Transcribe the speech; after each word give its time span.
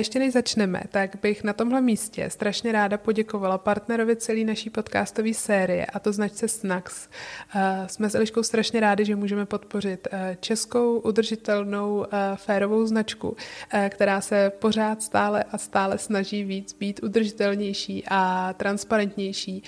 ještě 0.00 0.18
než 0.18 0.32
začneme, 0.32 0.80
tak 0.88 1.16
bych 1.22 1.44
na 1.44 1.52
tomhle 1.52 1.80
místě 1.80 2.30
strašně 2.30 2.72
ráda 2.72 2.98
poděkovala 2.98 3.58
partnerovi 3.58 4.16
celé 4.16 4.44
naší 4.44 4.70
podcastové 4.70 5.34
série, 5.34 5.86
a 5.86 5.98
to 5.98 6.12
značce 6.12 6.48
Snax. 6.48 7.08
Uh, 7.54 7.86
jsme 7.86 8.10
s 8.10 8.14
Eliškou 8.14 8.42
strašně 8.42 8.80
rádi, 8.80 9.04
že 9.04 9.16
můžeme 9.16 9.46
podpořit 9.46 10.08
uh, 10.12 10.18
českou 10.40 10.98
udržitelnou 10.98 11.98
uh, 11.98 12.06
férovou 12.36 12.86
značku, 12.86 13.36
která 13.88 14.20
se 14.20 14.52
pořád 14.58 15.02
stále 15.02 15.44
a 15.52 15.58
stále 15.58 15.98
snaží 15.98 16.44
víc 16.44 16.72
být 16.72 17.00
udržitelnější 17.02 18.04
a 18.10 18.52
transparentnější 18.56 19.62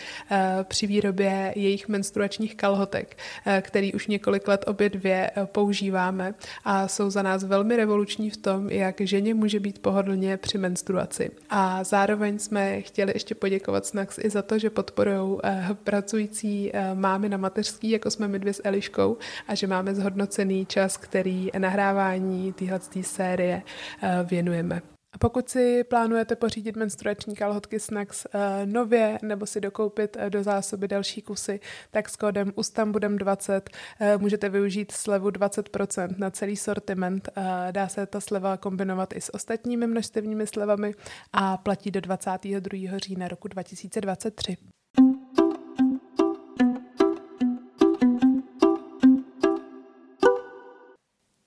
při 0.65 0.87
výrobě 0.87 1.52
jejich 1.57 1.88
menstruačních 1.88 2.57
kalhotek, 2.57 3.19
který 3.60 3.95
už 3.95 4.07
několik 4.07 4.49
let 4.49 4.65
obě 4.66 4.91
dvě 4.91 5.30
používáme 5.45 6.35
a 6.65 6.88
jsou 6.88 7.10
za 7.10 7.23
nás 7.23 7.45
velmi 7.45 7.77
revoluční 7.77 8.30
v 8.30 8.37
tom, 8.37 8.71
jak 8.71 9.01
ženě 9.01 9.35
může 9.35 9.60
být 9.60 9.79
pohodlně 9.79 10.22
při 10.37 10.59
menstruaci. 10.59 11.31
A 11.51 11.85
zároveň 11.85 12.39
jsme 12.39 12.80
chtěli 12.80 13.13
ještě 13.15 13.35
poděkovat 13.35 13.87
Snax 13.87 14.19
i 14.19 14.30
za 14.30 14.43
to, 14.43 14.59
že 14.59 14.71
podporují 14.71 15.39
eh, 15.45 15.69
pracující 15.85 16.71
eh, 16.73 16.95
mámy 16.95 17.29
na 17.29 17.37
mateřský, 17.37 17.91
jako 17.91 18.11
jsme 18.11 18.29
my 18.29 18.39
dvě 18.39 18.53
s 18.53 18.63
Eliškou, 18.65 19.16
a 19.49 19.55
že 19.55 19.66
máme 19.66 19.95
zhodnocený 19.95 20.66
čas, 20.66 20.97
který 20.97 21.51
nahrávání 21.59 22.53
téhle 22.53 22.80
série 23.03 23.63
eh, 24.03 24.27
věnujeme. 24.30 24.91
A 25.12 25.19
pokud 25.19 25.48
si 25.48 25.84
plánujete 25.84 26.37
pořídit 26.37 26.77
menstruační 26.77 27.37
kalhotky 27.37 27.80
Snax 27.80 28.27
uh, 28.34 28.41
nově 28.65 29.19
nebo 29.23 29.47
si 29.47 29.61
dokoupit 29.61 30.16
uh, 30.16 30.30
do 30.30 30.43
zásoby 30.43 30.88
další 30.88 31.23
kusy, 31.23 31.60
tak 31.91 32.09
s 32.09 32.16
kódem 32.16 32.52
USTAMBUDEM20 32.57 33.60
uh, 33.60 34.23
můžete 34.23 34.49
využít 34.49 34.93
slevu 34.93 35.29
20% 35.29 36.15
na 36.18 36.30
celý 36.30 36.57
sortiment. 36.57 37.29
Dá 37.71 37.88
se 37.88 38.07
ta 38.07 38.21
sleva 38.21 38.57
kombinovat 38.57 39.13
i 39.16 39.21
s 39.21 39.35
ostatními 39.35 39.87
množstevními 39.87 40.46
slevami 40.46 40.95
a 41.33 41.57
platí 41.57 41.90
do 41.90 42.01
22. 42.01 42.99
října 42.99 43.29
roku 43.29 43.49
2023. 43.49 44.57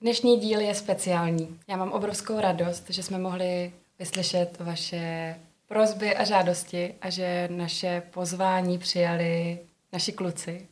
Dnešní 0.05 0.39
díl 0.39 0.59
je 0.59 0.75
speciální. 0.75 1.59
Já 1.67 1.77
mám 1.77 1.91
obrovskou 1.91 2.39
radost, 2.39 2.89
že 2.89 3.03
jsme 3.03 3.17
mohli 3.17 3.73
vyslyšet 3.99 4.59
vaše 4.59 5.35
prozby 5.67 6.15
a 6.15 6.23
žádosti 6.23 6.95
a 7.01 7.09
že 7.09 7.47
naše 7.51 8.03
pozvání 8.13 8.77
přijali 8.77 9.59
naši 9.93 10.11
kluci. 10.11 10.67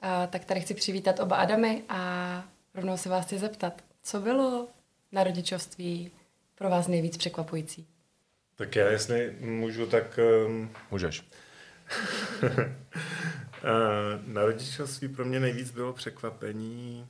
A, 0.00 0.26
tak 0.26 0.44
tady 0.44 0.60
chci 0.60 0.74
přivítat 0.74 1.20
oba 1.20 1.36
Adamy 1.36 1.82
a 1.88 2.44
rovnou 2.74 2.96
se 2.96 3.08
vás 3.08 3.26
chci 3.26 3.38
zeptat, 3.38 3.82
co 4.02 4.20
bylo 4.20 4.68
na 5.12 5.24
rodičovství 5.24 6.10
pro 6.54 6.70
vás 6.70 6.88
nejvíc 6.88 7.16
překvapující? 7.16 7.86
Tak 8.56 8.76
já, 8.76 8.90
jestli 8.90 9.36
můžu, 9.40 9.86
tak... 9.86 10.18
Um... 10.46 10.70
Můžeš. 10.90 11.24
na 14.26 14.44
rodičovství 14.44 15.08
pro 15.08 15.24
mě 15.24 15.40
nejvíc 15.40 15.70
bylo 15.70 15.92
překvapení 15.92 17.08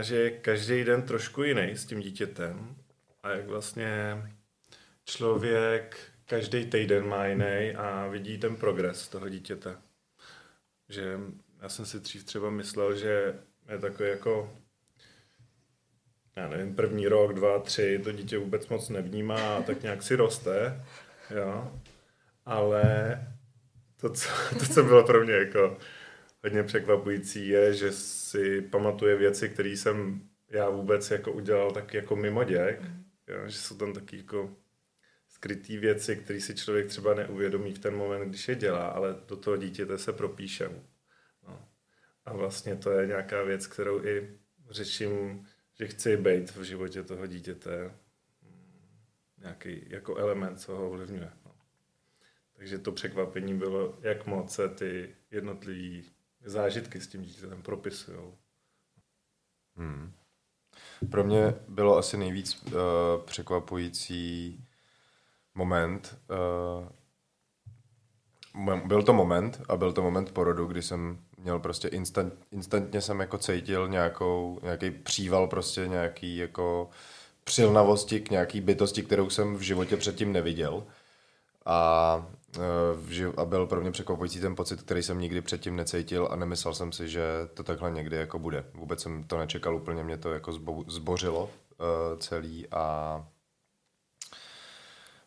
že 0.00 0.16
je 0.16 0.30
každý 0.30 0.84
den 0.84 1.02
trošku 1.02 1.42
jiný 1.42 1.76
s 1.76 1.84
tím 1.84 2.00
dítětem 2.00 2.76
a 3.22 3.30
jak 3.30 3.46
vlastně 3.46 4.16
člověk 5.04 5.96
každý 6.26 6.66
týden 6.66 7.08
má 7.08 7.26
jiný 7.26 7.74
a 7.76 8.06
vidí 8.06 8.38
ten 8.38 8.56
progres 8.56 9.08
toho 9.08 9.28
dítěte. 9.28 9.76
Že 10.88 11.18
já 11.62 11.68
jsem 11.68 11.86
si 11.86 12.00
dřív 12.00 12.24
třeba 12.24 12.50
myslel, 12.50 12.96
že 12.96 13.34
je 13.68 13.78
takový 13.78 14.08
jako 14.08 14.58
já 16.38 16.48
nevím, 16.48 16.74
první 16.74 17.08
rok, 17.08 17.32
dva, 17.32 17.58
tři, 17.58 18.00
to 18.04 18.12
dítě 18.12 18.38
vůbec 18.38 18.68
moc 18.68 18.88
nevnímá 18.88 19.56
a 19.56 19.62
tak 19.62 19.82
nějak 19.82 20.02
si 20.02 20.16
roste, 20.16 20.84
jo. 21.30 21.72
Ale 22.46 22.84
to, 24.00 24.10
co, 24.10 24.28
to, 24.58 24.74
co 24.74 24.82
bylo 24.82 25.04
pro 25.06 25.24
mě 25.24 25.34
jako 25.34 25.78
hodně 26.44 26.62
překvapující 26.62 27.48
je, 27.48 27.74
že 27.74 27.92
si 27.92 28.62
pamatuje 28.62 29.16
věci, 29.16 29.48
které 29.48 29.68
jsem 29.68 30.28
já 30.50 30.68
vůbec 30.68 31.10
jako 31.10 31.32
udělal 31.32 31.70
tak 31.70 31.94
jako 31.94 32.16
mimo 32.16 32.44
děk, 32.44 32.80
mm. 32.80 33.04
jo, 33.26 33.48
že 33.48 33.58
jsou 33.58 33.76
tam 33.76 33.92
taky 33.92 34.16
jako 34.16 34.56
skrytý 35.28 35.78
věci, 35.78 36.16
které 36.16 36.40
si 36.40 36.54
člověk 36.54 36.86
třeba 36.86 37.14
neuvědomí 37.14 37.74
v 37.74 37.78
ten 37.78 37.96
moment, 37.96 38.28
když 38.28 38.48
je 38.48 38.54
dělá, 38.54 38.88
ale 38.88 39.16
do 39.28 39.36
toho 39.36 39.56
dítěte 39.56 39.98
se 39.98 40.12
propíše. 40.12 40.70
No. 41.48 41.68
A 42.24 42.32
vlastně 42.32 42.76
to 42.76 42.90
je 42.90 43.06
nějaká 43.06 43.42
věc, 43.42 43.66
kterou 43.66 44.04
i 44.04 44.38
řeším, 44.70 45.46
že 45.74 45.86
chci 45.86 46.16
být 46.16 46.56
v 46.56 46.62
životě 46.62 47.02
toho 47.02 47.26
dítěte 47.26 47.94
nějaký 49.38 49.84
jako 49.88 50.16
element, 50.16 50.60
co 50.60 50.76
ho 50.76 50.86
ovlivňuje. 50.86 51.30
No. 51.44 51.54
Takže 52.52 52.78
to 52.78 52.92
překvapení 52.92 53.58
bylo, 53.58 53.98
jak 54.00 54.26
moc 54.26 54.54
se 54.54 54.68
ty 54.68 55.14
jednotlivé 55.30 56.08
zážitky 56.44 57.00
s 57.00 57.08
tím 57.08 57.22
dítětem 57.22 57.62
propisují. 57.62 58.32
Hmm. 59.76 60.12
Pro 61.10 61.24
mě 61.24 61.54
bylo 61.68 61.96
asi 61.96 62.16
nejvíc 62.16 62.62
uh, 62.62 62.72
překvapující 63.24 64.64
moment. 65.54 66.18
Uh, 66.30 66.88
byl 68.86 69.02
to 69.02 69.12
moment 69.12 69.60
a 69.68 69.76
byl 69.76 69.92
to 69.92 70.02
moment 70.02 70.32
porodu, 70.32 70.66
kdy 70.66 70.82
jsem 70.82 71.18
měl 71.38 71.58
prostě 71.58 71.88
instant, 71.88 72.34
instantně 72.50 73.00
jsem 73.00 73.20
jako 73.20 73.38
cítil 73.38 73.88
nějakou, 73.88 74.60
nějaký 74.62 74.90
příval 74.90 75.46
prostě 75.46 75.88
nějaký 75.88 76.36
jako 76.36 76.90
přilnavosti 77.44 78.20
k 78.20 78.30
nějaký 78.30 78.60
bytosti, 78.60 79.02
kterou 79.02 79.30
jsem 79.30 79.56
v 79.56 79.60
životě 79.60 79.96
předtím 79.96 80.32
neviděl. 80.32 80.86
A 81.68 82.26
Eh, 82.56 83.32
a 83.36 83.44
byl 83.44 83.66
pro 83.66 83.80
mě 83.80 83.90
překvapující 83.90 84.40
ten 84.40 84.56
pocit, 84.56 84.82
který 84.82 85.02
jsem 85.02 85.20
nikdy 85.20 85.40
předtím 85.40 85.76
necítil 85.76 86.28
a 86.30 86.36
nemyslel 86.36 86.74
jsem 86.74 86.92
si, 86.92 87.08
že 87.08 87.22
to 87.54 87.62
takhle 87.62 87.90
někdy 87.90 88.16
jako 88.16 88.38
bude. 88.38 88.64
Vůbec 88.74 89.02
jsem 89.02 89.24
to 89.24 89.38
nečekal, 89.38 89.76
úplně 89.76 90.04
mě 90.04 90.16
to 90.16 90.32
jako 90.32 90.52
zbořilo 90.86 91.42
uh, 91.44 92.18
celý 92.18 92.66
a 92.70 93.24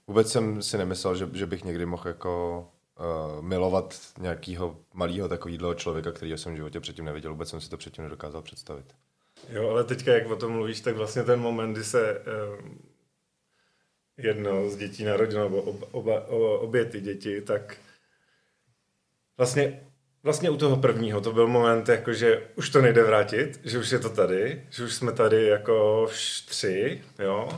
vůbec 0.08 0.32
jsem 0.32 0.62
si 0.62 0.78
nemyslel, 0.78 1.16
že, 1.16 1.30
že 1.34 1.46
bych 1.46 1.64
někdy 1.64 1.86
mohl 1.86 2.08
jako 2.08 2.68
uh, 3.00 3.42
milovat 3.42 3.96
nějakého 4.18 4.78
malého 4.94 5.28
takového 5.28 5.74
člověka, 5.74 6.12
který 6.12 6.38
jsem 6.38 6.54
v 6.54 6.56
životě 6.56 6.80
předtím 6.80 7.06
neviděl. 7.06 7.32
Vůbec 7.32 7.50
jsem 7.50 7.62
si 7.62 7.70
to 7.70 7.78
předtím 7.78 8.04
nedokázal 8.04 8.42
představit. 8.42 8.86
Jo, 9.50 9.70
ale 9.70 9.84
teďka, 9.84 10.14
jak 10.14 10.30
o 10.30 10.36
tom 10.36 10.52
mluvíš, 10.52 10.82
tak 10.82 10.96
vlastně 10.96 11.24
ten 11.24 11.40
moment, 11.40 11.74
kdy 11.74 11.84
se 11.84 12.20
uh 12.20 12.91
jedno 14.24 14.70
z 14.70 14.76
dětí 14.76 15.04
narodilo, 15.04 15.44
nebo 15.44 15.62
oba, 15.62 15.88
oba, 16.28 16.28
obě 16.60 16.86
ty 16.86 17.02
děti, 17.02 17.42
tak 17.42 17.78
vlastně, 19.38 19.88
vlastně 20.24 20.50
u 20.50 20.58
toho 20.58 20.78
prvního 20.78 21.22
to 21.22 21.34
byl 21.34 21.48
moment, 21.48 21.90
jako 21.90 22.14
že 22.14 22.48
už 22.56 22.70
to 22.70 22.82
nejde 22.82 23.04
vrátit, 23.04 23.60
že 23.64 23.80
už 23.80 23.92
je 23.92 24.00
to 24.00 24.10
tady, 24.10 24.66
že 24.70 24.84
už 24.84 24.94
jsme 24.94 25.12
tady 25.12 25.46
jako 25.46 26.08
tři, 26.46 27.02
jo, 27.20 27.50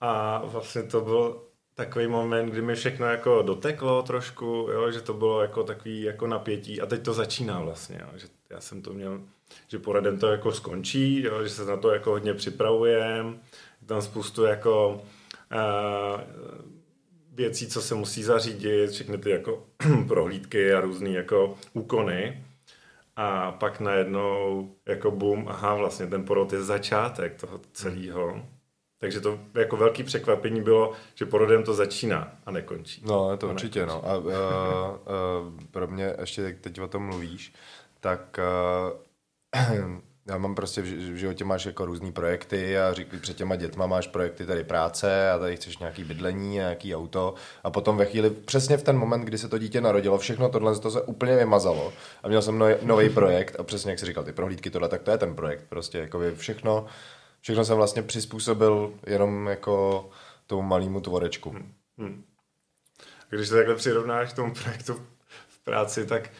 a 0.00 0.42
vlastně 0.44 0.82
to 0.82 1.00
byl 1.00 1.42
takový 1.74 2.06
moment, 2.06 2.50
kdy 2.50 2.62
mi 2.62 2.74
všechno 2.74 3.06
jako 3.06 3.42
doteklo 3.42 4.02
trošku, 4.02 4.46
jo, 4.46 4.90
že 4.90 5.00
to 5.00 5.14
bylo 5.14 5.42
jako 5.42 5.64
takový 5.64 6.02
jako 6.02 6.26
napětí. 6.26 6.80
A 6.80 6.86
teď 6.86 7.02
to 7.02 7.12
začíná 7.12 7.60
vlastně, 7.60 8.00
jo, 8.00 8.18
že 8.18 8.26
já 8.50 8.60
jsem 8.60 8.82
to 8.82 8.92
měl, 8.92 9.20
že 9.68 9.78
poradem 9.78 10.18
to 10.18 10.26
jako 10.26 10.52
skončí, 10.52 11.22
jo, 11.22 11.42
že 11.42 11.48
se 11.48 11.64
na 11.64 11.76
to 11.76 11.90
jako 11.90 12.10
hodně 12.10 12.34
připravujem, 12.34 13.40
tam 13.86 14.02
spoustu 14.02 14.44
jako 14.44 15.02
věcí, 17.32 17.66
co 17.66 17.82
se 17.82 17.94
musí 17.94 18.22
zařídit, 18.22 18.90
všechny 18.90 19.18
ty 19.18 19.30
jako 19.30 19.64
prohlídky 20.08 20.72
a 20.72 20.80
různé 20.80 21.10
jako 21.10 21.54
úkony. 21.72 22.44
A 23.16 23.52
pak 23.52 23.80
najednou 23.80 24.70
jako 24.88 25.10
boom, 25.10 25.48
aha, 25.48 25.74
vlastně 25.74 26.06
ten 26.06 26.24
porod 26.24 26.52
je 26.52 26.62
začátek 26.62 27.40
toho 27.40 27.60
celého. 27.72 28.42
Takže 28.98 29.20
to 29.20 29.38
jako 29.54 29.76
velký 29.76 30.02
překvapení 30.02 30.62
bylo, 30.62 30.92
že 31.14 31.26
porodem 31.26 31.64
to 31.64 31.74
začíná 31.74 32.32
a 32.46 32.50
nekončí. 32.50 33.02
No, 33.06 33.36
to 33.36 33.48
určitě, 33.48 33.86
no. 33.86 34.08
A 34.08 34.16
uh, 34.16 34.26
uh, 34.26 34.32
pro 35.70 35.86
mě, 35.86 36.14
ještě 36.20 36.56
teď 36.60 36.80
o 36.80 36.88
tom 36.88 37.06
mluvíš, 37.06 37.52
tak 38.00 38.40
uh, 39.62 40.00
já 40.30 40.38
mám 40.38 40.54
prostě 40.54 40.82
v 40.82 41.16
životě 41.16 41.44
máš 41.44 41.66
jako 41.66 41.84
různý 41.84 42.12
projekty 42.12 42.78
a 42.78 42.92
řík, 42.92 43.20
před 43.20 43.36
těma 43.36 43.56
dětma 43.56 43.86
máš 43.86 44.06
projekty 44.06 44.46
tady 44.46 44.64
práce 44.64 45.30
a 45.30 45.38
tady 45.38 45.56
chceš 45.56 45.78
nějaký 45.78 46.04
bydlení, 46.04 46.54
nějaký 46.54 46.96
auto 46.96 47.34
a 47.64 47.70
potom 47.70 47.96
ve 47.96 48.04
chvíli, 48.04 48.30
přesně 48.30 48.76
v 48.76 48.82
ten 48.82 48.98
moment, 48.98 49.20
kdy 49.20 49.38
se 49.38 49.48
to 49.48 49.58
dítě 49.58 49.80
narodilo, 49.80 50.18
všechno 50.18 50.48
tohle 50.48 50.78
to 50.78 50.90
se 50.90 51.02
úplně 51.02 51.36
vymazalo 51.36 51.92
a 52.22 52.28
měl 52.28 52.42
jsem 52.42 52.64
nový 52.82 53.10
projekt 53.10 53.56
a 53.60 53.62
přesně 53.62 53.90
jak 53.90 53.98
jsi 53.98 54.06
říkal, 54.06 54.24
ty 54.24 54.32
prohlídky 54.32 54.70
tohle, 54.70 54.88
tak 54.88 55.02
to 55.02 55.10
je 55.10 55.18
ten 55.18 55.34
projekt, 55.34 55.64
prostě 55.68 55.98
jako 55.98 56.20
všechno, 56.34 56.86
všechno 57.40 57.64
jsem 57.64 57.76
vlastně 57.76 58.02
přizpůsobil 58.02 58.94
jenom 59.06 59.46
jako 59.46 60.08
tomu 60.46 60.62
malému 60.62 61.00
tvorečku. 61.00 61.50
Hmm. 61.50 61.72
Hmm. 61.98 62.24
Když 63.30 63.48
se 63.48 63.54
takhle 63.54 63.74
přirovnáš 63.74 64.32
k 64.32 64.36
tomu 64.36 64.54
projektu 64.54 64.94
v 65.48 65.64
práci, 65.64 66.06
tak 66.06 66.30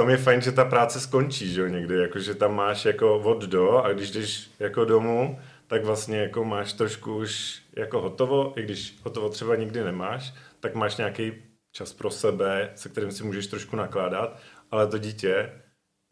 tam 0.00 0.10
je 0.10 0.16
fajn, 0.16 0.40
že 0.40 0.52
ta 0.52 0.64
práce 0.64 1.00
skončí, 1.00 1.52
že 1.52 1.60
jo, 1.60 1.66
někdy, 1.66 1.96
jako, 1.96 2.18
že 2.18 2.34
tam 2.34 2.54
máš 2.54 2.84
jako 2.84 3.18
od 3.18 3.42
do 3.44 3.78
a 3.78 3.92
když 3.92 4.10
jdeš 4.10 4.50
jako 4.58 4.84
domů, 4.84 5.40
tak 5.66 5.84
vlastně 5.84 6.18
jako 6.18 6.44
máš 6.44 6.72
trošku 6.72 7.16
už 7.16 7.62
jako 7.76 8.00
hotovo, 8.00 8.58
i 8.58 8.62
když 8.62 8.98
hotovo 9.02 9.28
třeba 9.28 9.56
nikdy 9.56 9.84
nemáš, 9.84 10.34
tak 10.60 10.74
máš 10.74 10.96
nějaký 10.96 11.32
čas 11.72 11.92
pro 11.92 12.10
sebe, 12.10 12.72
se 12.74 12.88
kterým 12.88 13.12
si 13.12 13.24
můžeš 13.24 13.46
trošku 13.46 13.76
nakládat, 13.76 14.40
ale 14.70 14.86
to 14.86 14.98
dítě, 14.98 15.62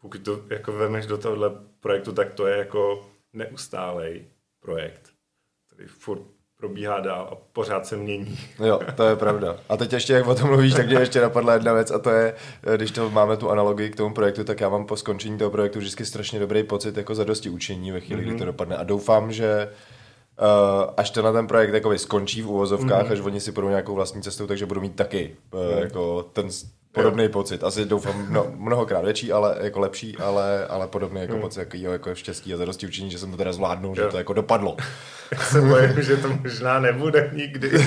pokud 0.01 0.21
to 0.23 0.45
jako 0.49 0.71
vemeš 0.71 1.05
do 1.05 1.17
tohohle 1.17 1.51
projektu, 1.79 2.13
tak 2.13 2.33
to 2.33 2.47
je 2.47 2.57
jako 2.57 3.09
neustálej 3.33 4.27
projekt, 4.59 5.13
který 5.67 5.87
furt 5.87 6.38
probíhá 6.59 6.99
dál 6.99 7.29
a 7.31 7.35
pořád 7.53 7.85
se 7.87 7.97
mění. 7.97 8.39
Jo, 8.65 8.79
to 8.95 9.03
je 9.03 9.15
pravda. 9.15 9.55
A 9.69 9.77
teď 9.77 9.93
ještě, 9.93 10.13
jak 10.13 10.27
o 10.27 10.35
tom 10.35 10.49
mluvíš, 10.49 10.73
tak 10.73 10.85
mě 10.85 10.99
ještě 10.99 11.21
napadla 11.21 11.53
jedna 11.53 11.73
věc 11.73 11.91
a 11.91 11.99
to 11.99 12.09
je, 12.09 12.35
když 12.75 12.91
to 12.91 13.09
máme 13.09 13.37
tu 13.37 13.49
analogii 13.49 13.89
k 13.89 13.95
tomu 13.95 14.13
projektu, 14.13 14.43
tak 14.43 14.61
já 14.61 14.69
mám 14.69 14.85
po 14.85 14.97
skončení 14.97 15.37
toho 15.37 15.51
projektu 15.51 15.79
vždycky 15.79 16.05
strašně 16.05 16.39
dobrý 16.39 16.63
pocit 16.63 16.97
jako 16.97 17.15
zadosti 17.15 17.49
učení 17.49 17.91
ve 17.91 17.99
chvíli, 17.99 18.21
mm-hmm. 18.21 18.25
kdy 18.25 18.31
to 18.31 18.43
mhm. 18.43 18.45
dopadne. 18.45 18.77
A 18.77 18.83
doufám, 18.83 19.31
že 19.31 19.69
Uh, 20.41 20.93
až 20.97 21.09
to 21.09 21.21
na 21.21 21.33
ten 21.33 21.47
projekt 21.47 21.73
jakoby 21.73 21.99
skončí 21.99 22.41
v 22.41 22.47
uvozovkách, 22.47 23.05
mm-hmm. 23.05 23.11
až 23.11 23.19
oni 23.19 23.39
si 23.39 23.51
půjdou 23.51 23.69
nějakou 23.69 23.95
vlastní 23.95 24.21
cestou, 24.21 24.47
takže 24.47 24.65
budu 24.65 24.81
mít 24.81 24.95
taky 24.95 25.35
uh, 25.53 25.75
mm. 25.75 25.79
jako 25.79 26.23
ten 26.33 26.47
podobný 26.91 27.23
jo. 27.23 27.29
pocit. 27.29 27.63
Asi 27.63 27.85
doufám 27.85 28.33
no, 28.33 28.51
mnohokrát 28.55 29.01
větší, 29.01 29.31
ale 29.31 29.57
jako 29.61 29.79
lepší, 29.79 30.17
ale, 30.17 30.67
ale 30.67 30.87
podobný 30.87 31.21
jako 31.21 31.35
mm. 31.35 31.41
pocit 31.41 31.59
jako, 31.59 31.77
jo, 31.77 31.91
jako 31.91 32.15
štěstí 32.15 32.53
a 32.53 32.57
zadosti 32.57 32.87
učení, 32.87 33.11
že 33.11 33.19
jsem 33.19 33.31
to 33.31 33.37
teda 33.37 33.53
zvládnul, 33.53 33.95
jo. 33.97 34.03
že 34.03 34.11
to 34.11 34.17
jako 34.17 34.33
dopadlo. 34.33 34.77
Já 35.31 35.37
se 35.37 35.61
bojím, 35.61 36.01
že 36.01 36.17
to 36.17 36.27
možná 36.27 36.79
nebude 36.79 37.31
nikdy. 37.33 37.71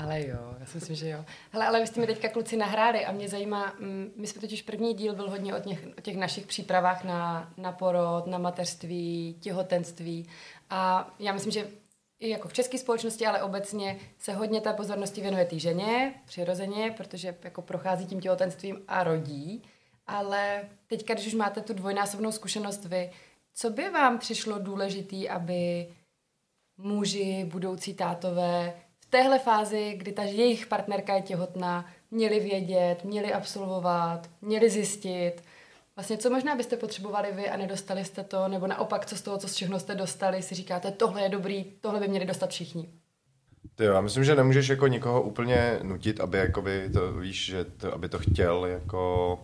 ale 0.00 0.26
jo, 0.26 0.54
já 0.60 0.66
si 0.66 0.76
myslím, 0.76 0.96
že 0.96 1.08
jo. 1.08 1.24
Hele, 1.50 1.66
ale 1.66 1.80
vy 1.80 1.86
jste 1.86 2.00
mi 2.00 2.06
teďka 2.06 2.28
kluci 2.28 2.56
nahráli 2.56 3.04
a 3.04 3.12
mě 3.12 3.28
zajímá, 3.28 3.74
mm, 3.80 4.10
my 4.16 4.26
jsme 4.26 4.40
totiž 4.40 4.62
první 4.62 4.94
díl 4.94 5.14
byl 5.14 5.30
hodně 5.30 5.54
o 5.54 5.60
těch, 5.60 5.86
o 5.98 6.00
těch 6.00 6.16
našich 6.16 6.46
přípravách 6.46 7.04
na, 7.04 7.52
na 7.56 7.72
porod, 7.72 8.26
na 8.26 8.38
mateřství, 8.38 9.36
těhotenství 9.40 10.28
a 10.70 11.10
já 11.18 11.32
myslím, 11.32 11.52
že 11.52 11.66
i 12.20 12.28
jako 12.28 12.48
v 12.48 12.52
české 12.52 12.78
společnosti, 12.78 13.26
ale 13.26 13.42
obecně 13.42 13.98
se 14.18 14.32
hodně 14.32 14.60
té 14.60 14.72
pozornosti 14.72 15.20
věnuje 15.20 15.44
té 15.44 15.58
ženě, 15.58 16.14
přirozeně, 16.26 16.94
protože 16.96 17.36
jako 17.44 17.62
prochází 17.62 18.06
tím 18.06 18.20
těhotenstvím 18.20 18.84
a 18.88 19.04
rodí. 19.04 19.62
Ale 20.06 20.68
teďka, 20.86 21.14
když 21.14 21.26
už 21.26 21.34
máte 21.34 21.60
tu 21.60 21.72
dvojnásobnou 21.72 22.32
zkušenost 22.32 22.84
vy, 22.84 23.10
co 23.54 23.70
by 23.70 23.90
vám 23.90 24.18
přišlo 24.18 24.58
důležitý, 24.58 25.28
aby 25.28 25.88
muži, 26.78 27.44
budoucí 27.44 27.94
tátové 27.94 28.74
v 28.98 29.06
téhle 29.06 29.38
fázi, 29.38 29.94
kdy 29.96 30.12
ta 30.12 30.22
jejich 30.22 30.66
partnerka 30.66 31.14
je 31.14 31.22
těhotná, 31.22 31.86
měli 32.10 32.40
vědět, 32.40 33.04
měli 33.04 33.32
absolvovat, 33.32 34.30
měli 34.40 34.70
zjistit, 34.70 35.42
Vlastně 35.96 36.18
co 36.18 36.30
možná 36.30 36.54
byste 36.56 36.76
potřebovali 36.76 37.32
vy 37.32 37.48
a 37.48 37.56
nedostali 37.56 38.04
jste 38.04 38.24
to, 38.24 38.48
nebo 38.48 38.66
naopak, 38.66 39.06
co 39.06 39.16
z 39.16 39.22
toho, 39.22 39.38
co 39.38 39.46
všechno 39.46 39.78
jste 39.78 39.94
dostali, 39.94 40.42
si 40.42 40.54
říkáte, 40.54 40.90
tohle 40.90 41.22
je 41.22 41.28
dobrý, 41.28 41.64
tohle 41.80 42.00
by 42.00 42.08
měli 42.08 42.26
dostat 42.26 42.50
všichni. 42.50 42.92
Ty 43.74 43.84
jo, 43.84 43.92
já 43.92 44.00
myslím, 44.00 44.24
že 44.24 44.34
nemůžeš 44.34 44.68
jako 44.68 44.86
nikoho 44.86 45.22
úplně 45.22 45.78
nutit, 45.82 46.20
aby 46.20 46.38
jakoby 46.38 46.90
to, 46.92 47.12
víš, 47.12 47.46
že 47.46 47.64
to, 47.64 47.94
aby 47.94 48.08
to 48.08 48.18
chtěl 48.18 48.66
jako 48.66 49.34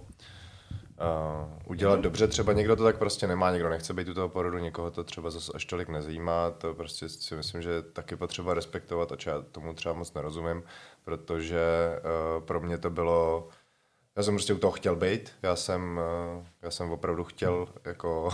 uh, 1.01 1.71
udělat 1.71 1.97
mm. 1.97 2.03
dobře. 2.03 2.29
Třeba 2.29 2.53
někdo 2.53 2.77
to 2.77 2.85
tak 2.85 2.99
prostě 2.99 3.27
nemá, 3.27 3.51
někdo 3.51 3.69
nechce 3.69 3.95
být 3.95 4.09
u 4.09 4.15
toho 4.15 4.29
porodu, 4.29 4.59
někoho 4.59 4.91
to 4.91 5.05
třeba 5.05 5.31
zase 5.31 5.53
až 5.55 5.65
tolik 5.65 5.89
nezajímá. 5.89 6.51
To 6.51 6.75
prostě 6.75 7.09
si 7.09 7.37
myslím, 7.37 7.63
že 7.63 7.83
taky 7.83 8.17
potřeba 8.17 8.55
respektovat, 8.55 9.13
a 9.13 9.17
já 9.27 9.43
tomu 9.53 9.75
třeba 9.75 9.95
moc 9.95 10.15
nerozumím, 10.15 10.63
protože 11.05 11.61
uh, 12.37 12.45
pro 12.45 12.61
mě 12.61 12.79
to 12.79 12.91
bylo 12.91 13.49
já 14.17 14.23
jsem 14.23 14.35
prostě 14.35 14.55
u 14.55 14.59
toho 14.59 14.73
chtěl 14.73 14.97
být, 14.97 15.33
já 15.43 15.57
jsem, 15.57 16.01
eh, 16.01 16.47
já 16.63 16.71
jsem 16.71 16.91
opravdu 16.91 17.25
chtěl 17.25 17.69
jako 17.85 18.31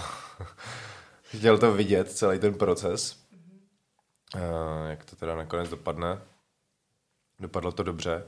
chtěl 1.23 1.59
to 1.59 1.73
vidět, 1.73 2.13
celý 2.13 2.39
ten 2.39 2.55
proces, 2.55 3.25
mm-hmm. 3.33 4.87
jak 4.91 5.05
to 5.05 5.17
teda 5.17 5.37
nakonec 5.37 5.69
dopadne. 5.69 6.21
Dopadlo 7.41 7.73
to 7.73 7.83
dobře. 7.83 8.25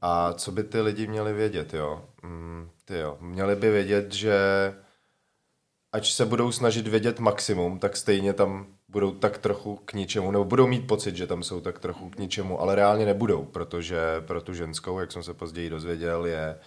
A 0.00 0.32
co 0.32 0.52
by 0.52 0.64
ty 0.64 0.80
lidi 0.80 1.06
měli 1.06 1.32
vědět, 1.32 1.74
jo? 1.74 2.08
Mm, 2.22 2.70
ty 2.84 2.98
jo, 2.98 3.18
měli 3.20 3.56
by 3.56 3.70
vědět, 3.70 4.12
že 4.12 4.38
ať 5.92 6.10
se 6.10 6.26
budou 6.26 6.52
snažit 6.52 6.88
vědět 6.88 7.20
maximum, 7.20 7.78
tak 7.78 7.96
stejně 7.96 8.32
tam 8.32 8.66
budou 8.88 9.10
tak 9.10 9.38
trochu 9.38 9.76
k 9.76 9.92
ničemu, 9.92 10.30
nebo 10.30 10.44
budou 10.44 10.66
mít 10.66 10.86
pocit, 10.86 11.16
že 11.16 11.26
tam 11.26 11.42
jsou 11.42 11.60
tak 11.60 11.78
trochu 11.78 12.10
k 12.10 12.18
ničemu, 12.18 12.60
ale 12.60 12.74
reálně 12.74 13.06
nebudou, 13.06 13.44
protože 13.44 13.98
pro 14.20 14.40
tu 14.40 14.54
ženskou, 14.54 14.98
jak 14.98 15.12
jsem 15.12 15.22
se 15.22 15.34
později 15.34 15.70
dozvěděl, 15.70 16.26
je 16.26 16.58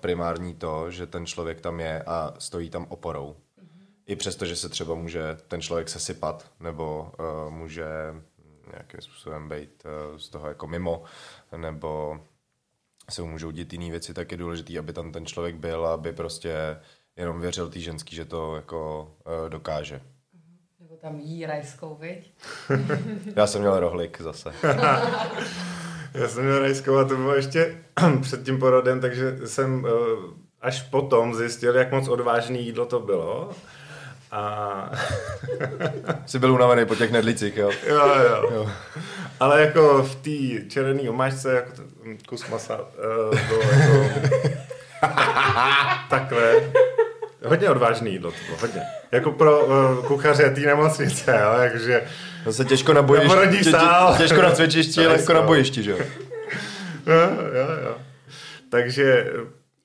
primární 0.00 0.54
to, 0.54 0.90
že 0.90 1.06
ten 1.06 1.26
člověk 1.26 1.60
tam 1.60 1.80
je 1.80 2.02
a 2.02 2.34
stojí 2.38 2.70
tam 2.70 2.86
oporou. 2.88 3.36
Mm-hmm. 3.36 3.84
I 4.06 4.16
přesto, 4.16 4.46
že 4.46 4.56
se 4.56 4.68
třeba 4.68 4.94
může 4.94 5.36
ten 5.48 5.60
člověk 5.60 5.88
sesypat, 5.88 6.50
nebo 6.60 7.12
uh, 7.18 7.52
může 7.54 7.86
nějakým 8.72 9.00
způsobem 9.00 9.48
být 9.48 9.84
uh, 9.84 10.18
z 10.18 10.28
toho 10.28 10.48
jako 10.48 10.66
mimo, 10.66 11.02
nebo 11.56 12.20
se 13.10 13.22
mu 13.22 13.28
můžou 13.28 13.50
dít 13.50 13.72
jiné 13.72 13.90
věci, 13.90 14.14
tak 14.14 14.32
je 14.32 14.38
důležité, 14.38 14.78
aby 14.78 14.92
tam 14.92 15.12
ten 15.12 15.26
člověk 15.26 15.56
byl, 15.56 15.86
aby 15.86 16.12
prostě 16.12 16.80
jenom 17.16 17.40
věřil 17.40 17.70
té 17.70 17.80
ženský, 17.80 18.16
že 18.16 18.24
to 18.24 18.56
jako 18.56 19.12
uh, 19.26 19.48
dokáže. 19.48 20.00
Nebo 20.80 20.96
tam 20.96 21.20
jí 21.20 21.46
rajskou, 21.46 21.94
viď? 21.94 22.34
Já 23.36 23.46
jsem 23.46 23.60
měl 23.60 23.80
rohlik 23.80 24.20
zase. 24.20 24.52
Já 26.14 26.28
jsem 26.28 26.44
měl 26.44 26.58
rajskou 26.58 26.96
a 26.96 27.04
to 27.04 27.16
bylo 27.16 27.34
ještě 27.34 27.76
před 28.22 28.42
tím 28.42 28.58
porodem, 28.58 29.00
takže 29.00 29.38
jsem 29.44 29.84
uh, 29.84 29.90
až 30.62 30.82
potom 30.82 31.34
zjistil, 31.34 31.76
jak 31.76 31.92
moc 31.92 32.08
odvážný 32.08 32.66
jídlo 32.66 32.86
to 32.86 33.00
bylo. 33.00 33.50
A... 34.30 34.90
Jsi 36.26 36.38
byl 36.38 36.52
unavený 36.52 36.86
po 36.86 36.94
těch 36.94 37.10
nedlicích, 37.10 37.56
jo? 37.56 37.70
Jo, 37.86 38.06
jo. 38.06 38.50
jo. 38.54 38.70
Ale 39.40 39.60
jako 39.60 40.02
v 40.02 40.14
té 40.14 40.68
červené 40.68 41.10
omáčce, 41.10 41.54
jako 41.54 41.72
to, 41.72 41.82
kus 42.28 42.48
masa, 42.48 42.80
uh, 42.80 43.38
bylo 43.48 43.62
jako... 43.62 44.10
takhle. 46.10 46.72
Hodně 47.48 47.70
odvážný 47.70 48.12
jídlo 48.12 48.30
to 48.30 48.36
bylo, 48.46 48.58
hodně. 48.60 48.82
Jako 49.12 49.32
pro 49.32 49.66
uh, 49.66 50.06
kuchaře 50.06 50.50
té 50.50 50.60
nemocnice, 50.60 51.38
jo, 51.42 51.60
jakože... 51.60 52.02
To 52.44 52.52
se 52.52 52.64
těžko 52.64 52.92
na 52.92 53.02
bojišti, 53.02 53.58
tě, 53.58 53.70
tě, 53.70 53.76
těžko 54.18 54.42
na 54.42 54.50
cvičišti, 54.50 55.06
ale 55.06 55.20
jako 55.20 55.32
na 55.32 55.42
bojišti, 55.42 55.82
že 55.82 55.90
jo? 55.90 55.98
jo, 57.06 57.30
jo, 57.54 57.68
jo. 57.84 57.96
Takže... 58.70 59.32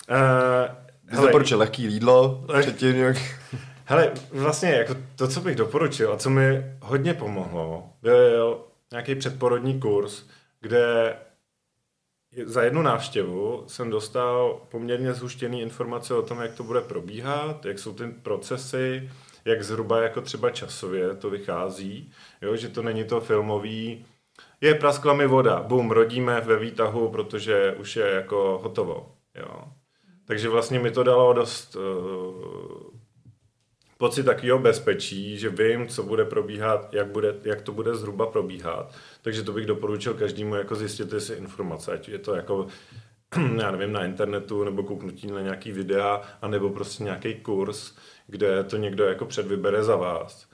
Uh, 0.10 1.16
Ty 1.16 1.22
doporučil 1.22 1.60
lehký 1.60 1.84
jídlo 1.84 2.46
leh... 2.48 2.66
předtím 2.66 2.96
nějak... 2.96 3.18
Hele, 3.86 4.12
vlastně 4.32 4.72
jako 4.72 4.96
to, 5.16 5.28
co 5.28 5.42
bych 5.42 5.56
doporučil 5.56 6.14
a 6.14 6.18
co 6.18 6.30
mi 6.30 6.66
hodně 6.82 7.14
pomohlo, 7.14 7.90
byl 8.02 8.62
nějaký 8.92 9.16
předporodní 9.16 9.80
kurz, 9.80 10.24
kde 10.62 11.14
za 12.46 12.64
jednu 12.64 12.82
návštěvu 12.82 13.64
jsem 13.68 13.90
dostal 13.90 14.62
poměrně 14.70 15.14
zhuštěný 15.14 15.62
informace 15.62 16.14
o 16.14 16.22
tom, 16.22 16.42
jak 16.42 16.54
to 16.54 16.64
bude 16.64 16.82
probíhat, 16.82 17.66
jak 17.66 17.80
jsou 17.80 17.94
ty 17.94 18.08
procesy, 18.08 19.10
jak 19.46 19.64
zhruba 19.64 20.02
jako 20.02 20.22
třeba 20.22 20.50
časově 20.50 21.16
to 21.16 21.30
vychází, 21.30 22.12
jo, 22.42 22.56
že 22.56 22.70
to 22.70 22.82
není 22.82 23.04
to 23.04 23.22
filmový, 23.22 24.06
je 24.62 24.76
praskla 24.76 25.14
mi 25.14 25.28
voda, 25.28 25.62
bum, 25.62 25.92
rodíme 25.92 26.42
ve 26.42 26.60
výtahu, 26.60 27.10
protože 27.10 27.76
už 27.80 27.96
je 27.96 28.10
jako 28.10 28.60
hotovo, 28.64 29.12
jo. 29.36 29.64
Takže 30.26 30.50
vlastně 30.50 30.80
mi 30.80 30.92
to 30.92 31.04
dalo 31.04 31.34
dost 31.34 31.76
uh, 31.76 32.73
pocit 34.04 34.24
takového 34.24 34.60
bezpečí, 34.60 35.38
že 35.38 35.50
vím, 35.50 35.88
co 35.88 36.04
bude 36.04 36.26
probíhat, 36.26 36.94
jak, 36.94 37.08
bude, 37.08 37.36
jak 37.44 37.62
to 37.62 37.72
bude 37.72 37.96
zhruba 37.96 38.26
probíhat. 38.26 38.96
Takže 39.22 39.44
to 39.44 39.52
bych 39.52 39.66
doporučil 39.66 40.14
každému 40.14 40.56
jako 40.56 40.76
zjistit 40.76 41.14
si 41.20 41.34
informace, 41.34 41.92
ať 41.92 42.10
je 42.10 42.20
to 42.20 42.36
jako 42.36 42.68
já 43.58 43.72
nevím, 43.72 43.92
na 43.92 44.06
internetu, 44.06 44.64
nebo 44.64 44.84
kouknutí 44.84 45.28
na 45.28 45.42
nějaký 45.42 45.72
videa, 45.72 46.22
anebo 46.42 46.70
prostě 46.70 47.04
nějaký 47.04 47.36
kurz, 47.36 47.96
kde 48.28 48.64
to 48.64 48.78
někdo 48.78 49.04
jako 49.04 49.26
předvybere 49.26 49.84
za 49.84 49.96
vás. 49.96 50.48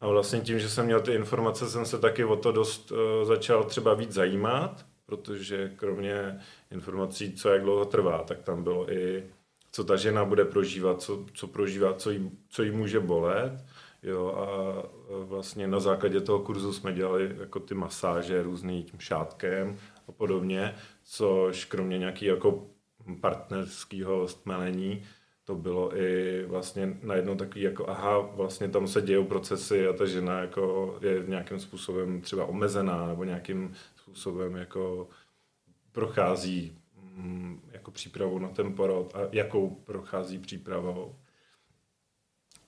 A 0.00 0.08
vlastně 0.08 0.40
tím, 0.40 0.58
že 0.58 0.68
jsem 0.68 0.86
měl 0.86 1.00
ty 1.00 1.12
informace, 1.12 1.70
jsem 1.70 1.86
se 1.86 1.98
taky 1.98 2.24
o 2.24 2.36
to 2.36 2.52
dost 2.52 2.92
uh, 2.92 2.98
začal 3.24 3.64
třeba 3.64 3.94
víc 3.94 4.12
zajímat, 4.12 4.86
protože 5.06 5.72
kromě 5.76 6.40
informací, 6.70 7.32
co 7.32 7.48
jak 7.48 7.62
dlouho 7.62 7.84
trvá, 7.84 8.22
tak 8.22 8.42
tam 8.42 8.64
bylo 8.64 8.92
i 8.92 9.24
co 9.72 9.84
ta 9.84 9.96
žena 9.96 10.24
bude 10.24 10.44
prožívat, 10.44 11.02
co, 11.02 11.26
co 11.34 11.46
prožívá, 11.46 11.94
co 11.94 12.10
jí, 12.10 12.30
co 12.48 12.62
jí 12.62 12.70
může 12.70 13.00
bolet. 13.00 13.64
Jo, 14.02 14.28
a 14.28 14.46
vlastně 15.24 15.66
na 15.66 15.80
základě 15.80 16.20
toho 16.20 16.38
kurzu 16.38 16.72
jsme 16.72 16.92
dělali 16.92 17.36
jako 17.40 17.60
ty 17.60 17.74
masáže 17.74 18.42
různý 18.42 18.84
tím 18.84 19.00
šátkem 19.00 19.76
a 20.08 20.12
podobně, 20.12 20.74
což 21.04 21.64
kromě 21.64 21.98
nějaký 21.98 22.24
jako 22.24 22.66
partnerského 23.20 24.28
stmelení, 24.28 25.02
to 25.44 25.54
bylo 25.54 25.96
i 25.96 26.44
vlastně 26.46 26.98
najednou 27.02 27.34
takový 27.34 27.62
jako 27.62 27.88
aha, 27.88 28.18
vlastně 28.18 28.68
tam 28.68 28.86
se 28.86 29.02
dějou 29.02 29.24
procesy 29.24 29.86
a 29.86 29.92
ta 29.92 30.06
žena 30.06 30.40
jako 30.40 30.98
je 31.00 31.24
nějakým 31.26 31.60
způsobem 31.60 32.20
třeba 32.20 32.44
omezená 32.44 33.06
nebo 33.06 33.24
nějakým 33.24 33.74
způsobem 33.96 34.56
jako 34.56 35.08
prochází 35.92 36.78
mm, 37.16 37.69
jako 37.80 37.90
přípravu 37.90 38.38
na 38.38 38.48
ten 38.48 38.74
porod 38.74 39.14
a 39.14 39.18
jakou 39.32 39.70
prochází 39.70 40.38
přípravou. 40.38 41.16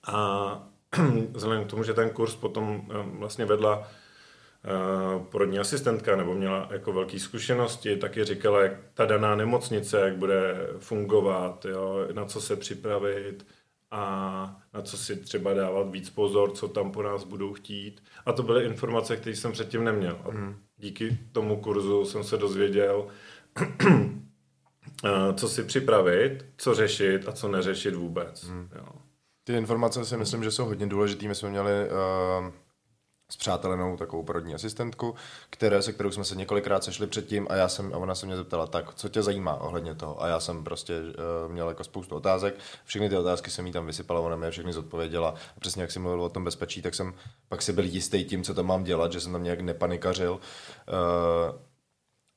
A 0.07 0.69
vzhledem 1.31 1.65
k 1.65 1.69
tomu, 1.69 1.83
že 1.83 1.93
ten 1.93 2.09
kurz 2.09 2.35
potom 2.35 2.87
eh, 2.89 3.17
vlastně 3.19 3.45
vedla 3.45 3.87
eh, 3.87 5.25
porodní 5.31 5.59
asistentka 5.59 6.15
nebo 6.15 6.33
měla 6.33 6.67
jako 6.71 6.93
velké 6.93 7.19
zkušenosti, 7.19 7.97
taky 7.97 8.23
říkala, 8.23 8.61
jak 8.61 8.73
ta 8.93 9.05
daná 9.05 9.35
nemocnice, 9.35 9.99
jak 9.99 10.17
bude 10.17 10.67
fungovat, 10.79 11.65
jo, 11.65 12.07
na 12.13 12.25
co 12.25 12.41
se 12.41 12.55
připravit 12.55 13.45
a 13.91 14.61
na 14.73 14.81
co 14.81 14.97
si 14.97 15.15
třeba 15.15 15.53
dávat 15.53 15.91
víc 15.91 16.09
pozor, 16.09 16.51
co 16.51 16.67
tam 16.67 16.91
po 16.91 17.03
nás 17.03 17.23
budou 17.23 17.53
chtít. 17.53 18.03
A 18.25 18.33
to 18.33 18.43
byly 18.43 18.65
informace, 18.65 19.17
které 19.17 19.35
jsem 19.35 19.51
předtím 19.51 19.83
neměl. 19.83 20.21
A 20.25 20.31
mhm. 20.31 20.55
díky 20.77 21.17
tomu 21.31 21.61
kurzu 21.61 22.05
jsem 22.05 22.23
se 22.23 22.37
dozvěděl, 22.37 23.07
co 25.35 25.49
si 25.49 25.63
připravit, 25.63 26.45
co 26.57 26.73
řešit 26.73 27.27
a 27.27 27.31
co 27.31 27.47
neřešit 27.47 27.95
vůbec. 27.95 28.43
Hmm. 28.43 28.69
Jo. 28.75 28.85
Ty 29.43 29.53
informace 29.53 30.05
si 30.05 30.17
myslím, 30.17 30.43
že 30.43 30.51
jsou 30.51 30.65
hodně 30.65 30.87
důležité. 30.87 31.27
My 31.27 31.35
jsme 31.35 31.49
měli 31.49 31.71
uh, 31.71 32.51
s 33.31 33.37
přátelenou 33.37 33.97
takovou 33.97 34.23
porodní 34.23 34.55
asistentku, 34.55 35.15
které, 35.49 35.81
se 35.81 35.93
kterou 35.93 36.11
jsme 36.11 36.23
se 36.23 36.35
několikrát 36.35 36.83
sešli 36.83 37.07
předtím 37.07 37.47
a 37.49 37.55
já 37.55 37.67
jsem, 37.67 37.93
a 37.93 37.97
ona 37.97 38.15
se 38.15 38.25
mě 38.25 38.35
zeptala, 38.35 38.67
tak 38.67 38.93
co 38.95 39.09
tě 39.09 39.23
zajímá 39.23 39.61
ohledně 39.61 39.95
toho? 39.95 40.23
A 40.23 40.27
já 40.27 40.39
jsem 40.39 40.63
prostě 40.63 40.99
uh, 40.99 41.51
měl 41.51 41.69
jako 41.69 41.83
spoustu 41.83 42.15
otázek, 42.15 42.55
všechny 42.85 43.09
ty 43.09 43.17
otázky 43.17 43.51
jsem 43.51 43.67
jí 43.67 43.73
tam 43.73 43.85
vysypala, 43.85 44.19
ona 44.19 44.35
mě 44.35 44.51
všechny 44.51 44.73
zodpověděla. 44.73 45.29
A 45.29 45.59
přesně 45.59 45.81
jak 45.81 45.91
jsem 45.91 46.01
mluvil 46.01 46.21
o 46.21 46.29
tom 46.29 46.43
bezpečí, 46.43 46.81
tak 46.81 46.95
jsem 46.95 47.13
pak 47.49 47.61
si 47.61 47.73
byl 47.73 47.85
jistý 47.85 48.25
tím, 48.25 48.43
co 48.43 48.53
tam 48.53 48.65
mám 48.65 48.83
dělat, 48.83 49.11
že 49.11 49.19
jsem 49.19 49.31
tam 49.31 49.43
nějak 49.43 49.61
nepanikařil. 49.61 50.31
Uh, 50.31 51.59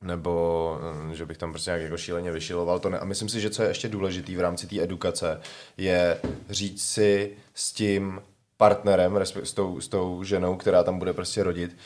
nebo 0.07 0.79
mm, 1.03 1.15
že 1.15 1.25
bych 1.25 1.37
tam 1.37 1.51
prostě 1.51 1.69
nějak 1.69 1.81
jako 1.81 1.97
šíleně 1.97 2.31
vyšiloval. 2.31 2.79
To 2.79 2.89
ne. 2.89 2.99
A 2.99 3.05
myslím 3.05 3.29
si, 3.29 3.41
že 3.41 3.49
co 3.49 3.63
je 3.63 3.69
ještě 3.69 3.89
důležitý 3.89 4.35
v 4.35 4.39
rámci 4.39 4.67
té 4.67 4.81
edukace, 4.81 5.41
je 5.77 6.17
říct 6.49 6.83
si 6.83 7.31
s 7.53 7.71
tím 7.71 8.21
partnerem, 8.57 9.19
s 9.43 9.53
tou, 9.53 9.81
s 9.81 9.87
tou 9.87 10.23
ženou, 10.23 10.55
která 10.55 10.83
tam 10.83 10.99
bude 10.99 11.13
prostě 11.13 11.43
rodit, 11.43 11.77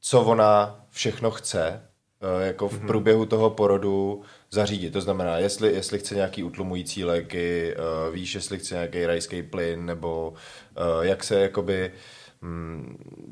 co 0.00 0.22
ona 0.22 0.84
všechno 0.90 1.30
chce, 1.30 1.82
eh, 2.20 2.46
jako 2.46 2.68
v 2.68 2.78
mhm. 2.78 2.86
průběhu 2.86 3.26
toho 3.26 3.50
porodu 3.50 4.22
zařídit. 4.50 4.92
To 4.92 5.00
znamená, 5.00 5.38
jestli, 5.38 5.72
jestli 5.72 5.98
chce 5.98 6.14
nějaký 6.14 6.42
utlumující 6.42 7.04
léky, 7.04 7.74
eh, 7.74 8.10
víš, 8.10 8.34
jestli 8.34 8.58
chce 8.58 8.74
nějaký 8.74 9.06
rajský 9.06 9.42
plyn, 9.42 9.86
nebo 9.86 10.34
eh, 10.76 11.06
jak 11.06 11.24
se 11.24 11.40
jakoby 11.40 11.92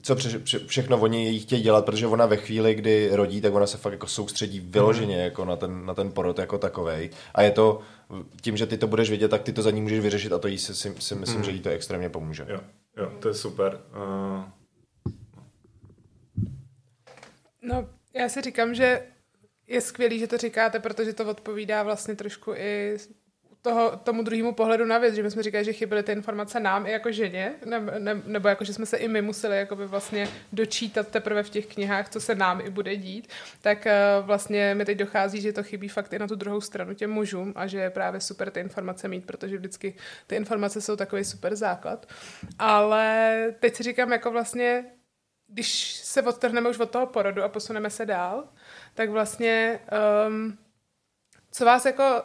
co 0.02 0.16
pře, 0.16 0.38
pře, 0.38 0.58
všechno 0.58 1.00
oni 1.00 1.28
jí 1.28 1.40
chtějí 1.40 1.62
dělat, 1.62 1.84
protože 1.84 2.06
ona 2.06 2.26
ve 2.26 2.36
chvíli, 2.36 2.74
kdy 2.74 3.08
rodí, 3.12 3.40
tak 3.40 3.54
ona 3.54 3.66
se 3.66 3.78
fakt 3.78 3.92
jako 3.92 4.06
soustředí 4.06 4.60
vyloženě 4.60 5.16
mm. 5.16 5.22
jako 5.22 5.44
na 5.44 5.56
ten, 5.56 5.86
na 5.86 5.94
ten 5.94 6.12
porod 6.12 6.38
jako 6.38 6.58
takovej. 6.58 7.10
A 7.34 7.42
je 7.42 7.50
to 7.50 7.80
tím, 8.40 8.56
že 8.56 8.66
ty 8.66 8.78
to 8.78 8.86
budeš 8.86 9.08
vědět, 9.08 9.28
tak 9.28 9.42
ty 9.42 9.52
to 9.52 9.62
za 9.62 9.70
ní 9.70 9.80
můžeš 9.80 10.00
vyřešit 10.00 10.32
a 10.32 10.38
to 10.38 10.48
jí 10.48 10.58
si, 10.58 10.74
si, 10.74 10.94
si 10.98 11.14
myslím, 11.14 11.38
mm. 11.38 11.44
že 11.44 11.50
jí 11.50 11.60
to 11.60 11.68
extrémně 11.68 12.08
pomůže. 12.08 12.46
Jo, 12.48 12.60
jo 12.96 13.12
to 13.20 13.28
je 13.28 13.34
super. 13.34 13.80
Uh... 13.96 14.44
No, 17.62 17.88
já 18.14 18.28
si 18.28 18.40
říkám, 18.40 18.74
že 18.74 19.02
je 19.66 19.80
skvělý, 19.80 20.18
že 20.18 20.26
to 20.26 20.38
říkáte, 20.38 20.80
protože 20.80 21.12
to 21.12 21.30
odpovídá 21.30 21.82
vlastně 21.82 22.14
trošku 22.14 22.52
i 22.54 22.96
toho, 23.62 23.96
tomu 23.96 24.22
druhému 24.22 24.52
pohledu 24.52 24.84
na 24.84 24.98
věc, 24.98 25.14
že 25.14 25.22
my 25.22 25.30
jsme 25.30 25.42
říkali, 25.42 25.64
že 25.64 25.72
chyběly 25.72 26.02
ty 26.02 26.12
informace 26.12 26.60
nám 26.60 26.86
i 26.86 26.90
jako 26.90 27.12
ženě, 27.12 27.54
ne, 27.64 27.80
ne, 27.98 28.22
nebo 28.24 28.48
jako, 28.48 28.64
že 28.64 28.74
jsme 28.74 28.86
se 28.86 28.96
i 28.96 29.08
my 29.08 29.22
museli 29.22 29.56
jakoby 29.56 29.86
vlastně 29.86 30.28
dočítat 30.52 31.08
teprve 31.08 31.42
v 31.42 31.50
těch 31.50 31.66
knihách, 31.66 32.08
co 32.08 32.20
se 32.20 32.34
nám 32.34 32.60
i 32.60 32.70
bude 32.70 32.96
dít, 32.96 33.28
tak 33.62 33.86
uh, 33.86 34.26
vlastně 34.26 34.74
mi 34.74 34.84
teď 34.84 34.98
dochází, 34.98 35.40
že 35.40 35.52
to 35.52 35.62
chybí 35.62 35.88
fakt 35.88 36.12
i 36.12 36.18
na 36.18 36.26
tu 36.26 36.34
druhou 36.34 36.60
stranu 36.60 36.94
těm 36.94 37.10
mužům 37.10 37.52
a 37.56 37.66
že 37.66 37.78
je 37.78 37.90
právě 37.90 38.20
super 38.20 38.50
ty 38.50 38.60
informace 38.60 39.08
mít, 39.08 39.26
protože 39.26 39.56
vždycky 39.56 39.94
ty 40.26 40.36
informace 40.36 40.80
jsou 40.80 40.96
takový 40.96 41.24
super 41.24 41.56
základ. 41.56 42.06
Ale 42.58 43.36
teď 43.60 43.76
si 43.76 43.82
říkám, 43.82 44.12
jako 44.12 44.30
vlastně, 44.30 44.84
když 45.48 45.94
se 45.94 46.22
odtrhneme 46.22 46.70
už 46.70 46.78
od 46.78 46.90
toho 46.90 47.06
porodu 47.06 47.42
a 47.42 47.48
posuneme 47.48 47.90
se 47.90 48.06
dál, 48.06 48.48
tak 48.94 49.10
vlastně 49.10 49.80
um, 50.26 50.58
co 51.52 51.64
vás 51.64 51.84
jako 51.84 52.22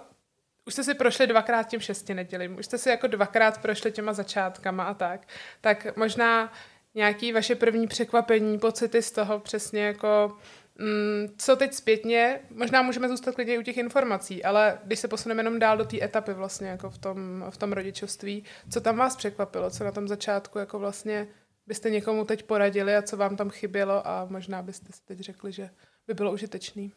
už 0.66 0.74
jste 0.74 0.84
si 0.84 0.94
prošli 0.94 1.28
dvakrát 1.28 1.64
tím 1.64 1.80
šesti 1.80 2.14
nedělím, 2.14 2.58
už 2.58 2.66
jste 2.66 2.78
si 2.78 2.90
jako 2.90 3.08
dvakrát 3.08 3.62
prošli 3.62 3.92
těma 3.92 4.14
začátkama 4.14 4.84
a 4.84 4.94
tak, 4.94 5.28
tak 5.62 5.98
možná 5.98 6.54
nějaký 6.96 7.32
vaše 7.32 7.56
první 7.56 7.88
překvapení, 7.88 8.60
pocity 8.60 9.02
z 9.02 9.12
toho 9.12 9.40
přesně 9.40 9.86
jako 9.86 10.38
mm, 10.78 11.28
co 11.38 11.56
teď 11.56 11.74
zpětně, 11.74 12.40
možná 12.50 12.82
můžeme 12.82 13.10
zůstat 13.10 13.36
klidně 13.36 13.60
u 13.60 13.62
těch 13.62 13.78
informací, 13.78 14.44
ale 14.44 14.80
když 14.84 15.00
se 15.00 15.08
posuneme 15.08 15.40
jenom 15.40 15.60
dál 15.60 15.78
do 15.78 15.86
té 15.86 16.04
etapy 16.04 16.34
vlastně 16.34 16.68
jako 16.68 16.90
v 16.90 16.98
tom, 16.98 17.46
v 17.50 17.58
tom 17.58 17.74
rodičovství, 17.74 18.44
co 18.70 18.82
tam 18.82 18.98
vás 18.98 19.16
překvapilo, 19.16 19.70
co 19.70 19.84
na 19.84 19.92
tom 19.92 20.08
začátku 20.08 20.60
jako 20.60 20.80
vlastně 20.80 21.28
byste 21.68 21.90
někomu 21.90 22.26
teď 22.26 22.44
poradili 22.44 22.96
a 22.96 23.02
co 23.02 23.18
vám 23.18 23.36
tam 23.36 23.50
chybělo 23.50 24.08
a 24.08 24.28
možná 24.30 24.62
byste 24.62 24.94
si 24.94 25.02
teď 25.06 25.20
řekli, 25.20 25.52
že 25.52 25.70
by 26.08 26.14
bylo 26.14 26.32
užitečný. 26.32 26.92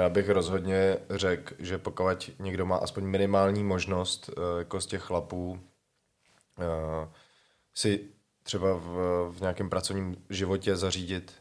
Já 0.00 0.08
bych 0.08 0.28
rozhodně 0.28 0.98
řekl, 1.10 1.54
že 1.58 1.78
pokud 1.78 2.30
někdo 2.38 2.66
má 2.66 2.76
aspoň 2.76 3.04
minimální 3.04 3.64
možnost 3.64 4.30
eh, 4.30 4.58
jako 4.58 4.80
z 4.80 4.86
těch 4.86 5.02
chlapů 5.02 5.60
eh, 6.58 7.08
si 7.74 8.08
třeba 8.42 8.74
v, 8.74 8.88
v 9.30 9.40
nějakém 9.40 9.70
pracovním 9.70 10.16
životě 10.30 10.76
zařídit 10.76 11.32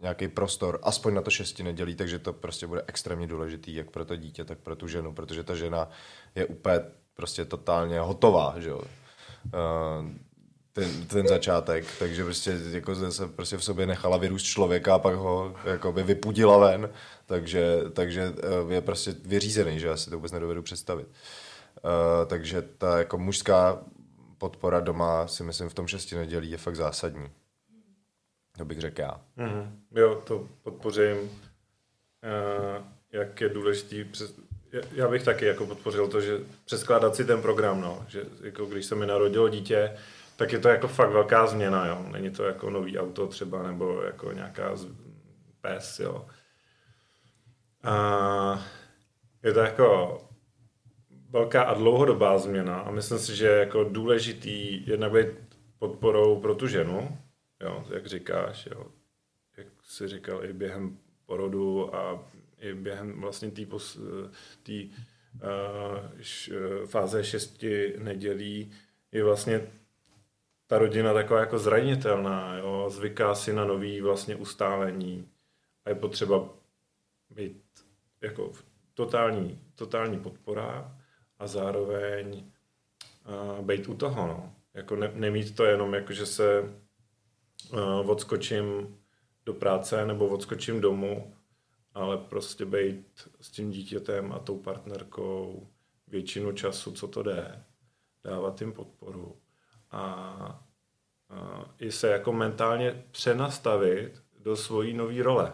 nějaký 0.00 0.28
prostor, 0.28 0.80
aspoň 0.82 1.14
na 1.14 1.22
to 1.22 1.30
šesti 1.30 1.62
nedělí, 1.62 1.94
takže 1.94 2.18
to 2.18 2.32
prostě 2.32 2.66
bude 2.66 2.84
extrémně 2.86 3.26
důležitý, 3.26 3.74
jak 3.74 3.90
pro 3.90 4.04
to 4.04 4.16
dítě, 4.16 4.44
tak 4.44 4.58
pro 4.58 4.76
tu 4.76 4.88
ženu, 4.88 5.12
protože 5.12 5.44
ta 5.44 5.54
žena 5.54 5.88
je 6.34 6.46
úplně 6.46 6.80
prostě 7.14 7.44
totálně 7.44 8.00
hotová, 8.00 8.54
že 8.58 8.68
jo. 8.68 8.80
Eh, 9.46 10.18
ten, 10.74 11.06
ten 11.06 11.28
začátek, 11.28 11.84
takže 11.98 12.24
prostě 12.24 12.58
jako 12.70 13.12
se 13.12 13.26
prostě 13.26 13.56
v 13.56 13.64
sobě 13.64 13.86
nechala 13.86 14.16
vyrůst 14.16 14.46
člověka 14.46 14.94
a 14.94 14.98
pak 14.98 15.14
ho 15.14 15.54
jakoby 15.64 16.02
vypudila 16.02 16.58
ven, 16.58 16.90
takže, 17.26 17.76
takže 17.92 18.32
eh, 18.42 18.74
je 18.74 18.80
prostě 18.80 19.14
vyřízený, 19.24 19.80
že 19.80 19.86
já 19.86 19.96
si 19.96 20.10
to 20.10 20.16
vůbec 20.16 20.32
nedovedu 20.32 20.62
představit. 20.62 21.06
Uh, 21.84 21.90
takže 22.26 22.62
ta 22.62 22.98
jako 22.98 23.18
mužská 23.18 23.82
podpora 24.38 24.80
doma 24.80 25.26
si 25.26 25.42
myslím 25.42 25.68
v 25.68 25.74
tom 25.74 25.86
šesti 25.86 26.16
nedělí 26.16 26.50
je 26.50 26.56
fakt 26.58 26.76
zásadní. 26.76 27.30
To 28.58 28.64
bych 28.64 28.80
řekl 28.80 29.00
já. 29.00 29.20
Mm-hmm. 29.38 29.70
Jo, 29.96 30.22
to 30.26 30.48
podpořím. 30.62 31.16
Uh, 31.16 31.30
jak 33.12 33.40
je 33.40 33.48
důležitý, 33.48 34.04
přes, 34.04 34.34
já 34.92 35.08
bych 35.08 35.22
taky 35.22 35.44
jako 35.46 35.66
podpořil 35.66 36.08
to, 36.08 36.20
že 36.20 36.40
přeskládat 36.64 37.16
si 37.16 37.24
ten 37.24 37.42
program, 37.42 37.80
no, 37.80 38.04
že 38.08 38.24
jako 38.42 38.66
když 38.66 38.86
se 38.86 38.94
mi 38.94 39.06
narodilo 39.06 39.48
dítě, 39.48 39.96
tak 40.36 40.52
je 40.52 40.58
to 40.58 40.68
jako 40.68 40.88
fakt 40.88 41.10
velká 41.10 41.46
změna, 41.46 41.86
jo. 41.86 42.06
Není 42.12 42.30
to 42.30 42.44
jako 42.44 42.70
nový 42.70 42.98
auto 42.98 43.26
třeba, 43.26 43.62
nebo 43.62 44.02
jako 44.02 44.32
nějaká 44.32 44.76
z... 44.76 44.86
pes, 45.60 46.00
jo. 46.00 46.26
A 47.82 48.64
je 49.42 49.52
to 49.52 49.60
jako 49.60 50.20
velká 51.30 51.62
a 51.62 51.74
dlouhodobá 51.74 52.38
změna 52.38 52.80
a 52.80 52.90
myslím 52.90 53.18
si, 53.18 53.36
že 53.36 53.46
jako 53.46 53.84
důležitý 53.84 54.86
jednak 54.86 55.12
být 55.12 55.26
podporou 55.78 56.40
pro 56.40 56.54
tu 56.54 56.68
ženu, 56.68 57.18
jo, 57.60 57.84
jak 57.90 58.06
říkáš, 58.06 58.68
jo, 58.70 58.86
jak 59.56 59.66
jsi 59.82 60.08
říkal 60.08 60.44
i 60.44 60.52
během 60.52 60.98
porodu 61.26 61.94
a 61.96 62.28
i 62.58 62.74
během 62.74 63.20
vlastně 63.20 63.50
té 63.50 63.62
uh, 63.62 63.78
fáze 66.86 67.24
šesti 67.24 67.94
nedělí 67.98 68.72
je 69.12 69.24
vlastně 69.24 69.60
ta 70.66 70.78
rodina 70.78 71.14
taková 71.14 71.40
jako 71.40 71.58
zranitelná, 71.58 72.56
jo, 72.56 72.90
zvyká 72.90 73.34
si 73.34 73.52
na 73.52 73.64
nový 73.64 74.00
vlastně 74.00 74.36
ustálení 74.36 75.28
a 75.84 75.88
je 75.88 75.94
potřeba 75.94 76.48
být 77.30 77.62
jako 78.20 78.52
totální, 78.94 79.60
totální 79.74 80.18
podpora 80.18 80.98
a 81.38 81.46
zároveň 81.46 82.50
uh, 83.58 83.64
být 83.64 83.88
u 83.88 83.94
toho, 83.94 84.26
no. 84.26 84.54
Jako 84.74 84.96
ne, 84.96 85.10
nemít 85.14 85.56
to 85.56 85.64
jenom 85.64 85.94
jako, 85.94 86.12
že 86.12 86.26
se 86.26 86.60
uh, 87.72 88.10
odskočím 88.10 88.98
do 89.46 89.54
práce 89.54 90.06
nebo 90.06 90.28
odskočím 90.28 90.80
domů, 90.80 91.36
ale 91.94 92.18
prostě 92.18 92.64
být 92.64 93.28
s 93.40 93.50
tím 93.50 93.70
dítětem 93.70 94.32
a 94.32 94.38
tou 94.38 94.58
partnerkou 94.58 95.68
většinu 96.08 96.52
času, 96.52 96.92
co 96.92 97.08
to 97.08 97.22
jde, 97.22 97.64
dávat 98.24 98.60
jim 98.60 98.72
podporu 98.72 99.36
a, 99.94 100.60
i 101.78 101.92
se 101.92 102.08
jako 102.08 102.32
mentálně 102.32 103.04
přenastavit 103.10 104.22
do 104.38 104.56
svojí 104.56 104.94
nové 104.94 105.22
role. 105.22 105.52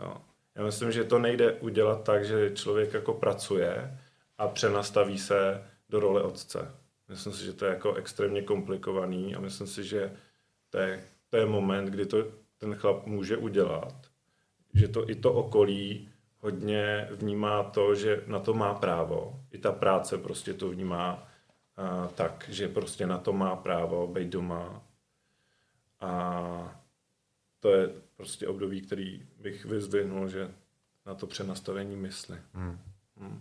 Jo. 0.00 0.16
Já 0.54 0.64
myslím, 0.64 0.92
že 0.92 1.04
to 1.04 1.18
nejde 1.18 1.52
udělat 1.52 2.04
tak, 2.04 2.24
že 2.24 2.50
člověk 2.54 2.94
jako 2.94 3.14
pracuje 3.14 3.98
a 4.38 4.48
přenastaví 4.48 5.18
se 5.18 5.64
do 5.88 6.00
role 6.00 6.22
otce. 6.22 6.74
Myslím 7.08 7.32
si, 7.32 7.44
že 7.44 7.52
to 7.52 7.64
je 7.64 7.70
jako 7.70 7.94
extrémně 7.94 8.42
komplikovaný 8.42 9.34
a 9.34 9.40
myslím 9.40 9.66
si, 9.66 9.84
že 9.84 10.12
to 10.70 10.78
je, 10.78 11.04
to 11.30 11.36
je 11.36 11.46
moment, 11.46 11.86
kdy 11.86 12.06
to 12.06 12.24
ten 12.58 12.74
chlap 12.74 13.06
může 13.06 13.36
udělat. 13.36 13.94
Že 14.74 14.88
to 14.88 15.10
i 15.10 15.14
to 15.14 15.32
okolí 15.32 16.08
hodně 16.40 17.08
vnímá 17.10 17.62
to, 17.62 17.94
že 17.94 18.22
na 18.26 18.40
to 18.40 18.54
má 18.54 18.74
právo. 18.74 19.40
I 19.50 19.58
ta 19.58 19.72
práce 19.72 20.18
prostě 20.18 20.54
to 20.54 20.68
vnímá 20.68 21.28
a, 21.78 22.08
tak, 22.08 22.48
že 22.48 22.68
prostě 22.68 23.06
na 23.06 23.18
to 23.18 23.32
má 23.32 23.56
právo 23.56 24.06
být 24.06 24.28
doma. 24.28 24.82
A 26.00 26.82
to 27.60 27.72
je 27.72 27.88
prostě 28.16 28.48
období, 28.48 28.80
který 28.80 29.26
bych 29.40 29.64
vyzvihnul, 29.64 30.28
že 30.28 30.54
na 31.06 31.14
to 31.14 31.26
přenastavení 31.26 31.96
mysli. 31.96 32.38
Hmm. 32.52 32.78
Hmm. 33.16 33.40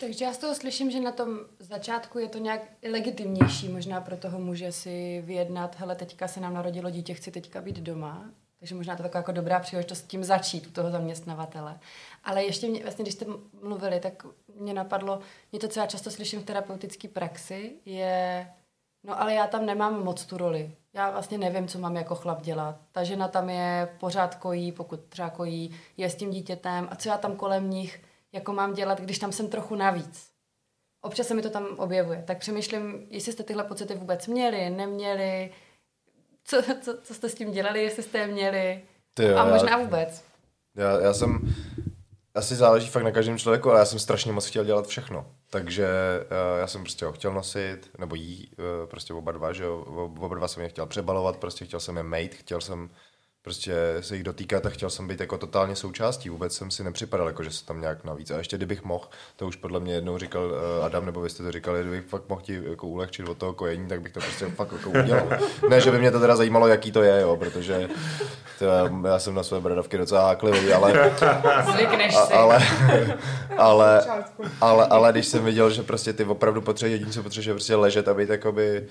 Takže 0.00 0.24
já 0.24 0.32
z 0.32 0.38
toho 0.38 0.54
slyším, 0.54 0.90
že 0.90 1.00
na 1.00 1.12
tom 1.12 1.38
začátku 1.58 2.18
je 2.18 2.28
to 2.28 2.38
nějak 2.38 2.60
legitimnější 2.90 3.68
možná 3.68 4.00
pro 4.00 4.16
toho 4.16 4.38
muže 4.38 4.72
si 4.72 5.22
vyjednat, 5.26 5.78
hele, 5.78 5.96
teďka 5.96 6.28
se 6.28 6.40
nám 6.40 6.54
narodilo 6.54 6.90
dítě, 6.90 7.14
chci 7.14 7.30
teďka 7.30 7.60
být 7.60 7.80
doma. 7.80 8.30
Takže 8.66 8.74
možná 8.74 8.96
to 8.96 9.02
taková 9.02 9.18
jako 9.18 9.32
dobrá 9.32 9.60
příležitost 9.60 9.98
s 9.98 10.02
tím 10.02 10.24
začít 10.24 10.66
u 10.66 10.70
toho 10.70 10.90
zaměstnavatele. 10.90 11.78
Ale 12.24 12.44
ještě 12.44 12.68
mě, 12.68 12.82
vlastně, 12.82 13.02
když 13.02 13.14
jste 13.14 13.26
mluvili, 13.62 14.00
tak 14.00 14.26
mě 14.54 14.74
napadlo, 14.74 15.20
něco, 15.52 15.68
co 15.68 15.80
já 15.80 15.86
často 15.86 16.10
slyším 16.10 16.40
v 16.40 16.44
terapeutické 16.44 17.08
praxi, 17.08 17.72
je, 17.84 18.48
no 19.04 19.20
ale 19.20 19.34
já 19.34 19.46
tam 19.46 19.66
nemám 19.66 20.04
moc 20.04 20.24
tu 20.24 20.36
roli. 20.36 20.72
Já 20.92 21.10
vlastně 21.10 21.38
nevím, 21.38 21.68
co 21.68 21.78
mám 21.78 21.96
jako 21.96 22.14
chlap 22.14 22.42
dělat. 22.42 22.76
Ta 22.92 23.04
žena 23.04 23.28
tam 23.28 23.50
je, 23.50 23.88
pořád 24.00 24.34
kojí, 24.34 24.72
pokud 24.72 25.00
třeba 25.08 25.30
kojí, 25.30 25.76
je 25.96 26.10
s 26.10 26.14
tím 26.14 26.30
dítětem 26.30 26.88
a 26.90 26.96
co 26.96 27.08
já 27.08 27.18
tam 27.18 27.36
kolem 27.36 27.70
nich 27.70 28.04
jako 28.32 28.52
mám 28.52 28.74
dělat, 28.74 29.00
když 29.00 29.18
tam 29.18 29.32
jsem 29.32 29.48
trochu 29.48 29.74
navíc. 29.74 30.30
Občas 31.00 31.26
se 31.26 31.34
mi 31.34 31.42
to 31.42 31.50
tam 31.50 31.66
objevuje. 31.76 32.24
Tak 32.26 32.38
přemýšlím, 32.38 33.06
jestli 33.10 33.32
jste 33.32 33.42
tyhle 33.42 33.64
pocity 33.64 33.94
vůbec 33.94 34.26
měli, 34.26 34.70
neměli, 34.70 35.52
co, 36.46 36.62
co, 36.82 36.98
co 37.02 37.14
jste 37.14 37.28
s 37.28 37.34
tím 37.34 37.50
dělali, 37.50 37.82
jestli 37.82 38.02
jste 38.02 38.18
je 38.18 38.26
měli 38.26 38.82
Ty, 39.14 39.34
a 39.34 39.44
možná 39.44 39.78
vůbec. 39.78 40.24
Já, 40.76 41.00
já 41.00 41.14
jsem, 41.14 41.54
asi 42.34 42.54
záleží 42.54 42.88
fakt 42.88 43.02
na 43.02 43.10
každém 43.10 43.38
člověku, 43.38 43.70
ale 43.70 43.78
já 43.78 43.84
jsem 43.84 43.98
strašně 43.98 44.32
moc 44.32 44.46
chtěl 44.46 44.64
dělat 44.64 44.86
všechno. 44.86 45.26
Takže 45.50 45.88
uh, 46.22 46.60
já 46.60 46.66
jsem 46.66 46.82
prostě 46.82 47.04
ho 47.04 47.12
chtěl 47.12 47.32
nosit, 47.32 47.90
nebo 47.98 48.14
jí, 48.14 48.50
uh, 48.58 48.90
prostě 48.90 49.14
oba 49.14 49.32
dva, 49.32 49.52
že 49.52 49.64
jo, 49.64 49.78
oba 50.18 50.34
dva 50.34 50.48
jsem 50.48 50.62
je 50.62 50.68
chtěl 50.68 50.86
přebalovat, 50.86 51.36
prostě 51.36 51.64
chtěl 51.64 51.80
jsem 51.80 51.96
je 51.96 52.02
mate, 52.02 52.28
chtěl 52.28 52.60
jsem 52.60 52.90
prostě 53.46 53.74
se 54.00 54.14
jich 54.14 54.24
dotýkat 54.24 54.66
a 54.66 54.70
chtěl 54.70 54.90
jsem 54.90 55.08
být 55.08 55.20
jako 55.20 55.38
totálně 55.38 55.76
součástí. 55.76 56.28
Vůbec 56.28 56.54
jsem 56.54 56.70
si 56.70 56.84
nepřipadal, 56.84 57.26
jako 57.26 57.42
že 57.42 57.50
se 57.50 57.64
tam 57.64 57.80
nějak 57.80 58.04
navíc. 58.04 58.30
A 58.30 58.38
ještě 58.38 58.56
kdybych 58.56 58.84
mohl, 58.84 59.08
to 59.36 59.46
už 59.46 59.56
podle 59.56 59.80
mě 59.80 59.94
jednou 59.94 60.18
říkal 60.18 60.44
uh, 60.44 60.84
Adam, 60.84 61.06
nebo 61.06 61.20
vy 61.20 61.30
jste 61.30 61.42
to 61.42 61.52
říkali, 61.52 61.80
kdybych 61.80 62.06
fakt 62.06 62.28
mohl 62.28 62.40
ti 62.40 62.60
jako 62.68 62.86
ulehčit 62.86 63.28
od 63.28 63.38
toho 63.38 63.52
kojení, 63.52 63.88
tak 63.88 64.00
bych 64.00 64.12
to 64.12 64.20
prostě 64.20 64.46
fakt 64.46 64.72
jako 64.72 64.90
udělal. 64.90 65.28
ne, 65.68 65.80
že 65.80 65.90
by 65.90 65.98
mě 65.98 66.10
to 66.10 66.20
teda 66.20 66.36
zajímalo, 66.36 66.68
jaký 66.68 66.92
to 66.92 67.02
je, 67.02 67.20
jo, 67.20 67.36
protože 67.36 67.88
to, 68.58 68.64
já 69.06 69.18
jsem 69.18 69.34
na 69.34 69.42
své 69.42 69.60
bradavky 69.60 69.98
docela 69.98 70.26
háklivý, 70.26 70.72
ale... 70.72 70.92
Zvykneš 71.72 72.14
si. 72.14 72.32
Ale, 72.32 72.58
ale, 73.58 74.04
ale, 74.60 74.86
ale, 74.86 75.12
když 75.12 75.26
jsem 75.26 75.44
viděl, 75.44 75.70
že 75.70 75.82
prostě 75.82 76.12
ty 76.12 76.24
opravdu 76.24 76.60
potřebuješ 76.60 76.92
jediný, 76.92 77.12
co 77.12 77.22
potřebuješ 77.22 77.52
prostě 77.52 77.76
ležet 77.76 78.08
a 78.08 78.14
být 78.14 78.28
jakoby 78.28 78.86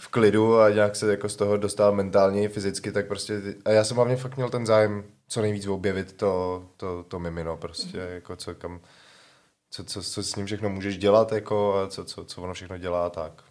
v 0.00 0.08
klidu 0.08 0.58
a 0.58 0.70
nějak 0.70 0.96
se 0.96 1.10
jako 1.10 1.28
z 1.28 1.36
toho 1.36 1.56
dostal 1.56 1.92
mentálně 1.92 2.44
i 2.44 2.48
fyzicky, 2.48 2.92
tak 2.92 3.08
prostě, 3.08 3.42
a 3.64 3.70
já 3.70 3.84
jsem 3.84 3.96
hlavně 3.96 4.16
fakt 4.16 4.36
měl 4.36 4.50
ten 4.50 4.66
zájem 4.66 5.04
co 5.28 5.42
nejvíc 5.42 5.66
objevit 5.66 6.12
to, 6.12 6.64
to, 6.76 7.04
to 7.04 7.18
mimino 7.18 7.56
prostě, 7.56 7.98
mm-hmm. 7.98 8.14
jako 8.14 8.36
co 8.36 8.54
kam, 8.54 8.80
co, 9.70 9.84
co, 9.84 10.02
co, 10.02 10.22
s 10.22 10.36
ním 10.36 10.46
všechno 10.46 10.68
můžeš 10.70 10.98
dělat, 10.98 11.32
jako 11.32 11.74
a 11.74 11.88
co, 11.88 12.04
co, 12.04 12.24
co 12.24 12.42
ono 12.42 12.54
všechno 12.54 12.78
dělá, 12.78 13.10
tak. 13.10 13.44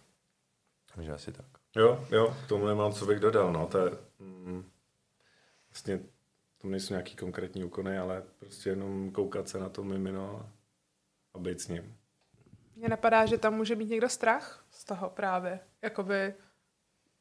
Takže 0.94 1.12
asi 1.12 1.32
tak. 1.32 1.46
Jo, 1.76 2.04
jo, 2.10 2.36
k 2.44 2.48
tomu 2.48 2.66
nemám, 2.66 2.92
co 2.92 3.06
bych 3.06 3.20
dodal, 3.20 3.52
no, 3.52 3.66
to 3.66 3.78
je, 3.78 3.90
mm, 4.18 4.64
vlastně, 5.70 6.00
to 6.58 6.68
nejsou 6.68 6.94
nějaký 6.94 7.16
konkrétní 7.16 7.64
úkony, 7.64 7.98
ale 7.98 8.22
prostě 8.38 8.70
jenom 8.70 9.10
koukat 9.10 9.48
se 9.48 9.58
na 9.58 9.68
to 9.68 9.84
mimino 9.84 10.50
a 11.34 11.38
být 11.38 11.60
s 11.60 11.68
ním. 11.68 11.96
Mně 12.76 12.88
napadá, 12.88 13.26
že 13.26 13.38
tam 13.38 13.54
může 13.54 13.74
mít 13.74 13.90
někdo 13.90 14.08
strach 14.08 14.64
z 14.70 14.84
toho 14.84 15.10
právě. 15.10 15.60
Jakoby 15.82 16.34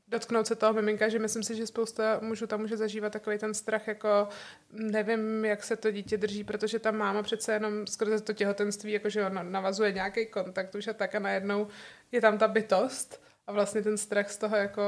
dotknout 0.09 0.47
se 0.47 0.55
toho 0.55 0.73
miminka, 0.73 1.09
že 1.09 1.19
myslím 1.19 1.43
si, 1.43 1.55
že 1.55 1.67
spousta 1.67 2.19
mužů 2.21 2.47
tam 2.47 2.59
může 2.59 2.77
zažívat 2.77 3.13
takový 3.13 3.37
ten 3.37 3.53
strach, 3.53 3.87
jako 3.87 4.27
nevím, 4.71 5.45
jak 5.45 5.63
se 5.63 5.75
to 5.75 5.91
dítě 5.91 6.17
drží, 6.17 6.43
protože 6.43 6.79
ta 6.79 6.91
máma 6.91 7.23
přece 7.23 7.53
jenom 7.53 7.87
skrze 7.87 8.21
to 8.21 8.33
těhotenství, 8.33 8.91
jakože 8.91 9.25
ona 9.25 9.43
navazuje 9.43 9.91
nějaký 9.91 10.25
kontakt 10.25 10.75
už 10.75 10.87
a 10.87 10.93
tak 10.93 11.15
a 11.15 11.19
najednou 11.19 11.67
je 12.11 12.21
tam 12.21 12.37
ta 12.37 12.47
bytost 12.47 13.21
a 13.47 13.51
vlastně 13.51 13.81
ten 13.81 13.97
strach 13.97 14.31
z 14.31 14.37
toho 14.37 14.55
jako 14.55 14.81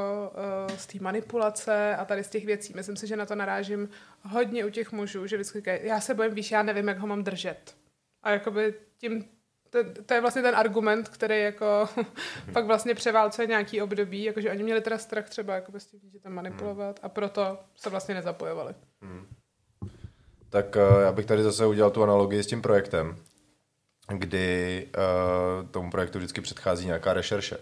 uh, 0.69 0.77
z 0.77 0.87
té 0.87 0.99
manipulace 1.01 1.95
a 1.95 2.05
tady 2.05 2.23
z 2.23 2.29
těch 2.29 2.45
věcí. 2.45 2.73
Myslím 2.75 2.95
si, 2.95 3.07
že 3.07 3.15
na 3.15 3.25
to 3.25 3.35
narážím 3.35 3.89
hodně 4.21 4.65
u 4.65 4.69
těch 4.69 4.91
mužů, 4.91 5.27
že 5.27 5.35
vždycky 5.35 5.59
říkají, 5.59 5.79
já 5.83 6.01
se 6.01 6.13
bojím, 6.13 6.33
víš, 6.33 6.51
já 6.51 6.63
nevím, 6.63 6.87
jak 6.87 6.97
ho 6.97 7.07
mám 7.07 7.23
držet. 7.23 7.75
A 8.23 8.31
jakoby 8.31 8.73
tím 8.97 9.25
to, 9.71 9.79
to 10.05 10.13
je 10.13 10.21
vlastně 10.21 10.41
ten 10.41 10.55
argument, 10.55 11.09
který 11.09 11.41
jako 11.41 11.89
pak 12.53 12.65
vlastně 12.65 12.95
převálcuje 12.95 13.47
nějaký 13.47 13.81
období, 13.81 14.23
jakože 14.23 14.51
oni 14.51 14.63
měli 14.63 14.81
teda 14.81 14.97
strach 14.97 15.29
třeba 15.29 15.55
jako 15.55 15.79
s 15.79 15.85
tím 15.85 15.99
dítětem 15.99 16.33
manipulovat 16.33 16.99
a 17.03 17.09
proto 17.09 17.59
se 17.75 17.89
vlastně 17.89 18.15
nezapojovali. 18.15 18.73
Hmm. 19.01 19.25
Tak 20.49 20.75
uh, 20.75 21.01
já 21.01 21.11
bych 21.11 21.25
tady 21.25 21.43
zase 21.43 21.65
udělal 21.65 21.91
tu 21.91 22.03
analogii 22.03 22.43
s 22.43 22.47
tím 22.47 22.61
projektem, 22.61 23.15
kdy 24.07 24.87
uh, 24.97 25.69
tomu 25.69 25.91
projektu 25.91 26.17
vždycky 26.17 26.41
předchází 26.41 26.85
nějaká 26.85 27.13
rešerše. 27.13 27.57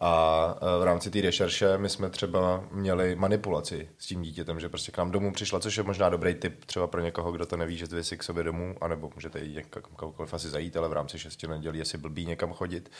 A 0.00 0.54
e, 0.60 0.80
v 0.80 0.84
rámci 0.84 1.10
té 1.10 1.20
rešerše 1.20 1.78
my 1.78 1.88
jsme 1.88 2.10
třeba 2.10 2.64
měli 2.70 3.14
manipulaci 3.14 3.88
s 3.98 4.06
tím 4.06 4.22
dítětem, 4.22 4.60
že 4.60 4.68
prostě 4.68 4.92
k 4.92 4.98
nám 4.98 5.10
domů 5.10 5.32
přišla, 5.32 5.60
což 5.60 5.76
je 5.76 5.82
možná 5.82 6.08
dobrý 6.08 6.34
tip 6.34 6.64
třeba 6.64 6.86
pro 6.86 7.00
někoho, 7.00 7.32
kdo 7.32 7.46
to 7.46 7.56
neví, 7.56 7.76
že 7.76 7.86
vy 7.86 8.04
si 8.04 8.16
k 8.16 8.22
sobě 8.22 8.44
domů, 8.44 8.76
anebo 8.80 9.10
můžete 9.14 9.40
jít 9.40 9.66
kamkoliv 9.96 10.34
asi 10.34 10.50
zajít, 10.50 10.76
ale 10.76 10.88
v 10.88 10.92
rámci 10.92 11.18
šesti 11.18 11.46
nedělí 11.46 11.80
asi 11.80 11.98
blbý 11.98 12.26
někam 12.26 12.52
chodit. 12.52 12.90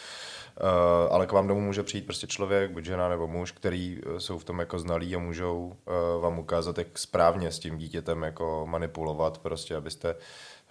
Uh, 0.60 0.68
ale 1.14 1.26
k 1.26 1.32
vám 1.32 1.48
domů 1.48 1.60
může 1.60 1.82
přijít 1.82 2.04
prostě 2.04 2.26
člověk, 2.26 2.70
buď 2.70 2.84
žena 2.84 3.08
nebo 3.08 3.26
muž, 3.26 3.52
který 3.52 4.00
e, 4.16 4.20
jsou 4.20 4.38
v 4.38 4.44
tom 4.44 4.58
jako 4.58 4.78
znalí 4.78 5.14
a 5.14 5.18
můžou 5.18 5.76
vám 6.20 6.38
ukázat, 6.38 6.78
jak 6.78 6.98
správně 6.98 7.52
s 7.52 7.58
tím 7.58 7.78
dítětem 7.78 8.22
jako 8.22 8.66
manipulovat, 8.66 9.38
prostě 9.38 9.76
abyste 9.76 10.14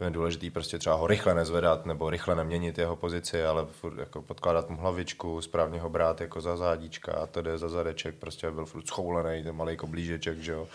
je 0.04 0.10
důležitý 0.10 0.50
prostě 0.50 0.78
třeba 0.80 0.96
ho 0.96 1.08
rychle 1.08 1.34
nezvedat 1.34 1.86
nebo 1.86 2.10
rychle 2.10 2.36
neměnit 2.36 2.78
jeho 2.78 2.96
pozici, 2.96 3.44
ale 3.44 3.66
furt 3.66 3.98
jako 4.00 4.22
podkládat 4.22 4.70
mu 4.70 4.78
hlavičku, 4.78 5.42
správně 5.42 5.80
ho 5.80 5.90
brát 5.90 6.22
jako 6.22 6.42
za 6.42 6.58
zádíčka 6.58 7.12
a 7.12 7.28
tedy 7.28 7.58
za 7.58 7.70
zadeček, 7.70 8.16
prostě 8.16 8.52
byl 8.52 8.66
furt 8.66 8.88
schoulený, 8.88 9.44
ten 9.44 9.56
malý 9.56 9.78
koblížeček, 9.78 10.40
že 10.40 10.52
jo. 10.52 10.68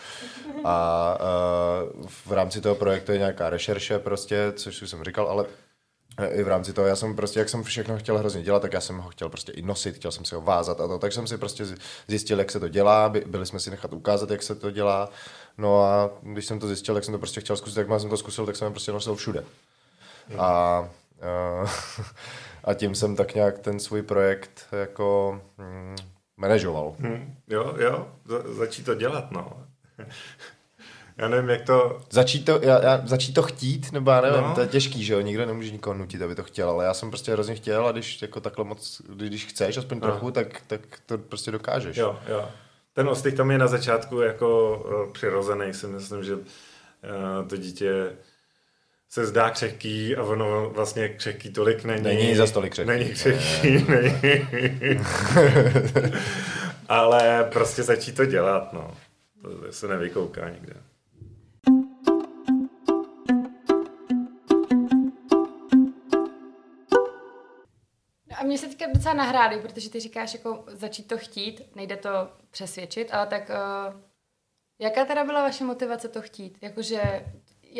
A 0.63 1.17
uh, 1.93 2.07
v 2.07 2.31
rámci 2.31 2.61
toho 2.61 2.75
projektu 2.75 3.11
je 3.11 3.17
nějaká 3.17 3.49
rešerše 3.49 3.99
prostě, 3.99 4.53
což 4.55 4.81
už 4.81 4.89
jsem 4.89 5.03
říkal, 5.03 5.27
ale 5.27 5.45
i 6.29 6.43
v 6.43 6.47
rámci 6.47 6.73
toho, 6.73 6.87
já 6.87 6.95
jsem 6.95 7.15
prostě, 7.15 7.39
jak 7.39 7.49
jsem 7.49 7.63
všechno 7.63 7.97
chtěl 7.97 8.17
hrozně 8.17 8.43
dělat, 8.43 8.61
tak 8.61 8.73
já 8.73 8.81
jsem 8.81 8.97
ho 8.97 9.09
chtěl 9.09 9.29
prostě 9.29 9.51
i 9.51 9.61
nosit, 9.61 9.95
chtěl 9.95 10.11
jsem 10.11 10.25
si 10.25 10.35
ho 10.35 10.41
vázat 10.41 10.81
a 10.81 10.87
to, 10.87 10.99
tak 10.99 11.13
jsem 11.13 11.27
si 11.27 11.37
prostě 11.37 11.65
zjistil, 12.07 12.39
jak 12.39 12.51
se 12.51 12.59
to 12.59 12.67
dělá, 12.67 13.13
byli 13.25 13.45
jsme 13.45 13.59
si 13.59 13.69
nechat 13.69 13.93
ukázat, 13.93 14.31
jak 14.31 14.43
se 14.43 14.55
to 14.55 14.71
dělá 14.71 15.09
No 15.57 15.83
a 15.83 16.09
když 16.21 16.45
jsem 16.45 16.59
to 16.59 16.67
zjistil, 16.67 16.95
tak 16.95 17.03
jsem 17.03 17.11
to 17.11 17.17
prostě 17.17 17.41
chtěl 17.41 17.57
zkusit, 17.57 17.77
jak 17.77 17.87
jsem 17.99 18.09
to 18.09 18.17
zkusil, 18.17 18.45
tak 18.45 18.55
jsem 18.55 18.73
prostě 18.73 18.91
nosil 18.91 19.15
všude. 19.15 19.43
A, 20.37 20.47
a, 20.47 20.89
a 22.63 22.73
tím 22.73 22.95
jsem 22.95 23.15
tak 23.15 23.35
nějak 23.35 23.59
ten 23.59 23.79
svůj 23.79 24.01
projekt 24.01 24.67
jako 24.71 25.41
mm, 25.57 25.95
manažoval. 26.37 26.95
Hmm, 26.99 27.35
jo, 27.47 27.75
jo, 27.77 28.07
za, 28.25 28.53
začít 28.53 28.85
to 28.85 28.95
dělat, 28.95 29.31
no. 29.31 29.63
Já 31.17 31.27
nevím, 31.27 31.49
jak 31.49 31.61
to... 31.61 32.01
Začít 32.09 32.45
to, 32.45 32.59
já, 32.61 32.83
já, 32.83 33.01
začít 33.05 33.33
to 33.33 33.41
chtít, 33.43 33.91
nebo 33.91 34.11
já 34.11 34.21
nevím, 34.21 34.41
no. 34.41 34.55
to 34.55 34.61
je 34.61 34.67
těžký, 34.67 35.03
že 35.03 35.13
jo, 35.13 35.21
nikdo 35.21 35.45
nemůže 35.45 35.71
nikoho 35.71 35.93
nutit, 35.93 36.21
aby 36.21 36.35
to 36.35 36.43
chtěl, 36.43 36.69
ale 36.69 36.85
já 36.85 36.93
jsem 36.93 37.09
prostě 37.09 37.31
hrozně 37.31 37.55
chtěl 37.55 37.87
a 37.87 37.91
když 37.91 38.21
jako 38.21 38.39
takhle 38.39 38.65
moc, 38.65 39.01
když 39.09 39.45
chceš 39.45 39.77
aspoň 39.77 39.99
no. 39.99 40.07
trochu, 40.07 40.31
tak, 40.31 40.61
tak 40.67 40.81
to 41.05 41.17
prostě 41.17 41.51
dokážeš. 41.51 41.97
Jo, 41.97 42.19
jo 42.27 42.49
ten 42.93 43.09
ostych 43.09 43.33
tam 43.33 43.51
je 43.51 43.57
na 43.57 43.67
začátku 43.67 44.21
jako 44.21 44.77
uh, 44.85 45.13
přirozený, 45.13 45.73
si 45.73 45.87
myslím, 45.87 46.23
že 46.23 46.35
uh, 46.35 46.41
to 47.47 47.57
dítě 47.57 48.15
se 49.09 49.25
zdá 49.25 49.49
křehký 49.49 50.15
a 50.15 50.23
ono 50.23 50.69
vlastně 50.69 51.09
křehký 51.09 51.49
tolik 51.53 51.83
není. 51.83 52.03
Není 52.03 52.35
za 52.35 52.47
tolik 52.47 52.71
křehký. 52.71 52.91
Není 52.91 53.09
křehký, 53.09 53.85
ne. 53.87 54.19
není. 54.51 55.01
Ale 56.89 57.49
prostě 57.53 57.83
začít 57.83 58.15
to 58.15 58.25
dělat, 58.25 58.73
no. 58.73 58.97
To 59.41 59.71
se 59.71 59.87
nevykouká 59.87 60.49
nikde. 60.49 60.73
Teďka 68.83 68.97
docela 68.97 69.13
nahráli, 69.13 69.61
protože 69.61 69.89
ty 69.89 69.99
říkáš 69.99 70.33
jako 70.33 70.63
začít 70.67 71.07
to 71.07 71.17
chtít, 71.17 71.75
nejde 71.75 71.97
to 71.97 72.09
přesvědčit, 72.51 73.13
ale 73.13 73.27
tak 73.27 73.49
uh, 73.49 74.01
jaká 74.79 75.05
teda 75.05 75.23
byla 75.23 75.41
vaše 75.41 75.63
motivace 75.63 76.09
to 76.09 76.21
chtít? 76.21 76.57
Jakože 76.61 77.25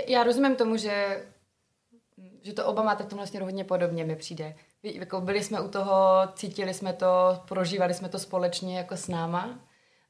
já 0.08 0.24
rozumím 0.24 0.56
tomu, 0.56 0.78
že, 0.78 1.26
že 2.42 2.54
to 2.54 2.66
oba 2.66 2.84
máte 2.84 3.04
v 3.04 3.08
tom 3.08 3.18
vlastně 3.18 3.40
hodně 3.40 3.64
podobně, 3.64 4.06
mi 4.06 4.16
přijde. 4.16 4.56
Jako 4.84 5.22
byli 5.22 5.44
jsme 5.44 5.62
u 5.62 5.70
toho, 5.70 5.96
cítili 6.34 6.74
jsme 6.74 6.94
to, 6.94 7.44
prožívali 7.48 7.94
jsme 7.94 8.10
to 8.10 8.20
společně 8.20 8.78
jako 8.78 8.98
s 8.98 9.08
náma, 9.08 9.60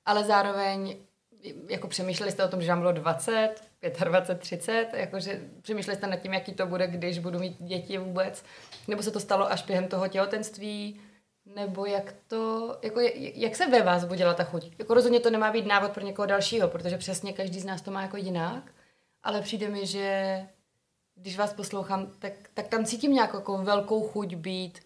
ale 0.06 0.24
zároveň 0.24 0.98
jako 1.70 1.88
přemýšleli 1.88 2.32
jste 2.32 2.46
o 2.46 2.48
tom, 2.48 2.62
že 2.62 2.68
vám 2.70 2.80
bylo 2.80 2.92
20, 2.92 3.56
25, 4.04 4.40
30, 4.40 4.90
jakože 4.94 5.42
přemýšleli 5.62 5.98
jste 5.98 6.08
nad 6.08 6.16
tím, 6.16 6.34
jaký 6.34 6.54
to 6.54 6.66
bude, 6.66 6.88
když 6.88 7.20
budu 7.20 7.40
mít 7.40 7.58
děti 7.60 7.98
vůbec, 7.98 8.44
nebo 8.88 9.04
se 9.04 9.12
to 9.12 9.20
stalo 9.20 9.52
až 9.52 9.64
během 9.64 9.88
toho 9.88 10.08
těhotenství, 10.08 11.02
nebo 11.46 11.86
jak 11.86 12.14
to, 12.28 12.78
jako 12.82 13.00
jak 13.18 13.56
se 13.56 13.68
ve 13.68 13.82
vás 13.82 14.06
budila 14.06 14.34
ta 14.34 14.44
chuť? 14.44 14.72
Jako 14.80 14.94
rozhodně 14.94 15.20
to 15.20 15.30
nemá 15.30 15.52
být 15.52 15.66
návod 15.66 15.92
pro 15.92 16.04
někoho 16.04 16.26
dalšího, 16.26 16.68
protože 16.68 16.98
přesně 16.98 17.34
každý 17.34 17.60
z 17.60 17.66
nás 17.66 17.82
to 17.82 17.92
má 17.92 18.02
jako 18.02 18.18
jinak, 18.18 18.72
ale 19.24 19.42
přijde 19.42 19.70
mi, 19.70 19.86
že 19.86 20.40
když 21.16 21.38
vás 21.38 21.54
poslouchám, 21.54 22.12
tak, 22.20 22.34
tak 22.54 22.68
tam 22.68 22.86
cítím 22.86 23.14
nějakou 23.14 23.38
jako 23.38 23.58
velkou 23.58 24.08
chuť 24.08 24.36
být 24.36 24.80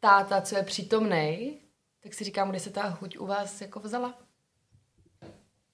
táta, 0.00 0.40
co 0.40 0.56
je 0.56 0.62
přítomnej, 0.62 1.60
tak 2.00 2.14
si 2.14 2.24
říkám, 2.24 2.50
kde 2.50 2.60
se 2.60 2.70
ta 2.70 2.90
chuť 2.90 3.18
u 3.18 3.26
vás 3.26 3.60
jako 3.60 3.80
vzala? 3.80 4.18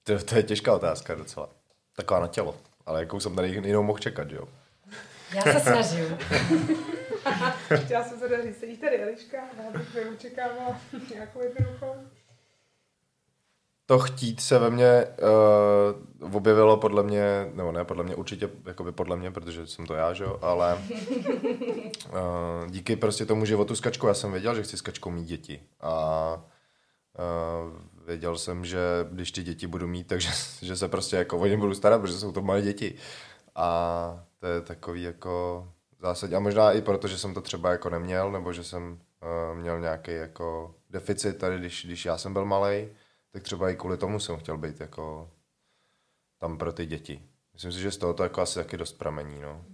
To, 0.07 0.23
to 0.23 0.35
je 0.35 0.43
těžká 0.43 0.75
otázka 0.75 1.15
docela. 1.15 1.49
Taková 1.95 2.19
na 2.19 2.27
tělo. 2.27 2.55
Ale 2.85 2.99
jakou 2.99 3.19
jsem 3.19 3.35
tady 3.35 3.49
jinou 3.49 3.83
mohl 3.83 3.99
čekat, 3.99 4.31
jo? 4.31 4.47
Já 5.35 5.41
se 5.41 5.59
snažím. 5.59 6.17
Chtěla 7.85 8.03
jsem 8.03 8.19
se 8.19 8.43
říct, 8.43 8.59
sedí 8.59 8.77
tady 8.77 9.03
Eliška, 9.03 9.37
já 9.37 9.71
bych 9.71 9.97
očekávala 10.13 10.81
nějakou 11.13 11.41
jednoduchou. 11.41 11.95
To 13.85 13.99
chtít 13.99 14.41
se 14.41 14.59
ve 14.59 14.69
mně 14.69 15.05
uh, 16.21 16.35
objevilo 16.35 16.77
podle 16.77 17.03
mě, 17.03 17.51
nebo 17.53 17.71
ne 17.71 17.85
podle 17.85 18.03
mě, 18.03 18.15
určitě 18.15 18.49
jakoby 18.65 18.91
podle 18.91 19.17
mě, 19.17 19.31
protože 19.31 19.67
jsem 19.67 19.85
to 19.85 19.93
já, 19.93 20.13
že 20.13 20.23
jo, 20.23 20.39
ale 20.41 20.83
uh, 22.09 22.67
díky 22.67 22.95
prostě 22.95 23.25
tomu 23.25 23.45
životu 23.45 23.75
s 23.75 23.81
kačkou, 23.81 24.07
já 24.07 24.13
jsem 24.13 24.31
věděl, 24.31 24.55
že 24.55 24.63
chci 24.63 24.77
s 24.77 24.81
kačkou 24.81 25.11
mít 25.11 25.25
děti 25.25 25.61
a 25.81 26.33
uh, 27.19 27.96
věděl 28.07 28.37
jsem, 28.37 28.65
že 28.65 28.79
když 29.11 29.31
ty 29.31 29.43
děti 29.43 29.67
budu 29.67 29.87
mít, 29.87 30.07
takže 30.07 30.29
že 30.61 30.75
se 30.75 30.87
prostě 30.87 31.15
jako 31.15 31.39
o 31.39 31.45
ně 31.45 31.57
budu 31.57 31.75
starat, 31.75 32.01
protože 32.01 32.19
jsou 32.19 32.31
to 32.31 32.41
malé 32.41 32.61
děti. 32.61 32.95
A 33.55 34.25
to 34.39 34.47
je 34.47 34.61
takový 34.61 35.03
jako 35.03 35.67
zásadě. 35.99 36.35
A 36.35 36.39
možná 36.39 36.71
i 36.71 36.81
proto, 36.81 37.07
že 37.07 37.17
jsem 37.17 37.33
to 37.33 37.41
třeba 37.41 37.71
jako 37.71 37.89
neměl, 37.89 38.31
nebo 38.31 38.53
že 38.53 38.63
jsem 38.63 38.91
uh, 38.91 39.57
měl 39.57 39.79
nějaký 39.79 40.11
jako 40.11 40.75
deficit 40.89 41.37
tady, 41.37 41.59
když, 41.59 41.85
když 41.85 42.05
já 42.05 42.17
jsem 42.17 42.33
byl 42.33 42.45
malý, 42.45 42.87
tak 43.31 43.43
třeba 43.43 43.69
i 43.69 43.75
kvůli 43.75 43.97
tomu 43.97 44.19
jsem 44.19 44.37
chtěl 44.37 44.57
být 44.57 44.79
jako 44.79 45.31
tam 46.37 46.57
pro 46.57 46.73
ty 46.73 46.85
děti. 46.85 47.23
Myslím 47.53 47.71
si, 47.71 47.79
že 47.79 47.91
z 47.91 47.97
toho 47.97 48.13
to 48.13 48.23
jako 48.23 48.41
asi 48.41 48.59
taky 48.59 48.77
dost 48.77 48.93
pramení, 48.93 49.41
no. 49.41 49.65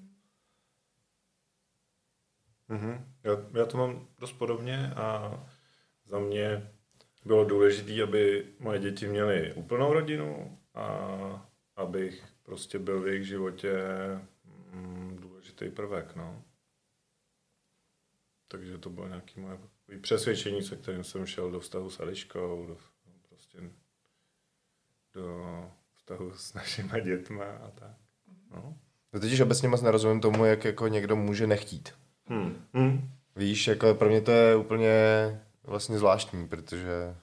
Mm-hmm. 2.69 3.05
Já, 3.23 3.59
já 3.59 3.65
to 3.65 3.77
mám 3.77 4.07
dost 4.19 4.33
podobně 4.33 4.93
a 4.95 5.33
za 6.05 6.19
mě 6.19 6.72
bylo 7.25 7.45
důležité, 7.45 8.03
aby 8.03 8.45
moje 8.59 8.79
děti 8.79 9.07
měly 9.07 9.53
úplnou 9.53 9.93
rodinu 9.93 10.57
a 10.73 11.49
abych 11.75 12.23
prostě 12.43 12.79
byl 12.79 13.01
v 13.01 13.07
jejich 13.07 13.27
životě 13.27 13.73
mm, 14.71 15.17
důležitý 15.21 15.69
prvek, 15.69 16.15
no. 16.15 16.43
Takže 18.47 18.77
to 18.77 18.89
bylo 18.89 19.07
nějaké 19.07 19.41
moje 19.41 19.57
přesvědčení, 20.01 20.63
se 20.63 20.75
kterým 20.75 21.03
jsem 21.03 21.25
šel 21.25 21.51
do 21.51 21.59
vztahu 21.59 21.89
s 21.89 21.99
Eliškou, 21.99 22.65
do, 22.67 22.77
prostě 23.29 23.57
do 25.13 25.71
vztahu 25.93 26.31
s 26.35 26.53
našimi 26.53 27.01
dětma 27.01 27.45
a 27.45 27.71
tak. 27.71 27.97
No. 28.51 28.77
No 29.13 29.19
totiž 29.19 29.39
obecně 29.39 29.67
moc 29.67 29.81
nerozumím 29.81 30.21
tomu, 30.21 30.45
jak 30.45 30.65
jako 30.65 30.87
někdo 30.87 31.15
může 31.15 31.47
nechtít. 31.47 31.93
Hmm. 32.25 32.65
Hmm. 32.73 33.11
Víš, 33.35 33.67
jako 33.67 33.95
pro 33.95 34.09
mě 34.09 34.21
to 34.21 34.31
je 34.31 34.55
úplně 34.55 34.91
vlastně 35.63 35.97
zvláštní, 35.97 36.47
protože 36.47 37.15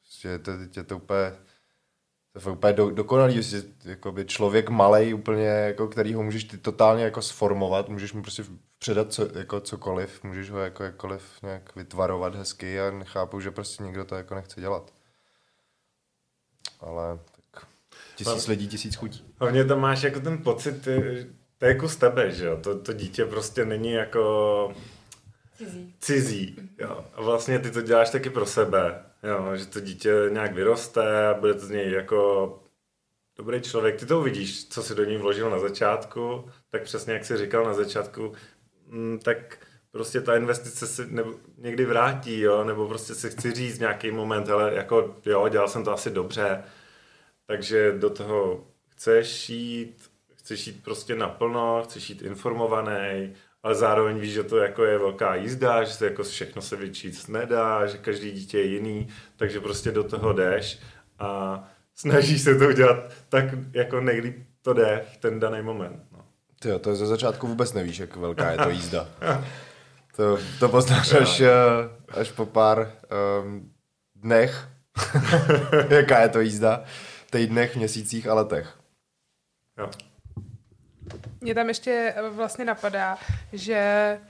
prostě 0.00 0.38
to, 0.38 0.52
to, 0.74 0.84
to 0.84 0.96
úplně 0.96 1.32
to 2.32 2.48
je 2.48 2.52
úplně 2.52 2.72
do, 2.72 2.90
dokonalý, 2.90 3.42
že 3.42 3.62
jakoby 3.84 4.24
člověk 4.24 4.70
malý 4.70 5.14
úplně, 5.14 5.46
jako, 5.46 5.88
který 5.88 6.14
ho 6.14 6.22
můžeš 6.22 6.44
ty 6.44 6.58
totálně 6.58 7.04
jako 7.04 7.22
sformovat, 7.22 7.88
můžeš 7.88 8.12
mu 8.12 8.22
prostě 8.22 8.44
předat 8.78 9.12
co, 9.12 9.38
jako 9.38 9.60
cokoliv, 9.60 10.24
můžeš 10.24 10.50
ho 10.50 10.58
jako 10.58 10.84
jakkoliv 10.84 11.42
nějak 11.42 11.76
vytvarovat 11.76 12.34
hezky 12.34 12.80
a 12.80 12.90
nechápu, 12.90 13.40
že 13.40 13.50
prostě 13.50 13.82
nikdo 13.82 14.04
to 14.04 14.14
jako 14.14 14.34
nechce 14.34 14.60
dělat. 14.60 14.92
Ale 16.80 17.18
tak 17.50 17.66
tisíc 18.16 18.46
lidí, 18.46 18.68
tisíc 18.68 18.94
chutí. 18.94 19.24
Hlavně 19.40 19.64
tam 19.64 19.80
máš 19.80 20.02
jako 20.02 20.20
ten 20.20 20.42
pocit, 20.42 20.84
to 20.84 20.90
je 20.90 21.26
jako 21.60 21.88
z 21.88 21.96
tebe, 21.96 22.30
že 22.30 22.46
jo, 22.46 22.56
to, 22.56 22.78
to 22.78 22.92
dítě 22.92 23.24
prostě 23.24 23.64
není 23.64 23.92
jako 23.92 24.74
cizí. 25.64 25.94
cizí 26.00 26.56
jo. 26.78 27.04
A 27.14 27.22
vlastně 27.22 27.58
ty 27.58 27.70
to 27.70 27.82
děláš 27.82 28.10
taky 28.10 28.30
pro 28.30 28.46
sebe 28.46 29.02
Jo, 29.22 29.56
že 29.56 29.66
to 29.66 29.80
dítě 29.80 30.12
nějak 30.30 30.54
vyroste 30.54 31.26
a 31.26 31.34
bude 31.34 31.54
to 31.54 31.66
z 31.66 31.70
něj 31.70 31.90
jako 31.90 32.62
dobrý 33.36 33.60
člověk. 33.60 33.96
Ty 34.00 34.06
to 34.06 34.20
uvidíš, 34.20 34.68
co 34.68 34.82
si 34.82 34.94
do 34.94 35.04
ní 35.04 35.16
vložil 35.16 35.50
na 35.50 35.58
začátku, 35.58 36.50
tak 36.70 36.82
přesně 36.82 37.12
jak 37.12 37.24
jsi 37.24 37.36
říkal 37.36 37.64
na 37.64 37.74
začátku, 37.74 38.32
mm, 38.86 39.18
tak 39.18 39.66
prostě 39.90 40.20
ta 40.20 40.36
investice 40.36 40.86
se 40.86 41.06
nebo 41.06 41.34
někdy 41.58 41.84
vrátí, 41.84 42.40
jo, 42.40 42.64
nebo 42.64 42.88
prostě 42.88 43.14
si 43.14 43.30
chci 43.30 43.52
říct 43.52 43.78
nějaký 43.78 44.10
moment, 44.10 44.50
ale 44.50 44.74
jako 44.74 45.16
jo, 45.26 45.48
dělal 45.48 45.68
jsem 45.68 45.84
to 45.84 45.92
asi 45.92 46.10
dobře, 46.10 46.64
takže 47.46 47.92
do 47.92 48.10
toho 48.10 48.66
chceš 48.88 49.50
jít, 49.50 50.10
chceš 50.34 50.66
jít 50.66 50.84
prostě 50.84 51.14
naplno, 51.14 51.82
chceš 51.84 52.10
jít 52.10 52.22
informovaný 52.22 53.34
ale 53.62 53.74
zároveň 53.74 54.18
víš, 54.18 54.32
že 54.32 54.42
to 54.42 54.56
jako 54.56 54.84
je 54.84 54.98
velká 54.98 55.34
jízda, 55.34 55.84
že 55.84 55.92
se 55.92 56.04
jako 56.04 56.22
všechno 56.22 56.62
se 56.62 56.76
vyčíst 56.76 57.28
nedá, 57.28 57.86
že 57.86 57.98
každý 57.98 58.30
dítě 58.32 58.58
je 58.58 58.64
jiný, 58.64 59.08
takže 59.36 59.60
prostě 59.60 59.90
do 59.90 60.04
toho 60.04 60.32
jdeš 60.32 60.80
a 61.18 61.62
snažíš 61.94 62.42
se 62.42 62.54
to 62.54 62.68
udělat 62.68 63.12
tak, 63.28 63.44
jako 63.72 64.00
nejlíp 64.00 64.36
to 64.62 64.72
jde 64.72 65.04
v 65.12 65.16
ten 65.16 65.40
daný 65.40 65.62
moment. 65.62 66.02
No. 66.12 66.24
Ty 66.60 66.68
jo, 66.68 66.78
to 66.78 66.94
ze 66.94 67.06
začátku 67.06 67.46
vůbec 67.46 67.72
nevíš, 67.72 67.98
jak 67.98 68.16
velká 68.16 68.50
je 68.50 68.58
to 68.58 68.70
jízda. 68.70 69.08
to, 70.16 70.38
to 70.60 70.68
poznáš 70.68 71.12
až, 71.12 71.40
eh, 71.40 71.50
až 72.08 72.32
po 72.32 72.46
pár 72.46 72.92
um, 73.42 73.72
dnech, 74.16 74.68
jaká 75.88 76.20
je 76.20 76.28
to 76.28 76.40
jízda, 76.40 76.84
týdnech, 77.30 77.76
měsících 77.76 78.26
a 78.26 78.34
letech. 78.34 78.78
Jo. 79.78 79.90
Mě 81.40 81.54
tam 81.54 81.68
ještě 81.68 82.14
eh, 82.16 82.28
vlastně 82.28 82.64
napadá, 82.64 83.18
že 83.52 84.20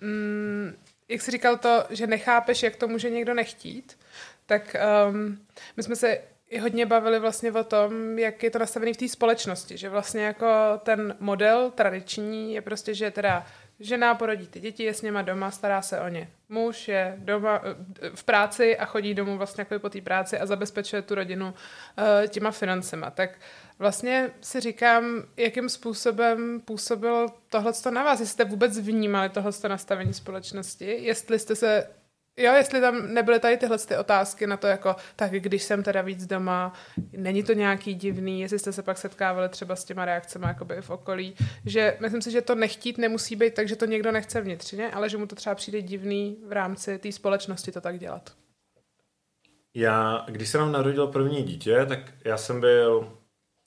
mm, 0.00 0.76
jak 1.08 1.22
jsi 1.22 1.30
říkal 1.30 1.56
to, 1.56 1.84
že 1.90 2.06
nechápeš, 2.06 2.62
jak 2.62 2.76
to 2.76 2.88
může 2.88 3.10
někdo 3.10 3.34
nechtít, 3.34 3.98
tak 4.46 4.76
um, 5.08 5.46
my 5.76 5.82
jsme 5.82 5.96
se 5.96 6.18
i 6.50 6.58
hodně 6.58 6.86
bavili 6.86 7.18
vlastně 7.18 7.52
o 7.52 7.64
tom, 7.64 8.18
jak 8.18 8.42
je 8.42 8.50
to 8.50 8.58
nastavené 8.58 8.92
v 8.92 8.96
té 8.96 9.08
společnosti, 9.08 9.76
že 9.76 9.88
vlastně 9.88 10.24
jako 10.24 10.46
ten 10.82 11.16
model 11.20 11.70
tradiční 11.70 12.54
je 12.54 12.62
prostě, 12.62 12.94
že 12.94 13.10
teda 13.10 13.46
žena 13.80 14.14
porodí 14.14 14.46
ty 14.46 14.60
děti, 14.60 14.82
je 14.82 14.94
s 14.94 15.02
něma 15.02 15.22
doma, 15.22 15.50
stará 15.50 15.82
se 15.82 16.00
o 16.00 16.08
ně. 16.08 16.28
Muž 16.48 16.88
je 16.88 17.14
doma 17.18 17.62
eh, 17.64 18.10
v 18.14 18.24
práci 18.24 18.78
a 18.78 18.84
chodí 18.84 19.14
domů 19.14 19.38
vlastně 19.38 19.60
jako 19.60 19.78
po 19.78 19.88
té 19.88 20.00
práci 20.00 20.38
a 20.38 20.46
zabezpečuje 20.46 21.02
tu 21.02 21.14
rodinu 21.14 21.46
uh, 21.46 22.26
těma 22.28 22.50
financema. 22.50 23.10
Tak 23.10 23.30
vlastně 23.78 24.30
si 24.40 24.60
říkám, 24.60 25.22
jakým 25.36 25.68
způsobem 25.68 26.60
působilo 26.64 27.26
tohle 27.48 27.72
na 27.90 28.04
vás, 28.04 28.20
jestli 28.20 28.32
jste 28.32 28.44
vůbec 28.44 28.78
vnímali 28.78 29.28
tohle 29.28 29.52
nastavení 29.68 30.14
společnosti, 30.14 30.86
jestli 30.86 31.38
jste 31.38 31.56
se 31.56 31.88
Jo, 32.40 32.52
jestli 32.54 32.80
tam 32.80 33.14
nebyly 33.14 33.40
tady 33.40 33.56
tyhle 33.56 33.78
ty 33.78 33.96
otázky 33.96 34.46
na 34.46 34.56
to, 34.56 34.66
jako, 34.66 34.96
tak 35.16 35.30
když 35.30 35.62
jsem 35.62 35.82
teda 35.82 36.02
víc 36.02 36.26
doma, 36.26 36.72
není 37.12 37.42
to 37.42 37.52
nějaký 37.52 37.94
divný, 37.94 38.40
jestli 38.40 38.58
jste 38.58 38.72
se 38.72 38.82
pak 38.82 38.98
setkávali 38.98 39.48
třeba 39.48 39.76
s 39.76 39.84
těma 39.84 40.04
reakcemi 40.04 40.44
jakoby 40.48 40.76
v 40.80 40.90
okolí, 40.90 41.34
že 41.66 41.96
myslím 42.00 42.22
si, 42.22 42.30
že 42.30 42.40
to 42.42 42.54
nechtít 42.54 42.98
nemusí 42.98 43.36
být 43.36 43.54
tak, 43.54 43.68
že 43.68 43.76
to 43.76 43.86
někdo 43.86 44.12
nechce 44.12 44.40
vnitřně, 44.40 44.90
ale 44.90 45.08
že 45.08 45.16
mu 45.16 45.26
to 45.26 45.36
třeba 45.36 45.54
přijde 45.54 45.82
divný 45.82 46.36
v 46.46 46.52
rámci 46.52 46.98
té 46.98 47.12
společnosti 47.12 47.72
to 47.72 47.80
tak 47.80 47.98
dělat. 47.98 48.32
Já, 49.74 50.24
když 50.28 50.48
se 50.48 50.58
nám 50.58 50.72
narodilo 50.72 51.08
první 51.08 51.42
dítě, 51.42 51.86
tak 51.86 51.98
já 52.24 52.36
jsem 52.36 52.60
byl 52.60 53.17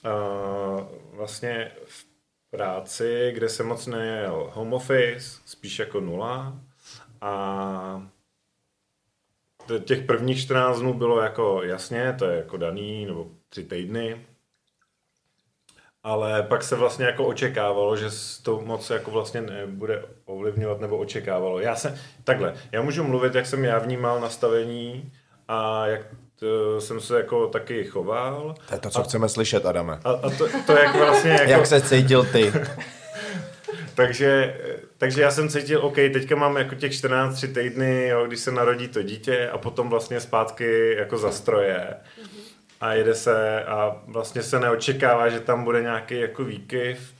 uh, 0.05 0.87
vlastně 1.13 1.71
v 1.85 2.05
práci, 2.49 3.31
kde 3.33 3.49
jsem 3.49 3.67
moc 3.67 3.87
nejel 3.87 4.51
home 4.53 4.73
office, 4.73 5.41
spíš 5.45 5.79
jako 5.79 5.99
nula 5.99 6.59
a 7.21 8.07
těch 9.83 10.05
prvních 10.05 10.41
14 10.41 10.79
dnů 10.79 10.93
bylo 10.93 11.21
jako 11.21 11.63
jasně, 11.63 12.15
to 12.19 12.25
je 12.25 12.37
jako 12.37 12.57
daný, 12.57 13.05
nebo 13.05 13.27
tři 13.49 13.63
týdny, 13.63 14.25
ale 16.03 16.43
pak 16.43 16.63
se 16.63 16.75
vlastně 16.75 17.05
jako 17.05 17.25
očekávalo, 17.25 17.97
že 17.97 18.09
to 18.43 18.61
moc 18.61 18.89
jako 18.89 19.11
vlastně 19.11 19.41
nebude 19.41 20.05
ovlivňovat 20.25 20.79
nebo 20.79 20.97
očekávalo. 20.97 21.59
Já 21.59 21.75
jsem, 21.75 21.95
takhle, 22.23 22.55
já 22.71 22.81
můžu 22.81 23.03
mluvit, 23.03 23.35
jak 23.35 23.45
jsem 23.45 23.65
já 23.65 23.79
vnímal 23.79 24.19
nastavení 24.19 25.11
a 25.47 25.87
jak 25.87 26.01
to 26.41 26.81
jsem 26.81 27.01
se 27.01 27.17
jako 27.17 27.47
taky 27.47 27.83
choval. 27.83 28.55
To 28.67 28.73
je 28.73 28.79
to, 28.79 28.89
co 28.89 28.99
a, 28.99 29.03
chceme 29.03 29.29
slyšet, 29.29 29.65
Adame. 29.65 29.99
A, 30.03 30.11
a 30.11 30.29
to, 30.29 30.47
to 30.65 30.71
jak 30.71 30.95
vlastně 30.95 31.31
jako... 31.39 31.51
jak 31.51 31.65
se 31.65 31.81
cítil 31.81 32.25
ty? 32.25 32.53
takže, 33.95 34.57
takže 34.97 35.21
já 35.21 35.31
jsem 35.31 35.49
cítil, 35.49 35.85
OK, 35.85 35.95
teďka 35.95 36.35
mám 36.35 36.57
jako 36.57 36.75
těch 36.75 36.93
14 36.93 37.35
tři 37.35 37.47
týdny, 37.47 38.07
jo, 38.07 38.25
když 38.27 38.39
se 38.39 38.51
narodí 38.51 38.87
to 38.87 39.03
dítě 39.03 39.49
a 39.49 39.57
potom 39.57 39.89
vlastně 39.89 40.19
zpátky 40.19 40.95
jako 40.97 41.17
zastroje. 41.17 41.87
a 42.81 42.93
jede 42.93 43.15
se 43.15 43.63
a 43.63 44.01
vlastně 44.07 44.43
se 44.43 44.59
neočekává, 44.59 45.29
že 45.29 45.39
tam 45.39 45.63
bude 45.63 45.81
nějaký 45.81 46.19
jako 46.19 46.43
výkyv, 46.43 47.13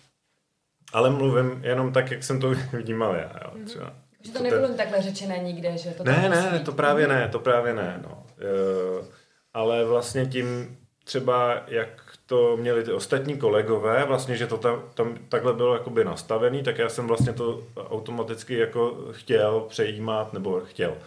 ale 0.94 1.10
mluvím 1.10 1.62
jenom 1.64 1.94
tak, 1.94 2.12
jak 2.12 2.24
jsem 2.24 2.40
to 2.40 2.50
vnímal 2.74 3.16
já, 3.16 3.32
jo, 3.46 3.66
třeba. 3.66 3.94
Že 4.24 4.32
to 4.32 4.44
nebylo 4.44 4.68
takhle 4.68 5.02
řečené 5.02 5.38
nikde, 5.38 5.78
že 5.78 5.90
to 5.90 6.04
Ne, 6.04 6.30
ne, 6.30 6.62
to 6.66 6.72
právě 6.72 7.08
ne, 7.08 7.30
to 7.32 7.40
právě 7.40 7.74
ne, 7.74 8.00
no. 8.04 8.24
E, 8.42 9.06
ale 9.54 9.86
vlastně 9.86 10.26
tím 10.26 10.78
třeba, 11.04 11.64
jak 11.68 11.90
to 12.26 12.58
měli 12.58 12.84
ty 12.84 12.92
ostatní 12.92 13.38
kolegové, 13.38 14.06
vlastně, 14.06 14.38
že 14.38 14.48
to 14.48 14.58
tam, 14.58 14.84
tam 14.94 15.18
takhle 15.30 15.54
bylo 15.54 15.74
jakoby 15.74 16.06
nastavený, 16.06 16.64
tak 16.64 16.78
já 16.78 16.90
jsem 16.90 17.08
vlastně 17.08 17.34
to 17.34 17.64
automaticky 17.78 18.58
jako 18.58 19.08
chtěl 19.12 19.66
přejímat, 19.70 20.34
nebo 20.34 20.60
chtěl. 20.60 20.98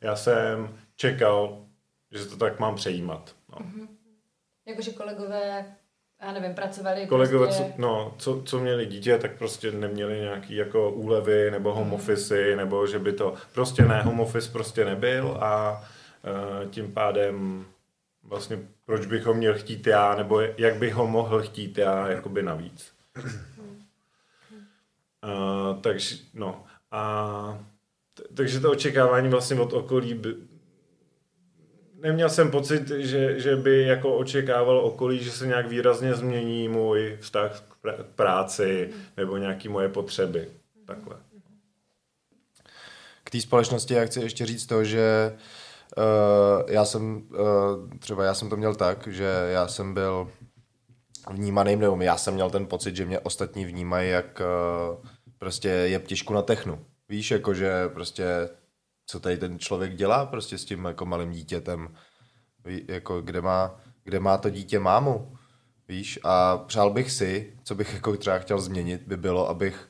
Já 0.00 0.16
jsem 0.16 0.78
čekal, 0.96 1.58
že 2.12 2.26
to 2.26 2.36
tak 2.36 2.60
mám 2.60 2.74
přejímat. 2.74 3.34
No. 3.48 3.66
Jakože 4.66 4.90
kolegové, 4.90 5.64
já 6.22 6.32
nevím, 6.32 6.54
pracovali 6.54 7.06
Kolegové, 7.06 7.46
prostě... 7.46 7.64
co, 7.64 7.72
no, 7.82 8.14
co, 8.18 8.42
co 8.42 8.58
měli 8.58 8.86
dítě, 8.86 9.18
tak 9.18 9.38
prostě 9.38 9.72
neměli 9.72 10.20
nějaký 10.20 10.56
jako 10.56 10.90
úlevy 10.90 11.50
nebo 11.50 11.74
home 11.74 11.92
office, 11.92 12.56
nebo 12.56 12.86
že 12.86 12.98
by 12.98 13.12
to 13.12 13.34
prostě 13.54 13.82
ne, 13.82 14.02
home 14.02 14.20
office 14.20 14.52
prostě 14.52 14.84
nebyl 14.84 15.36
a 15.40 15.84
tím 16.70 16.92
pádem 16.92 17.66
vlastně 18.22 18.58
proč 18.84 19.06
bych 19.06 19.24
ho 19.24 19.34
měl 19.34 19.58
chtít 19.58 19.86
já, 19.86 20.14
nebo 20.14 20.40
jak 20.40 20.76
bych 20.76 20.94
ho 20.94 21.06
mohl 21.06 21.42
chtít 21.42 21.78
já 21.78 22.08
jakoby 22.08 22.42
navíc. 22.42 22.92
A, 25.22 25.78
takže, 25.80 26.16
no, 26.34 26.64
a 26.90 27.64
takže 28.34 28.60
to 28.60 28.70
očekávání 28.70 29.28
vlastně 29.28 29.60
od 29.60 29.72
okolí 29.72 30.14
by, 30.14 30.34
neměl 31.94 32.28
jsem 32.28 32.50
pocit, 32.50 32.88
že, 32.88 33.40
že 33.40 33.56
by 33.56 33.82
jako 33.82 34.16
očekával 34.16 34.78
okolí, 34.78 35.24
že 35.24 35.30
se 35.30 35.46
nějak 35.46 35.68
výrazně 35.68 36.14
změní 36.14 36.68
můj 36.68 37.18
vztah 37.20 37.60
k 37.60 37.84
pr- 37.84 38.04
k 38.04 38.06
práci 38.06 38.90
nebo 39.16 39.36
nějaký 39.36 39.68
moje 39.68 39.88
potřeby. 39.88 40.48
Takhle. 40.84 41.16
K 43.24 43.30
té 43.30 43.40
společnosti 43.40 43.94
já 43.94 44.04
chci 44.04 44.20
ještě 44.20 44.46
říct 44.46 44.66
to, 44.66 44.84
že 44.84 45.32
uh, 45.34 45.40
já 46.68 46.84
jsem, 46.84 47.22
uh, 47.30 47.98
třeba 47.98 48.24
já 48.24 48.34
jsem 48.34 48.50
to 48.50 48.56
měl 48.56 48.74
tak, 48.74 49.06
že 49.06 49.48
já 49.52 49.68
jsem 49.68 49.94
byl 49.94 50.28
vnímaný, 51.30 51.76
nebo 51.76 52.02
já 52.02 52.16
jsem 52.16 52.34
měl 52.34 52.50
ten 52.50 52.66
pocit, 52.66 52.96
že 52.96 53.04
mě 53.04 53.18
ostatní 53.18 53.64
vnímají 53.64 54.10
jak 54.10 54.40
uh, 54.40 55.04
prostě 55.38 55.68
je 55.68 55.98
ptišku 55.98 56.34
na 56.34 56.42
technu. 56.42 56.84
Víš, 57.08 57.30
jakože 57.30 57.88
prostě 57.88 58.48
co 59.06 59.20
tady 59.20 59.36
ten 59.36 59.58
člověk 59.58 59.94
dělá 59.94 60.26
prostě 60.26 60.58
s 60.58 60.64
tím 60.64 60.84
jako 60.84 61.06
malým 61.06 61.30
dítětem, 61.30 61.88
Ví, 62.64 62.84
jako 62.88 63.20
kde 63.20 63.40
má, 63.40 63.80
kde 64.04 64.20
má 64.20 64.38
to 64.38 64.50
dítě 64.50 64.78
mámu, 64.78 65.36
víš, 65.88 66.18
a 66.24 66.58
přál 66.58 66.90
bych 66.90 67.12
si, 67.12 67.56
co 67.64 67.74
bych 67.74 67.94
jako 67.94 68.16
třeba 68.16 68.38
chtěl 68.38 68.60
změnit, 68.60 69.02
by 69.06 69.16
bylo, 69.16 69.48
abych, 69.48 69.88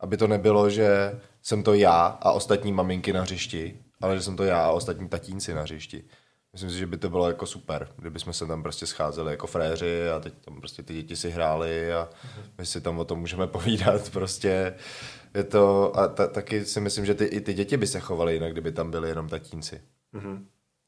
aby 0.00 0.16
to 0.16 0.26
nebylo, 0.26 0.70
že 0.70 1.20
jsem 1.42 1.62
to 1.62 1.74
já 1.74 2.06
a 2.06 2.32
ostatní 2.32 2.72
maminky 2.72 3.12
na 3.12 3.22
hřišti, 3.22 3.84
ale 4.00 4.16
že 4.16 4.22
jsem 4.22 4.36
to 4.36 4.44
já 4.44 4.64
a 4.64 4.70
ostatní 4.70 5.08
tatínci 5.08 5.54
na 5.54 5.62
hřišti. 5.62 6.04
Myslím 6.52 6.70
si, 6.70 6.78
že 6.78 6.86
by 6.86 6.96
to 6.96 7.10
bylo 7.10 7.26
jako 7.26 7.46
super, 7.46 7.88
kdyby 7.96 8.18
jsme 8.18 8.32
se 8.32 8.46
tam 8.46 8.62
prostě 8.62 8.86
scházeli 8.86 9.32
jako 9.32 9.46
fréři 9.46 10.10
a 10.10 10.20
teď 10.20 10.34
tam 10.44 10.60
prostě 10.60 10.82
ty 10.82 10.94
děti 10.94 11.16
si 11.16 11.30
hráli 11.30 11.92
a 11.92 12.08
my 12.58 12.66
si 12.66 12.80
tam 12.80 12.98
o 12.98 13.04
tom 13.04 13.20
můžeme 13.20 13.46
povídat 13.46 14.10
prostě. 14.12 14.74
Je 15.34 15.44
to, 15.44 15.96
a 15.96 16.08
ta, 16.08 16.26
taky 16.26 16.64
si 16.64 16.80
myslím, 16.80 17.06
že 17.06 17.14
ty, 17.14 17.24
i 17.24 17.40
ty 17.40 17.54
děti 17.54 17.76
by 17.76 17.86
se 17.86 18.00
chovaly 18.00 18.34
jinak, 18.34 18.52
kdyby 18.52 18.72
tam 18.72 18.90
byli 18.90 19.08
jenom 19.08 19.28
tatínci. 19.28 19.80
Mhm. 20.12 20.46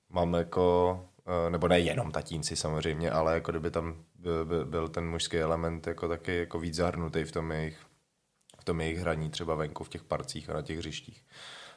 Mám 0.08 0.34
jako, 0.34 1.00
eh, 1.46 1.50
nebo 1.50 1.68
ne 1.68 1.80
jenom 1.80 2.10
tatínci 2.10 2.56
samozřejmě, 2.56 3.10
ale 3.10 3.34
jako 3.34 3.50
kdyby 3.52 3.70
tam 3.70 4.04
byl, 4.14 4.44
byl, 4.44 4.64
byl 4.64 4.88
ten 4.88 5.08
mužský 5.08 5.38
element 5.38 5.86
jako 5.86 6.08
taky 6.08 6.38
jako 6.38 6.58
víc 6.58 6.74
zahrnutý 6.74 7.24
v 7.24 7.32
tom 7.32 7.52
jejich, 7.52 7.78
v 8.60 8.64
tom 8.64 8.80
jejich 8.80 8.98
hraní 8.98 9.30
třeba 9.30 9.54
venku 9.54 9.84
v 9.84 9.88
těch 9.88 10.04
parcích 10.04 10.50
a 10.50 10.54
na 10.54 10.62
těch 10.62 10.78
hřištích. 10.78 11.24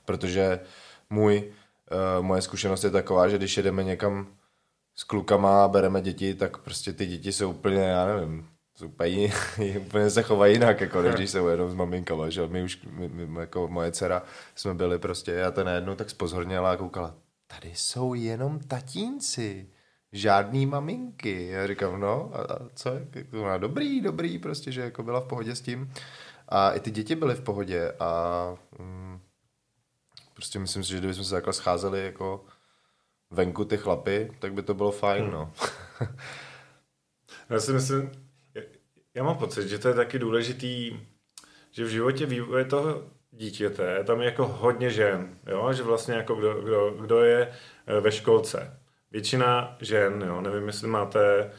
Protože 0.05 0.59
můj, 1.09 1.43
uh, 2.17 2.25
moje 2.25 2.41
zkušenost 2.41 2.83
je 2.83 2.91
taková, 2.91 3.29
že 3.29 3.37
když 3.37 3.57
jedeme 3.57 3.83
někam 3.83 4.27
s 4.95 5.03
klukama 5.03 5.63
a 5.63 5.67
bereme 5.67 6.01
děti, 6.01 6.35
tak 6.35 6.57
prostě 6.57 6.93
ty 6.93 7.05
děti 7.05 7.31
jsou 7.31 7.49
úplně, 7.49 7.81
já 7.81 8.05
nevím, 8.05 8.47
jsou 8.75 8.87
úplně, 8.87 9.33
úplně 9.77 10.09
se 10.09 10.21
chovají 10.21 10.53
jinak, 10.53 10.81
jako 10.81 11.01
než 11.01 11.15
když 11.15 11.29
jsou 11.29 11.47
jenom 11.47 11.71
s 11.71 11.73
maminkama, 11.73 12.29
že 12.29 12.47
my 12.47 12.63
už, 12.63 12.79
my, 12.91 13.09
my, 13.09 13.39
jako 13.39 13.67
moje 13.67 13.91
dcera, 13.91 14.23
jsme 14.55 14.73
byli 14.73 14.99
prostě, 14.99 15.31
já 15.31 15.51
to 15.51 15.63
najednou 15.63 15.95
tak 15.95 16.09
spozorněla 16.09 16.71
a 16.71 16.77
koukala, 16.77 17.15
tady 17.47 17.71
jsou 17.75 18.13
jenom 18.13 18.59
tatínci, 18.59 19.67
žádný 20.13 20.65
maminky. 20.65 21.47
Já 21.47 21.67
říkám, 21.67 21.99
no, 21.99 22.31
a, 22.33 22.41
a 22.41 22.59
co? 22.75 22.91
Ona, 23.41 23.57
dobrý, 23.57 24.01
dobrý, 24.01 24.39
prostě, 24.39 24.71
že 24.71 24.81
jako 24.81 25.03
byla 25.03 25.19
v 25.19 25.27
pohodě 25.27 25.55
s 25.55 25.61
tím. 25.61 25.91
A 26.49 26.71
i 26.71 26.79
ty 26.79 26.91
děti 26.91 27.15
byly 27.15 27.35
v 27.35 27.41
pohodě 27.41 27.93
a 27.99 28.55
mm, 28.79 29.02
prostě 30.43 30.59
myslím 30.59 30.83
si, 30.83 30.89
že 30.89 30.97
kdybychom 30.97 31.23
se 31.23 31.35
takhle 31.35 31.53
scházeli 31.53 32.05
jako 32.05 32.45
venku 33.31 33.65
ty 33.65 33.77
chlapy, 33.77 34.31
tak 34.39 34.53
by 34.53 34.63
to 34.63 34.73
bylo 34.73 34.91
fajn, 34.91 35.31
no. 35.31 35.53
Já 37.49 37.59
si 37.59 37.73
myslím, 37.73 38.11
já, 39.13 39.23
mám 39.23 39.37
pocit, 39.37 39.67
že 39.67 39.79
to 39.79 39.87
je 39.87 39.93
taky 39.93 40.19
důležitý, 40.19 40.99
že 41.71 41.83
v 41.83 41.87
životě 41.87 42.25
vývoje 42.25 42.65
toho 42.65 43.03
dítěte 43.31 44.03
tam 44.03 44.19
je 44.19 44.25
jako 44.25 44.47
hodně 44.47 44.89
žen, 44.89 45.37
jo? 45.47 45.73
že 45.73 45.83
vlastně 45.83 46.15
jako 46.15 46.35
kdo, 46.35 46.61
kdo, 46.61 46.91
kdo 46.91 47.23
je 47.23 47.53
eh, 47.87 47.99
ve 47.99 48.11
školce. 48.11 48.79
Většina 49.11 49.77
žen, 49.81 50.23
jo? 50.27 50.41
nevím, 50.41 50.67
jestli 50.67 50.87
máte 50.87 51.51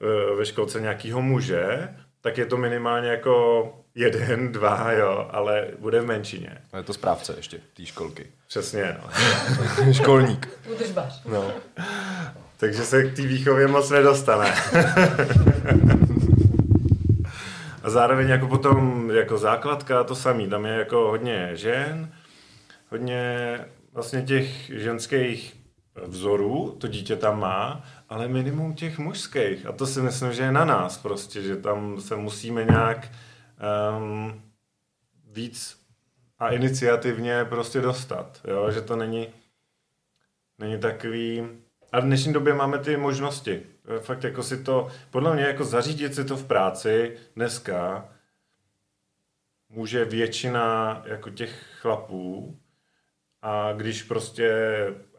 eh, 0.00 0.34
ve 0.34 0.46
školce 0.46 0.80
nějakýho 0.80 1.22
muže, 1.22 1.96
tak 2.20 2.38
je 2.38 2.46
to 2.46 2.56
minimálně 2.56 3.08
jako 3.08 3.85
jeden, 3.96 4.52
dva, 4.52 4.92
jo, 4.92 5.28
ale 5.30 5.66
bude 5.78 6.00
v 6.00 6.06
menšině. 6.06 6.58
A 6.72 6.76
je 6.76 6.82
to 6.82 6.92
správce 6.92 7.34
ještě, 7.36 7.60
té 7.76 7.86
školky. 7.86 8.26
Přesně, 8.48 8.96
no. 9.02 9.10
Školník. 9.92 10.48
Údržbař. 10.72 11.22
No. 11.24 11.52
Takže 12.56 12.84
se 12.84 13.04
k 13.04 13.16
té 13.16 13.22
výchově 13.22 13.66
moc 13.66 13.90
nedostane. 13.90 14.54
A 17.82 17.90
zároveň 17.90 18.28
jako 18.28 18.46
potom 18.46 19.10
jako 19.10 19.38
základka 19.38 20.04
to 20.04 20.14
samý, 20.14 20.48
tam 20.48 20.66
je 20.66 20.72
jako 20.72 20.96
hodně 20.96 21.50
žen, 21.54 22.12
hodně 22.90 23.58
vlastně 23.92 24.22
těch 24.22 24.70
ženských 24.70 25.56
vzorů, 26.06 26.76
to 26.78 26.88
dítě 26.88 27.16
tam 27.16 27.40
má, 27.40 27.84
ale 28.08 28.28
minimum 28.28 28.74
těch 28.74 28.98
mužských. 28.98 29.66
A 29.66 29.72
to 29.72 29.86
si 29.86 30.00
myslím, 30.00 30.32
že 30.32 30.42
je 30.42 30.52
na 30.52 30.64
nás 30.64 30.98
prostě, 30.98 31.42
že 31.42 31.56
tam 31.56 32.00
se 32.00 32.16
musíme 32.16 32.64
nějak 32.64 33.08
um, 33.98 34.42
víc 35.24 35.86
a 36.38 36.48
iniciativně 36.48 37.44
prostě 37.44 37.80
dostat, 37.80 38.40
jo? 38.44 38.70
že 38.70 38.80
to 38.80 38.96
není, 38.96 39.28
není 40.58 40.80
takový... 40.80 41.48
A 41.92 42.00
v 42.00 42.04
dnešní 42.04 42.32
době 42.32 42.54
máme 42.54 42.78
ty 42.78 42.96
možnosti. 42.96 43.62
Fakt 44.00 44.24
jako 44.24 44.42
si 44.42 44.64
to, 44.64 44.88
podle 45.10 45.34
mě 45.34 45.44
jako 45.44 45.64
zařídit 45.64 46.14
si 46.14 46.24
to 46.24 46.36
v 46.36 46.46
práci 46.46 47.16
dneska 47.36 48.08
může 49.68 50.04
většina 50.04 51.02
jako 51.06 51.30
těch 51.30 51.62
chlapů 51.80 52.58
a 53.42 53.72
když 53.72 54.02
prostě, 54.02 54.50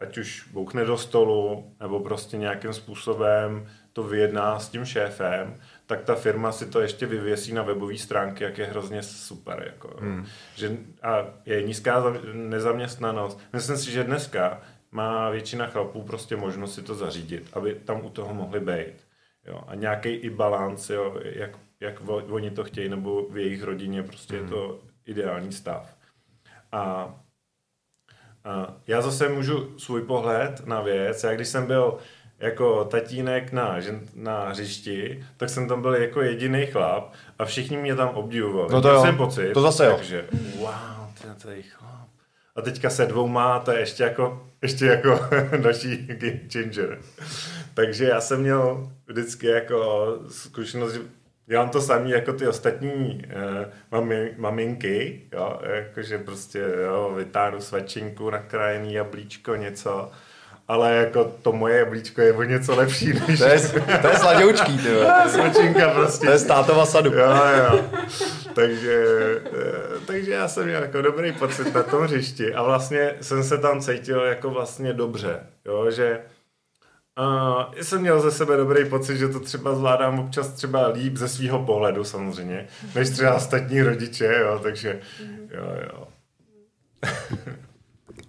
ať 0.00 0.18
už 0.18 0.48
bouchne 0.52 0.84
do 0.84 0.98
stolu, 0.98 1.74
nebo 1.80 2.00
prostě 2.00 2.36
nějakým 2.36 2.72
způsobem 2.72 3.68
to 3.92 4.02
vyjedná 4.02 4.58
s 4.58 4.68
tím 4.68 4.84
šéfem, 4.84 5.60
tak 5.88 6.04
ta 6.04 6.14
firma 6.14 6.52
si 6.52 6.66
to 6.66 6.80
ještě 6.80 7.06
vyvěsí 7.06 7.52
na 7.52 7.62
webové 7.62 7.98
stránky, 7.98 8.44
jak 8.44 8.58
je 8.58 8.66
hrozně 8.66 9.02
super. 9.02 9.62
Jako, 9.66 9.96
hmm. 10.00 10.26
že, 10.54 10.76
a 11.02 11.26
je 11.46 11.62
nízká 11.62 12.04
nezaměstnanost. 12.32 13.40
Myslím 13.52 13.76
si, 13.76 13.90
že 13.90 14.04
dneska 14.04 14.60
má 14.90 15.30
většina 15.30 15.66
chlapů 15.66 16.02
prostě 16.02 16.36
možnost 16.36 16.74
si 16.74 16.82
to 16.82 16.94
zařídit, 16.94 17.50
aby 17.52 17.74
tam 17.74 18.04
u 18.04 18.10
toho 18.10 18.34
mohli 18.34 18.60
být. 18.60 18.94
Jo. 19.46 19.60
A 19.66 19.74
nějaký 19.74 20.08
i 20.08 20.30
balans, 20.30 20.90
jo, 20.90 21.16
jak, 21.24 21.50
jak 21.80 22.08
oni 22.08 22.50
to 22.50 22.64
chtějí, 22.64 22.88
nebo 22.88 23.26
v 23.30 23.38
jejich 23.38 23.62
rodině 23.62 24.02
prostě 24.02 24.36
hmm. 24.36 24.44
je 24.44 24.50
to 24.50 24.80
ideální 25.06 25.52
stav. 25.52 25.96
A 26.72 27.14
a 28.44 28.76
já 28.86 29.02
zase 29.02 29.28
můžu 29.28 29.78
svůj 29.78 30.02
pohled 30.02 30.66
na 30.66 30.80
věc. 30.80 31.24
Já 31.24 31.34
když 31.34 31.48
jsem 31.48 31.66
byl 31.66 31.98
jako 32.40 32.84
tatínek 32.84 33.52
na, 33.52 33.76
na 34.14 34.48
hřišti, 34.48 35.24
tak 35.36 35.50
jsem 35.50 35.68
tam 35.68 35.82
byl 35.82 35.94
jako 35.94 36.22
jediný 36.22 36.66
chlap 36.66 37.12
a 37.38 37.44
všichni 37.44 37.76
mě 37.76 37.96
tam 37.96 38.08
obdivovali. 38.08 38.72
No 38.72 38.82
to 38.82 38.88
jo, 38.88 39.02
jsem 39.02 39.16
pocit, 39.16 39.52
to 39.52 39.60
zase 39.60 39.86
jo. 39.86 39.94
Takže, 39.96 40.24
wow, 40.58 40.70
ten 41.22 41.34
tady 41.42 41.62
chlap. 41.62 42.08
A 42.56 42.62
teďka 42.62 42.90
se 42.90 43.06
dvouma, 43.06 43.58
to 43.58 43.72
je 43.72 43.78
ještě 43.80 44.02
jako, 44.02 44.46
ještě 44.62 44.86
jako 44.86 45.20
další 45.62 45.96
game 45.96 46.40
changer. 46.52 46.98
Takže 47.74 48.04
já 48.04 48.20
jsem 48.20 48.40
měl 48.40 48.90
vždycky 49.06 49.46
jako 49.46 50.08
zkušenost, 50.28 50.92
že 50.92 51.00
dělám 51.46 51.68
to 51.68 51.80
samý 51.80 52.10
jako 52.10 52.32
ty 52.32 52.48
ostatní 52.48 53.22
eh, 53.28 53.72
mami, 53.90 54.34
maminky, 54.36 55.22
jo, 55.32 55.60
jakože 55.62 56.18
prostě 56.18 56.64
jo, 56.84 57.12
vytáhnu 57.16 57.60
svačinku, 57.60 58.30
nakrájený 58.30 58.94
jablíčko, 58.94 59.56
něco 59.56 60.10
ale 60.68 60.94
jako 60.94 61.24
to 61.42 61.52
moje 61.52 61.78
jablíčko 61.78 62.20
je 62.20 62.32
o 62.32 62.42
něco 62.42 62.76
lepší 62.76 63.12
než... 63.28 63.38
To 63.38 63.44
je, 63.44 63.60
to 64.02 64.08
je 64.08 64.16
sladoučký, 64.16 64.78
ty. 64.78 64.88
Smočinka 65.28 65.90
prostě. 65.94 66.26
To 66.26 66.32
je 66.32 66.38
státova 66.38 66.86
sadu. 66.86 67.12
Jo, 67.12 67.34
jo. 67.58 67.84
Takže, 68.54 69.04
eh, 69.46 70.00
takže 70.06 70.32
já 70.32 70.48
jsem 70.48 70.64
měl 70.64 70.82
jako 70.82 71.02
dobrý 71.02 71.32
pocit 71.32 71.74
na 71.74 71.82
tom 71.82 72.02
hřišti 72.02 72.54
a 72.54 72.62
vlastně 72.62 73.14
jsem 73.20 73.44
se 73.44 73.58
tam 73.58 73.80
cítil 73.80 74.20
jako 74.20 74.50
vlastně 74.50 74.92
dobře, 74.92 75.40
jo, 75.64 75.90
že 75.90 76.20
Uh, 77.18 77.74
jsem 77.82 78.00
měl 78.00 78.20
ze 78.20 78.30
sebe 78.30 78.56
dobrý 78.56 78.84
pocit, 78.84 79.16
že 79.16 79.28
to 79.28 79.40
třeba 79.40 79.74
zvládám 79.74 80.18
občas 80.18 80.48
třeba 80.48 80.88
líp 80.88 81.16
ze 81.16 81.28
svého 81.28 81.64
pohledu 81.64 82.04
samozřejmě, 82.04 82.66
než 82.94 83.10
třeba 83.10 83.34
ostatní 83.34 83.82
rodiče, 83.82 84.34
jo, 84.40 84.60
takže 84.62 85.00
jo, 85.50 85.76
jo. 85.86 86.08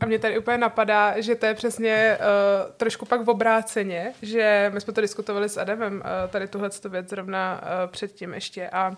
Mě 0.10 0.20
tady 0.20 0.40
úplně 0.40 0.58
napadá, 0.58 1.22
že 1.22 1.36
to 1.36 1.46
je 1.46 1.54
přesně 1.54 2.18
uh, 2.20 2.72
trošku 2.72 3.06
pak 3.06 3.22
v 3.22 3.30
obráceně, 3.30 4.14
že 4.22 4.72
my 4.74 4.82
jsme 4.82 4.94
to 4.94 5.02
diskutovali 5.02 5.50
s 5.50 5.58
Adamem, 5.58 5.94
uh, 5.96 6.32
tady 6.32 6.48
tuhle 6.48 6.70
věc 6.90 7.10
zrovna 7.10 7.62
uh, 7.62 7.92
předtím 7.92 8.34
ještě 8.34 8.70
a 8.70 8.98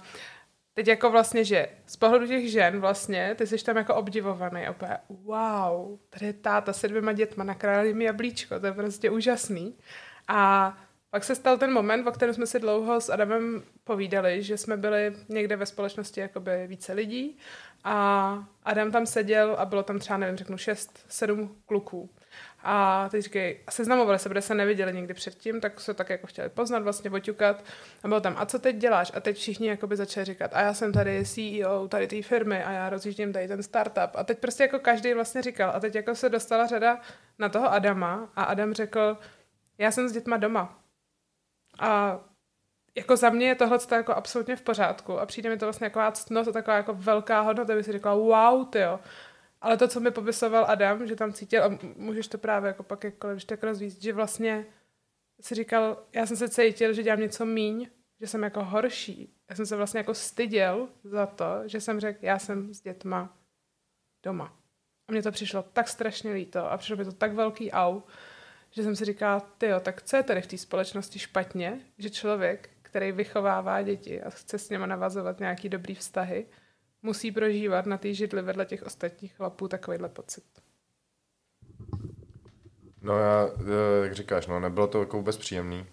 teď 0.73 0.87
jako 0.87 1.11
vlastně, 1.11 1.43
že 1.45 1.67
z 1.85 1.95
pohledu 1.95 2.27
těch 2.27 2.51
žen 2.51 2.79
vlastně, 2.79 3.35
ty 3.35 3.47
jsi 3.47 3.63
tam 3.63 3.77
jako 3.77 3.95
obdivovaný, 3.95 4.69
opět, 4.69 4.97
wow, 5.09 5.97
tady 6.09 6.25
je 6.25 6.33
táta 6.33 6.73
se 6.73 6.87
dvěma 6.87 7.13
dětma, 7.13 7.43
nakrájeli 7.43 7.93
mi 7.93 8.03
jablíčko, 8.03 8.59
to 8.59 8.65
je 8.65 8.73
prostě 8.73 9.09
úžasný. 9.09 9.75
A 10.27 10.77
pak 11.11 11.23
se 11.23 11.35
stal 11.35 11.57
ten 11.57 11.73
moment, 11.73 12.07
o 12.07 12.11
kterém 12.11 12.33
jsme 12.35 12.45
si 12.45 12.59
dlouho 12.59 13.01
s 13.01 13.09
Adamem 13.09 13.63
povídali, 13.83 14.43
že 14.43 14.57
jsme 14.57 14.77
byli 14.77 15.15
někde 15.29 15.55
ve 15.55 15.65
společnosti 15.65 16.19
jakoby 16.19 16.67
více 16.67 16.93
lidí 16.93 17.37
a 17.83 18.47
Adam 18.63 18.91
tam 18.91 19.05
seděl 19.05 19.55
a 19.59 19.65
bylo 19.65 19.83
tam 19.83 19.99
třeba, 19.99 20.17
nevím, 20.17 20.37
řeknu, 20.37 20.57
šest, 20.57 21.05
sedm 21.09 21.55
kluků. 21.65 22.09
A 22.63 23.07
teď 23.09 23.23
říkají, 23.23 23.57
seznamovali 23.69 24.19
se, 24.19 24.29
protože 24.29 24.41
se 24.41 24.55
neviděli 24.55 24.93
nikdy 24.93 25.13
předtím, 25.13 25.61
tak 25.61 25.79
se 25.79 25.93
tak 25.93 26.09
jako 26.09 26.27
chtěli 26.27 26.49
poznat, 26.49 26.83
vlastně 26.83 27.11
oťukat. 27.11 27.63
A 28.03 28.07
bylo 28.07 28.21
tam, 28.21 28.35
a 28.37 28.45
co 28.45 28.59
teď 28.59 28.75
děláš? 28.75 29.11
A 29.15 29.19
teď 29.19 29.37
všichni 29.37 29.67
jakoby 29.67 29.95
začali 29.95 30.25
říkat, 30.25 30.51
a 30.53 30.61
já 30.61 30.73
jsem 30.73 30.91
tady 30.91 31.25
CEO 31.25 31.87
tady 31.87 32.07
té 32.07 32.21
firmy 32.21 32.63
a 32.63 32.71
já 32.71 32.89
rozjíždím 32.89 33.33
tady 33.33 33.47
ten 33.47 33.63
startup. 33.63 34.15
A 34.15 34.23
teď 34.23 34.39
prostě 34.39 34.63
jako 34.63 34.79
každý 34.79 35.13
vlastně 35.13 35.41
říkal. 35.41 35.71
A 35.75 35.79
teď 35.79 35.95
jako 35.95 36.15
se 36.15 36.29
dostala 36.29 36.67
řada 36.67 36.99
na 37.39 37.49
toho 37.49 37.71
Adama 37.71 38.29
a 38.35 38.43
Adam 38.43 38.73
řekl, 38.73 39.17
já 39.77 39.91
jsem 39.91 40.09
s 40.09 40.11
dětma 40.11 40.37
doma. 40.37 40.80
A 41.81 42.19
jako 42.95 43.17
za 43.17 43.29
mě 43.29 43.47
je 43.47 43.55
tohle 43.55 43.77
jako 43.91 44.13
absolutně 44.13 44.55
v 44.55 44.61
pořádku 44.61 45.19
a 45.19 45.25
přijde 45.25 45.49
mi 45.49 45.57
to 45.57 45.65
vlastně 45.65 45.85
jako 45.85 45.99
ctnost 46.11 46.49
a 46.49 46.51
taková 46.51 46.77
jako 46.77 46.93
velká 46.93 47.41
hodnota, 47.41 47.75
by 47.75 47.83
si 47.83 47.91
řekla, 47.91 48.15
wow, 48.15 48.69
ty 48.69 48.79
jo. 48.79 48.99
Ale 49.61 49.77
to, 49.77 49.87
co 49.87 49.99
mi 49.99 50.11
popisoval 50.11 50.65
Adam, 50.67 51.07
že 51.07 51.15
tam 51.15 51.33
cítil, 51.33 51.63
a 51.63 51.77
můžeš 51.95 52.27
to 52.27 52.37
právě 52.37 52.67
jako 52.67 52.83
pak 52.83 53.03
jakkoliv, 53.03 53.35
když 53.35 53.45
tak 53.45 53.63
rozvíct, 53.63 54.01
že 54.01 54.13
vlastně 54.13 54.65
si 55.41 55.55
říkal, 55.55 56.03
já 56.13 56.25
jsem 56.25 56.37
se 56.37 56.49
cítil, 56.49 56.93
že 56.93 57.03
dělám 57.03 57.19
něco 57.19 57.45
míň, 57.45 57.89
že 58.21 58.27
jsem 58.27 58.43
jako 58.43 58.63
horší. 58.63 59.33
Já 59.49 59.55
jsem 59.55 59.65
se 59.65 59.75
vlastně 59.75 59.97
jako 59.97 60.13
styděl 60.13 60.89
za 61.03 61.25
to, 61.25 61.45
že 61.65 61.81
jsem 61.81 61.99
řekl, 61.99 62.25
já 62.25 62.39
jsem 62.39 62.73
s 62.73 62.81
dětma 62.81 63.37
doma. 64.23 64.53
A 65.07 65.11
mně 65.11 65.23
to 65.23 65.31
přišlo 65.31 65.63
tak 65.63 65.87
strašně 65.87 66.33
líto 66.33 66.71
a 66.71 66.77
přišlo 66.77 66.95
mi 66.95 67.05
to 67.05 67.11
tak 67.11 67.33
velký 67.33 67.71
au, 67.71 68.01
že 68.71 68.83
jsem 68.83 68.95
si 68.95 69.05
říkala, 69.05 69.39
ty 69.39 69.65
jo, 69.65 69.79
tak 69.79 70.01
co 70.01 70.17
je 70.17 70.23
tady 70.23 70.41
v 70.41 70.47
té 70.47 70.57
společnosti 70.57 71.19
špatně, 71.19 71.79
že 71.97 72.09
člověk, 72.09 72.69
který 72.81 73.11
vychovává 73.11 73.81
děti 73.81 74.21
a 74.21 74.29
chce 74.29 74.59
s 74.59 74.69
něma 74.69 74.85
navazovat 74.85 75.39
nějaký 75.39 75.69
dobrý 75.69 75.95
vztahy, 75.95 76.45
musí 77.01 77.31
prožívat 77.31 77.85
na 77.85 77.97
té 77.97 78.13
židli 78.13 78.41
vedle 78.41 78.65
těch 78.65 78.83
ostatních 78.83 79.33
chlapů 79.33 79.67
takovýhle 79.67 80.09
pocit. 80.09 80.43
No 83.01 83.17
já, 83.17 83.49
eh, 83.59 84.03
jak 84.03 84.15
říkáš, 84.15 84.47
no 84.47 84.59
nebylo 84.59 84.87
to 84.87 84.99
jako 84.99 85.17
vůbec 85.17 85.37
příjemný 85.37 85.85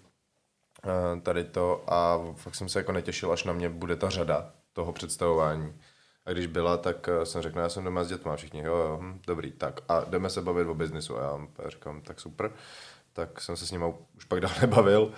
eh, 0.83 1.21
tady 1.21 1.43
to 1.43 1.93
a 1.93 2.19
fakt 2.35 2.55
jsem 2.55 2.69
se 2.69 2.79
jako 2.79 2.91
netěšil, 2.91 3.31
až 3.31 3.43
na 3.43 3.53
mě 3.53 3.69
bude 3.69 3.95
ta 3.95 4.09
řada 4.09 4.53
toho 4.73 4.93
představování. 4.93 5.81
A 6.29 6.31
když 6.33 6.47
byla, 6.47 6.77
tak 6.77 7.09
eh, 7.09 7.25
jsem 7.25 7.41
řekl, 7.41 7.55
no, 7.55 7.61
já 7.61 7.69
jsem 7.69 7.83
doma 7.83 8.03
s 8.03 8.07
dětma, 8.07 8.35
všichni, 8.35 8.59
jo, 8.59 8.75
jo, 8.75 8.99
hm, 9.01 9.21
dobrý, 9.27 9.51
tak 9.51 9.79
a 9.87 10.05
jdeme 10.09 10.29
se 10.29 10.41
bavit 10.41 10.67
o 10.67 10.73
biznisu. 10.73 11.17
A 11.17 11.21
já 11.63 11.69
říkám, 11.69 12.01
tak 12.01 12.19
super. 12.19 12.51
Tak 13.13 13.41
jsem 13.41 13.57
se 13.57 13.67
s 13.67 13.71
nima 13.71 13.87
už 14.15 14.25
pak 14.25 14.39
dál 14.39 14.51
nebavil, 14.61 15.13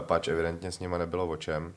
páč 0.00 0.28
evidentně 0.28 0.72
s 0.72 0.80
nima 0.80 0.98
nebylo 0.98 1.26
o 1.26 1.36
čem. 1.36 1.74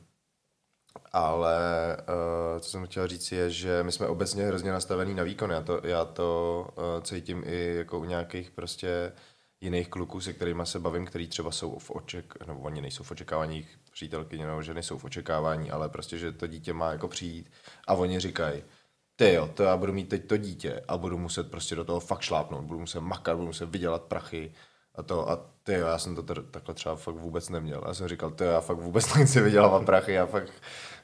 Ale 1.12 1.56
uh, 2.00 2.60
co 2.60 2.70
jsem 2.70 2.86
chtěl 2.86 3.06
říct 3.06 3.32
je, 3.32 3.50
že 3.50 3.82
my 3.82 3.92
jsme 3.92 4.06
obecně 4.06 4.46
hrozně 4.46 4.72
nastavení 4.72 5.14
na 5.14 5.22
výkon. 5.22 5.50
Já 5.50 5.60
to, 5.60 5.80
já 5.84 6.04
to 6.04 6.68
cítím 7.02 7.42
i 7.46 7.74
jako 7.76 7.98
u 7.98 8.04
nějakých 8.04 8.50
prostě 8.50 9.12
jiných 9.60 9.88
kluků, 9.88 10.20
se 10.20 10.32
kterými 10.32 10.62
se 10.64 10.78
bavím, 10.78 11.06
který 11.06 11.28
třeba 11.28 11.50
jsou 11.50 11.78
v 11.78 11.90
oček, 11.90 12.46
nebo 12.46 12.60
oni 12.60 12.80
nejsou 12.80 13.04
v 13.04 13.10
očekávání, 13.10 13.66
přítelky 13.98 14.38
nebo 14.38 14.62
ženy 14.62 14.82
jsou 14.82 14.98
v 14.98 15.04
očekávání, 15.04 15.70
ale 15.70 15.88
prostě, 15.88 16.18
že 16.18 16.32
to 16.32 16.46
dítě 16.46 16.72
má 16.72 16.92
jako 16.92 17.08
přijít 17.08 17.50
a 17.86 17.94
oni 17.94 18.20
říkají, 18.20 18.62
ty 19.16 19.32
jo, 19.32 19.50
to 19.54 19.62
já 19.62 19.76
budu 19.76 19.92
mít 19.92 20.08
teď 20.08 20.26
to 20.28 20.36
dítě 20.36 20.82
a 20.88 20.96
budu 20.96 21.18
muset 21.18 21.50
prostě 21.50 21.74
do 21.74 21.84
toho 21.84 22.00
fakt 22.00 22.20
šlápnout, 22.20 22.64
budu 22.64 22.80
muset 22.80 23.00
makat, 23.00 23.36
budu 23.36 23.46
muset 23.46 23.68
vydělat 23.68 24.02
prachy 24.02 24.52
a 24.94 25.02
to 25.02 25.30
a 25.30 25.36
ty 25.62 25.72
jo, 25.72 25.86
já 25.86 25.98
jsem 25.98 26.14
to 26.14 26.22
t- 26.22 26.42
takhle 26.50 26.74
třeba 26.74 26.96
fakt 26.96 27.14
vůbec 27.14 27.48
neměl. 27.48 27.84
Já 27.86 27.94
jsem 27.94 28.08
říkal, 28.08 28.30
ty 28.30 28.44
jo, 28.44 28.50
já 28.50 28.60
fakt 28.60 28.78
vůbec 28.78 29.14
nechci 29.14 29.40
vydělávat 29.40 29.84
prachy, 29.84 30.12
já 30.12 30.26
fakt 30.26 30.52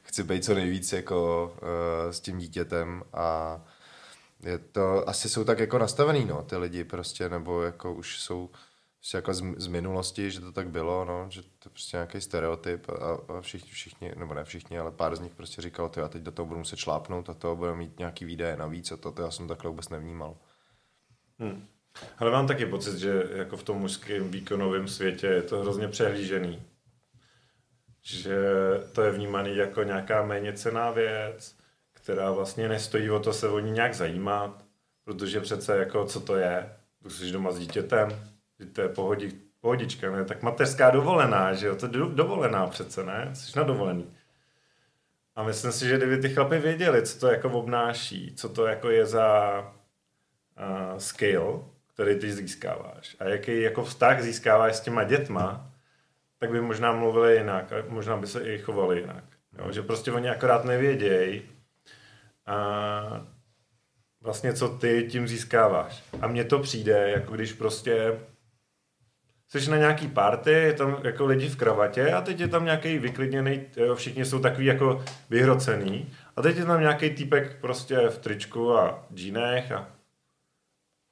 chci 0.03 0.23
být 0.23 0.45
co 0.45 0.55
nejvíc 0.55 0.93
jako 0.93 1.53
uh, 1.63 2.11
s 2.11 2.21
tím 2.21 2.39
dítětem 2.39 3.03
a 3.13 3.61
je 4.43 4.59
to, 4.59 5.09
asi 5.09 5.29
jsou 5.29 5.45
tak 5.45 5.59
jako 5.59 5.79
nastavený, 5.79 6.25
no, 6.25 6.43
ty 6.43 6.57
lidi 6.57 6.85
prostě, 6.85 7.29
nebo 7.29 7.63
jako 7.63 7.95
už 7.95 8.21
jsou 8.21 8.51
prostě 9.05 9.17
jako 9.17 9.35
z, 9.35 9.43
z 9.57 9.67
minulosti, 9.67 10.31
že 10.31 10.41
to 10.41 10.53
tak 10.53 10.69
bylo, 10.69 11.05
no, 11.05 11.27
že 11.31 11.43
to 11.43 11.49
je 11.49 11.71
prostě 11.71 11.97
nějaký 11.97 12.21
stereotyp 12.21 12.89
a, 12.89 13.19
a 13.37 13.41
všichni, 13.41 13.71
všichni, 13.71 14.13
nebo 14.17 14.35
ne 14.35 14.45
všichni, 14.45 14.79
ale 14.79 14.91
pár 14.91 15.17
z 15.17 15.21
nich 15.21 15.35
prostě 15.35 15.63
říkalo, 15.63 15.89
to 15.89 16.01
já 16.01 16.09
teď 16.09 16.23
do 16.23 16.33
toho 16.33 16.47
budu 16.47 16.59
muset 16.59 16.79
šlápnout 16.79 17.31
a 17.31 17.35
to 17.35 17.57
budu 17.57 17.75
mít 17.75 17.99
nějaký 17.99 18.25
výdaje 18.25 18.57
navíc 18.57 18.93
a 18.93 18.97
to, 18.97 19.13
to 19.13 19.23
já 19.23 19.31
jsem 19.31 19.49
takhle 19.49 19.71
vůbec 19.71 19.89
nevnímal. 19.89 20.37
Hmm. 21.39 21.67
Ale 22.19 22.31
mám 22.31 22.47
taky 22.47 22.67
pocit, 22.67 22.99
že 22.99 23.23
jako 23.35 23.57
v 23.57 23.63
tom 23.63 23.77
mužském 23.79 24.31
výkonovém 24.31 24.89
světě 24.89 25.27
je 25.27 25.43
to 25.43 25.61
hrozně 25.61 25.89
přehlížený 25.89 26.63
že 28.07 28.37
to 28.93 29.03
je 29.03 29.11
vnímaný 29.11 29.57
jako 29.57 29.83
nějaká 29.83 30.23
méně 30.23 30.53
cená 30.53 30.91
věc, 30.91 31.57
která 31.93 32.31
vlastně 32.31 32.69
nestojí 32.69 33.11
o 33.11 33.21
to 33.21 33.33
se 33.33 33.49
o 33.49 33.59
ní 33.59 33.71
nějak 33.71 33.95
zajímat, 33.95 34.65
protože 35.05 35.41
přece 35.41 35.77
jako 35.77 36.07
co 36.07 36.21
to 36.21 36.37
je, 36.37 36.77
tu 37.03 37.11
jsi 37.11 37.33
doma 37.33 37.53
s 37.53 37.59
dítětem, 37.59 38.34
to 38.73 38.81
je 38.81 38.89
pohodi, 38.89 39.33
pohodička, 39.61 40.11
ne? 40.11 40.25
tak 40.25 40.43
mateřská 40.43 40.91
dovolená, 40.91 41.55
že 41.55 41.67
jo, 41.67 41.77
to 41.77 41.87
je 41.87 41.93
dovolená 41.93 42.67
přece, 42.67 43.05
ne, 43.05 43.31
jsi 43.33 43.59
na 43.59 43.65
dovolený. 43.65 44.15
A 45.37 45.43
myslím 45.43 45.73
si, 45.73 45.89
že 45.89 45.97
kdyby 45.97 46.19
ty 46.19 46.29
chlapy 46.35 46.59
věděli, 46.59 47.03
co 47.03 47.21
to 47.21 47.27
jako 47.29 47.51
obnáší, 47.51 48.35
co 48.37 48.49
to 48.49 48.67
jako 48.67 48.91
je 48.91 49.07
za 49.07 49.59
uh, 49.61 50.99
skill, 50.99 51.65
který 51.95 52.19
ty 52.19 52.33
získáváš 52.33 53.17
a 53.21 53.25
jaký 53.25 53.61
jako 53.61 53.85
vztah 53.85 54.23
získáváš 54.23 54.77
s 54.77 54.81
těma 54.81 55.05
dětma, 55.05 55.71
tak 56.39 56.51
by 56.51 56.61
možná 56.61 56.93
mluvili 56.93 57.37
jinak 57.37 57.73
a 57.73 57.77
možná 57.89 58.17
by 58.17 58.27
se 58.27 58.41
i 58.41 58.59
chovali 58.59 59.01
jinak. 59.01 59.25
Jo? 59.59 59.73
Že 59.73 59.83
prostě 59.83 60.13
oni 60.13 60.31
akorát 60.31 60.65
nevědějí 60.65 61.43
a 62.47 63.27
vlastně 64.21 64.53
co 64.53 64.69
ty 64.69 65.09
tím 65.11 65.29
získáváš. 65.29 66.05
A 66.21 66.27
mně 66.27 66.45
to 66.45 66.59
přijde, 66.59 67.11
jako 67.11 67.35
když 67.35 67.53
prostě 67.53 68.21
jsi 69.61 69.71
na 69.71 69.77
nějaký 69.77 70.09
party, 70.09 70.51
je 70.51 70.73
tam 70.73 71.01
jako 71.05 71.27
lidi 71.27 71.49
v 71.49 71.57
kravatě 71.57 72.13
a 72.13 72.21
teď 72.21 72.41
je 72.41 72.49
tam 72.49 72.65
nějaký 72.65 72.99
vyklidněný, 72.99 73.63
všichni 73.95 74.25
jsou 74.25 74.39
takový 74.39 74.67
jako 74.67 75.05
vyhrocený 75.31 76.11
a 76.37 76.43
teď 76.43 76.57
je 76.57 76.65
tam 76.65 76.81
nějaký 76.81 77.11
týpek 77.11 77.61
prostě 77.61 78.09
v 78.09 78.19
tričku 78.19 78.75
a 78.75 79.07
džínech 79.15 79.73
a, 79.73 79.89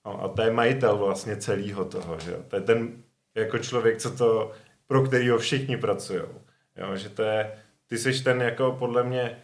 a, 0.04 0.10
a 0.10 0.28
to 0.28 0.42
je 0.42 0.50
majitel 0.50 0.96
vlastně 0.96 1.36
celého 1.36 1.84
toho, 1.84 2.18
že 2.18 2.36
To 2.48 2.56
je 2.56 2.62
ten 2.62 3.02
jako 3.34 3.58
člověk, 3.58 3.98
co 3.98 4.16
to 4.16 4.52
pro 4.86 5.02
kterého 5.02 5.38
všichni 5.38 5.76
pracují. 5.76 6.22
Jo, 6.76 6.96
že 6.96 7.08
to 7.08 7.22
je, 7.22 7.52
ty 7.86 7.98
jsi 7.98 8.24
ten 8.24 8.42
jako 8.42 8.72
podle 8.72 9.02
mě 9.02 9.42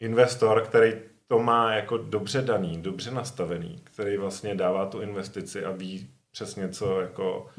investor, 0.00 0.62
který 0.66 0.92
to 1.26 1.38
má 1.38 1.72
jako 1.72 1.98
dobře 1.98 2.42
daný, 2.42 2.82
dobře 2.82 3.10
nastavený, 3.10 3.80
který 3.84 4.16
vlastně 4.16 4.54
dává 4.54 4.86
tu 4.86 5.00
investici 5.00 5.64
a 5.64 5.70
ví 5.70 6.10
přesně, 6.30 6.68
co, 6.68 7.00
jako, 7.00 7.50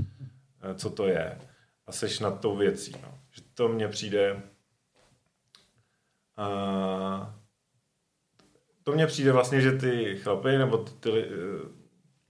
eh, 0.61 0.75
co 0.75 0.89
to 0.89 1.07
je. 1.07 1.37
A 1.87 1.91
seš 1.91 2.19
nad 2.19 2.39
tou 2.39 2.55
věcí. 2.55 2.95
No. 3.01 3.19
Že 3.31 3.41
to 3.53 3.67
mně 3.67 3.87
přijde... 3.87 4.41
A, 6.37 7.35
to 8.83 8.91
mně 8.91 9.07
přijde 9.07 9.31
vlastně, 9.31 9.61
že 9.61 9.71
ty 9.71 10.19
chlapy 10.23 10.57
nebo 10.57 10.77
ty, 10.77 10.91
ty 10.99 11.27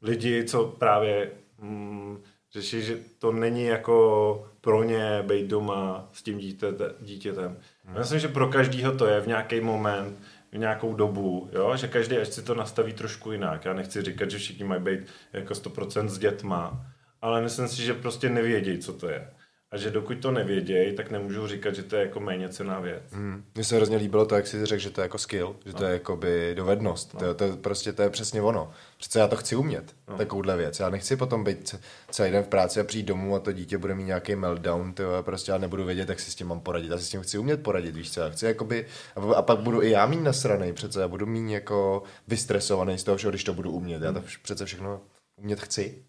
lidi, 0.01 0.43
co 0.43 0.67
právě 0.67 1.31
mm, 1.57 2.23
řeší, 2.53 2.81
že 2.81 2.97
to 3.19 3.31
není 3.31 3.65
jako 3.65 4.47
pro 4.61 4.83
ně 4.83 5.23
být 5.27 5.47
doma 5.47 6.09
s 6.13 6.23
tím 6.23 6.37
dítěte, 6.37 6.93
dítětem. 6.99 7.57
Hmm. 7.85 7.97
Myslím, 7.97 8.19
že 8.19 8.27
pro 8.27 8.47
každýho 8.47 8.97
to 8.97 9.05
je 9.05 9.21
v 9.21 9.27
nějaký 9.27 9.61
moment, 9.61 10.19
nějakou 10.57 10.93
dobu, 10.93 11.49
jo? 11.53 11.77
že 11.77 11.87
každý 11.87 12.17
až 12.17 12.27
si 12.27 12.41
to 12.41 12.55
nastaví 12.55 12.93
trošku 12.93 13.31
jinak. 13.31 13.65
Já 13.65 13.73
nechci 13.73 14.01
říkat, 14.01 14.31
že 14.31 14.37
všichni 14.37 14.63
mají 14.63 14.81
být 14.81 14.99
jako 15.33 15.53
100% 15.53 16.07
s 16.07 16.17
dětma, 16.17 16.85
ale 17.21 17.41
myslím 17.41 17.67
si, 17.67 17.81
že 17.81 17.93
prostě 17.93 18.29
nevědějí, 18.29 18.77
co 18.77 18.93
to 18.93 19.09
je. 19.09 19.29
A 19.73 19.77
že 19.77 19.91
dokud 19.91 20.19
to 20.19 20.31
nevědějí, 20.31 20.95
tak 20.95 21.11
nemůžu 21.11 21.47
říkat, 21.47 21.75
že 21.75 21.83
to 21.83 21.95
je 21.95 22.01
jako 22.01 22.19
méně 22.19 22.49
cená 22.49 22.79
věc. 22.79 23.03
Hmm. 23.11 23.43
Mně 23.55 23.63
se 23.63 23.75
hrozně 23.75 23.97
líbilo 23.97 24.25
to, 24.25 24.35
jak 24.35 24.47
jsi 24.47 24.65
řekl, 24.65 24.81
že 24.81 24.89
to 24.89 25.01
je 25.01 25.03
jako 25.03 25.17
skill, 25.17 25.55
že 25.65 25.73
to 25.73 25.83
je 25.85 25.93
jakoby 25.93 26.53
dovednost. 26.55 27.13
No. 27.13 27.19
To, 27.19 27.25
je, 27.25 27.33
to 27.33 27.43
je 27.43 27.55
prostě 27.55 27.93
to 27.93 28.01
je 28.01 28.09
přesně 28.09 28.41
ono. 28.41 28.71
Přece 28.97 29.19
já 29.19 29.27
to 29.27 29.35
chci 29.35 29.55
umět, 29.55 29.95
no. 30.07 30.17
takovouhle 30.17 30.57
věc. 30.57 30.79
Já 30.79 30.89
nechci 30.89 31.15
potom 31.15 31.43
být 31.43 31.75
celý 32.09 32.31
den 32.31 32.43
v 32.43 32.47
práci 32.47 32.79
a 32.79 32.83
přijít 32.83 33.03
domů 33.03 33.35
a 33.35 33.39
to 33.39 33.51
dítě 33.51 33.77
bude 33.77 33.95
mít 33.95 34.03
nějaký 34.03 34.35
meltdown, 34.35 34.93
tyjo, 34.93 35.13
a 35.13 35.23
prostě 35.23 35.51
já 35.51 35.57
nebudu 35.57 35.85
vědět, 35.85 36.09
jak 36.09 36.19
si 36.19 36.31
s 36.31 36.35
tím 36.35 36.47
mám 36.47 36.59
poradit. 36.59 36.91
Já 36.91 36.97
si 36.97 37.05
s 37.05 37.09
tím 37.09 37.21
chci 37.21 37.37
umět 37.37 37.63
poradit, 37.63 37.95
víš 37.95 38.11
co? 38.11 38.21
Já 38.21 38.29
chci 38.29 38.45
jakoby, 38.45 38.85
a, 39.15 39.35
a 39.35 39.41
pak 39.41 39.59
budu 39.59 39.83
i 39.83 39.89
já 39.89 40.05
mít 40.05 40.21
nasranej, 40.21 40.73
přece 40.73 41.01
já 41.01 41.07
budu 41.07 41.25
mít 41.25 41.53
jako 41.53 42.03
vystresovaný 42.27 42.97
z 42.97 43.03
toho 43.03 43.17
všeho, 43.17 43.31
když 43.31 43.43
to 43.43 43.53
budu 43.53 43.71
umět. 43.71 44.01
Já 44.01 44.11
to 44.11 44.23
přece 44.43 44.65
všechno 44.65 45.01
umět 45.35 45.59
chci. 45.59 46.03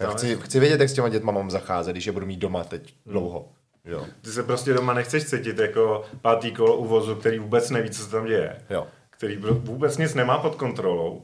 Já 0.00 0.10
chci, 0.10 0.36
chci 0.36 0.60
vědět, 0.60 0.80
jak 0.80 0.88
s 0.88 0.92
těma 0.92 1.08
dětma 1.08 1.32
mám 1.32 1.50
zacházet, 1.50 1.94
když 1.94 2.06
je 2.06 2.12
budu 2.12 2.26
mít 2.26 2.38
doma 2.38 2.64
teď 2.64 2.94
dlouho. 3.06 3.48
Jo. 3.84 4.06
Ty 4.20 4.30
se 4.30 4.42
prostě 4.42 4.72
doma 4.72 4.94
nechceš 4.94 5.24
cítit 5.24 5.58
jako 5.58 6.04
pátý 6.20 6.52
kolo 6.52 6.76
uvozu, 6.76 7.14
který 7.14 7.38
vůbec 7.38 7.70
neví, 7.70 7.90
co 7.90 8.02
se 8.02 8.10
tam 8.10 8.26
děje. 8.26 8.56
Jo. 8.70 8.86
Který 9.10 9.36
vůbec 9.36 9.98
nic 9.98 10.14
nemá 10.14 10.38
pod 10.38 10.54
kontrolou. 10.54 11.22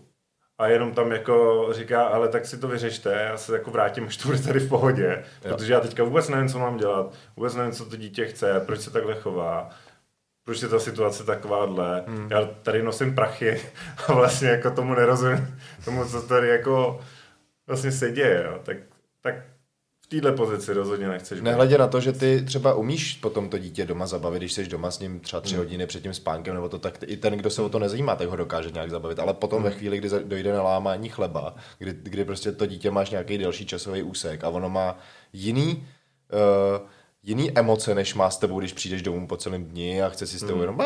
A 0.58 0.66
jenom 0.66 0.92
tam 0.92 1.12
jako 1.12 1.66
říká, 1.72 2.04
ale 2.04 2.28
tak 2.28 2.46
si 2.46 2.58
to 2.58 2.68
vyřešte, 2.68 3.12
já 3.12 3.36
se 3.36 3.52
jako 3.52 3.70
vrátím, 3.70 4.04
až 4.04 4.16
to 4.16 4.28
bude 4.28 4.38
tady 4.38 4.60
v 4.60 4.68
pohodě. 4.68 5.24
Jo. 5.44 5.56
Protože 5.56 5.72
já 5.72 5.80
teďka 5.80 6.04
vůbec 6.04 6.28
nevím, 6.28 6.48
co 6.48 6.58
mám 6.58 6.76
dělat, 6.76 7.14
vůbec 7.36 7.54
nevím, 7.54 7.72
co 7.72 7.84
to 7.84 7.96
dítě 7.96 8.26
chce, 8.26 8.60
proč 8.66 8.80
se 8.80 8.90
takhle 8.90 9.14
chová, 9.14 9.70
proč 10.44 10.62
je 10.62 10.68
ta 10.68 10.78
situace 10.78 11.24
takováhle. 11.24 12.04
Hmm. 12.06 12.28
Já 12.30 12.44
tady 12.44 12.82
nosím 12.82 13.14
prachy 13.14 13.60
a 14.08 14.12
vlastně 14.12 14.48
jako 14.48 14.70
tomu 14.70 14.94
nerozumím, 14.94 15.58
tomu, 15.84 16.04
co 16.04 16.22
tady 16.22 16.48
jako 16.48 17.00
vlastně 17.66 17.92
se 17.92 18.12
děje. 18.12 18.44
Jo. 18.46 18.60
Tak, 18.64 18.76
tak 19.20 19.34
v 20.04 20.08
téhle 20.08 20.32
pozici 20.32 20.72
rozhodně 20.72 21.08
nechceš. 21.08 21.40
Nehledě 21.40 21.78
na 21.78 21.86
to, 21.88 22.00
že 22.00 22.12
ty 22.12 22.42
třeba 22.42 22.74
umíš 22.74 23.16
potom 23.16 23.48
to 23.48 23.58
dítě 23.58 23.84
doma 23.84 24.06
zabavit, 24.06 24.38
když 24.42 24.52
jsi 24.52 24.66
doma 24.66 24.90
s 24.90 24.98
ním 24.98 25.20
třeba 25.20 25.40
tři 25.40 25.54
Hmm. 25.54 25.64
hodiny 25.64 25.86
před 25.86 26.02
tím 26.02 26.14
spánkem, 26.14 26.54
nebo 26.54 26.68
to 26.68 26.78
tak 26.78 26.98
i 27.06 27.16
ten, 27.16 27.32
kdo 27.34 27.50
se 27.50 27.62
o 27.62 27.68
to 27.68 27.78
nezajímá, 27.78 28.16
tak 28.16 28.28
ho 28.28 28.36
dokáže 28.36 28.70
nějak 28.70 28.90
zabavit. 28.90 29.18
Ale 29.18 29.34
potom 29.34 29.62
Hmm. 29.62 29.70
ve 29.72 29.78
chvíli, 29.78 29.98
kdy 29.98 30.08
dojde 30.24 30.52
na 30.52 30.62
lámání 30.62 31.08
chleba, 31.08 31.54
kdy, 31.78 31.92
kdy 32.02 32.24
prostě 32.24 32.52
to 32.52 32.66
dítě 32.66 32.90
máš 32.90 33.10
nějaký 33.10 33.38
delší 33.38 33.66
časový 33.66 34.02
úsek 34.02 34.44
a 34.44 34.48
ono 34.48 34.68
má 34.68 34.98
jiný, 35.32 35.86
uh, 36.80 36.88
jiný 37.22 37.58
emoce, 37.58 37.94
než 37.94 38.14
má 38.14 38.30
s 38.30 38.38
tebou, 38.38 38.58
když 38.58 38.72
přijdeš 38.72 39.02
domů 39.02 39.26
po 39.26 39.36
celém 39.36 39.64
dni 39.64 40.02
a 40.02 40.08
chce 40.08 40.26
si 40.26 40.38
s 40.38 40.44
tebou 40.44 40.60
jenom 40.60 40.76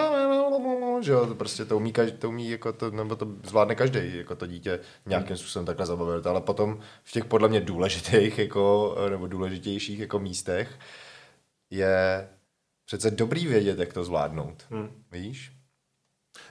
že 1.02 1.12
jo, 1.12 1.26
to 1.26 1.34
prostě 1.34 1.64
to 1.64 1.76
umí, 1.76 1.92
každý, 1.92 2.18
to 2.18 2.28
umí 2.28 2.50
jako 2.50 2.72
to, 2.72 2.90
nebo 2.90 3.16
to 3.16 3.26
zvládne 3.44 3.74
každý, 3.74 4.16
jako 4.16 4.36
to 4.36 4.46
dítě 4.46 4.80
nějakým 5.06 5.36
způsobem 5.36 5.66
takhle 5.66 5.86
zabavit, 5.86 6.26
ale 6.26 6.40
potom 6.40 6.80
v 7.04 7.12
těch 7.12 7.24
podle 7.24 7.48
mě 7.48 7.60
důležitých, 7.60 8.38
jako, 8.38 8.96
nebo 9.10 9.26
důležitějších 9.26 9.98
jako 9.98 10.18
místech 10.18 10.78
je 11.70 12.28
přece 12.86 13.10
dobrý 13.10 13.46
vědět, 13.46 13.78
jak 13.78 13.92
to 13.92 14.04
zvládnout. 14.04 14.66
Hmm. 14.70 15.04
Víš? 15.12 15.52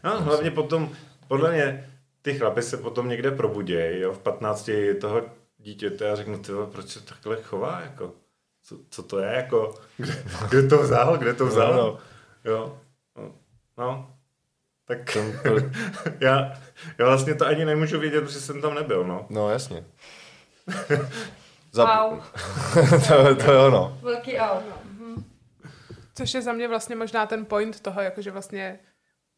No, 0.04 0.22
hlavně 0.22 0.52
potom, 0.52 0.96
podle 1.28 1.52
mě, 1.52 1.92
ty 2.22 2.34
chlapy 2.34 2.62
se 2.62 2.78
potom 2.78 3.10
někde 3.10 3.32
probudějí, 3.32 4.02
jo, 4.02 4.14
v 4.14 4.20
15 4.20 4.70
toho 5.02 5.22
dítěte 5.58 6.12
a 6.12 6.16
řeknu, 6.16 6.40
ty 6.40 6.52
proč 6.72 6.88
se 6.88 7.02
takhle 7.02 7.44
chová, 7.44 7.82
jako, 7.82 8.14
co, 8.64 8.78
co 8.90 9.04
to 9.04 9.20
je, 9.20 9.36
jako, 9.36 9.76
kde, 9.98 10.24
kde 10.50 10.68
to 10.68 10.84
vzal, 10.84 11.18
kde 11.18 11.34
to 11.34 11.46
vzal, 11.46 11.74
No, 11.74 11.78
no. 11.78 12.00
jo, 12.52 12.82
no, 13.18 13.36
no, 13.78 14.19
tak 14.90 15.14
To, 15.14 15.20
to, 15.44 15.56
já, 16.20 16.62
já 16.98 17.06
vlastně 17.06 17.36
to 17.36 17.46
ani 17.46 17.66
nemůžu 17.66 18.00
vědět, 18.00 18.22
protože 18.22 18.42
jsem 18.42 18.62
tam 18.62 18.76
nebyl, 18.76 19.04
no. 19.04 19.26
no 19.30 19.50
jasně. 19.50 19.84
Wow, 21.74 22.24
to, 23.08 23.36
to 23.36 23.52
je 23.52 23.58
ono. 23.58 24.00
velký 24.02 24.38
au. 24.38 24.62
Což 26.16 26.34
je 26.34 26.42
za 26.42 26.54
mě 26.54 26.68
vlastně 26.68 26.96
možná 26.96 27.26
ten 27.26 27.46
point 27.46 27.80
toho, 27.80 28.02
jakože 28.02 28.32
vlastně 28.32 28.80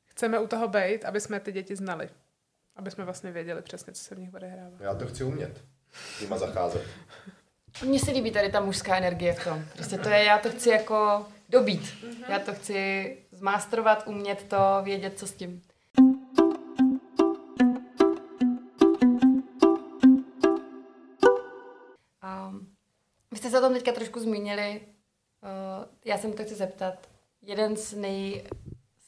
chceme 0.05 0.39
u 0.39 0.47
toho 0.47 0.67
být, 0.67 1.05
aby 1.05 1.21
jsme 1.21 1.39
ty 1.39 1.51
děti 1.51 1.75
znali. 1.75 2.09
Aby 2.75 2.91
jsme 2.91 3.05
vlastně 3.05 3.31
věděli 3.31 3.61
přesně, 3.61 3.93
co 3.93 4.03
se 4.03 4.15
v 4.15 4.19
nich 4.19 4.33
odehrává. 4.33 4.77
Já 4.79 4.95
to 4.95 5.07
chci 5.07 5.23
umět. 5.23 5.61
Nima 6.21 6.37
zacházet. 6.37 6.81
Mně 7.85 7.99
se 7.99 8.11
líbí 8.11 8.31
tady 8.31 8.51
ta 8.51 8.59
mužská 8.59 8.97
energie 8.97 9.33
v 9.33 9.43
tom. 9.43 9.65
Prostě 9.73 9.97
to 9.97 10.09
je, 10.09 10.23
já 10.23 10.37
to 10.37 10.49
chci 10.49 10.69
jako 10.69 11.25
dobít. 11.49 12.05
Já 12.29 12.39
to 12.39 12.53
chci 12.53 13.17
zmástrovat, 13.41 14.07
umět 14.07 14.43
to, 14.43 14.57
vědět, 14.83 15.19
co 15.19 15.27
s 15.27 15.33
tím. 15.33 15.61
Um, 22.23 22.67
vy 23.31 23.37
jste 23.37 23.49
se 23.49 23.57
o 23.57 23.61
tom 23.61 23.73
teďka 23.73 23.91
trošku 23.91 24.19
zmínili. 24.19 24.81
Uh, 24.81 25.85
já 26.05 26.17
se 26.17 26.27
mi 26.27 26.33
to 26.33 26.43
chci 26.43 26.55
zeptat. 26.55 27.07
Jeden 27.41 27.77
z, 27.77 27.93
nej, 27.93 28.43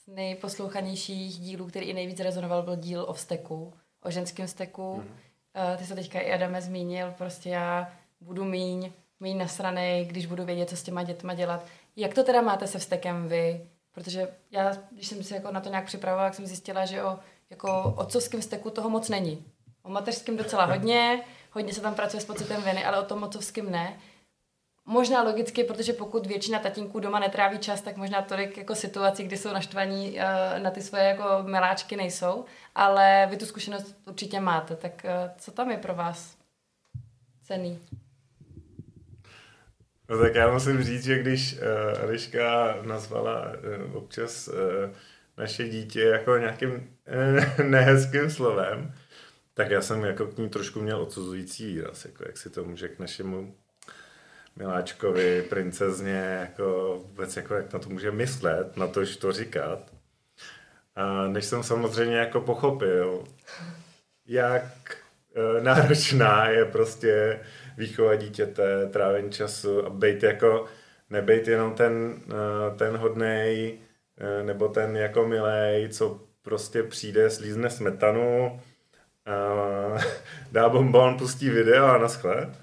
z 0.03 0.07
nejposlouchanějších 0.07 1.39
dílů, 1.39 1.67
který 1.67 1.85
i 1.85 1.93
nejvíc 1.93 2.19
rezonoval, 2.19 2.63
byl 2.63 2.75
díl 2.75 3.05
o 3.07 3.13
vzteku, 3.13 3.73
o 4.03 4.11
ženském 4.11 4.47
vzteku. 4.47 4.95
Mm. 4.95 5.01
Uh, 5.01 5.77
ty 5.77 5.85
se 5.85 5.95
teďka 5.95 6.19
i 6.19 6.33
Adame 6.33 6.61
zmínil, 6.61 7.13
prostě 7.17 7.49
já 7.49 7.93
budu 8.21 8.43
míň, 8.43 8.91
míň 9.19 9.37
nasranej, 9.37 10.05
když 10.05 10.25
budu 10.25 10.45
vědět, 10.45 10.69
co 10.69 10.77
s 10.77 10.83
těma 10.83 11.03
dětma 11.03 11.33
dělat. 11.33 11.65
Jak 11.95 12.13
to 12.13 12.23
teda 12.23 12.41
máte 12.41 12.67
se 12.67 12.79
vztekem 12.79 13.27
vy? 13.27 13.67
Protože 13.93 14.27
já, 14.51 14.77
když 14.91 15.07
jsem 15.07 15.23
se 15.23 15.35
jako 15.35 15.51
na 15.51 15.61
to 15.61 15.69
nějak 15.69 15.85
připravovala, 15.85 16.29
tak 16.29 16.35
jsem 16.35 16.45
zjistila, 16.45 16.85
že 16.85 17.03
o 17.03 17.19
jako 17.49 17.93
otcovském 17.97 18.41
vzteku 18.41 18.69
toho 18.69 18.89
moc 18.89 19.09
není. 19.09 19.45
O 19.83 19.89
mateřském 19.89 20.37
docela 20.37 20.65
hodně, 20.65 21.23
hodně 21.51 21.73
se 21.73 21.81
tam 21.81 21.95
pracuje 21.95 22.21
s 22.21 22.25
pocitem 22.25 22.61
viny, 22.61 22.85
ale 22.85 22.99
o 22.99 23.05
tom 23.05 23.23
otcovském 23.23 23.71
ne. 23.71 23.99
Možná 24.85 25.23
logicky, 25.23 25.63
protože 25.63 25.93
pokud 25.93 26.25
většina 26.25 26.59
tatínků 26.59 26.99
doma 26.99 27.19
netráví 27.19 27.59
čas, 27.59 27.81
tak 27.81 27.97
možná 27.97 28.21
tolik 28.21 28.57
jako 28.57 28.75
situací, 28.75 29.23
kdy 29.23 29.37
jsou 29.37 29.53
naštvaní 29.53 30.19
eh, 30.19 30.59
na 30.59 30.71
ty 30.71 30.81
svoje 30.81 31.03
jako 31.03 31.23
miláčky 31.43 31.95
nejsou, 31.95 32.45
ale 32.75 33.27
vy 33.29 33.37
tu 33.37 33.45
zkušenost 33.45 33.95
určitě 34.07 34.39
máte, 34.39 34.75
tak 34.75 35.05
eh, 35.05 35.33
co 35.37 35.51
tam 35.51 35.71
je 35.71 35.77
pro 35.77 35.95
vás 35.95 36.37
cený? 37.43 37.79
No 40.13 40.19
tak 40.19 40.35
já 40.35 40.51
musím 40.51 40.83
říct, 40.83 41.03
že 41.03 41.19
když 41.19 41.53
uh, 41.53 41.59
Eliška 42.03 42.77
nazvala 42.81 43.51
uh, 43.51 43.95
občas 43.95 44.47
uh, 44.47 44.55
naše 45.37 45.69
dítě 45.69 46.01
jako 46.01 46.37
nějakým 46.37 46.71
uh, 46.71 47.65
nehezkým 47.65 48.29
slovem, 48.29 48.93
tak 49.53 49.69
já 49.69 49.81
jsem 49.81 50.03
jako 50.03 50.27
k 50.27 50.37
ní 50.37 50.49
trošku 50.49 50.81
měl 50.81 51.01
odsuzující 51.01 51.65
výraz, 51.65 52.05
jako 52.05 52.23
jak 52.27 52.37
si 52.37 52.49
to 52.49 52.63
může 52.63 52.87
k 52.87 52.99
našemu 52.99 53.55
miláčkovi, 54.55 55.41
princezně, 55.41 56.37
jako 56.41 56.99
vůbec 57.07 57.37
jako 57.37 57.53
jak 57.53 57.73
na 57.73 57.79
to 57.79 57.89
může 57.89 58.11
myslet, 58.11 58.77
na 58.77 58.87
to, 58.87 59.05
že 59.05 59.17
to 59.17 59.31
říkat. 59.31 59.91
A 60.95 61.27
než 61.27 61.45
jsem 61.45 61.63
samozřejmě 61.63 62.17
jako 62.17 62.41
pochopil, 62.41 63.23
jak 64.25 64.97
náročná 65.61 66.49
je 66.49 66.65
prostě 66.65 67.39
výchova 67.77 68.15
dítěte, 68.15 68.89
trávení 68.89 69.31
času 69.31 69.85
a 69.85 69.89
být 69.89 70.23
jako, 70.23 70.65
nebejt 71.09 71.47
jenom 71.47 71.73
ten, 71.73 72.21
eh, 72.29 72.77
ten 72.77 72.97
hodnej 72.97 73.79
eh, 74.17 74.43
nebo 74.43 74.67
ten 74.67 74.97
jako 74.97 75.27
milej, 75.27 75.89
co 75.89 76.19
prostě 76.41 76.83
přijde, 76.83 77.29
slízne 77.29 77.69
smetanu, 77.69 78.59
dá 80.51 80.69
bonbon, 80.69 81.17
pustí 81.17 81.49
video 81.49 81.85
a 81.85 81.97
naschle, 81.97 82.55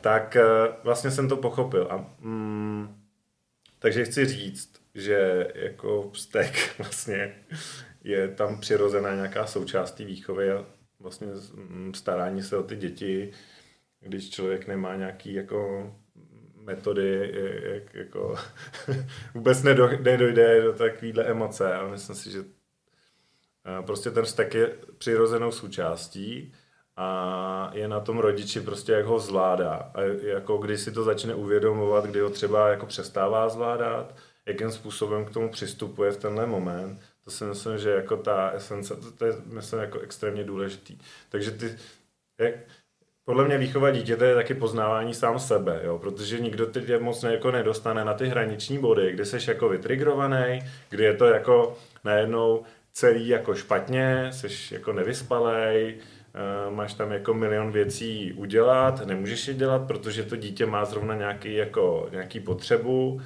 tak 0.00 0.36
eh, 0.36 0.42
vlastně 0.84 1.10
jsem 1.10 1.28
to 1.28 1.36
pochopil. 1.36 1.88
A, 1.90 2.06
mm, 2.20 3.02
takže 3.78 4.04
chci 4.04 4.26
říct, 4.26 4.72
že 4.94 5.48
jako 5.54 6.10
vztek 6.10 6.54
vlastně 6.78 7.34
je 8.04 8.28
tam 8.28 8.60
přirozená 8.60 9.14
nějaká 9.14 9.46
součást 9.46 9.92
té 9.92 10.04
výchovy 10.04 10.52
a 10.52 10.64
vlastně 11.02 11.28
starání 11.94 12.42
se 12.42 12.56
o 12.56 12.62
ty 12.62 12.76
děti, 12.76 13.32
když 14.00 14.30
člověk 14.30 14.66
nemá 14.66 14.96
nějaký 14.96 15.34
jako 15.34 15.92
metody, 16.54 17.32
jak 17.62 17.94
jako 17.94 18.36
vůbec 19.34 19.62
nedo, 19.62 19.88
nedojde 20.00 20.62
do 20.62 20.72
takovéhle 20.72 21.24
emoce 21.24 21.74
a 21.74 21.88
myslím 21.88 22.16
si, 22.16 22.30
že 22.30 22.44
prostě 23.86 24.10
ten 24.10 24.24
vztek 24.24 24.54
je 24.54 24.76
přirozenou 24.98 25.52
součástí 25.52 26.52
a 26.96 27.70
je 27.74 27.88
na 27.88 28.00
tom 28.00 28.18
rodiči 28.18 28.60
prostě, 28.60 28.92
jak 28.92 29.06
ho 29.06 29.18
zvládá. 29.18 29.92
A 29.94 30.00
jako 30.22 30.58
když 30.58 30.80
si 30.80 30.92
to 30.92 31.04
začne 31.04 31.34
uvědomovat, 31.34 32.04
kdy 32.04 32.20
ho 32.20 32.30
třeba 32.30 32.68
jako 32.68 32.86
přestává 32.86 33.48
zvládat, 33.48 34.16
jakým 34.46 34.70
způsobem 34.70 35.24
k 35.24 35.30
tomu 35.30 35.50
přistupuje 35.50 36.10
v 36.10 36.16
tenhle 36.16 36.46
moment, 36.46 37.00
to 37.24 37.30
si 37.30 37.44
myslím, 37.44 37.78
že 37.78 37.90
jako 37.90 38.16
ta 38.16 38.50
esence, 38.50 38.96
to, 38.96 39.12
to 39.12 39.26
je 39.26 39.32
myslím 39.44 39.80
jako 39.80 39.98
extrémně 39.98 40.44
důležitý. 40.44 40.98
Takže 41.28 41.50
ty, 41.50 41.76
jak, 42.38 42.54
podle 43.24 43.44
mě 43.44 43.58
výchova 43.58 43.90
dítěte 43.90 44.26
je 44.26 44.34
taky 44.34 44.54
poznávání 44.54 45.14
sám 45.14 45.38
sebe, 45.38 45.80
jo? 45.84 45.98
protože 45.98 46.40
nikdo 46.40 46.66
teď 46.66 46.88
je 46.88 46.98
moc 46.98 47.22
jako 47.22 47.50
nedostane 47.50 48.04
na 48.04 48.14
ty 48.14 48.26
hraniční 48.26 48.78
body, 48.78 49.12
kdy 49.12 49.24
jsi 49.24 49.50
jako 49.50 49.68
vytrigrovaný, 49.68 50.60
kdy 50.90 51.04
je 51.04 51.14
to 51.14 51.26
jako 51.26 51.76
najednou 52.04 52.62
celý 52.92 53.28
jako 53.28 53.54
špatně, 53.54 54.30
jsi 54.32 54.74
jako 54.74 54.92
nevyspalej, 54.92 55.98
uh, 56.66 56.74
máš 56.74 56.94
tam 56.94 57.12
jako 57.12 57.34
milion 57.34 57.72
věcí 57.72 58.32
udělat, 58.32 59.06
nemůžeš 59.06 59.48
je 59.48 59.54
dělat, 59.54 59.86
protože 59.86 60.22
to 60.22 60.36
dítě 60.36 60.66
má 60.66 60.84
zrovna 60.84 61.14
nějaký, 61.14 61.54
jako, 61.54 62.08
nějaký 62.12 62.40
potřebu, 62.40 63.20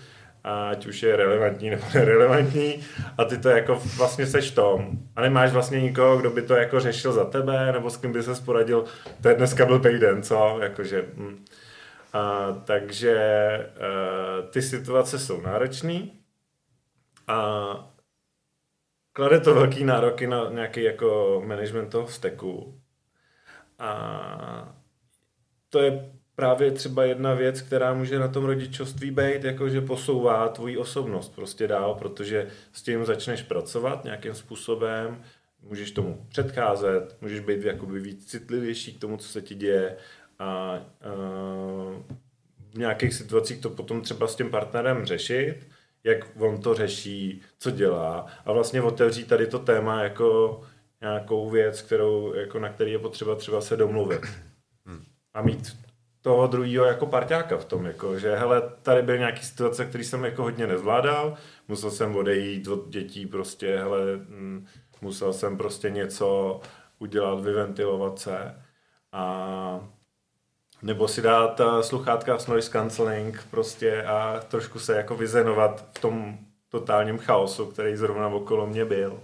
ať 0.46 0.86
už 0.86 1.02
je 1.02 1.16
relevantní 1.16 1.70
nebo 1.70 1.84
nerelevantní 1.94 2.84
a 3.18 3.24
ty 3.24 3.38
to 3.38 3.48
jako 3.48 3.82
vlastně 3.96 4.26
seš 4.26 4.50
tom 4.50 4.90
a 5.16 5.20
nemáš 5.20 5.52
vlastně 5.52 5.80
nikoho, 5.80 6.16
kdo 6.16 6.30
by 6.30 6.42
to 6.42 6.54
jako 6.54 6.80
řešil 6.80 7.12
za 7.12 7.24
tebe 7.24 7.72
nebo 7.72 7.90
s 7.90 7.96
kým 7.96 8.12
by 8.12 8.22
se 8.22 8.34
poradil, 8.44 8.84
to 9.22 9.28
je 9.28 9.34
dneska 9.34 9.66
byl 9.66 9.78
pejden, 9.78 10.22
co? 10.22 10.58
Jakože, 10.62 11.04
hm. 11.14 11.44
a, 12.12 12.52
takže 12.64 13.16
uh, 13.76 14.50
ty 14.50 14.62
situace 14.62 15.18
jsou 15.18 15.40
náročné 15.40 16.02
a 17.28 17.90
klade 19.12 19.40
to 19.40 19.54
velký 19.54 19.84
nároky 19.84 20.26
na 20.26 20.50
nějaký 20.50 20.82
jako 20.82 21.42
management 21.46 21.88
toho 21.88 22.06
vzteku. 22.06 22.80
A 23.78 24.74
to 25.70 25.82
je 25.82 26.15
právě 26.36 26.70
třeba 26.70 27.04
jedna 27.04 27.34
věc, 27.34 27.60
která 27.60 27.94
může 27.94 28.18
na 28.18 28.28
tom 28.28 28.44
rodičovství 28.44 29.10
být, 29.10 29.44
jakože 29.44 29.80
posouvá 29.80 30.48
tvoji 30.48 30.76
osobnost 30.76 31.34
prostě 31.34 31.68
dál, 31.68 31.94
protože 31.94 32.48
s 32.72 32.82
tím 32.82 33.04
začneš 33.04 33.42
pracovat 33.42 34.04
nějakým 34.04 34.34
způsobem, 34.34 35.22
můžeš 35.62 35.90
tomu 35.90 36.26
předcházet, 36.28 37.16
můžeš 37.20 37.40
být 37.40 37.64
jakoby 37.64 38.00
víc 38.00 38.26
citlivější 38.26 38.92
k 38.94 39.00
tomu, 39.00 39.16
co 39.16 39.28
se 39.28 39.42
ti 39.42 39.54
děje 39.54 39.96
a, 40.38 40.46
a 40.48 40.80
v 42.70 42.78
nějakých 42.78 43.14
situacích 43.14 43.60
to 43.60 43.70
potom 43.70 44.02
třeba 44.02 44.26
s 44.26 44.36
tím 44.36 44.50
partnerem 44.50 45.04
řešit, 45.04 45.56
jak 46.04 46.26
on 46.38 46.60
to 46.60 46.74
řeší, 46.74 47.42
co 47.58 47.70
dělá 47.70 48.26
a 48.44 48.52
vlastně 48.52 48.82
otevří 48.82 49.24
tady 49.24 49.46
to 49.46 49.58
téma 49.58 50.02
jako 50.02 50.60
nějakou 51.00 51.50
věc, 51.50 51.82
kterou, 51.82 52.34
jako 52.34 52.58
na 52.58 52.68
který 52.68 52.92
je 52.92 52.98
potřeba 52.98 53.34
třeba 53.34 53.60
se 53.60 53.76
domluvit. 53.76 54.20
Hmm. 54.86 55.04
A 55.34 55.42
mít 55.42 55.85
toho 56.26 56.46
druhého 56.46 56.84
jako 56.84 57.06
parťáka 57.06 57.56
v 57.56 57.64
tom, 57.64 57.86
jako, 57.86 58.18
že 58.18 58.36
hele, 58.36 58.62
tady 58.82 59.02
byly 59.02 59.18
nějaký 59.18 59.44
situace, 59.44 59.86
které 59.86 60.04
jsem 60.04 60.24
jako 60.24 60.42
hodně 60.42 60.66
nezvládal, 60.66 61.34
musel 61.68 61.90
jsem 61.90 62.16
odejít 62.16 62.68
od 62.68 62.88
dětí 62.88 63.26
prostě, 63.26 63.78
hele, 63.78 63.98
mm, 64.16 64.66
musel 65.00 65.32
jsem 65.32 65.56
prostě 65.56 65.90
něco 65.90 66.60
udělat, 66.98 67.40
vyventilovat 67.40 68.18
se 68.18 68.62
a 69.12 69.88
nebo 70.82 71.08
si 71.08 71.22
dát 71.22 71.60
uh, 71.60 71.80
sluchátka 71.80 72.38
s 72.38 72.46
noise 72.46 72.70
cancelling 72.70 73.46
prostě 73.50 74.02
a 74.02 74.40
trošku 74.48 74.78
se 74.78 74.96
jako 74.96 75.16
vyzenovat 75.16 75.88
v 75.96 76.00
tom 76.00 76.38
totálním 76.68 77.18
chaosu, 77.18 77.66
který 77.66 77.96
zrovna 77.96 78.28
okolo 78.28 78.66
mě 78.66 78.84
byl. 78.84 79.20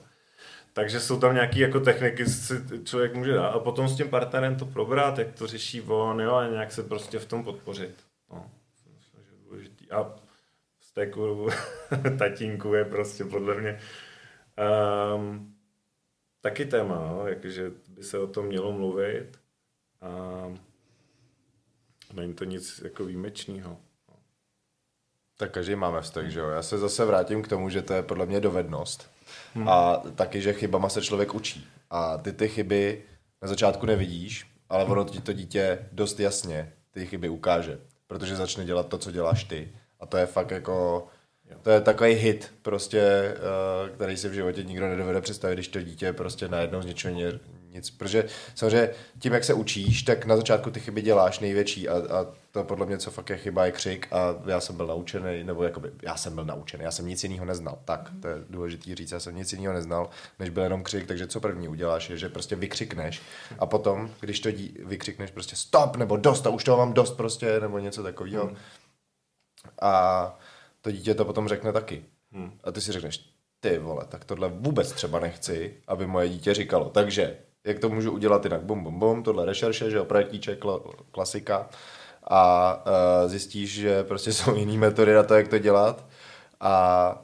Takže 0.73 1.01
jsou 1.01 1.21
tam 1.21 1.35
nějaké 1.35 1.61
jako 1.61 1.81
techniky, 1.81 2.27
si 2.27 2.55
člověk 2.85 3.15
může 3.15 3.33
dát 3.33 3.49
a 3.49 3.59
potom 3.59 3.89
s 3.89 3.97
tím 3.97 4.09
partnerem 4.09 4.57
to 4.57 4.67
probrat, 4.67 5.19
jak 5.19 5.33
to 5.33 5.47
řeší 5.47 5.81
on, 5.81 6.21
jo, 6.21 6.35
a 6.35 6.47
nějak 6.47 6.73
se 6.73 6.83
prostě 6.83 7.19
v 7.19 7.27
tom 7.27 7.45
podpořit. 7.45 7.95
No, 8.33 8.51
a 9.91 10.15
kurvu 11.13 11.49
tatínku 12.19 12.75
je 12.75 12.85
prostě 12.85 13.25
podle 13.25 13.61
mě 13.61 13.79
um, 15.17 15.55
taky 16.41 16.65
téma, 16.65 17.09
no, 17.09 17.27
jakože 17.27 17.71
by 17.89 18.03
se 18.03 18.19
o 18.19 18.27
tom 18.27 18.47
mělo 18.47 18.73
mluvit. 18.73 19.39
A 20.01 20.55
není 22.13 22.35
to 22.35 22.45
nic 22.45 22.81
jako 22.85 23.05
výjimečného. 23.05 23.81
Tak 25.43 25.51
každý 25.51 25.75
máme 25.75 26.01
vztah, 26.01 26.27
že 26.27 26.41
jo? 26.41 26.49
Já 26.49 26.63
se 26.63 26.79
zase 26.79 27.05
vrátím 27.05 27.43
k 27.43 27.49
tomu, 27.49 27.69
že 27.69 27.83
to 27.83 27.95
je 27.95 28.03
podle 28.03 28.27
mě 28.27 28.41
dovednost. 28.41 29.11
Hmm. 29.55 29.69
A 29.69 30.03
taky, 30.15 30.41
že 30.41 30.53
chybama 30.53 30.89
se 30.89 31.03
člověk 31.03 31.35
učí. 31.35 31.67
A 31.91 32.19
ty 32.19 32.33
ty 32.33 32.49
chyby 32.49 33.03
na 33.43 33.49
začátku 33.49 33.87
nevidíš, 33.87 34.47
ale 34.69 34.85
ono 34.85 35.05
ti 35.05 35.21
to 35.21 35.33
dítě 35.33 35.79
dost 35.93 36.21
jasně 36.21 36.73
ty 36.91 37.07
chyby 37.07 37.29
ukáže. 37.29 37.79
Protože 38.07 38.37
začne 38.37 38.65
dělat 38.65 38.89
to, 38.89 38.99
co 38.99 39.11
děláš 39.13 39.45
ty. 39.45 39.73
A 40.01 40.07
to 40.07 40.17
je 40.17 40.27
fakt 40.27 40.51
jako... 40.51 41.07
To 41.63 41.71
je 41.71 41.81
takový 41.81 42.13
hit, 42.13 42.55
prostě, 42.63 43.01
eh, 43.01 43.91
který 43.95 44.17
si 44.17 44.29
v 44.29 44.33
životě 44.33 44.63
nikdo 44.63 44.89
nedovede 44.89 45.21
představit, 45.21 45.55
když 45.55 45.69
to 45.69 45.83
dítě 45.83 46.13
prostě 46.13 46.49
najednou 46.49 46.83
z 46.83 46.87
něčeho 46.87 47.15
nic, 47.73 47.91
protože 47.91 48.25
samozřejmě 48.55 48.91
tím, 49.19 49.33
jak 49.33 49.45
se 49.45 49.55
učíš, 49.55 50.03
tak 50.03 50.27
na 50.27 50.37
začátku 50.37 50.71
ty 50.71 50.81
chyby 50.81 51.03
děláš 51.03 51.41
největší 51.41 51.89
a, 51.89 51.95
a 51.95 52.27
to 52.51 52.65
podle 52.65 52.87
mě, 52.87 52.99
co 52.99 53.11
fakt 53.11 53.31
je 53.31 53.37
chyba, 53.37 53.67
je 53.67 53.73
křik 53.73 54.09
a 54.13 54.35
já 54.47 54.61
jsem 54.61 54.77
byl 54.77 54.87
naučený, 54.87 55.45
nebo 55.45 55.65
jakoby, 55.65 55.91
já 56.03 56.17
jsem 56.17 56.35
byl 56.35 56.45
naučený, 56.45 56.85
já 56.85 56.91
jsem 56.91 57.07
nic 57.07 57.23
jiného 57.23 57.45
neznal, 57.45 57.79
tak, 57.85 58.11
to 58.23 58.29
je 58.29 58.35
důležité 58.51 58.95
říct, 58.95 59.13
já 59.13 59.21
jsem 59.21 59.37
nic 59.37 59.53
jiného 59.53 59.75
neznal, 59.75 60.11
než 60.39 60.51
byl 60.51 60.63
jenom 60.63 60.83
křik, 60.83 61.07
takže 61.07 61.27
co 61.27 61.41
první 61.41 61.69
uděláš, 61.69 62.11
je, 62.11 62.17
že 62.17 62.29
prostě 62.29 62.57
vykřikneš 62.57 63.23
a 63.59 63.67
potom, 63.67 64.11
když 64.21 64.41
to 64.41 64.51
dí, 64.51 64.77
vykřikneš 64.85 65.31
prostě 65.31 65.57
stop, 65.57 65.97
nebo 65.97 66.17
dost, 66.17 66.47
a 66.47 66.51
už 66.51 66.65
toho 66.65 66.79
mám 66.79 66.93
dost 66.93 67.17
prostě, 67.17 67.61
nebo 67.61 67.79
něco 67.79 68.03
takového. 68.03 68.47
Hmm. 68.47 68.57
A 69.83 70.39
to 70.81 70.91
dítě 70.91 71.15
to 71.15 71.25
potom 71.25 71.49
řekne 71.49 71.73
taky. 71.73 72.05
Hmm. 72.33 72.53
A 72.65 72.73
ty 72.73 72.81
si 72.81 72.93
řekneš, 72.93 73.33
ty 73.61 73.79
vole, 73.79 74.05
tak 74.09 74.25
tohle 74.25 74.49
vůbec 74.49 74.93
třeba 74.93 75.21
nechci, 75.21 75.75
aby 75.87 76.07
moje 76.07 76.29
dítě 76.29 76.55
říkalo. 76.55 76.91
Takže 76.91 77.37
jak 77.65 77.79
to 77.79 77.89
můžu 77.89 78.13
udělat 78.13 78.45
jinak. 78.45 78.63
Bum, 78.63 78.85
bum, 78.85 78.99
bum, 78.99 79.23
tohle 79.23 79.45
rešerše, 79.47 79.91
že 79.91 79.97
jo, 79.97 80.05
projektíček, 80.05 80.65
klasika. 81.11 81.69
A 82.31 82.75
uh, 82.87 83.31
zjistíš, 83.31 83.73
že 83.73 84.05
prostě 84.05 84.33
jsou 84.33 84.55
jiné 84.55 84.79
metody 84.79 85.15
na 85.15 85.23
to, 85.23 85.35
jak 85.35 85.49
to 85.49 85.59
dělat. 85.59 86.07
A 86.61 87.15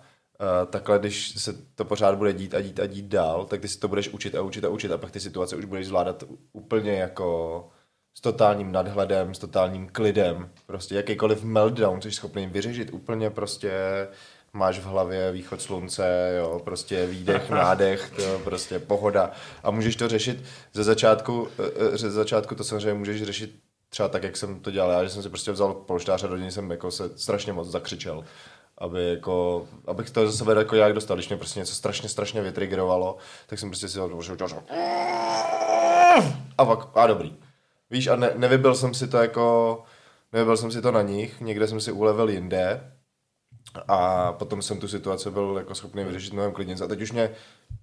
uh, 0.41 0.71
takhle, 0.71 0.99
když 0.99 1.41
se 1.41 1.53
to 1.75 1.85
pořád 1.85 2.15
bude 2.15 2.33
dít 2.33 2.55
a 2.55 2.61
dít 2.61 2.81
a 2.81 2.87
dít 2.87 3.05
dál, 3.05 3.45
tak 3.45 3.61
ty 3.61 3.69
si 3.69 3.79
to 3.79 3.89
budeš 3.89 4.09
učit 4.09 4.35
a 4.35 4.43
učit 4.43 4.65
a 4.65 4.69
učit 4.69 4.93
a 4.93 4.99
pak 4.99 5.11
ty 5.11 5.21
situace 5.21 5.57
už 5.57 5.65
budeš 5.65 5.87
zvládat 5.87 6.25
úplně 6.53 6.93
jako 6.93 7.69
s 8.15 8.21
totálním 8.21 8.73
nadhledem, 8.73 9.35
s 9.35 9.39
totálním 9.39 9.89
klidem. 9.89 10.51
Prostě 10.67 10.95
jakýkoliv 10.95 11.45
meltdown 11.45 12.03
jsi 12.03 12.11
schopný 12.11 12.47
vyřešit 12.47 12.93
úplně 12.93 13.31
prostě 13.31 13.73
máš 14.53 14.79
v 14.79 14.85
hlavě 14.85 15.33
východ 15.33 15.63
slunce, 15.63 16.35
jo, 16.39 16.61
prostě 16.65 17.07
výdech, 17.07 17.51
nádech, 17.51 18.13
jo, 18.19 18.41
prostě 18.45 18.79
pohoda. 18.79 19.31
A 19.63 19.71
můžeš 19.71 19.97
to 19.97 20.09
řešit 20.09 20.45
ze 20.73 20.85
začátku, 20.85 21.49
eh, 21.59 21.71
eh, 21.95 21.99
ze 21.99 22.11
začátku 22.11 22.55
to 22.55 22.65
samozřejmě 22.65 22.95
můžeš 22.95 23.23
řešit 23.23 23.55
třeba 23.89 24.09
tak, 24.09 24.23
jak 24.23 24.37
jsem 24.37 24.61
to 24.61 24.71
dělal. 24.71 24.91
Já, 24.91 25.05
že 25.05 25.11
jsem 25.11 25.23
si 25.23 25.29
prostě 25.29 25.53
vzal 25.53 25.75
polštář 25.75 26.25
a 26.25 26.27
do 26.27 26.37
něj 26.37 26.51
jsem 26.51 26.71
jako 26.71 26.91
se 26.91 27.11
strašně 27.17 27.53
moc 27.53 27.69
zakřičel 27.69 28.25
aby 28.81 29.11
jako, 29.11 29.67
abych 29.87 30.11
to 30.11 30.31
ze 30.31 30.39
sebe 30.39 30.55
jako 30.55 30.77
jak 30.77 30.93
dostal, 30.93 31.17
když 31.17 31.29
mě 31.29 31.37
prostě 31.37 31.61
něco 31.61 31.75
strašně, 31.75 32.09
strašně 32.09 32.43
vytriggerovalo, 32.43 33.17
tak 33.47 33.59
jsem 33.59 33.71
prostě 33.71 33.89
si 33.89 33.99
to 33.99 34.09
a 36.59 36.65
pak, 36.65 36.89
a 36.95 37.07
dobrý. 37.07 37.37
Víš, 37.91 38.07
a 38.07 38.17
ne, 38.17 38.31
nevybil 38.37 38.75
jsem 38.75 38.95
si 38.95 39.09
to 39.09 39.17
jako, 39.17 39.83
nevybil 40.33 40.57
jsem 40.57 40.73
si 40.73 40.83
to 40.83 40.93
na 40.93 41.03
nich, 41.03 41.41
někde 41.41 41.67
jsem 41.67 41.81
si 41.81 41.93
ulevil 41.93 42.29
jinde, 42.29 42.93
a 43.89 44.33
potom 44.33 44.63
jsem 44.63 44.81
tu 44.81 44.89
situaci 44.89 45.31
byl 45.31 45.55
jako 45.59 45.75
schopný 45.75 46.05
vyřešit 46.05 46.33
mnohem 46.33 46.53
klidně. 46.53 46.75
A 46.85 46.87
teď 46.87 47.03
už 47.03 47.13
mě 47.13 47.31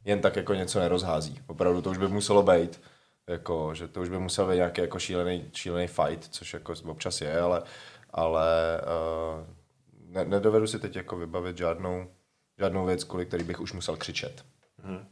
jen 0.05 0.21
tak 0.21 0.35
jako 0.35 0.53
něco 0.53 0.79
nerozhází. 0.79 1.41
Opravdu 1.47 1.81
to 1.81 1.89
už 1.89 1.97
by 1.97 2.07
muselo 2.07 2.43
být. 2.43 2.81
Jako, 3.29 3.73
že 3.73 3.87
to 3.87 4.01
už 4.01 4.09
by 4.09 4.19
musel 4.19 4.47
být 4.47 4.55
nějaký 4.55 4.81
jako 4.81 4.99
šílený, 4.99 5.49
šílený 5.53 5.87
fight, 5.87 6.27
což 6.33 6.53
jako 6.53 6.73
občas 6.85 7.21
je, 7.21 7.39
ale, 7.39 7.63
ale 8.09 8.81
uh, 8.81 9.43
ne, 10.09 10.25
nedovedu 10.25 10.67
si 10.67 10.79
teď 10.79 10.95
jako 10.95 11.17
vybavit 11.17 11.57
žádnou, 11.57 12.07
žádnou 12.59 12.85
věc, 12.85 13.03
kvůli 13.03 13.25
který 13.25 13.43
bych 13.43 13.59
už 13.59 13.73
musel 13.73 13.97
křičet. 13.97 14.45
Hmm. 14.83 15.07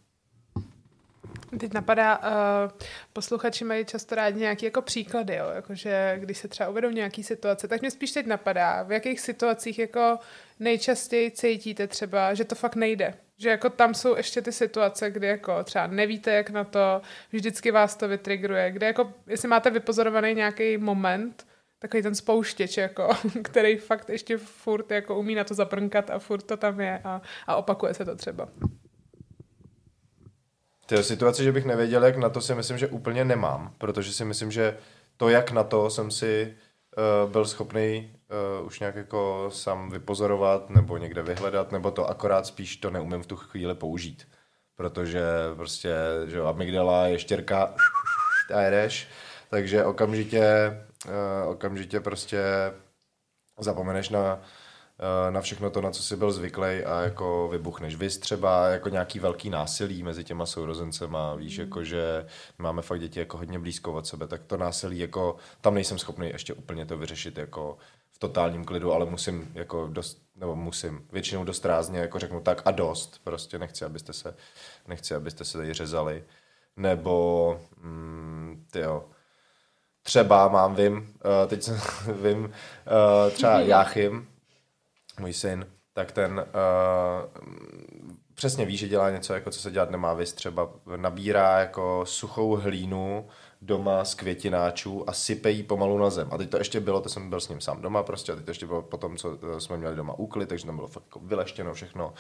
Teď 1.60 1.74
napadá, 1.74 2.18
uh, 2.18 2.72
posluchači 3.14 3.66
mají 3.66 3.86
často 3.86 4.16
rádi 4.16 4.40
nějaké 4.40 4.66
jako 4.66 4.82
příklady, 4.82 5.36
jo? 5.36 5.50
Jakože 5.56 6.16
když 6.20 6.38
se 6.38 6.48
třeba 6.48 6.70
uvedou 6.70 6.90
nějaké 6.90 7.24
situace, 7.24 7.68
tak 7.68 7.82
mě 7.82 7.92
spíš 7.92 8.12
teď 8.12 8.26
napadá, 8.26 8.84
v 8.84 8.92
jakých 8.92 9.20
situacích 9.20 9.80
jako 9.80 10.18
nejčastěji 10.60 11.32
cítíte 11.32 11.88
třeba, 11.88 12.34
že 12.34 12.46
to 12.46 12.56
fakt 12.56 12.76
nejde. 12.76 13.14
Že 13.38 13.50
jako 13.50 13.70
tam 13.70 13.94
jsou 13.94 14.16
ještě 14.16 14.42
ty 14.42 14.52
situace, 14.52 15.12
kdy 15.12 15.28
jako 15.28 15.64
třeba 15.64 15.88
nevíte, 15.88 16.34
jak 16.34 16.50
na 16.50 16.64
to, 16.64 17.02
vždycky 17.32 17.72
vás 17.72 17.96
to 17.96 18.08
vytrigruje, 18.08 18.72
kde 18.72 18.88
jako, 18.88 19.14
jestli 19.28 19.48
máte 19.48 19.70
vypozorovaný 19.70 20.34
nějaký 20.34 20.78
moment, 20.78 21.48
takový 21.80 22.04
ten 22.04 22.16
spouštěč, 22.16 22.78
jako, 22.78 23.10
který 23.44 23.78
fakt 23.78 24.10
ještě 24.10 24.38
furt 24.38 24.92
jako 24.92 25.20
umí 25.20 25.36
na 25.36 25.44
to 25.44 25.54
zaprnkat 25.54 26.10
a 26.10 26.20
furt 26.20 26.42
to 26.42 26.58
tam 26.58 26.80
je 26.80 27.02
a, 27.04 27.22
a 27.48 27.56
opakuje 27.56 27.94
se 27.94 28.06
to 28.06 28.16
třeba. 28.16 28.48
Ty 30.86 31.04
situace, 31.04 31.44
že 31.44 31.52
bych 31.52 31.66
nevěděl, 31.66 32.06
jak 32.06 32.18
na 32.18 32.30
to 32.30 32.42
si 32.42 32.56
myslím, 32.56 32.78
že 32.78 32.88
úplně 32.88 33.26
nemám, 33.26 33.74
protože 33.78 34.14
si 34.14 34.26
myslím, 34.26 34.52
že 34.52 34.78
to, 35.18 35.30
jak 35.30 35.52
na 35.52 35.64
to 35.64 35.90
jsem 35.90 36.12
si 36.12 36.56
uh, 37.26 37.32
byl 37.32 37.46
schopný 37.46 38.16
uh, 38.60 38.66
už 38.66 38.80
nějak 38.80 38.96
jako 38.96 39.50
sám 39.54 39.90
vypozorovat 39.90 40.70
nebo 40.70 40.98
někde 40.98 41.24
vyhledat, 41.24 41.72
nebo 41.72 41.92
to 41.92 42.10
akorát 42.10 42.46
spíš 42.46 42.78
to 42.78 42.90
neumím 42.90 43.24
v 43.24 43.28
tu 43.28 43.36
chvíli 43.36 43.76
použít. 43.76 44.28
Protože 44.76 45.22
prostě, 45.56 45.96
že 46.26 46.42
amygdala 46.42 47.08
je 47.08 47.20
štěrka 47.20 47.76
a 48.54 48.62
jedeš, 48.62 49.08
takže 49.50 49.86
okamžitě, 49.86 50.78
uh, 51.08 51.52
okamžitě 51.52 52.00
prostě 52.00 52.44
zapomeneš 53.60 54.10
na 54.10 54.42
eh, 55.00 55.32
na 55.32 55.42
všechno 55.42 55.70
to, 55.70 55.82
na 55.82 55.92
co 55.92 56.04
jsi 56.04 56.16
byl 56.16 56.32
zvyklý 56.32 56.84
a 56.86 57.02
jako 57.02 57.48
vybuchneš. 57.52 57.96
Vy 57.96 58.10
třeba 58.10 58.68
jako 58.68 58.90
nějaký 58.90 59.20
velký 59.20 59.50
násilí 59.50 60.04
mezi 60.04 60.24
těma 60.24 60.46
sourozencema, 60.46 61.36
víš, 61.36 61.58
jako 61.58 61.84
že 61.84 62.26
máme 62.58 62.82
fakt 62.82 63.00
děti 63.00 63.20
jako 63.20 63.38
hodně 63.38 63.60
blízko 63.60 63.94
od 63.94 64.08
sebe, 64.08 64.28
tak 64.28 64.44
to 64.44 64.58
násilí 64.58 65.00
jako, 65.00 65.36
tam 65.62 65.74
nejsem 65.74 66.00
schopný 66.00 66.28
ještě 66.30 66.54
úplně 66.54 66.86
to 66.86 66.98
vyřešit 66.98 67.38
jako 67.38 67.78
v 68.14 68.20
totálním 68.20 68.66
klidu, 68.66 68.94
ale 68.94 69.06
musím 69.06 69.52
jako 69.54 69.88
dost, 69.88 70.22
nebo 70.36 70.56
musím, 70.56 71.08
většinou 71.12 71.44
dost 71.44 71.66
rázně 71.66 72.00
jako 72.00 72.20
řeknu 72.20 72.42
tak 72.42 72.62
a 72.66 72.72
dost, 72.72 73.22
prostě 73.24 73.60
nechci, 73.60 73.86
abyste 73.86 74.14
se, 74.14 74.36
nechci, 74.88 75.16
abyste 75.16 75.46
se 75.46 75.58
tady 75.58 75.74
řezali, 75.74 76.24
nebo 76.78 77.60
mm, 77.78 78.66
tyjo, 78.72 79.10
třeba 80.04 80.48
mám, 80.48 80.76
vím, 80.76 80.98
uh, 80.98 81.50
teď 81.50 81.64
jsem, 81.64 81.82
vím, 82.24 82.44
uh, 82.44 83.32
třeba 83.32 83.60
Jáchym, 83.60 84.28
můj 85.20 85.34
syn, 85.34 85.68
tak 85.94 86.12
ten 86.12 86.40
uh, 86.40 87.44
přesně 88.34 88.66
ví, 88.66 88.78
že 88.78 88.88
dělá 88.88 89.10
něco, 89.10 89.34
jako 89.34 89.52
co 89.52 89.60
se 89.60 89.72
dělat 89.72 89.92
nemá, 89.92 90.14
vys 90.14 90.34
třeba 90.34 90.70
nabírá 90.96 91.60
jako 91.60 92.06
suchou 92.06 92.56
hlínu 92.56 93.30
doma 93.66 94.06
z 94.06 94.16
květináčů 94.16 95.10
a 95.10 95.14
sype 95.14 95.52
jí 95.52 95.64
pomalu 95.64 95.98
na 95.98 96.10
zem. 96.10 96.28
A 96.32 96.38
teď 96.38 96.50
to 96.50 96.58
ještě 96.58 96.80
bylo, 96.80 97.02
to 97.02 97.10
jsem 97.10 97.30
byl 97.30 97.40
s 97.40 97.50
ním 97.50 97.62
sám 97.62 97.82
doma 97.82 98.04
prostě, 98.04 98.32
a 98.32 98.36
teď 98.36 98.46
to 98.46 98.52
ještě 98.52 98.66
bylo 98.66 98.82
po 98.82 98.98
tom, 98.98 99.18
co 99.18 99.38
jsme 99.58 99.78
měli 99.78 99.96
doma 99.96 100.14
úklid, 100.14 100.50
takže 100.50 100.66
tam 100.66 100.76
bylo 100.76 100.88
fakt 100.88 101.04
jako 101.04 101.20
vyleštěno 101.20 101.74
všechno. 101.74 102.14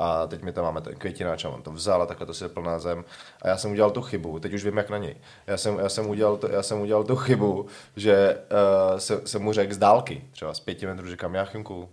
A 0.00 0.26
teď 0.26 0.42
my 0.42 0.52
tam 0.52 0.64
máme 0.64 0.80
ten 0.80 0.96
květináč 0.96 1.44
a 1.44 1.48
on 1.48 1.62
to 1.62 1.72
vzal 1.72 2.02
a 2.02 2.06
takhle 2.06 2.26
to 2.26 2.34
sypl 2.34 2.62
na 2.62 2.78
zem. 2.78 3.04
A 3.42 3.48
já 3.48 3.56
jsem 3.56 3.70
udělal 3.70 3.90
tu 3.90 4.02
chybu, 4.02 4.38
teď 4.38 4.52
už 4.52 4.64
vím, 4.64 4.76
jak 4.76 4.90
na 4.90 4.98
něj. 4.98 5.16
Já 5.46 5.56
jsem, 5.56 5.78
já 5.78 5.88
jsem, 5.88 6.08
udělal, 6.08 6.36
to, 6.36 6.48
já 6.48 6.62
jsem 6.62 6.80
udělal 6.80 7.04
tu 7.04 7.16
chybu, 7.16 7.66
že 7.96 8.38
uh, 8.92 8.98
se, 8.98 9.20
jsem 9.24 9.42
mu 9.42 9.52
řekl 9.52 9.74
z 9.74 9.78
dálky, 9.78 10.24
třeba 10.32 10.54
z 10.54 10.60
pěti 10.60 10.86
metrů, 10.86 11.10
říkám, 11.10 11.34
Jáchymku, 11.34 11.88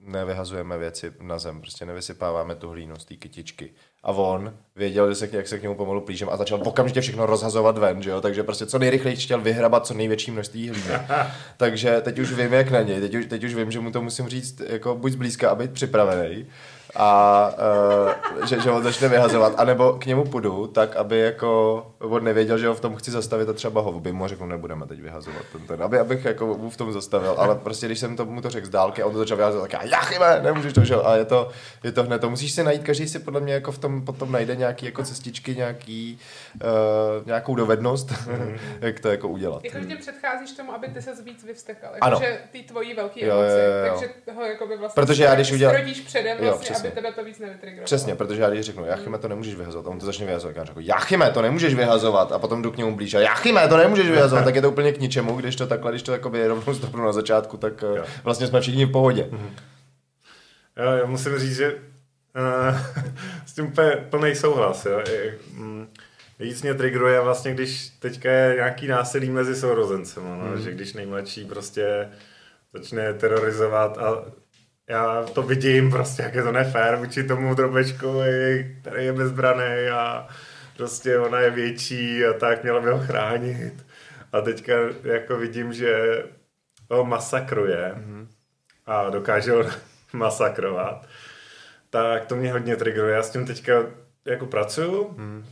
nevyhazujeme 0.00 0.78
věci 0.78 1.12
na 1.20 1.38
zem, 1.38 1.60
prostě 1.60 1.86
nevysypáváme 1.86 2.56
tu 2.56 2.70
hlínu 2.70 2.96
z 2.96 3.04
té 3.04 3.16
kytičky. 3.16 3.70
A 4.02 4.12
on 4.12 4.54
věděl, 4.76 5.08
že 5.08 5.14
se, 5.14 5.28
jak 5.32 5.48
se 5.48 5.58
k 5.58 5.62
němu 5.62 5.74
pomalu 5.74 6.00
plížem 6.00 6.28
a 6.28 6.36
začal 6.36 6.60
okamžitě 6.64 7.00
všechno 7.00 7.26
rozhazovat 7.26 7.78
ven, 7.78 8.02
že 8.02 8.10
jo? 8.10 8.20
takže 8.20 8.42
prostě 8.42 8.66
co 8.66 8.78
nejrychleji 8.78 9.16
chtěl 9.16 9.40
vyhrabat 9.40 9.86
co 9.86 9.94
největší 9.94 10.30
množství 10.30 10.68
hlíny. 10.68 10.98
takže 11.56 12.00
teď 12.00 12.18
už 12.18 12.32
vím, 12.32 12.52
jak 12.52 12.70
na 12.70 12.82
něj, 12.82 13.00
teď 13.00 13.14
už, 13.14 13.26
teď 13.26 13.44
už 13.44 13.54
vím, 13.54 13.70
že 13.70 13.80
mu 13.80 13.90
to 13.90 14.02
musím 14.02 14.28
říct 14.28 14.62
jako 14.68 14.94
buď 14.94 15.12
zblízka 15.12 15.50
a 15.50 15.54
být 15.54 15.70
připravený, 15.70 16.46
a 16.98 17.50
uh, 18.38 18.46
že, 18.46 18.60
že 18.60 18.70
on 18.70 18.82
začne 18.82 19.08
vyhazovat, 19.08 19.52
anebo 19.56 19.92
k 19.92 20.06
němu 20.06 20.24
půjdu, 20.24 20.66
tak 20.66 20.96
aby 20.96 21.18
jako 21.18 21.86
on 21.98 22.24
nevěděl, 22.24 22.58
že 22.58 22.68
ho 22.68 22.74
v 22.74 22.80
tom 22.80 22.96
chci 22.96 23.10
zastavit 23.10 23.48
a 23.48 23.52
třeba 23.52 23.80
ho 23.80 24.00
by 24.00 24.12
mu 24.12 24.28
řekl, 24.28 24.46
nebudeme 24.46 24.86
teď 24.86 25.00
vyhazovat 25.00 25.42
ten, 25.52 25.66
ten 25.66 25.82
aby, 25.82 25.98
abych 25.98 26.24
jako 26.24 26.46
mu 26.46 26.70
v 26.70 26.76
tom 26.76 26.92
zastavil, 26.92 27.34
ale 27.38 27.54
prostě 27.54 27.86
když 27.86 27.98
jsem 27.98 28.16
to, 28.16 28.24
mu 28.24 28.40
to 28.40 28.50
řekl 28.50 28.66
z 28.66 28.70
dálky 28.70 29.02
a 29.02 29.06
on 29.06 29.12
to 29.12 29.18
začal 29.18 29.36
vyhazovat, 29.36 29.70
tak 29.70 29.82
já, 29.82 29.88
já 29.88 30.00
chybe, 30.00 30.40
nemůžeš 30.42 30.72
to, 30.72 30.84
že 30.84 30.94
a 30.94 31.16
je 31.16 31.24
to, 31.24 31.50
je 31.84 31.92
to 31.92 32.02
hned, 32.02 32.20
to 32.20 32.30
musíš 32.30 32.52
si 32.52 32.64
najít, 32.64 32.82
každý 32.82 33.08
si 33.08 33.18
podle 33.18 33.40
mě 33.40 33.52
jako 33.52 33.72
v 33.72 33.78
tom 33.78 34.04
potom 34.04 34.32
najde 34.32 34.56
nějaký 34.56 34.86
jako 34.86 35.02
cestičky, 35.02 35.56
nějaký, 35.56 36.18
uh, 36.54 37.26
nějakou 37.26 37.54
dovednost, 37.54 38.12
mm. 38.26 38.56
jak 38.80 39.00
to 39.00 39.08
jako 39.08 39.28
udělat. 39.28 39.64
Jako, 39.64 39.78
že 39.88 39.96
předcházíš 39.96 40.52
tomu, 40.52 40.74
aby 40.74 40.88
ty 40.88 41.02
se 41.02 41.22
víc 41.22 41.44
vyvstekal, 41.44 41.94
jako, 41.94 42.06
ano. 42.06 42.18
že 42.20 42.38
ty 42.52 42.62
tvojí 42.62 42.94
velký 42.94 43.24
emoci, 43.24 43.48
jo, 43.48 43.58
jo, 43.58 43.86
jo. 43.86 43.90
takže 43.90 44.32
ho 44.34 44.44
jako 44.44 44.66
by 44.66 44.76
vlastně 44.76 45.02
Protože 45.02 45.24
já 45.24 45.34
když 45.34 45.52
udělal... 45.52 45.76
předem 46.06 46.38
vlastně, 46.38 46.76
jo, 46.76 46.85
aby 46.86 46.94
tebe 46.94 47.12
to 47.12 47.24
víc 47.24 47.38
nevytrigovalo. 47.38 47.84
Přesně, 47.84 48.14
protože 48.14 48.42
já 48.42 48.50
když 48.50 48.66
řeknu, 48.66 48.84
Jachime, 48.84 49.18
to 49.18 49.28
nemůžeš 49.28 49.54
vyhazovat, 49.54 49.86
a 49.86 49.90
on 49.90 49.98
to 49.98 50.06
začne 50.06 50.26
vyhazovat, 50.26 50.56
já 50.56 50.64
řeknu, 50.64 50.82
Jachime, 50.82 51.30
to 51.30 51.42
nemůžeš 51.42 51.74
vyhazovat, 51.74 52.32
a 52.32 52.38
potom 52.38 52.62
jdu 52.62 52.72
k 52.72 52.76
němu 52.76 52.96
blíž, 52.96 53.14
a 53.14 53.20
Jachime, 53.20 53.68
to 53.68 53.76
nemůžeš 53.76 54.10
vyhazovat, 54.10 54.44
tak 54.44 54.54
je 54.54 54.62
to 54.62 54.70
úplně 54.70 54.92
k 54.92 55.00
ničemu, 55.00 55.36
když 55.36 55.56
to 55.56 55.66
takhle, 55.66 55.92
když 55.92 56.02
to 56.02 56.12
jakoby 56.12 56.46
rovnou 56.46 56.74
stopnu 56.74 57.04
na 57.04 57.12
začátku, 57.12 57.56
tak 57.56 57.82
jo. 57.82 58.04
vlastně 58.24 58.46
jsme 58.46 58.60
všichni 58.60 58.84
v 58.84 58.92
pohodě. 58.92 59.28
Mhm. 59.30 59.50
Jo, 60.76 60.90
já 60.92 61.06
musím 61.06 61.38
říct, 61.38 61.56
že 61.56 61.74
uh, 61.74 62.78
s 63.46 63.54
tím 63.54 63.66
úplně 63.66 63.90
plný 63.90 64.34
souhlas, 64.34 64.86
jo. 64.86 65.02
Mm, 65.52 65.86
víc 66.38 66.62
mě 66.62 66.74
triggeruje 66.74 67.20
vlastně, 67.20 67.54
když 67.54 67.88
teďka 67.88 68.30
je 68.30 68.54
nějaký 68.54 68.86
násilí 68.86 69.30
mezi 69.30 69.56
sourozencem, 69.56 70.22
no, 70.24 70.56
mm. 70.56 70.62
že 70.62 70.70
když 70.70 70.92
nejmladší 70.94 71.44
prostě 71.44 72.08
začne 72.72 73.14
terorizovat 73.14 73.98
a 73.98 74.24
já 74.88 75.22
to 75.22 75.42
vidím 75.42 75.90
prostě, 75.90 76.22
jak 76.22 76.34
je 76.34 76.42
to 76.42 76.52
nefér 76.52 76.96
vůči 76.96 77.24
tomu 77.24 77.54
drobečkovi, 77.54 78.76
který 78.80 79.04
je 79.04 79.12
bezbraný 79.12 79.88
a 79.92 80.28
prostě 80.76 81.18
ona 81.18 81.40
je 81.40 81.50
větší 81.50 82.24
a 82.24 82.32
tak 82.32 82.62
měla 82.62 82.80
by 82.80 82.90
ho 82.90 82.98
chránit. 82.98 83.86
A 84.32 84.40
teďka 84.40 84.72
jako 85.02 85.36
vidím, 85.36 85.72
že 85.72 86.22
ho 86.90 87.04
masakruje 87.04 87.94
mm-hmm. 87.96 88.26
a 88.86 89.10
dokáže 89.10 89.52
ho 89.52 89.64
masakrovat. 90.12 91.06
Tak 91.90 92.26
to 92.26 92.36
mě 92.36 92.52
hodně 92.52 92.76
triggeruje. 92.76 93.14
Já 93.14 93.22
s 93.22 93.30
tím 93.30 93.46
teďka 93.46 93.72
jako 94.24 94.46
pracuju, 94.46 95.14
mm. 95.16 95.44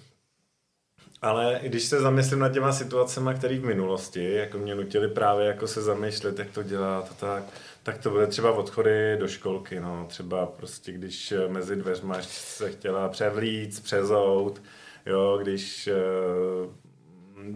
Ale 1.25 1.61
když 1.63 1.85
se 1.85 2.01
zamyslím 2.01 2.39
nad 2.39 2.53
těma 2.53 2.73
situacemi, 2.73 3.31
které 3.37 3.59
v 3.59 3.65
minulosti 3.65 4.33
jako 4.33 4.59
mě 4.59 4.75
nutili 4.75 5.09
právě 5.09 5.47
jako 5.47 5.67
se 5.67 5.83
zamýšlet, 5.83 6.39
jak 6.39 6.51
to 6.51 6.63
dělat 6.63 7.09
a 7.11 7.15
tak, 7.15 7.45
tak 7.83 7.99
to 7.99 8.11
byly 8.11 8.27
třeba 8.27 8.53
odchody 8.53 9.17
do 9.21 9.29
školky, 9.29 9.81
no. 9.81 10.07
Třeba 10.09 10.47
prostě, 10.47 10.93
když 10.93 11.35
mezi 11.49 11.77
dveřma 11.77 12.23
se 12.23 12.71
chtěla 12.71 13.09
převlít, 13.09 13.83
přezout, 13.83 14.63
jo, 15.07 15.39
když 15.43 15.89
uh, 15.89 16.73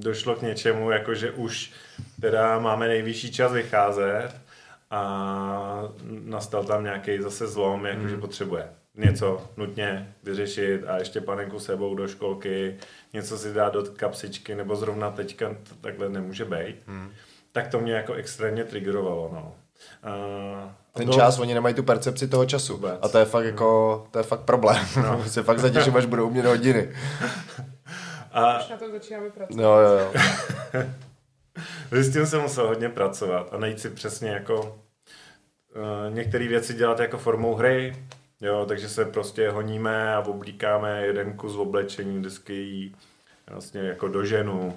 došlo 0.01 0.35
k 0.35 0.43
něčemu, 0.43 0.91
jakože 0.91 1.31
už 1.31 1.73
teda 2.21 2.59
máme 2.59 2.89
nejvyšší 2.89 3.33
čas 3.33 3.53
vycházet 3.53 4.31
a 4.91 5.83
nastal 6.25 6.65
tam 6.65 6.85
nějaký 6.85 7.19
zase 7.19 7.47
zlom, 7.47 7.87
jakože 7.87 8.15
mm. 8.15 8.21
potřebuje 8.21 8.78
něco 8.99 9.43
nutně 9.57 10.15
vyřešit 10.23 10.85
a 10.87 10.99
ještě 10.99 11.21
panenku 11.21 11.59
sebou 11.59 11.95
do 11.95 12.09
školky, 12.09 12.77
něco 13.13 13.39
si 13.39 13.53
dát 13.53 13.73
do 13.73 13.83
kapsičky, 13.83 14.55
nebo 14.55 14.77
zrovna 14.77 15.11
teďka 15.11 15.49
to 15.49 15.75
takhle 15.81 16.09
nemůže 16.09 16.45
být, 16.45 16.77
mm. 16.87 17.11
tak 17.53 17.69
to 17.69 17.81
mě 17.81 17.93
jako 17.93 18.13
extrémně 18.13 18.65
triggerovalo, 18.65 19.31
no. 19.33 19.55
Uh, 20.05 20.71
ten 20.93 21.07
to... 21.07 21.13
čas, 21.13 21.39
oni 21.39 21.55
nemají 21.55 21.75
tu 21.75 21.83
percepci 21.83 22.29
toho 22.29 22.47
času. 22.47 22.73
Vůbec. 22.73 22.99
A 23.03 23.09
to 23.09 23.19
je 23.19 23.25
fakt 23.25 23.45
jako, 23.45 24.07
to 24.11 24.19
je 24.19 24.23
fakt 24.23 24.41
problém. 24.41 24.87
No. 24.97 25.25
se 25.29 25.43
fakt 25.43 25.59
zatěším, 25.59 25.97
až 25.97 26.07
budou 26.07 26.27
umět 26.27 26.47
hodiny. 26.47 26.95
A... 28.33 28.59
Už 28.59 28.69
na 28.69 28.77
to 28.77 28.91
začínáme 28.91 29.31
pracovat. 29.31 29.63
No, 29.63 29.81
jo, 29.81 29.99
jo. 29.99 30.83
s 32.03 32.13
tím 32.13 32.27
jsem 32.27 32.41
musel 32.41 32.67
hodně 32.67 32.89
pracovat 32.89 33.49
a 33.53 33.59
najít 33.59 33.81
si 33.81 33.91
přesně 33.91 34.31
jako 34.31 34.61
uh, 34.61 36.15
některé 36.15 36.49
věci 36.49 36.75
dělat 36.75 37.01
jako 37.01 37.19
formou 37.19 37.55
hry, 37.55 37.97
jo, 38.41 38.65
takže 38.69 38.89
se 38.89 39.05
prostě 39.05 39.51
honíme 39.51 40.15
a 40.15 40.21
oblíkáme 40.21 41.07
jeden 41.07 41.33
kus 41.33 41.57
oblečení, 41.57 42.19
vždycky 42.19 42.55
jí 42.55 42.97
vlastně 43.47 43.81
jako 43.81 44.09
do 44.09 44.25
ženu, 44.25 44.77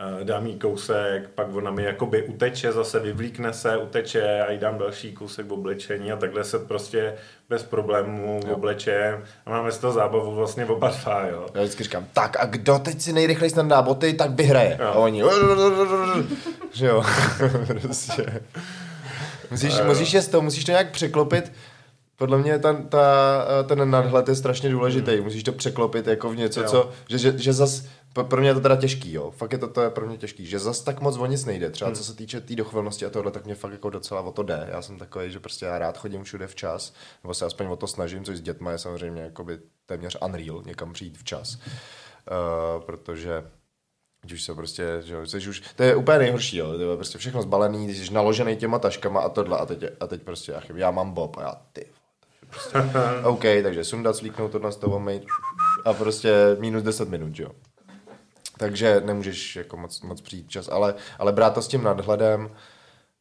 Eh, 0.00 0.24
dám 0.24 0.46
jí 0.46 0.58
kousek, 0.58 1.28
pak 1.34 1.54
ona 1.54 1.70
mi 1.70 1.84
jakoby 1.84 2.22
uteče, 2.22 2.72
zase 2.72 3.00
vyvlíkne 3.00 3.52
se, 3.52 3.76
uteče 3.76 4.40
a 4.40 4.50
jí 4.50 4.58
dám 4.58 4.78
další 4.78 5.12
kousek 5.12 5.52
oblečení 5.52 6.12
a 6.12 6.16
takhle 6.16 6.44
se 6.44 6.58
prostě 6.58 7.14
bez 7.48 7.62
problémů 7.62 8.40
obleče 8.52 9.18
a 9.46 9.50
máme 9.50 9.72
z 9.72 9.78
toho 9.78 9.92
zábavu 9.92 10.34
vlastně 10.34 10.66
oba 10.66 10.88
dva, 10.90 11.26
jo. 11.26 11.46
Já 11.54 11.60
vždycky 11.60 11.84
říkám, 11.84 12.06
tak 12.12 12.36
a 12.40 12.44
kdo 12.44 12.78
teď 12.78 13.00
si 13.00 13.12
nejrychleji 13.12 13.50
snadná 13.50 13.82
boty, 13.82 14.12
tak 14.12 14.30
vyhraje. 14.30 14.78
Jo. 14.80 14.86
A 14.86 14.92
oni, 14.92 15.22
že 16.72 16.86
jo, 16.86 17.02
prostě. 17.82 18.42
Musíš, 19.50 19.74
musíš, 19.84 20.26
to, 20.26 20.42
musíš 20.42 20.64
to 20.64 20.70
nějak 20.70 20.90
překlopit, 20.90 21.52
podle 22.18 22.38
mě 22.38 22.58
ta, 22.58 22.82
ta, 22.88 23.44
ten 23.68 23.90
nadhled 23.90 24.28
je 24.28 24.34
strašně 24.34 24.70
důležitý. 24.70 25.14
Hmm. 25.14 25.24
Musíš 25.24 25.42
to 25.42 25.52
překlopit 25.52 26.06
jako 26.06 26.30
v 26.30 26.36
něco, 26.36 26.60
jo. 26.60 26.68
co, 26.68 26.90
že, 27.08 27.18
že, 27.18 27.38
že 27.38 27.52
zas 27.52 27.84
pro 28.22 28.40
mě 28.40 28.50
je 28.50 28.54
to 28.54 28.60
teda 28.60 28.76
těžký, 28.76 29.12
jo. 29.12 29.30
Fakt 29.30 29.52
je 29.52 29.58
to, 29.58 29.68
to 29.68 29.82
je 29.82 29.90
pro 29.90 30.06
mě 30.06 30.16
těžký, 30.16 30.46
že 30.46 30.58
zas 30.58 30.80
tak 30.80 31.00
moc 31.00 31.16
o 31.16 31.26
nic 31.26 31.44
nejde. 31.44 31.70
Třeba 31.70 31.88
hmm. 31.88 31.96
co 31.96 32.04
se 32.04 32.16
týče 32.16 32.40
té 32.40 32.46
tý 32.46 32.56
dochvilnosti 32.56 33.06
a 33.06 33.10
tohle, 33.10 33.30
tak 33.30 33.44
mě 33.44 33.54
fakt 33.54 33.72
jako 33.72 33.90
docela 33.90 34.20
o 34.20 34.32
to 34.32 34.42
jde. 34.42 34.68
Já 34.70 34.82
jsem 34.82 34.98
takový, 34.98 35.30
že 35.30 35.40
prostě 35.40 35.66
já 35.66 35.78
rád 35.78 35.98
chodím 35.98 36.24
všude 36.24 36.46
včas, 36.46 36.94
nebo 37.24 37.34
se 37.34 37.44
aspoň 37.44 37.66
o 37.66 37.76
to 37.76 37.86
snažím, 37.86 38.24
což 38.24 38.38
s 38.38 38.40
dětma 38.40 38.72
je 38.72 38.78
samozřejmě 38.78 39.22
jakoby 39.22 39.58
téměř 39.86 40.18
unreal, 40.24 40.62
někam 40.66 40.92
přijít 40.92 41.18
včas. 41.18 41.54
Uh, 41.54 42.82
protože 42.82 43.44
Ať 44.24 44.32
už 44.32 44.42
se 44.42 44.54
prostě, 44.54 44.84
že 45.04 45.14
jo, 45.14 45.26
jsi 45.26 45.48
už, 45.48 45.62
to 45.76 45.82
je 45.82 45.96
úplně 45.96 46.18
nejhorší, 46.18 46.56
jo, 46.56 46.72
to 46.72 46.90
je 46.90 46.96
prostě 46.96 47.18
všechno 47.18 47.42
zbalený, 47.42 47.94
jsi 47.94 48.12
naložený 48.14 48.56
těma 48.56 48.78
taškama 48.78 49.20
a 49.20 49.28
tohle 49.28 49.58
a 49.58 49.66
teď, 49.66 49.84
a 50.00 50.06
teď 50.06 50.22
prostě, 50.22 50.52
já, 50.52 50.62
já 50.74 50.90
mám 50.90 51.12
Bob 51.12 51.36
a 51.36 51.42
já, 51.42 51.54
ty, 51.72 51.86
prostě, 52.50 52.78
OK, 53.24 53.44
takže 53.62 53.84
sundat, 53.84 54.16
slíknout 54.16 54.52
to 54.52 54.58
na 54.58 54.70
toho 54.70 55.02
a 55.84 55.92
prostě 55.92 56.56
minus 56.58 56.82
10 56.82 57.08
minut, 57.08 57.38
jo 57.38 57.50
takže 58.58 59.02
nemůžeš 59.04 59.56
jako 59.56 59.76
moc, 59.76 60.02
moc 60.02 60.20
přijít 60.20 60.50
čas, 60.50 60.68
ale, 60.72 60.94
ale 61.18 61.32
brát 61.32 61.54
to 61.54 61.62
s 61.62 61.68
tím 61.68 61.82
nadhledem 61.82 62.50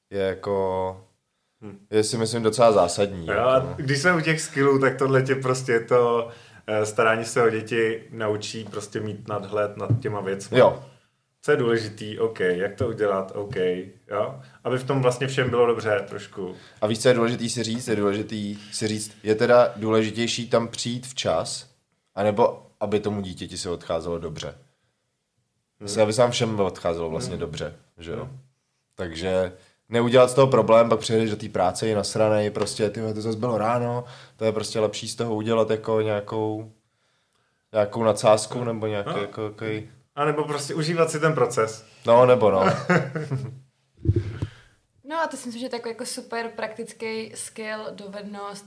je 0.10 0.22
jako, 0.22 1.02
je 1.92 2.04
si 2.04 2.18
myslím 2.18 2.44
docela 2.44 2.72
zásadní. 2.72 3.28
Jo, 3.28 3.34
jako. 3.34 3.74
Když 3.76 4.02
jsme 4.02 4.16
u 4.16 4.22
těch 4.22 4.42
skillů, 4.42 4.80
tak 4.80 4.98
tohle 4.98 5.22
tě 5.22 5.36
prostě 5.36 5.80
to 5.80 6.30
eh, 6.68 6.86
starání 6.86 7.26
se 7.26 7.44
o 7.44 7.50
děti 7.50 8.04
naučí 8.12 8.64
prostě 8.64 9.00
mít 9.00 9.28
nadhled 9.28 9.78
nad 9.78 9.90
těma 10.00 10.22
věcmi. 10.22 10.60
Jo. 10.60 10.84
Co 11.48 11.52
je 11.52 11.58
důležitý, 11.58 12.20
OK, 12.20 12.40
jak 12.40 12.76
to 12.76 12.88
udělat, 12.88 13.32
OK, 13.36 13.56
jo? 14.08 14.42
Aby 14.64 14.78
v 14.78 14.84
tom 14.84 15.02
vlastně 15.02 15.28
všem 15.28 15.50
bylo 15.50 15.66
dobře 15.66 16.06
trošku. 16.08 16.56
A 16.82 16.88
víš, 16.88 17.02
co 17.02 17.08
je 17.08 17.14
důležitý 17.14 17.50
si 17.50 17.64
říct? 17.64 17.88
Je 17.88 17.96
důležitý 17.96 18.58
si 18.72 18.88
říct, 18.88 19.18
je 19.24 19.36
teda 19.36 19.74
důležitější 19.76 20.50
tam 20.50 20.68
přijít 20.68 21.08
včas, 21.08 21.70
anebo 22.16 22.68
aby 22.80 23.00
tomu 23.00 23.22
dítěti 23.22 23.58
se 23.58 23.70
odcházelo 23.70 24.20
dobře. 24.20 24.56
Hmm. 25.80 26.02
Aby 26.02 26.14
se 26.14 26.30
všem 26.30 26.60
odcházelo 26.60 27.10
vlastně 27.10 27.36
hmm. 27.36 27.42
dobře, 27.42 27.76
že 27.98 28.12
jo? 28.12 28.26
Hmm. 28.26 28.40
Takže 28.96 29.52
neudělat 29.90 30.30
z 30.30 30.34
toho 30.34 30.48
problém, 30.48 30.90
pak 30.90 31.00
přijedeš 31.00 31.30
do 31.30 31.36
té 31.36 31.50
práce 31.50 31.90
i 31.90 31.96
nasranej, 31.96 32.50
prostě 32.50 32.90
ty 32.90 33.14
to 33.14 33.22
zase 33.22 33.38
bylo 33.38 33.58
ráno, 33.58 34.04
to 34.38 34.46
je 34.46 34.52
prostě 34.52 34.80
lepší 34.80 35.08
z 35.08 35.16
toho 35.16 35.36
udělat 35.36 35.70
jako 35.70 36.02
nějakou 36.02 36.72
nějakou 37.74 38.04
nadsázku 38.04 38.64
nebo 38.64 38.88
nějaký 38.88 39.10
no. 39.10 39.22
jako, 39.22 39.44
jako 39.44 39.66
a 40.18 40.26
nebo 40.26 40.44
prostě 40.44 40.76
užívat 40.76 41.12
si 41.12 41.20
ten 41.20 41.34
proces. 41.34 41.86
No, 42.06 42.26
nebo 42.26 42.52
no. 42.52 42.66
no 45.04 45.20
a 45.22 45.28
to 45.28 45.38
si 45.38 45.48
myslím, 45.48 45.62
že 45.62 45.70
to 45.70 45.76
je 45.76 45.80
jako, 45.80 45.90
jako 45.90 46.06
super 46.06 46.50
praktický 46.56 47.32
skill, 47.36 47.88
dovednost 47.92 48.66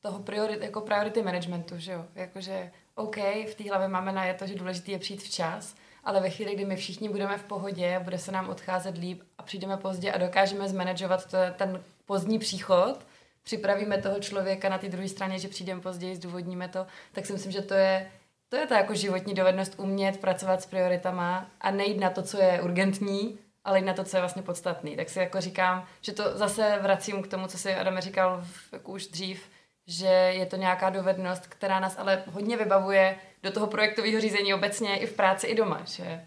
toho 0.00 0.18
priorit, 0.18 0.62
jako 0.62 0.80
priority 0.80 1.22
managementu, 1.22 1.74
že 1.78 1.92
jo? 1.92 2.06
Jakože, 2.14 2.70
OK, 2.94 3.16
v 3.16 3.54
té 3.54 3.68
hlavě 3.68 3.88
máme 3.88 4.12
na 4.12 4.24
je 4.24 4.34
to, 4.34 4.46
že 4.46 4.54
důležité 4.54 4.90
je 4.90 4.98
přijít 4.98 5.22
včas, 5.22 5.74
ale 6.04 6.20
ve 6.20 6.30
chvíli, 6.30 6.54
kdy 6.54 6.64
my 6.64 6.76
všichni 6.76 7.08
budeme 7.08 7.38
v 7.38 7.44
pohodě, 7.44 8.00
bude 8.04 8.18
se 8.18 8.32
nám 8.32 8.48
odcházet 8.48 8.98
líp 8.98 9.22
a 9.38 9.42
přijdeme 9.42 9.76
pozdě 9.76 10.12
a 10.12 10.18
dokážeme 10.18 10.68
zmanagovat 10.68 11.30
to, 11.30 11.36
ten 11.56 11.82
pozdní 12.06 12.38
příchod, 12.38 13.06
připravíme 13.42 13.98
toho 13.98 14.20
člověka 14.20 14.68
na 14.68 14.78
té 14.78 14.88
druhé 14.88 15.08
straně, 15.08 15.38
že 15.38 15.48
přijdeme 15.48 15.80
později, 15.80 16.16
zdůvodníme 16.16 16.68
to, 16.68 16.86
tak 17.12 17.26
si 17.26 17.32
myslím, 17.32 17.52
že 17.52 17.62
to 17.62 17.74
je 17.74 18.10
to 18.50 18.56
je 18.56 18.66
ta 18.66 18.76
jako 18.76 18.94
životní 18.94 19.34
dovednost 19.34 19.74
umět 19.78 20.20
pracovat 20.20 20.62
s 20.62 20.66
prioritama 20.66 21.50
a 21.60 21.70
nejít 21.70 22.00
na 22.00 22.10
to, 22.10 22.22
co 22.22 22.42
je 22.42 22.62
urgentní, 22.62 23.38
ale 23.64 23.78
jít 23.78 23.84
na 23.84 23.94
to, 23.94 24.04
co 24.04 24.16
je 24.16 24.20
vlastně 24.20 24.42
podstatný. 24.42 24.96
Tak 24.96 25.10
si 25.10 25.18
jako 25.18 25.40
říkám, 25.40 25.86
že 26.00 26.12
to 26.12 26.38
zase 26.38 26.78
vracím 26.82 27.22
k 27.22 27.28
tomu, 27.28 27.46
co 27.46 27.58
si 27.58 27.74
Adam 27.74 28.00
říkal 28.00 28.44
jako 28.72 28.92
už 28.92 29.06
dřív, 29.06 29.48
že 29.86 30.06
je 30.06 30.46
to 30.46 30.56
nějaká 30.56 30.90
dovednost, 30.90 31.46
která 31.46 31.80
nás 31.80 31.98
ale 31.98 32.22
hodně 32.26 32.56
vybavuje 32.56 33.16
do 33.42 33.50
toho 33.52 33.66
projektového 33.66 34.20
řízení 34.20 34.54
obecně 34.54 34.98
i 34.98 35.06
v 35.06 35.12
práci, 35.12 35.46
i 35.46 35.54
doma, 35.54 35.82
že 35.84 36.24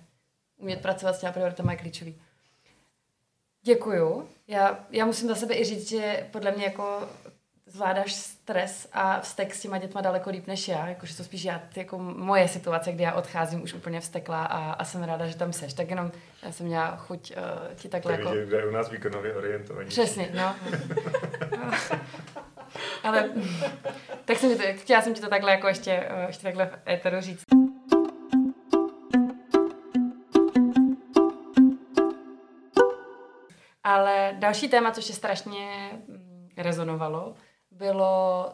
umět 0.57 0.81
pracovat 0.81 1.15
s 1.15 1.19
těma 1.19 1.31
prioritama 1.31 1.71
je 1.71 1.77
klíčový. 1.77 2.21
Děkuju. 3.61 4.29
Já, 4.47 4.85
já 4.89 5.05
musím 5.05 5.27
za 5.27 5.35
sebe 5.35 5.55
i 5.55 5.63
říct, 5.63 5.89
že 5.89 6.29
podle 6.31 6.51
mě 6.51 6.65
jako 6.65 7.09
zvládáš 7.73 8.13
stres 8.13 8.87
a 8.93 9.19
vztek 9.19 9.55
s 9.55 9.61
těma 9.61 9.77
dětma 9.77 10.01
daleko 10.01 10.29
líp 10.29 10.47
než 10.47 10.67
já, 10.67 10.87
jakože 10.87 11.17
to 11.17 11.23
spíš 11.23 11.43
já, 11.43 11.61
jako 11.75 11.97
moje 11.99 12.47
situace, 12.47 12.91
kdy 12.91 13.03
já 13.03 13.13
odcházím 13.13 13.63
už 13.63 13.73
úplně 13.73 14.01
vzteklá 14.01 14.45
a, 14.45 14.71
a 14.71 14.83
jsem 14.83 15.03
ráda, 15.03 15.27
že 15.27 15.37
tam 15.37 15.53
seš. 15.53 15.73
Tak 15.73 15.89
jenom 15.89 16.11
já 16.43 16.51
jsem 16.51 16.65
měla 16.65 16.95
chuť 16.95 17.33
uh, 17.37 17.75
ti 17.75 17.89
takhle 17.89 18.11
jako... 18.11 18.29
Takže 18.29 18.65
u 18.65 18.71
nás 18.71 18.89
výkonově 18.89 19.35
orientovaný. 19.35 19.89
Přesně, 19.89 20.29
no. 20.33 20.55
Ale 23.03 23.29
tak 24.25 24.37
jsem 24.37 24.57
to, 24.57 24.63
chtěla 24.73 25.01
jsem 25.01 25.13
ti 25.13 25.21
to 25.21 25.29
takhle 25.29 25.51
jako 25.51 25.67
ještě, 25.67 26.09
uh, 26.17 26.27
ještě 26.27 26.43
takhle 26.43 26.65
v 26.65 26.89
éteru 26.89 27.21
říct. 27.21 27.43
Ale 33.83 34.35
další 34.39 34.69
téma, 34.69 34.91
což 34.91 35.09
je 35.09 35.15
strašně 35.15 35.91
mm, 36.07 36.49
rezonovalo, 36.57 37.35
bylo 37.77 38.53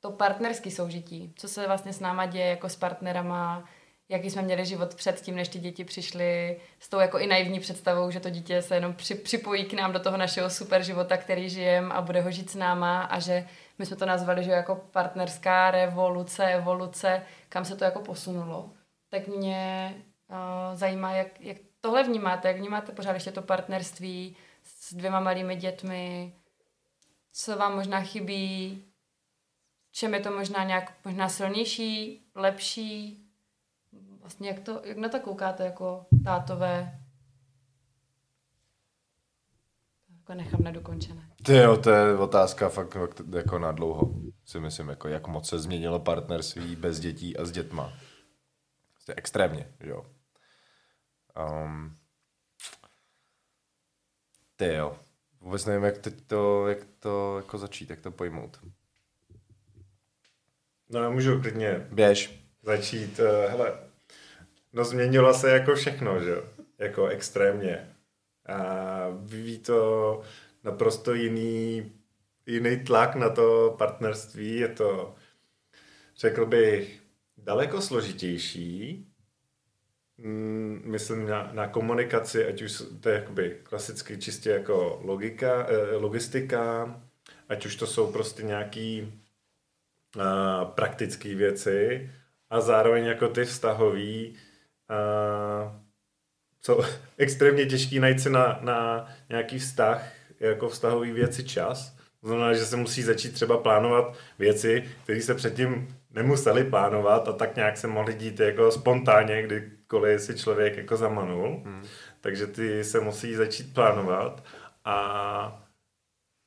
to 0.00 0.10
partnerské 0.10 0.70
soužití, 0.70 1.32
co 1.36 1.48
se 1.48 1.66
vlastně 1.66 1.92
s 1.92 2.00
náma 2.00 2.26
děje 2.26 2.46
jako 2.46 2.68
s 2.68 2.76
partnerama, 2.76 3.64
jaký 4.08 4.30
jsme 4.30 4.42
měli 4.42 4.66
život 4.66 4.94
před 4.94 5.20
tím, 5.20 5.36
než 5.36 5.48
ty 5.48 5.58
děti 5.58 5.84
přišly? 5.84 6.60
S 6.78 6.88
tou 6.88 6.98
jako 6.98 7.18
i 7.18 7.26
naivní 7.26 7.60
představou, 7.60 8.10
že 8.10 8.20
to 8.20 8.30
dítě 8.30 8.62
se 8.62 8.74
jenom 8.74 8.94
při, 8.94 9.14
připojí 9.14 9.64
k 9.64 9.72
nám 9.72 9.92
do 9.92 10.00
toho 10.00 10.16
našeho 10.16 10.50
super 10.50 10.82
života, 10.82 11.16
který 11.16 11.48
žijem 11.48 11.92
a 11.92 12.00
bude 12.00 12.20
ho 12.20 12.30
žít 12.30 12.50
s 12.50 12.54
náma 12.54 13.02
a 13.02 13.18
že 13.18 13.48
my 13.78 13.86
jsme 13.86 13.96
to 13.96 14.06
nazvali, 14.06 14.44
že 14.44 14.50
jako 14.50 14.76
partnerská 14.90 15.70
revoluce, 15.70 16.44
evoluce, 16.44 17.22
kam 17.48 17.64
se 17.64 17.76
to 17.76 17.84
jako 17.84 18.00
posunulo. 18.00 18.70
Tak 19.10 19.26
mě 19.26 19.94
uh, 20.30 20.76
zajímá, 20.76 21.12
jak, 21.12 21.40
jak 21.40 21.56
tohle 21.80 22.02
vnímáte, 22.04 22.48
jak 22.48 22.56
vnímáte 22.56 22.92
pořád 22.92 23.12
ještě 23.12 23.32
to 23.32 23.42
partnerství 23.42 24.36
s 24.62 24.94
dvěma 24.94 25.20
malými 25.20 25.56
dětmi, 25.56 26.32
co 27.40 27.56
vám 27.56 27.74
možná 27.74 28.00
chybí, 28.00 28.84
čem 29.90 30.14
je 30.14 30.20
to 30.20 30.30
možná 30.30 30.64
nějak 30.64 31.04
možná 31.04 31.28
silnější, 31.28 32.22
lepší, 32.34 33.24
vlastně 34.20 34.48
jak, 34.48 34.60
to, 34.60 34.80
jak 34.84 34.96
na 34.96 35.08
to 35.08 35.20
koukáte 35.20 35.64
jako 35.64 36.06
tátové? 36.24 37.00
Jako 40.18 40.34
nechám 40.34 40.62
nedokončené. 40.62 41.30
Ty 41.42 41.56
jo, 41.56 41.76
to 41.76 41.90
je 41.90 42.18
otázka 42.18 42.68
fakt, 42.68 42.94
fakt 42.94 43.20
jako 43.36 43.58
na 43.58 43.72
dlouho. 43.72 44.14
Si 44.44 44.60
myslím, 44.60 44.88
jako 44.88 45.08
jak 45.08 45.26
moc 45.26 45.48
se 45.48 45.58
změnilo 45.58 46.00
partnerství 46.00 46.76
bez 46.76 47.00
dětí 47.00 47.36
a 47.36 47.44
s 47.44 47.50
dětma. 47.50 47.92
Prostě 48.92 49.14
extrémně, 49.16 49.72
jo. 49.80 50.06
Um, 51.64 51.96
ty 54.56 54.74
jo. 54.74 54.98
Vůbec 55.40 55.66
nevím, 55.66 55.84
jak 55.84 55.98
teď 55.98 56.14
to, 56.26 56.68
jak 56.68 56.78
to 56.98 57.36
jako 57.36 57.58
začít, 57.58 57.90
jak 57.90 58.00
to 58.00 58.10
pojmout. 58.10 58.60
No 60.90 61.02
já 61.02 61.10
můžu 61.10 61.40
klidně 61.40 61.86
Běž. 61.90 62.44
začít. 62.62 63.18
Uh, 63.18 63.50
hele, 63.50 63.78
no 64.72 64.84
změnilo 64.84 65.34
se 65.34 65.50
jako 65.50 65.74
všechno, 65.74 66.20
že 66.20 66.30
jo? 66.30 66.44
Jako 66.78 67.06
extrémně. 67.06 67.96
A 68.46 69.08
vyvíjí 69.08 69.58
to 69.58 70.22
naprosto 70.64 71.14
jiný, 71.14 71.92
jiný 72.46 72.84
tlak 72.84 73.14
na 73.14 73.30
to 73.30 73.74
partnerství. 73.78 74.56
Je 74.56 74.68
to, 74.68 75.14
řekl 76.16 76.46
bych, 76.46 77.00
daleko 77.36 77.80
složitější, 77.82 79.06
myslím 80.84 81.26
na, 81.26 81.50
na 81.52 81.68
komunikaci, 81.68 82.46
ať 82.46 82.62
už 82.62 82.82
to 83.00 83.08
je 83.08 83.14
jakoby 83.14 83.56
klasicky 83.62 84.18
čistě 84.18 84.50
jako 84.50 85.00
logika, 85.04 85.66
eh, 85.68 85.96
logistika, 85.96 86.94
ať 87.48 87.66
už 87.66 87.76
to 87.76 87.86
jsou 87.86 88.12
prostě 88.12 88.42
nějaký 88.42 89.12
uh, 90.16 90.64
praktické 90.64 91.34
věci 91.34 92.10
a 92.50 92.60
zároveň 92.60 93.04
jako 93.04 93.28
ty 93.28 93.44
vztahový 93.44 94.36
uh, 94.90 95.72
jsou 96.62 96.82
extrémně 97.18 97.66
těžký 97.66 98.00
najít 98.00 98.20
si 98.20 98.30
na, 98.30 98.58
na 98.62 99.08
nějaký 99.28 99.58
vztah, 99.58 100.12
jako 100.40 100.68
vztahový 100.68 101.12
věci 101.12 101.44
čas. 101.44 101.96
To 102.20 102.28
znamená, 102.28 102.54
že 102.54 102.66
se 102.66 102.76
musí 102.76 103.02
začít 103.02 103.32
třeba 103.32 103.58
plánovat 103.58 104.16
věci, 104.38 104.84
které 105.02 105.22
se 105.22 105.34
předtím 105.34 105.96
nemuseli 106.10 106.64
plánovat 106.64 107.28
a 107.28 107.32
tak 107.32 107.56
nějak 107.56 107.76
se 107.76 107.86
mohly 107.86 108.14
dít 108.14 108.40
jako 108.40 108.70
spontánně, 108.70 109.42
kdykoliv 109.42 110.20
si 110.20 110.38
člověk 110.38 110.76
jako 110.76 110.96
zamanul. 110.96 111.62
Hmm. 111.64 111.82
Takže 112.20 112.46
ty 112.46 112.84
se 112.84 113.00
musí 113.00 113.34
začít 113.34 113.74
plánovat 113.74 114.44
a 114.84 115.66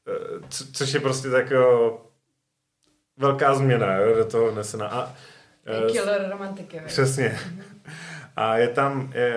e, 0.08 0.48
co, 0.50 0.66
což 0.74 0.94
je 0.94 1.00
prostě 1.00 1.30
tak 1.30 1.52
jako 1.52 2.02
velká 3.18 3.56
změna 3.56 3.96
jo, 3.96 4.16
do 4.18 4.26
toho 4.26 4.52
nesena. 4.52 4.88
A, 4.88 5.16
e, 5.66 5.92
Killer 5.92 6.30
romantiky. 6.32 6.82
Přesně. 6.86 7.40
A 8.36 8.58
je 8.58 8.68
tam... 8.68 9.12
Je, 9.16 9.36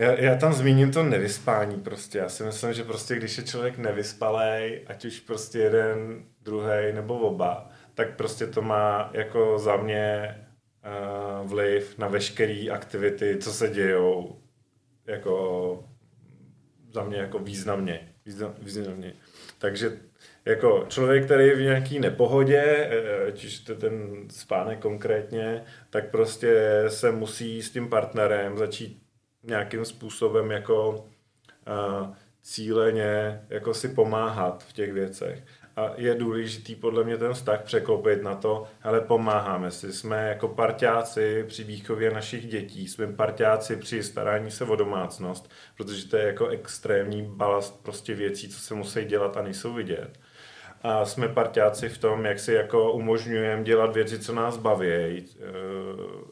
já, 0.00 0.20
já 0.20 0.36
tam 0.36 0.52
zmíním 0.52 0.92
to 0.92 1.02
nevyspání 1.02 1.80
prostě. 1.80 2.18
Já 2.18 2.28
si 2.28 2.44
myslím, 2.44 2.72
že 2.72 2.84
prostě 2.84 3.16
když 3.16 3.38
je 3.38 3.44
člověk 3.44 3.78
nevyspalej, 3.78 4.84
ať 4.86 5.04
už 5.04 5.20
prostě 5.20 5.58
jeden, 5.58 6.24
druhý 6.42 6.92
nebo 6.92 7.18
oba, 7.18 7.70
tak 7.94 8.16
prostě 8.16 8.46
to 8.46 8.62
má 8.62 9.10
jako 9.14 9.58
za 9.58 9.76
mě 9.76 10.36
uh, 11.42 11.48
vliv 11.48 11.98
na 11.98 12.08
veškeré 12.08 12.66
aktivity, 12.72 13.36
co 13.40 13.52
se 13.52 13.68
dějou 13.68 14.40
jako 15.06 15.84
za 16.92 17.04
mě 17.04 17.18
jako 17.18 17.38
významně. 17.38 18.14
Význam, 18.26 18.54
významně. 18.62 19.12
Takže 19.58 19.92
jako 20.44 20.86
člověk, 20.88 21.24
který 21.24 21.46
je 21.46 21.56
v 21.56 21.60
nějaký 21.60 22.00
nepohodě, 22.00 22.62
eh, 22.62 23.26
ať 23.28 23.44
už 23.44 23.58
to 23.58 23.74
ten 23.74 24.24
spánek 24.30 24.78
konkrétně, 24.78 25.64
tak 25.90 26.10
prostě 26.10 26.84
se 26.88 27.12
musí 27.12 27.62
s 27.62 27.70
tím 27.70 27.88
partnerem 27.88 28.58
začít 28.58 29.09
nějakým 29.42 29.84
způsobem 29.84 30.50
jako 30.50 30.90
uh, 30.90 32.14
cíleně 32.42 33.40
jako 33.48 33.74
si 33.74 33.88
pomáhat 33.88 34.64
v 34.64 34.72
těch 34.72 34.92
věcech. 34.92 35.44
A 35.76 35.92
je 35.96 36.14
důležitý 36.14 36.74
podle 36.74 37.04
mě 37.04 37.16
ten 37.16 37.32
vztah 37.34 37.62
překlopit 37.62 38.22
na 38.22 38.34
to, 38.34 38.66
ale 38.82 39.00
pomáháme 39.00 39.70
si, 39.70 39.92
jsme 39.92 40.28
jako 40.28 40.48
parťáci 40.48 41.44
při 41.48 41.64
výchově 41.64 42.10
našich 42.10 42.46
dětí, 42.46 42.88
jsme 42.88 43.06
parťáci 43.06 43.76
při 43.76 44.02
starání 44.02 44.50
se 44.50 44.64
o 44.64 44.76
domácnost, 44.76 45.50
protože 45.76 46.08
to 46.08 46.16
je 46.16 46.26
jako 46.26 46.48
extrémní 46.48 47.22
balast 47.22 47.82
prostě 47.82 48.14
věcí, 48.14 48.48
co 48.48 48.58
se 48.58 48.74
musí 48.74 49.04
dělat 49.04 49.36
a 49.36 49.42
nejsou 49.42 49.74
vidět. 49.74 50.18
A 50.82 51.04
jsme 51.04 51.28
parťáci 51.28 51.88
v 51.88 51.98
tom, 51.98 52.24
jak 52.24 52.38
si 52.38 52.52
jako 52.52 52.92
umožňujeme 52.92 53.64
dělat 53.64 53.94
věci, 53.94 54.18
co 54.18 54.34
nás 54.34 54.56
baví, 54.56 54.88
eh, 54.88 55.42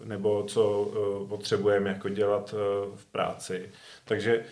nebo 0.04 0.42
co 0.42 0.90
eh, 0.90 1.28
potřebujeme 1.28 1.90
jako 1.90 2.08
dělat 2.08 2.54
eh, 2.54 2.96
v 2.96 3.06
práci. 3.06 3.70
Takže 4.04 4.44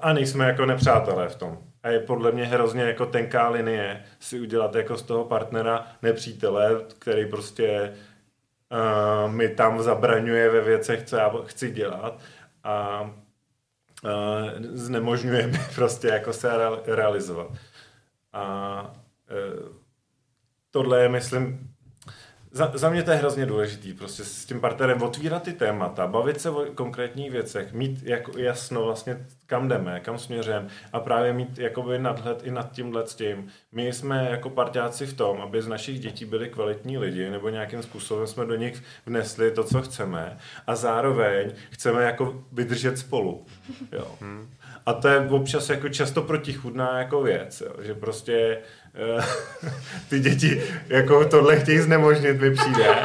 a 0.00 0.12
nejsme 0.12 0.46
jako 0.46 0.66
nepřátelé 0.66 1.28
v 1.28 1.36
tom. 1.36 1.58
A 1.82 1.88
je 1.88 2.00
podle 2.00 2.32
mě 2.32 2.44
hrozně 2.44 2.82
jako 2.82 3.06
tenká 3.06 3.48
linie 3.48 4.04
si 4.20 4.40
udělat 4.40 4.74
jako 4.74 4.96
z 4.96 5.02
toho 5.02 5.24
partnera 5.24 5.86
nepřítele, 6.02 6.80
který 6.98 7.26
prostě 7.26 7.94
uh, 8.70 9.32
mi 9.32 9.48
tam 9.48 9.82
zabraňuje 9.82 10.50
ve 10.50 10.60
věcech, 10.60 11.02
co 11.02 11.16
já 11.16 11.32
chci 11.44 11.70
dělat 11.70 12.20
a 12.64 13.02
uh, 14.04 14.10
znemožňuje 14.60 15.46
mi 15.46 15.58
prostě 15.74 16.08
jako 16.08 16.32
se 16.32 16.50
realizovat. 16.86 17.48
A 18.32 18.82
uh, 19.30 19.76
tohle 20.70 21.02
je, 21.02 21.08
myslím, 21.08 21.74
za, 22.50 22.72
za 22.74 22.90
mě 22.90 23.02
to 23.02 23.10
je 23.10 23.16
hrozně 23.16 23.46
důležitý, 23.46 23.94
prostě 23.94 24.24
s 24.24 24.44
tím 24.44 24.60
partnerem 24.60 25.02
otvírat 25.02 25.42
ty 25.42 25.52
témata, 25.52 26.06
bavit 26.06 26.40
se 26.40 26.50
o 26.50 26.66
konkrétních 26.74 27.30
věcech, 27.30 27.72
mít 27.72 28.02
jako 28.02 28.38
jasno 28.38 28.84
vlastně, 28.84 29.26
kam 29.50 29.68
jdeme, 29.68 30.00
kam 30.00 30.18
směřujeme 30.18 30.68
a 30.92 31.00
právě 31.00 31.32
mít 31.32 31.58
jakoby 31.58 31.98
nadhled 31.98 32.42
i 32.44 32.50
nad 32.50 32.72
tímhle 32.72 33.06
s 33.06 33.14
tím. 33.14 33.48
My 33.72 33.92
jsme 33.92 34.28
jako 34.30 34.50
parťáci 34.50 35.06
v 35.06 35.14
tom, 35.14 35.40
aby 35.40 35.62
z 35.62 35.68
našich 35.68 36.00
dětí 36.00 36.24
byli 36.24 36.48
kvalitní 36.48 36.98
lidi, 36.98 37.30
nebo 37.30 37.48
nějakým 37.48 37.82
způsobem 37.82 38.26
jsme 38.26 38.46
do 38.46 38.56
nich 38.56 38.82
vnesli 39.06 39.50
to, 39.50 39.64
co 39.64 39.82
chceme 39.82 40.38
a 40.66 40.76
zároveň 40.76 41.52
chceme 41.70 42.02
jako 42.02 42.42
vydržet 42.52 42.98
spolu. 42.98 43.46
Jo. 43.92 44.06
Hmm. 44.20 44.50
A 44.86 44.92
to 44.92 45.08
je 45.08 45.18
občas 45.18 45.70
jako 45.70 45.88
často 45.88 46.22
protichudná 46.22 46.98
jako 46.98 47.22
věc, 47.22 47.60
jo, 47.60 47.72
že 47.82 47.94
prostě 47.94 48.58
uh, 49.16 49.24
ty 50.08 50.20
děti 50.20 50.62
jako 50.88 51.24
tohle 51.24 51.60
chtějí 51.60 51.78
znemožnit, 51.78 52.40
mi 52.40 52.50
přijde. 52.50 52.84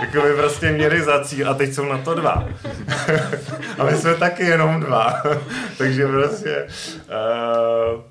jako 0.00 0.22
by 0.22 0.34
prostě 0.36 0.72
měli 0.72 1.02
za 1.02 1.24
cíl 1.24 1.50
a 1.50 1.54
teď 1.54 1.72
jsou 1.72 1.84
na 1.84 1.98
to 1.98 2.14
dva. 2.14 2.48
a 3.78 3.84
my 3.84 3.96
jsme 3.96 4.14
taky 4.14 4.44
jenom 4.44 4.80
dva. 4.80 4.91
Takže 5.78 6.06
prostě 6.06 6.66
uh, 7.94 8.02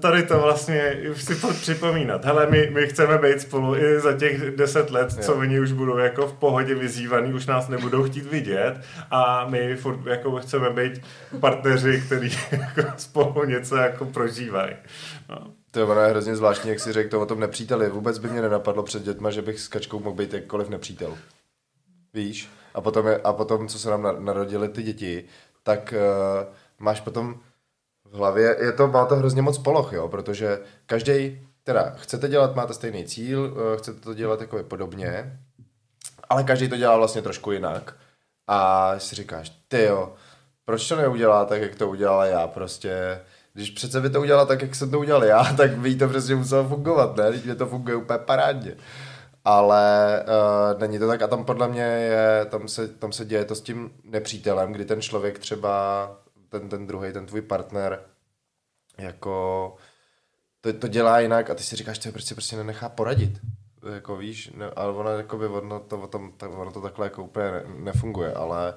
tady 0.00 0.22
to 0.22 0.40
vlastně 0.40 0.96
si 1.14 1.34
připomínat. 1.60 2.24
Hele, 2.24 2.46
my, 2.46 2.70
my 2.70 2.86
chceme 2.86 3.18
být 3.18 3.40
spolu 3.40 3.76
i 3.76 4.00
za 4.00 4.12
těch 4.12 4.56
deset 4.56 4.90
let, 4.90 5.12
co 5.12 5.32
jo. 5.32 5.38
oni 5.38 5.60
už 5.60 5.72
budou 5.72 5.96
jako 5.96 6.26
v 6.26 6.32
pohodě 6.32 6.74
vyzývaný, 6.74 7.32
už 7.32 7.46
nás 7.46 7.68
nebudou 7.68 8.02
chtít 8.04 8.26
vidět 8.26 8.80
a 9.10 9.48
my 9.48 9.76
furt 9.76 10.06
jako 10.06 10.36
chceme 10.36 10.70
být 10.70 11.02
partneři, 11.40 12.02
kteří 12.06 12.38
jako 12.52 12.92
spolu 12.96 13.44
něco 13.44 13.76
jako 13.76 14.04
prožívají. 14.04 14.74
No. 15.28 15.52
To 15.70 15.78
je, 15.78 15.84
ono 15.84 16.00
je 16.00 16.10
hrozně 16.10 16.36
zvláštní, 16.36 16.70
jak 16.70 16.80
si 16.80 16.92
řekl 16.92 17.10
to 17.10 17.20
o 17.20 17.26
tom 17.26 17.40
nepříteli. 17.40 17.88
Vůbec 17.88 18.18
by 18.18 18.28
mě 18.28 18.42
nenapadlo 18.42 18.82
před 18.82 19.02
dětma, 19.02 19.30
že 19.30 19.42
bych 19.42 19.60
s 19.60 19.68
kačkou 19.68 20.00
mohl 20.00 20.16
být 20.16 20.32
jakkoliv 20.32 20.68
nepřítel. 20.68 21.16
Víš? 22.14 22.48
A 22.76 22.80
potom, 22.80 23.06
je, 23.06 23.20
a 23.24 23.32
potom 23.32 23.68
co 23.68 23.78
se 23.78 23.90
nám 23.90 24.24
narodili 24.24 24.68
ty 24.68 24.82
děti, 24.82 25.24
tak 25.62 25.94
uh, 25.96 26.54
máš 26.78 27.00
potom 27.00 27.40
v 28.10 28.14
hlavě, 28.14 28.56
je 28.60 28.72
to, 28.72 28.88
má 28.88 29.06
to 29.06 29.16
hrozně 29.16 29.42
moc 29.42 29.58
poloh, 29.58 29.92
jo, 29.92 30.08
protože 30.08 30.60
každý, 30.86 31.40
teda 31.64 31.90
chcete 31.96 32.28
dělat, 32.28 32.54
máte 32.54 32.74
stejný 32.74 33.04
cíl, 33.04 33.56
eh, 33.56 33.78
chcete 33.78 34.00
to 34.00 34.14
dělat 34.14 34.40
jako 34.40 34.62
podobně, 34.62 35.40
ale 36.28 36.44
každý 36.44 36.68
to 36.68 36.76
dělá 36.76 36.96
vlastně 36.96 37.22
trošku 37.22 37.52
jinak. 37.52 37.94
A 38.48 38.98
si 38.98 39.14
říkáš, 39.14 39.52
ty 39.68 39.82
jo, 39.82 40.14
proč 40.64 40.88
to 40.88 40.96
neudělá 40.96 41.44
tak, 41.44 41.62
jak 41.62 41.74
to 41.74 41.88
udělala 41.88 42.26
já, 42.26 42.46
prostě, 42.46 43.20
když 43.52 43.70
přece 43.70 44.00
by 44.00 44.10
to 44.10 44.20
udělala 44.20 44.46
tak, 44.46 44.62
jak 44.62 44.74
jsem 44.74 44.90
to 44.90 44.98
udělal 44.98 45.24
já, 45.24 45.44
tak 45.56 45.70
by 45.70 45.94
to 45.94 46.08
přesně 46.08 46.34
muselo 46.34 46.68
fungovat, 46.68 47.16
ne, 47.16 47.30
když 47.30 47.56
to 47.58 47.66
funguje 47.66 47.96
úplně 47.96 48.18
parádně. 48.18 48.76
Ale 49.48 50.24
uh, 50.24 50.80
není 50.80 50.98
to 50.98 51.06
tak 51.06 51.22
a 51.22 51.26
tam 51.26 51.44
podle 51.44 51.68
mě 51.68 51.82
je, 51.82 52.46
tam 52.50 52.68
se, 52.68 52.88
tam 52.88 53.12
se 53.12 53.24
děje 53.24 53.44
to 53.44 53.54
s 53.54 53.60
tím 53.60 53.90
nepřítelem, 54.04 54.72
kdy 54.72 54.84
ten 54.84 55.02
člověk 55.02 55.38
třeba 55.38 56.10
ten, 56.48 56.68
ten 56.68 56.86
druhý, 56.86 57.12
ten 57.12 57.26
tvůj 57.26 57.42
partner, 57.42 58.00
jako 58.98 59.76
to, 60.60 60.72
to 60.72 60.88
dělá 60.88 61.20
jinak 61.20 61.50
a 61.50 61.54
ty 61.54 61.62
si 61.62 61.76
říkáš, 61.76 62.02
že 62.02 62.12
prostě 62.12 62.34
prostě 62.34 62.56
nenechá 62.56 62.88
poradit. 62.88 63.40
Jako 63.94 64.16
víš, 64.16 64.50
ne, 64.54 64.70
ale 64.76 64.92
ono, 64.92 65.10
jako 65.10 65.38
by, 65.38 65.46
ono, 65.46 65.80
to, 65.80 66.00
o 66.00 66.06
tom, 66.06 66.32
to, 66.32 66.50
ono 66.50 66.72
to 66.72 66.80
takhle 66.80 67.06
jako 67.06 67.22
úplně 67.22 67.50
ne, 67.50 67.64
nefunguje, 67.66 68.34
ale 68.34 68.74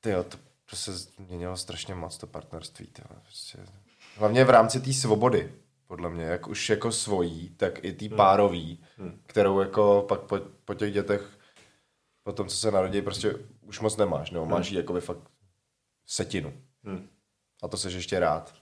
ty 0.00 0.12
to 0.28 0.38
prostě 0.66 0.92
změnilo 0.92 1.56
strašně 1.56 1.94
moc 1.94 2.18
to 2.18 2.26
partnerství. 2.26 2.86
Tyjo, 2.86 3.20
prostě. 3.22 3.58
Hlavně 4.16 4.44
v 4.44 4.50
rámci 4.50 4.80
té 4.80 4.92
svobody, 4.92 5.52
podle 5.86 6.10
mě, 6.10 6.24
jak 6.24 6.48
už 6.48 6.70
jako 6.70 6.92
svojí, 6.92 7.50
tak 7.56 7.84
i 7.84 7.92
tý 7.92 8.08
hmm. 8.08 8.16
párový, 8.16 8.84
hmm. 8.98 9.20
kterou 9.26 9.60
jako 9.60 10.04
pak 10.08 10.20
po, 10.20 10.38
po 10.64 10.74
těch 10.74 10.92
dětech, 10.92 11.38
po 12.22 12.32
tom, 12.32 12.48
co 12.48 12.56
se 12.56 12.70
narodí, 12.70 13.02
prostě 13.02 13.34
už 13.62 13.80
moc 13.80 13.96
nemáš, 13.96 14.30
nebo 14.30 14.46
máš 14.46 14.72
hmm. 14.72 14.80
jí 14.94 15.00
fakt 15.00 15.30
setinu. 16.06 16.52
Hmm. 16.84 17.08
A 17.62 17.68
to 17.68 17.76
seš 17.76 17.94
ještě 17.94 18.20
rád. 18.20 18.54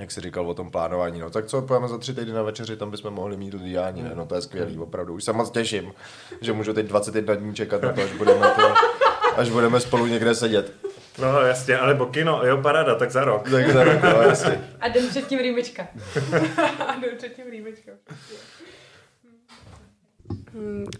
Jak 0.00 0.10
jsi 0.10 0.20
říkal 0.20 0.50
o 0.50 0.54
tom 0.54 0.70
plánování, 0.70 1.20
no 1.20 1.30
tak 1.30 1.46
co, 1.46 1.62
pojeme 1.62 1.88
za 1.88 1.98
tři 1.98 2.14
týdny 2.14 2.32
na 2.32 2.42
večeři, 2.42 2.76
tam 2.76 2.90
bychom 2.90 3.14
mohli 3.14 3.36
mít 3.36 3.54
lidání, 3.54 4.02
ne? 4.02 4.14
no 4.14 4.26
to 4.26 4.34
je 4.34 4.42
skvělý, 4.42 4.72
hmm. 4.72 4.82
opravdu. 4.82 5.14
Už 5.14 5.24
se 5.24 5.32
moc 5.32 5.50
těším, 5.50 5.92
že 6.40 6.52
můžu 6.52 6.72
teď 6.72 6.86
21 6.86 7.34
dní 7.34 7.54
čekat 7.54 7.82
na 7.82 7.92
to, 7.92 8.02
až 8.02 8.12
budeme, 8.12 8.46
to, 8.56 8.74
až 9.36 9.50
budeme 9.50 9.80
spolu 9.80 10.06
někde 10.06 10.34
sedět. 10.34 10.87
No 11.20 11.40
jasně, 11.40 11.78
ale 11.78 11.98
kino, 12.10 12.46
jo, 12.46 12.62
parada, 12.62 12.94
tak 12.94 13.10
za 13.10 13.24
rok. 13.24 13.50
Tak 13.50 13.70
za 13.70 13.84
rok, 13.84 14.02
no 14.02 14.22
jasně. 14.22 14.74
A 14.80 14.88
den 14.88 15.08
předtím 15.08 15.38
rýmička. 15.38 15.88
A 16.86 16.96
den 16.96 17.16
předtím 17.16 17.50
rýmička. 17.50 17.92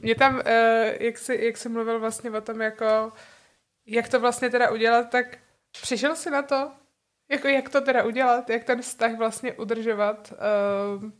Mě 0.00 0.14
tam, 0.14 0.42
eh, 0.44 0.96
jak 1.00 1.18
jsi, 1.18 1.38
jak 1.44 1.56
jsi 1.56 1.68
mluvil 1.68 2.00
vlastně 2.00 2.30
o 2.30 2.40
tom, 2.40 2.60
jako 2.60 3.12
jak 3.86 4.08
to 4.08 4.20
vlastně 4.20 4.50
teda 4.50 4.70
udělat, 4.70 5.10
tak 5.10 5.38
přišel 5.82 6.16
si 6.16 6.30
na 6.30 6.42
to, 6.42 6.70
jako 7.28 7.48
jak 7.48 7.68
to 7.68 7.80
teda 7.80 8.04
udělat, 8.04 8.50
jak 8.50 8.64
ten 8.64 8.82
vztah 8.82 9.16
vlastně 9.16 9.52
udržovat 9.52 10.32
uh, 10.32 11.10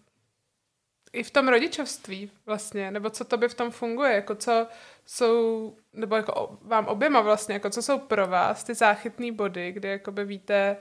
i 1.12 1.22
v 1.22 1.30
tom 1.30 1.48
rodičovství 1.48 2.30
vlastně, 2.46 2.90
nebo 2.90 3.10
co 3.10 3.24
to 3.24 3.36
by 3.36 3.48
v 3.48 3.54
tom 3.54 3.70
funguje, 3.70 4.12
jako 4.12 4.34
co 4.34 4.66
jsou, 5.10 5.76
nebo 5.92 6.16
jako 6.16 6.58
vám 6.62 6.86
oběma 6.86 7.20
vlastně, 7.20 7.54
jako 7.54 7.70
co 7.70 7.82
jsou 7.82 7.98
pro 7.98 8.26
vás 8.26 8.64
ty 8.64 8.74
záchytné 8.74 9.32
body, 9.32 9.72
kde 9.72 9.88
jakoby 9.88 10.24
víte, 10.24 10.76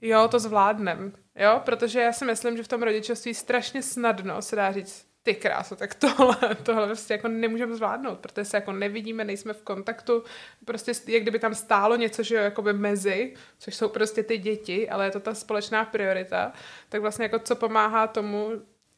jo, 0.00 0.28
to 0.28 0.38
zvládnem, 0.38 1.12
jo, 1.36 1.60
protože 1.64 2.00
já 2.00 2.12
si 2.12 2.24
myslím, 2.24 2.56
že 2.56 2.62
v 2.62 2.68
tom 2.68 2.82
rodičovství 2.82 3.34
strašně 3.34 3.82
snadno 3.82 4.42
se 4.42 4.56
dá 4.56 4.72
říct, 4.72 5.06
ty 5.22 5.34
kráso, 5.34 5.76
tak 5.76 5.94
tohle, 5.94 6.36
tohle 6.62 6.86
prostě 6.86 7.14
jako 7.14 7.28
nemůžeme 7.28 7.74
zvládnout, 7.76 8.18
protože 8.18 8.44
se 8.44 8.56
jako 8.56 8.72
nevidíme, 8.72 9.24
nejsme 9.24 9.52
v 9.52 9.62
kontaktu, 9.62 10.24
prostě 10.64 10.92
jak 11.06 11.22
kdyby 11.22 11.38
tam 11.38 11.54
stálo 11.54 11.96
něco, 11.96 12.22
že 12.22 12.34
jo, 12.34 12.42
jakoby 12.42 12.72
mezi, 12.72 13.34
což 13.58 13.74
jsou 13.74 13.88
prostě 13.88 14.22
ty 14.22 14.38
děti, 14.38 14.88
ale 14.90 15.04
je 15.04 15.10
to 15.10 15.20
ta 15.20 15.34
společná 15.34 15.84
priorita, 15.84 16.52
tak 16.88 17.00
vlastně 17.00 17.22
jako 17.22 17.38
co 17.38 17.56
pomáhá 17.56 18.06
tomu, 18.06 18.50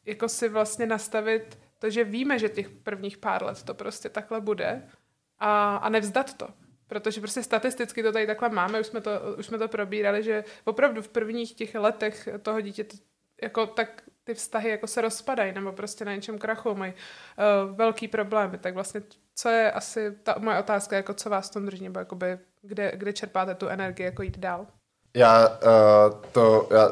jako 0.05 0.29
si 0.29 0.49
vlastně 0.49 0.85
nastavit 0.85 1.62
to, 1.83 1.89
že 1.89 2.03
víme, 2.03 2.39
že 2.39 2.49
těch 2.49 2.69
prvních 2.69 3.17
pár 3.17 3.43
let 3.43 3.63
to 3.63 3.73
prostě 3.73 4.09
takhle 4.09 4.41
bude 4.41 4.83
a, 5.39 5.75
a 5.75 5.89
nevzdat 5.89 6.33
to. 6.33 6.47
Protože 6.87 7.21
prostě 7.21 7.43
statisticky 7.43 8.03
to 8.03 8.11
tady 8.11 8.27
takhle 8.27 8.49
máme, 8.49 8.79
už 8.79 8.87
jsme 8.87 9.01
to, 9.01 9.11
už 9.37 9.45
jsme 9.45 9.57
to 9.57 9.67
probírali, 9.67 10.23
že 10.23 10.43
opravdu 10.63 11.01
v 11.01 11.07
prvních 11.07 11.53
těch 11.55 11.75
letech 11.75 12.29
toho 12.41 12.61
dítěte 12.61 12.97
jako 13.41 13.65
tak 13.65 14.01
ty 14.23 14.33
vztahy 14.33 14.69
jako 14.69 14.87
se 14.87 15.01
rozpadají 15.01 15.53
nebo 15.53 15.71
prostě 15.71 16.05
na 16.05 16.15
něčem 16.15 16.37
krachu 16.37 16.75
mají 16.75 16.93
uh, 16.93 17.75
velký 17.75 18.07
problémy, 18.07 18.57
tak 18.57 18.73
vlastně 18.73 19.01
co 19.35 19.49
je 19.49 19.71
asi 19.71 20.11
ta 20.23 20.35
moje 20.39 20.59
otázka, 20.59 20.95
jako 20.95 21.13
co 21.13 21.29
vás 21.29 21.49
tom 21.49 21.65
drží, 21.65 21.83
nebo 21.83 21.99
jakoby, 21.99 22.39
kde, 22.61 22.91
kde 22.95 23.13
čerpáte 23.13 23.55
tu 23.55 23.67
energii, 23.67 24.05
jako 24.05 24.23
jít 24.23 24.37
dál? 24.37 24.67
Já, 25.13 25.47
uh, 25.47 26.21
to, 26.31 26.69
já 26.71 26.91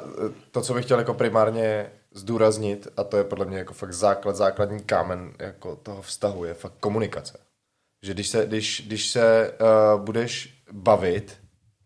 to, 0.52 0.62
co 0.62 0.74
bych 0.74 0.86
chtěl 0.86 1.00
jako 1.00 1.14
primárně 1.14 1.92
zdůraznit, 2.14 2.88
a 2.97 3.03
to 3.03 3.18
je 3.18 3.24
podle 3.24 3.45
mě 3.45 3.57
jako 3.57 3.74
fakt 3.74 3.93
základ, 3.93 4.36
základní 4.36 4.80
kámen 4.80 5.34
jako 5.39 5.76
toho 5.76 6.01
vztahu, 6.01 6.45
je 6.45 6.53
fakt 6.53 6.74
komunikace. 6.80 7.39
Že 8.03 8.14
když 8.14 8.28
se, 8.28 8.45
když, 8.45 8.84
když 8.88 9.12
se 9.12 9.53
uh, 9.62 10.01
budeš 10.01 10.64
bavit 10.72 11.38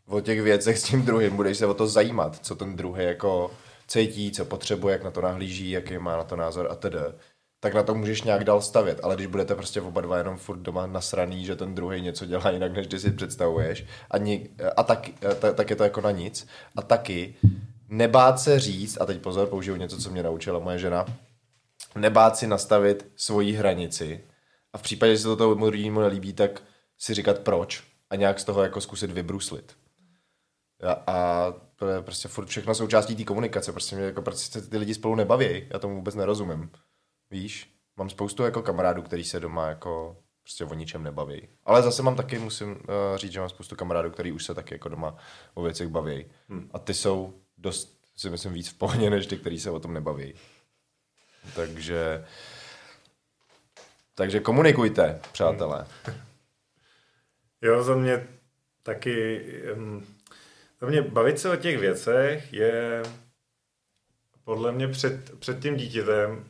o 0.07 0.21
těch 0.21 0.41
věcech 0.41 0.80
s 0.80 0.84
tím 0.84 1.05
druhým, 1.05 1.36
budeš 1.36 1.57
se 1.57 1.65
o 1.65 1.73
to 1.73 1.88
zajímat, 1.88 2.45
co 2.45 2.55
ten 2.55 2.76
druhý 2.76 3.03
jako 3.03 3.51
cítí, 3.88 4.32
co 4.32 4.45
potřebuje, 4.45 4.93
jak 4.93 5.03
na 5.03 5.11
to 5.11 5.21
nahlíží, 5.21 5.71
jaký 5.71 5.97
má 5.97 6.17
na 6.17 6.23
to 6.23 6.36
názor 6.36 6.67
a 6.71 6.76
tedy, 6.76 6.97
tak 7.59 7.73
na 7.73 7.84
to 7.84 7.95
můžeš 7.95 8.21
nějak 8.21 8.43
dál 8.43 8.61
stavět. 8.61 8.99
Ale 9.03 9.15
když 9.15 9.28
budete 9.28 9.55
prostě 9.55 9.82
oba 9.82 10.01
dva 10.01 10.17
jenom 10.17 10.38
furt 10.38 10.59
doma 10.59 10.88
nasraný, 10.88 11.45
že 11.45 11.55
ten 11.55 11.76
druhý 11.76 12.01
něco 12.01 12.26
dělá 12.26 12.51
jinak, 12.51 12.73
než 12.73 12.88
ty 12.88 12.99
si 12.99 13.11
představuješ, 13.11 13.86
a, 14.11 14.17
ni, 14.17 14.49
a 14.78 14.84
tak, 14.84 15.09
ta, 15.39 15.53
tak 15.53 15.69
je 15.69 15.76
to 15.76 15.84
jako 15.84 16.01
na 16.01 16.11
nic. 16.11 16.47
A 16.76 16.82
taky 16.82 17.36
nebát 17.97 18.39
se 18.39 18.59
říct, 18.59 19.01
a 19.01 19.05
teď 19.05 19.21
pozor, 19.21 19.47
použiju 19.47 19.77
něco, 19.77 19.97
co 19.97 20.09
mě 20.09 20.23
naučila 20.23 20.59
moje 20.59 20.79
žena, 20.79 21.05
nebát 21.95 22.37
si 22.37 22.47
nastavit 22.47 23.11
svoji 23.15 23.53
hranici 23.53 24.23
a 24.73 24.77
v 24.77 24.81
případě, 24.81 25.15
že 25.15 25.21
se 25.21 25.27
to 25.27 25.35
tomu 25.35 25.65
druhému 25.65 25.99
nelíbí, 25.99 26.33
tak 26.33 26.63
si 26.97 27.13
říkat 27.13 27.39
proč 27.39 27.83
a 28.09 28.15
nějak 28.15 28.39
z 28.39 28.43
toho 28.43 28.63
jako 28.63 28.81
zkusit 28.81 29.11
vybruslit. 29.11 29.77
A, 30.83 30.91
a 31.13 31.53
to 31.75 31.87
je 31.87 32.01
prostě 32.01 32.27
furt 32.27 32.45
všechno 32.45 32.75
součástí 32.75 33.15
té 33.15 33.23
komunikace, 33.23 33.71
prostě 33.71 33.95
mě 33.95 34.05
jako 34.05 34.21
prostě 34.21 34.61
ty 34.61 34.77
lidi 34.77 34.93
spolu 34.93 35.15
nebaví, 35.15 35.67
já 35.69 35.79
tomu 35.79 35.95
vůbec 35.95 36.15
nerozumím. 36.15 36.71
Víš? 37.31 37.71
Mám 37.97 38.09
spoustu 38.09 38.43
jako 38.43 38.61
kamarádů, 38.61 39.01
který 39.01 39.23
se 39.23 39.39
doma 39.39 39.67
jako 39.67 40.17
prostě 40.43 40.65
o 40.65 40.73
ničem 40.73 41.03
nebaví. 41.03 41.47
Ale 41.63 41.81
zase 41.81 42.03
mám 42.03 42.15
taky, 42.15 42.39
musím 42.39 42.71
uh, 42.71 42.77
říct, 43.15 43.31
že 43.31 43.39
mám 43.39 43.49
spoustu 43.49 43.75
kamarádů, 43.75 44.09
který 44.09 44.31
už 44.31 44.45
se 44.45 44.53
taky 44.53 44.75
jako 44.75 44.89
doma 44.89 45.15
o 45.53 45.63
věcech 45.63 45.87
baví. 45.87 46.25
Hmm. 46.49 46.69
A 46.73 46.79
ty 46.79 46.93
jsou 46.93 47.44
dost, 47.58 47.99
si 48.16 48.30
myslím, 48.30 48.53
víc 48.53 48.70
v 48.70 48.78
pohodě, 48.78 49.10
než 49.10 49.28
ty, 49.28 49.38
kteří 49.38 49.60
se 49.60 49.70
o 49.70 49.80
tom 49.80 49.93
nebaví. 49.93 50.34
Takže 51.56 52.26
takže 54.16 54.39
komunikujte, 54.39 55.20
přátelé. 55.32 55.88
Jo, 57.62 57.84
za 57.84 57.95
mě 57.95 58.28
taky, 58.84 59.45
za 60.82 60.88
mě 60.88 61.01
bavit 61.01 61.39
se 61.39 61.49
o 61.49 61.56
těch 61.56 61.78
věcech 61.78 62.53
je 62.53 63.03
podle 64.43 64.72
mě 64.72 64.88
před, 64.88 65.39
před 65.39 65.60
tím 65.60 65.76
dítětem 65.76 66.45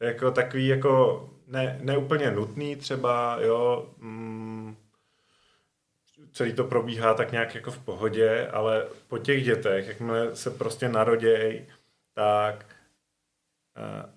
jako 0.00 0.30
takový 0.30 0.66
jako 0.66 1.24
ne, 1.46 1.78
ne 1.82 1.96
úplně 1.96 2.30
nutný 2.30 2.76
třeba, 2.76 3.38
jo, 3.40 3.94
mm, 3.98 4.35
celý 6.36 6.52
to 6.52 6.64
probíhá 6.64 7.14
tak 7.14 7.32
nějak 7.32 7.54
jako 7.54 7.70
v 7.70 7.78
pohodě, 7.78 8.46
ale 8.46 8.86
po 9.08 9.18
těch 9.18 9.44
dětech, 9.44 9.88
jakmile 9.88 10.36
se 10.36 10.50
prostě 10.50 10.88
narodějí, 10.88 11.66
tak 12.14 12.66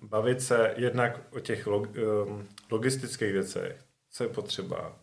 uh, 0.00 0.08
bavit 0.08 0.42
se 0.42 0.74
jednak 0.76 1.20
o 1.32 1.40
těch 1.40 1.66
um, 1.66 2.48
logistických 2.70 3.32
věcech, 3.32 3.84
co 4.10 4.24
je 4.24 4.28
potřeba, 4.28 4.96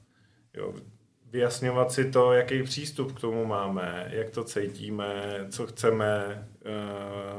jo, 0.54 0.74
vyjasňovat 1.26 1.92
si 1.92 2.12
to, 2.12 2.34
jaký 2.34 2.64
přístup 2.64 3.18
k 3.18 3.22
tomu 3.22 3.46
máme, 3.46 4.08
jak 4.10 4.30
to 4.30 4.44
cítíme, 4.44 5.46
co 5.50 5.68
chceme 5.68 6.48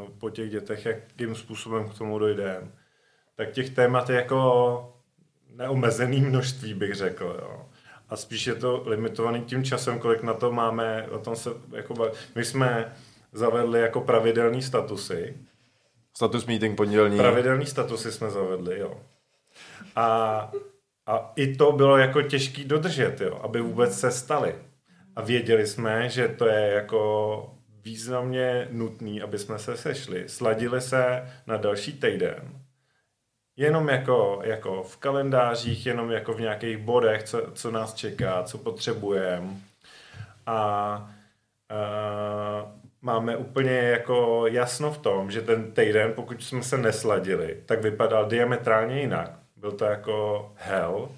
uh, 0.01 0.09
po 0.19 0.31
těch 0.31 0.51
dětech, 0.51 0.87
jakým 0.87 1.35
způsobem 1.35 1.89
k 1.89 1.99
tomu 1.99 2.19
dojdeme. 2.19 2.73
Tak 3.35 3.51
těch 3.51 3.71
témat 3.71 4.11
je 4.11 4.17
jako 4.17 5.01
neomezený 5.55 6.21
množství, 6.21 6.75
bych 6.75 6.95
řekl. 6.95 7.39
Jo. 7.43 7.69
A 8.09 8.17
spíš 8.17 8.47
je 8.47 8.55
to 8.55 8.83
limitovaný 8.87 9.41
tím 9.41 9.65
časem, 9.65 9.99
kolik 9.99 10.23
na 10.23 10.35
to 10.35 10.53
máme, 10.53 11.07
o 11.11 11.19
tom 11.19 11.37
se, 11.37 11.51
jako, 11.73 12.13
my 12.35 12.45
jsme 12.45 12.97
zavedli 13.33 13.81
jako 13.81 14.01
pravidelný 14.01 14.63
statusy. 14.63 15.37
Status 16.17 16.47
meeting 16.47 16.77
pondělní. 16.77 17.19
Pravidelný 17.19 17.67
statusy 17.67 18.13
jsme 18.13 18.31
zavedli, 18.31 18.79
jo. 18.79 19.01
A, 19.97 20.51
a 21.07 21.33
i 21.37 21.57
to 21.57 21.73
bylo 21.73 21.97
jako 21.97 22.23
těžký 22.23 22.65
dodržet, 22.65 23.21
jo, 23.21 23.41
aby 23.43 23.61
vůbec 23.61 24.01
se 24.01 24.11
staly. 24.11 24.55
A 25.17 25.23
věděli 25.23 25.67
jsme, 25.67 26.09
že 26.09 26.29
to 26.29 26.47
je 26.47 26.61
jako 26.61 27.55
významně 27.85 28.69
nutný, 28.71 29.23
aby 29.23 29.39
jsme 29.39 29.59
se 29.59 29.77
sešli. 29.77 30.29
Sladili 30.29 30.81
se 30.81 31.33
na 31.47 31.57
další 31.57 31.93
týden. 31.93 32.61
Jenom 33.59 33.89
jako, 33.89 34.41
jako 34.43 34.83
v 34.83 34.97
kalendářích, 34.97 35.87
jenom 35.87 36.11
jako 36.11 36.33
v 36.33 36.41
nějakých 36.41 36.79
bodech, 36.79 37.23
co, 37.23 37.43
co 37.55 37.71
nás 37.71 37.95
čeká, 37.95 38.43
co 38.43 38.59
potřebujeme. 38.59 39.49
A, 40.47 40.55
a 40.55 41.13
máme 43.03 43.37
úplně 43.37 43.73
jako 43.73 44.47
jasno 44.47 44.93
v 44.93 44.99
tom, 44.99 45.31
že 45.31 45.43
ten 45.43 45.73
týden, 45.73 46.13
pokud 46.13 46.43
jsme 46.43 46.63
se 46.63 46.79
nesladili, 46.79 47.57
tak 47.67 47.83
vypadal 47.83 48.29
diametrálně 48.29 49.01
jinak. 49.01 49.31
Byl 49.57 49.73
to 49.73 49.85
jako 49.85 50.53
hell 50.57 51.09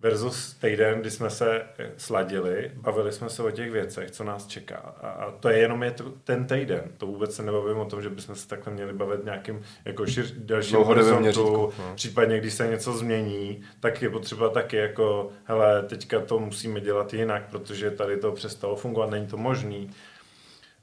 versus 0.00 0.54
týden, 0.54 1.00
kdy 1.00 1.10
jsme 1.10 1.30
se 1.30 1.62
sladili, 1.96 2.72
bavili 2.74 3.12
jsme 3.12 3.30
se 3.30 3.42
o 3.42 3.50
těch 3.50 3.70
věcech, 3.70 4.10
co 4.10 4.24
nás 4.24 4.46
čeká. 4.46 4.76
A, 4.76 5.08
a 5.08 5.30
to 5.30 5.48
je 5.48 5.58
jenom 5.58 5.82
je 5.82 5.90
to, 5.90 6.12
ten 6.24 6.46
týden. 6.46 6.82
To 6.96 7.06
vůbec 7.06 7.34
se 7.34 7.42
nebavím 7.42 7.78
o 7.78 7.84
tom, 7.84 8.02
že 8.02 8.10
bychom 8.10 8.34
se 8.34 8.48
takhle 8.48 8.72
měli 8.72 8.92
bavit 8.92 9.24
nějakým 9.24 9.62
jako 9.84 10.06
šir, 10.06 10.24
dalším 10.36 10.78
horizontu. 10.78 11.72
No. 11.78 11.94
Případně, 11.94 12.40
když 12.40 12.54
se 12.54 12.66
něco 12.68 12.92
změní, 12.92 13.62
tak 13.80 14.02
je 14.02 14.10
potřeba 14.10 14.48
taky 14.48 14.76
jako, 14.76 15.30
hele, 15.44 15.82
teďka 15.82 16.20
to 16.20 16.38
musíme 16.38 16.80
dělat 16.80 17.14
jinak, 17.14 17.50
protože 17.50 17.90
tady 17.90 18.16
to 18.16 18.32
přestalo 18.32 18.76
fungovat, 18.76 19.10
není 19.10 19.26
to 19.26 19.36
možný. 19.36 19.90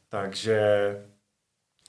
Takže 0.10 0.60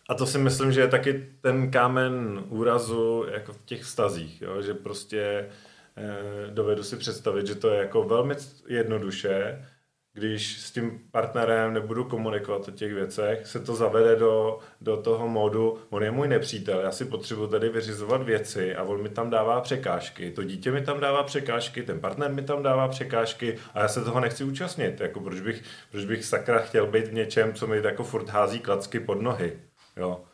a 0.08 0.14
to 0.14 0.26
si 0.26 0.38
myslím, 0.38 0.72
že 0.72 0.80
je 0.80 0.88
taky 0.88 1.26
ten 1.40 1.70
kámen 1.70 2.44
úrazu 2.48 3.26
jako 3.30 3.52
v 3.52 3.64
těch 3.64 3.82
vztazích, 3.82 4.42
jo? 4.42 4.62
že 4.62 4.74
prostě 4.74 5.20
eh, 5.20 5.50
dovedu 6.50 6.82
si 6.82 6.96
představit, 6.96 7.46
že 7.46 7.54
to 7.54 7.70
je 7.70 7.78
jako 7.78 8.04
velmi 8.04 8.34
jednoduše, 8.68 9.64
když 10.16 10.60
s 10.60 10.72
tím 10.72 11.00
partnerem 11.10 11.74
nebudu 11.74 12.04
komunikovat 12.04 12.68
o 12.68 12.70
těch 12.70 12.94
věcech, 12.94 13.46
se 13.46 13.60
to 13.60 13.74
zavede 13.74 14.16
do, 14.16 14.58
do 14.80 14.96
toho 14.96 15.28
módu, 15.28 15.78
on 15.90 16.02
je 16.02 16.10
můj 16.10 16.28
nepřítel, 16.28 16.80
já 16.80 16.92
si 16.92 17.04
potřebuji 17.04 17.46
tady 17.46 17.68
vyřizovat 17.68 18.22
věci 18.22 18.76
a 18.76 18.82
on 18.82 19.02
mi 19.02 19.08
tam 19.08 19.30
dává 19.30 19.60
překážky, 19.60 20.30
to 20.30 20.44
dítě 20.44 20.72
mi 20.72 20.82
tam 20.82 21.00
dává 21.00 21.22
překážky, 21.22 21.82
ten 21.82 22.00
partner 22.00 22.32
mi 22.32 22.42
tam 22.42 22.62
dává 22.62 22.88
překážky 22.88 23.58
a 23.74 23.80
já 23.80 23.88
se 23.88 24.04
toho 24.04 24.20
nechci 24.20 24.44
účastnit, 24.44 25.00
jako 25.00 25.20
proč 25.20 25.40
bych, 25.40 25.62
proč 25.90 26.04
bych 26.04 26.24
sakra 26.24 26.58
chtěl 26.58 26.86
být 26.86 27.08
v 27.08 27.14
něčem, 27.14 27.54
co 27.54 27.66
mi 27.66 27.80
jako 27.84 28.04
furt 28.04 28.28
hází 28.28 28.58
klacky 28.58 29.00
pod 29.00 29.22
nohy. 29.22 29.60
Jo. 29.96 30.24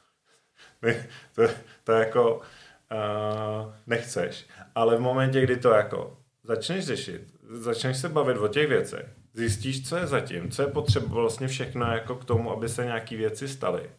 To, 1.35 1.43
to 1.85 1.93
jako 1.93 2.37
uh, 2.37 3.73
nechceš. 3.87 4.47
Ale 4.75 4.97
v 4.97 5.01
momentě, 5.01 5.41
kdy 5.41 5.57
to 5.57 5.71
jako 5.71 6.19
začneš 6.43 6.87
řešit, 6.87 7.35
začneš 7.51 7.97
se 7.97 8.09
bavit 8.09 8.37
o 8.37 8.49
těch 8.49 8.69
věcech, 8.69 9.07
zjistíš, 9.33 9.89
co 9.89 9.97
je 9.97 10.07
zatím, 10.07 10.51
co 10.51 10.63
je 10.63 10.69
potřeba 10.69 11.07
vlastně 11.07 11.49
všechno 11.49 11.87
jako 11.87 12.15
k 12.15 12.25
tomu, 12.25 12.53
aby 12.53 12.69
se 12.69 12.85
nějaké 12.85 13.17
věci 13.17 13.49
staly, 13.49 13.91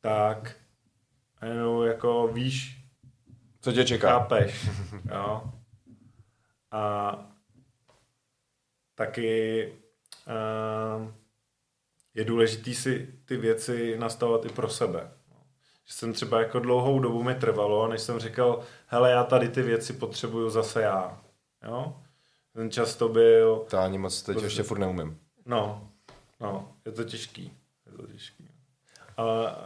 tak 0.00 0.56
jenom 1.42 1.86
jako 1.86 2.28
víš, 2.28 2.84
co 3.60 3.72
tě 3.72 3.84
čeká. 3.84 4.08
Chápeš, 4.08 4.70
jo. 5.10 5.52
A 6.70 7.16
taky 8.94 9.72
uh, 10.26 11.12
je 12.14 12.24
důležité 12.24 12.74
si 12.74 13.14
ty 13.24 13.36
věci 13.36 13.98
nastavovat 13.98 14.44
i 14.44 14.48
pro 14.48 14.68
sebe. 14.68 15.10
Že 15.86 15.92
jsem 15.92 16.12
třeba 16.12 16.40
jako 16.40 16.58
dlouhou 16.58 16.98
dobu 16.98 17.22
mi 17.22 17.34
trvalo, 17.34 17.88
než 17.88 18.00
jsem 18.00 18.18
říkal, 18.18 18.60
hele, 18.86 19.10
já 19.10 19.24
tady 19.24 19.48
ty 19.48 19.62
věci 19.62 19.92
potřebuju 19.92 20.50
zase 20.50 20.82
já. 20.82 21.20
Jo? 21.66 21.96
Ten 22.52 22.70
čas 22.70 22.96
to 22.96 23.08
byl... 23.08 23.64
To 23.70 23.78
ani 23.78 23.98
moc 23.98 24.22
teď 24.22 24.42
ještě 24.42 24.62
furt 24.62 24.78
neumím. 24.78 25.18
No, 25.46 25.88
no, 26.40 26.68
je 26.86 26.92
to 26.92 27.04
těžký. 27.04 27.52
Je 27.86 27.92
to 27.92 28.06
těžký. 28.06 28.48
A 29.16 29.56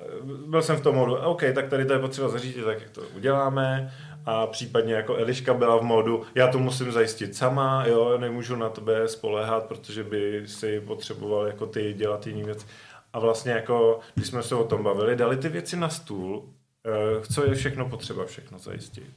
byl 0.46 0.62
jsem 0.62 0.76
v 0.76 0.82
tom 0.82 0.96
modu, 0.96 1.16
OK, 1.16 1.42
tak 1.54 1.68
tady 1.68 1.84
to 1.84 1.92
je 1.92 1.98
potřeba 1.98 2.28
zařídit, 2.28 2.64
tak 2.64 2.80
jak 2.80 2.90
to 2.90 3.02
uděláme 3.16 3.94
a 4.26 4.46
případně 4.46 4.94
jako 4.94 5.16
Eliška 5.16 5.54
byla 5.54 5.76
v 5.76 5.82
modu, 5.82 6.22
já 6.34 6.48
to 6.48 6.58
musím 6.58 6.92
zajistit 6.92 7.36
sama, 7.36 7.84
jo, 7.86 8.18
nemůžu 8.18 8.56
na 8.56 8.68
tebe 8.68 9.08
spolehat, 9.08 9.64
protože 9.66 10.04
by 10.04 10.42
si 10.46 10.80
potřeboval 10.80 11.46
jako 11.46 11.66
ty 11.66 11.94
dělat 11.94 12.26
jiný 12.26 12.42
věc. 12.42 12.66
A 13.12 13.18
vlastně 13.18 13.52
jako, 13.52 14.00
když 14.14 14.26
jsme 14.26 14.42
se 14.42 14.54
o 14.54 14.64
tom 14.64 14.82
bavili, 14.82 15.16
dali 15.16 15.36
ty 15.36 15.48
věci 15.48 15.76
na 15.76 15.88
stůl, 15.88 16.54
eh, 16.86 17.26
co 17.32 17.44
je 17.44 17.54
všechno 17.54 17.88
potřeba 17.88 18.24
všechno 18.24 18.58
zajistit. 18.58 19.10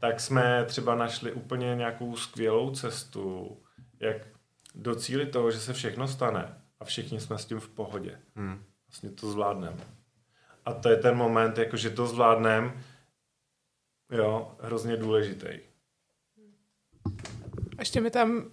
Tak 0.00 0.20
jsme 0.20 0.64
třeba 0.64 0.94
našli 0.94 1.32
úplně 1.32 1.74
nějakou 1.74 2.16
skvělou 2.16 2.74
cestu, 2.74 3.56
jak 4.00 4.16
docílit 4.74 5.26
toho, 5.26 5.50
že 5.50 5.60
se 5.60 5.72
všechno 5.72 6.08
stane 6.08 6.60
a 6.80 6.84
všichni 6.84 7.20
jsme 7.20 7.38
s 7.38 7.44
tím 7.44 7.60
v 7.60 7.68
pohodě. 7.68 8.18
Hmm. 8.36 8.64
Vlastně 8.88 9.10
to 9.10 9.30
zvládneme. 9.30 9.84
A 10.64 10.74
to 10.74 10.88
je 10.88 10.96
ten 10.96 11.16
moment, 11.16 11.58
jako 11.58 11.76
že 11.76 11.90
to 11.90 12.06
zvládneme, 12.06 12.74
jo, 14.10 14.56
hrozně 14.60 14.96
důležitý. 14.96 15.48
Ještě 17.78 18.00
mi 18.00 18.10
tam 18.10 18.52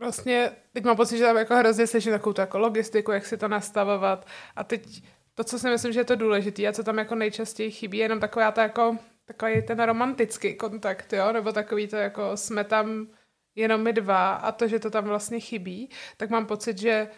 vlastně, 0.00 0.50
teď 0.72 0.84
mám 0.84 0.96
pocit, 0.96 1.18
že 1.18 1.24
tam 1.24 1.36
jako 1.36 1.56
hrozně 1.56 1.86
slyším 1.86 2.12
takovou 2.12 2.34
jako 2.38 2.58
logistiku, 2.58 3.12
jak 3.12 3.26
si 3.26 3.36
to 3.36 3.48
nastavovat. 3.48 4.26
A 4.56 4.64
teď 4.64 5.02
to, 5.34 5.44
co 5.44 5.58
si 5.58 5.70
myslím, 5.70 5.92
že 5.92 6.00
je 6.00 6.04
to 6.04 6.16
důležité 6.16 6.66
a 6.66 6.72
co 6.72 6.84
tam 6.84 6.98
jako 6.98 7.14
nejčastěji 7.14 7.70
chybí, 7.70 7.98
je 7.98 8.04
jenom 8.04 8.20
taková 8.20 8.52
ta 8.52 8.62
jako, 8.62 8.96
takový 9.24 9.62
ten 9.62 9.80
romantický 9.80 10.54
kontakt, 10.54 11.12
jo, 11.12 11.32
nebo 11.32 11.52
takový 11.52 11.88
to 11.88 11.96
jako 11.96 12.36
jsme 12.36 12.64
tam 12.64 13.06
jenom 13.54 13.82
my 13.82 13.92
dva 13.92 14.32
a 14.34 14.52
to, 14.52 14.68
že 14.68 14.78
to 14.78 14.90
tam 14.90 15.04
vlastně 15.04 15.40
chybí, 15.40 15.90
tak 16.16 16.30
mám 16.30 16.46
pocit, 16.46 16.78
že 16.78 17.08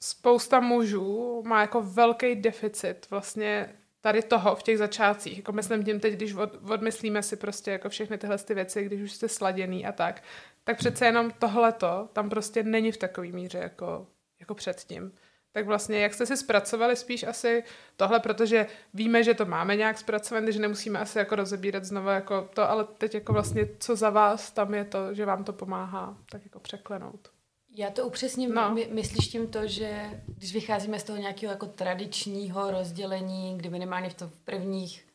spousta 0.00 0.60
mužů 0.60 1.42
má 1.46 1.60
jako 1.60 1.82
velký 1.82 2.34
deficit 2.34 3.06
vlastně 3.10 3.81
tady 4.02 4.22
toho 4.22 4.56
v 4.56 4.62
těch 4.62 4.78
začátcích. 4.78 5.36
Jako 5.36 5.52
myslím 5.52 5.84
tím 5.84 6.00
teď, 6.00 6.14
když 6.14 6.34
od, 6.34 6.70
odmyslíme 6.70 7.22
si 7.22 7.36
prostě 7.36 7.70
jako 7.70 7.88
všechny 7.88 8.18
tyhle 8.18 8.38
ty 8.38 8.54
věci, 8.54 8.84
když 8.84 9.00
už 9.00 9.12
jste 9.12 9.28
sladěný 9.28 9.86
a 9.86 9.92
tak, 9.92 10.22
tak 10.64 10.78
přece 10.78 11.06
jenom 11.06 11.30
tohleto 11.30 12.08
tam 12.12 12.30
prostě 12.30 12.62
není 12.62 12.92
v 12.92 12.96
takové 12.96 13.28
míře 13.28 13.58
jako, 13.58 14.06
jako 14.40 14.54
předtím. 14.54 15.12
Tak 15.52 15.66
vlastně, 15.66 15.98
jak 15.98 16.14
jste 16.14 16.26
si 16.26 16.36
zpracovali 16.36 16.96
spíš 16.96 17.22
asi 17.22 17.64
tohle, 17.96 18.20
protože 18.20 18.66
víme, 18.94 19.22
že 19.22 19.34
to 19.34 19.46
máme 19.46 19.76
nějak 19.76 19.98
zpracované, 19.98 20.52
že 20.52 20.60
nemusíme 20.60 20.98
asi 20.98 21.18
jako 21.18 21.36
rozebírat 21.36 21.84
znovu 21.84 22.08
jako 22.08 22.48
to, 22.54 22.70
ale 22.70 22.84
teď 22.84 23.14
jako 23.14 23.32
vlastně 23.32 23.68
co 23.78 23.96
za 23.96 24.10
vás 24.10 24.50
tam 24.50 24.74
je 24.74 24.84
to, 24.84 25.14
že 25.14 25.26
vám 25.26 25.44
to 25.44 25.52
pomáhá 25.52 26.16
tak 26.30 26.44
jako 26.44 26.60
překlenout. 26.60 27.31
Já 27.76 27.90
to 27.90 28.06
upřesním. 28.06 28.54
No. 28.54 28.70
My, 28.74 28.88
myslíš 28.92 29.28
tím 29.28 29.46
to, 29.48 29.66
že 29.66 30.20
když 30.26 30.52
vycházíme 30.54 31.00
z 31.00 31.04
toho 31.04 31.18
nějakého 31.18 31.50
jako 31.52 31.66
tradičního 31.66 32.70
rozdělení, 32.70 33.58
kdy 33.58 33.70
minimálně 33.70 34.10
v, 34.10 34.14
to 34.14 34.28
v 34.28 34.38
prvních 34.38 35.06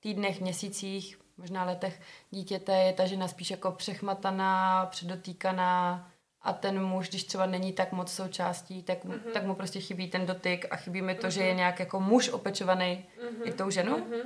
týdnech, 0.00 0.40
měsících, 0.40 1.18
možná 1.36 1.64
letech 1.64 2.00
dítěte 2.30 2.72
je 2.76 2.92
ta 2.92 3.06
žena 3.06 3.28
spíš 3.28 3.50
jako 3.50 3.72
přechmataná, 3.72 4.86
předotýkaná 4.86 6.08
a 6.42 6.52
ten 6.52 6.82
muž, 6.84 7.08
když 7.08 7.24
třeba 7.24 7.46
není 7.46 7.72
tak 7.72 7.92
moc 7.92 8.12
součástí, 8.12 8.82
tak, 8.82 9.04
Mhm. 9.04 9.14
mm-hmm. 9.14 9.32
tak 9.32 9.44
mu 9.44 9.54
prostě 9.54 9.80
chybí 9.80 10.10
ten 10.10 10.26
dotyk 10.26 10.66
a 10.70 10.76
chybí 10.76 11.02
mi 11.02 11.14
to, 11.14 11.26
mm-hmm. 11.26 11.30
že 11.30 11.42
je 11.42 11.54
nějak 11.54 11.80
jako 11.80 12.00
muž 12.00 12.28
opečovaný 12.28 13.04
Mhm. 13.22 13.28
mm-hmm. 13.28 13.48
i 13.48 13.52
tou 13.52 13.70
ženou. 13.70 13.96
Mm-hmm. 13.98 14.22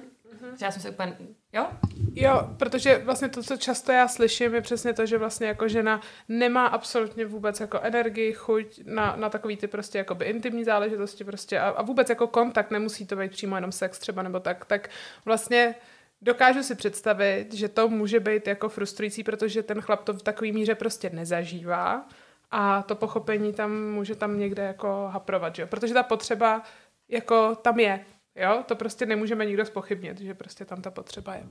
Já 0.60 0.70
jsem 0.70 0.82
se 0.82 0.90
úplně, 0.90 1.16
jo? 1.52 1.66
Jo, 2.14 2.50
protože 2.56 2.98
vlastně 2.98 3.28
to, 3.28 3.42
co 3.42 3.56
často 3.56 3.92
já 3.92 4.08
slyším, 4.08 4.54
je 4.54 4.60
přesně 4.60 4.92
to, 4.92 5.06
že 5.06 5.18
vlastně 5.18 5.46
jako 5.46 5.68
žena 5.68 6.00
nemá 6.28 6.66
absolutně 6.66 7.26
vůbec 7.26 7.60
jako 7.60 7.80
energii, 7.80 8.32
chuť 8.32 8.80
na, 8.84 9.16
na 9.16 9.30
takový 9.30 9.56
ty 9.56 9.66
prostě 9.66 9.98
jakoby 9.98 10.24
intimní 10.24 10.64
záležitosti 10.64 11.24
prostě 11.24 11.60
a, 11.60 11.68
a 11.68 11.82
vůbec 11.82 12.08
jako 12.08 12.26
kontakt, 12.26 12.70
nemusí 12.70 13.06
to 13.06 13.16
být 13.16 13.30
přímo 13.30 13.56
jenom 13.56 13.72
sex 13.72 13.98
třeba 13.98 14.22
nebo 14.22 14.40
tak, 14.40 14.64
tak 14.64 14.90
vlastně 15.24 15.74
dokážu 16.22 16.62
si 16.62 16.74
představit, 16.74 17.54
že 17.54 17.68
to 17.68 17.88
může 17.88 18.20
být 18.20 18.46
jako 18.46 18.68
frustrující, 18.68 19.24
protože 19.24 19.62
ten 19.62 19.80
chlap 19.80 20.04
to 20.04 20.12
v 20.12 20.22
takové 20.22 20.52
míře 20.52 20.74
prostě 20.74 21.10
nezažívá 21.10 22.08
a 22.50 22.82
to 22.82 22.94
pochopení 22.94 23.52
tam 23.52 23.90
může 23.90 24.14
tam 24.14 24.38
někde 24.38 24.62
jako 24.62 25.08
haprovat, 25.12 25.54
že 25.54 25.62
jo? 25.62 25.68
protože 25.68 25.94
ta 25.94 26.02
potřeba 26.02 26.62
jako 27.08 27.54
tam 27.54 27.80
je, 27.80 28.04
jo, 28.36 28.64
to 28.66 28.76
prostě 28.76 29.06
nemůžeme 29.06 29.46
nikdo 29.46 29.66
spochybnit, 29.66 30.20
že 30.20 30.34
prostě 30.34 30.64
tam 30.64 30.82
ta 30.82 30.90
potřeba 30.90 31.34
je. 31.34 31.42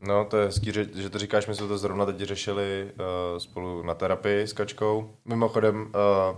No, 0.00 0.24
to 0.24 0.36
je 0.36 0.46
hezký, 0.46 0.72
že, 0.72 1.10
to 1.10 1.18
říkáš, 1.18 1.46
my 1.46 1.54
jsme 1.54 1.66
to 1.66 1.78
zrovna 1.78 2.06
teď 2.06 2.16
řešili 2.16 2.92
uh, 2.92 3.38
spolu 3.38 3.82
na 3.82 3.94
terapii 3.94 4.46
s 4.46 4.52
Kačkou. 4.52 5.16
Mimochodem, 5.24 5.80
uh, 5.82 6.36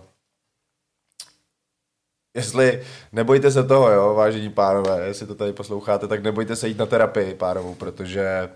jestli 2.37 2.83
nebojte 3.13 3.51
se 3.51 3.65
toho, 3.65 3.91
jo, 3.91 4.15
vážení 4.15 4.51
pánové, 4.51 5.07
jestli 5.07 5.27
to 5.27 5.35
tady 5.35 5.53
posloucháte, 5.53 6.09
tak 6.09 6.23
nebojte 6.23 6.57
se 6.57 6.69
jít 6.69 6.79
na 6.79 6.87
terapii 6.87 7.35
párovou, 7.35 7.75
protože 7.75 8.51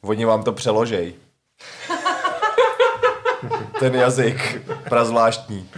oni 0.00 0.24
vám 0.24 0.42
to 0.42 0.52
přeložej. 0.52 1.14
Ten 3.80 3.94
jazyk, 3.94 4.62
prazvláštní. 4.88 5.70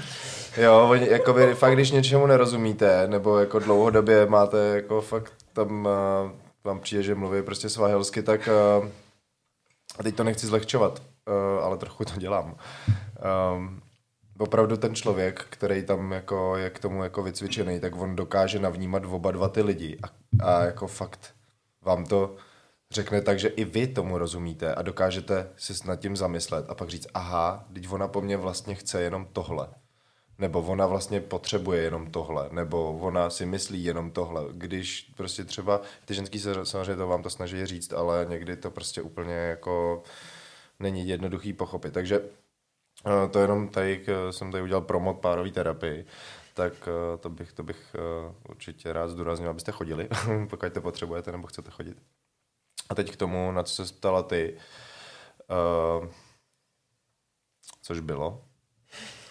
Jo, 0.56 0.88
oni, 0.90 1.08
jako 1.08 1.32
vy 1.32 1.54
fakt, 1.54 1.72
když 1.72 1.90
něčemu 1.90 2.26
nerozumíte, 2.26 3.08
nebo 3.08 3.38
jako 3.38 3.58
dlouhodobě 3.58 4.26
máte 4.26 4.58
jako 4.58 5.00
fakt 5.00 5.32
tam, 5.52 5.86
uh, 6.24 6.30
vám 6.64 6.80
přijde, 6.80 7.02
že 7.02 7.14
mluví 7.14 7.42
prostě 7.42 7.68
svahelsky, 7.68 8.22
tak 8.22 8.48
uh, 8.80 8.88
a 9.98 10.02
teď 10.02 10.16
to 10.16 10.24
nechci 10.24 10.46
zlehčovat, 10.46 11.02
uh, 11.26 11.64
ale 11.64 11.76
trochu 11.76 12.04
to 12.04 12.12
dělám. 12.16 12.56
Um, 13.56 13.82
opravdu 14.38 14.76
ten 14.76 14.94
člověk, 14.94 15.46
který 15.50 15.82
tam 15.82 16.12
jako 16.12 16.56
je 16.56 16.70
k 16.70 16.78
tomu 16.78 17.02
jako 17.02 17.22
vycvičený, 17.22 17.80
tak 17.80 17.96
on 17.96 18.16
dokáže 18.16 18.58
navnímat 18.58 19.02
oba 19.04 19.30
dva 19.30 19.48
ty 19.48 19.62
lidi 19.62 19.98
a, 20.02 20.06
a 20.44 20.64
jako 20.64 20.86
fakt 20.86 21.34
vám 21.82 22.06
to 22.06 22.36
řekne 22.90 23.20
tak, 23.20 23.38
že 23.38 23.48
i 23.48 23.64
vy 23.64 23.86
tomu 23.86 24.18
rozumíte 24.18 24.74
a 24.74 24.82
dokážete 24.82 25.50
si 25.56 25.72
nad 25.86 25.96
tím 25.96 26.16
zamyslet 26.16 26.64
a 26.68 26.74
pak 26.74 26.88
říct, 26.88 27.06
aha, 27.14 27.64
teď 27.72 27.92
ona 27.92 28.08
po 28.08 28.20
mně 28.20 28.36
vlastně 28.36 28.74
chce 28.74 29.02
jenom 29.02 29.26
tohle. 29.32 29.68
Nebo 30.38 30.62
ona 30.62 30.86
vlastně 30.86 31.20
potřebuje 31.20 31.82
jenom 31.82 32.10
tohle, 32.10 32.48
nebo 32.52 32.98
ona 32.98 33.30
si 33.30 33.46
myslí 33.46 33.84
jenom 33.84 34.10
tohle. 34.10 34.44
Když 34.52 35.12
prostě 35.16 35.44
třeba, 35.44 35.80
ty 36.04 36.14
ženský 36.14 36.40
se 36.40 36.66
samozřejmě 36.66 36.96
to 36.96 37.06
vám 37.06 37.22
to 37.22 37.30
snaží 37.30 37.66
říct, 37.66 37.92
ale 37.92 38.26
někdy 38.28 38.56
to 38.56 38.70
prostě 38.70 39.02
úplně 39.02 39.34
jako 39.34 40.02
není 40.80 41.08
jednoduchý 41.08 41.52
pochopit. 41.52 41.94
Takže 41.94 42.20
eh, 43.06 43.28
to 43.28 43.38
jenom 43.38 43.68
tady, 43.68 44.06
jsem 44.30 44.52
tady 44.52 44.62
udělal 44.62 44.82
promo 44.82 45.14
párový 45.14 45.52
terapii, 45.52 46.06
tak 46.54 46.72
eh, 46.88 47.18
to 47.18 47.30
bych, 47.30 47.52
to 47.52 47.62
bych 47.62 47.96
eh, 47.98 48.34
určitě 48.48 48.92
rád 48.92 49.08
zdůraznil, 49.08 49.50
abyste 49.50 49.72
chodili, 49.72 50.08
pokud 50.50 50.72
to 50.72 50.80
potřebujete 50.80 51.32
nebo 51.32 51.46
chcete 51.46 51.70
chodit. 51.70 52.02
A 52.88 52.94
teď 52.94 53.12
k 53.12 53.16
tomu, 53.16 53.52
na 53.52 53.62
co 53.62 53.86
se 53.86 53.94
ptala 53.94 54.22
ty, 54.22 54.58
což 57.82 58.00
bylo? 58.00 58.44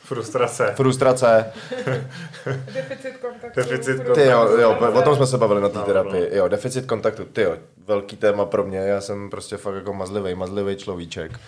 Frustrace. 0.04 0.74
Frustrace. 0.76 1.54
Deficit 2.74 3.18
kontaktu. 3.22 3.60
Deficit 3.60 4.04
pro- 4.04 4.16
Ty 4.16 4.26
jo, 4.26 4.47
jo, 4.58 4.91
o 4.93 5.01
tom 5.01 5.16
jsme 5.16 5.28
se 5.28 5.38
bavili 5.38 5.62
na 5.62 5.70
té 5.70 5.78
No, 5.78 5.84
terapii. 5.84 6.30
no. 6.32 6.36
Jo, 6.38 6.47
deficit 6.47 6.86
kontaktu, 6.86 7.26
ty 7.26 7.41
jo, 7.41 7.58
velký 7.86 8.18
téma 8.18 8.45
pro 8.45 8.64
mě, 8.64 8.78
já 8.78 9.01
jsem 9.01 9.30
prostě 9.30 9.58
fakt 9.58 9.76
jako 9.76 9.93
mazlivý, 9.93 10.36
mazlivý 10.36 10.76
človíček, 10.78 11.39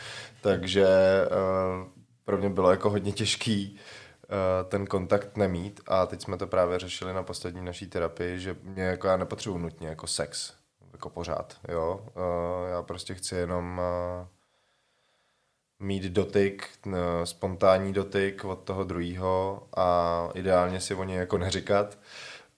takže 0.41 0.87
uh, 1.81 1.87
pro 2.25 2.37
mě 2.37 2.49
bylo 2.49 2.71
jako 2.71 2.89
hodně 2.89 3.11
těžký 3.11 3.79
uh, 4.29 4.69
ten 4.69 4.85
kontakt 4.87 5.37
nemít 5.37 5.81
a 5.87 6.05
teď 6.05 6.21
jsme 6.21 6.37
to 6.37 6.47
právě 6.47 6.79
řešili 6.79 7.13
na 7.13 7.23
poslední 7.23 7.65
naší 7.65 7.87
terapii, 7.87 8.39
že 8.39 8.55
mě 8.63 8.83
jako 8.83 9.07
já 9.07 9.17
nepotřebuji 9.17 9.57
nutně 9.57 9.87
jako 9.87 10.07
sex, 10.07 10.53
jako 10.93 11.09
pořád, 11.09 11.53
jo, 11.69 11.99
uh, 12.15 12.69
já 12.71 12.81
prostě 12.83 13.13
chci 13.13 13.35
jenom 13.35 13.81
uh, 14.21 14.27
mít 15.79 16.03
dotyk, 16.03 16.69
n- 16.85 16.95
spontánní 17.23 17.93
dotyk 17.93 18.45
od 18.45 18.55
toho 18.55 18.83
druhého 18.83 19.67
a 19.77 20.29
ideálně 20.33 20.79
si 20.79 20.95
o 20.95 21.03
něj 21.03 21.17
jako 21.17 21.37
neříkat 21.37 21.97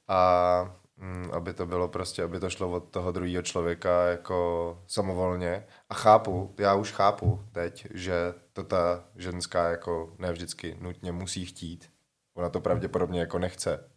a 0.08 0.76
mm, 0.98 1.30
aby 1.34 1.54
to 1.54 1.66
bylo 1.66 1.88
prostě, 1.88 2.24
aby 2.24 2.40
to 2.40 2.50
šlo 2.50 2.72
od 2.72 2.90
toho 2.90 3.12
druhého 3.12 3.42
člověka 3.42 4.08
jako 4.08 4.82
samovolně. 4.88 5.68
A 5.90 5.94
chápu, 5.94 6.56
já 6.60 6.76
už 6.76 6.92
chápu 6.92 7.42
teď, 7.52 7.88
že 7.94 8.34
to 8.54 8.64
ta 8.64 9.04
ženská 9.16 9.70
jako 9.70 10.14
ne 10.20 10.32
vždycky 10.32 10.78
nutně 10.82 11.12
musí 11.12 11.46
chtít. 11.46 11.90
Ona 12.36 12.50
to 12.50 12.62
pravděpodobně 12.62 13.20
jako 13.20 13.40
nechce. 13.40 13.90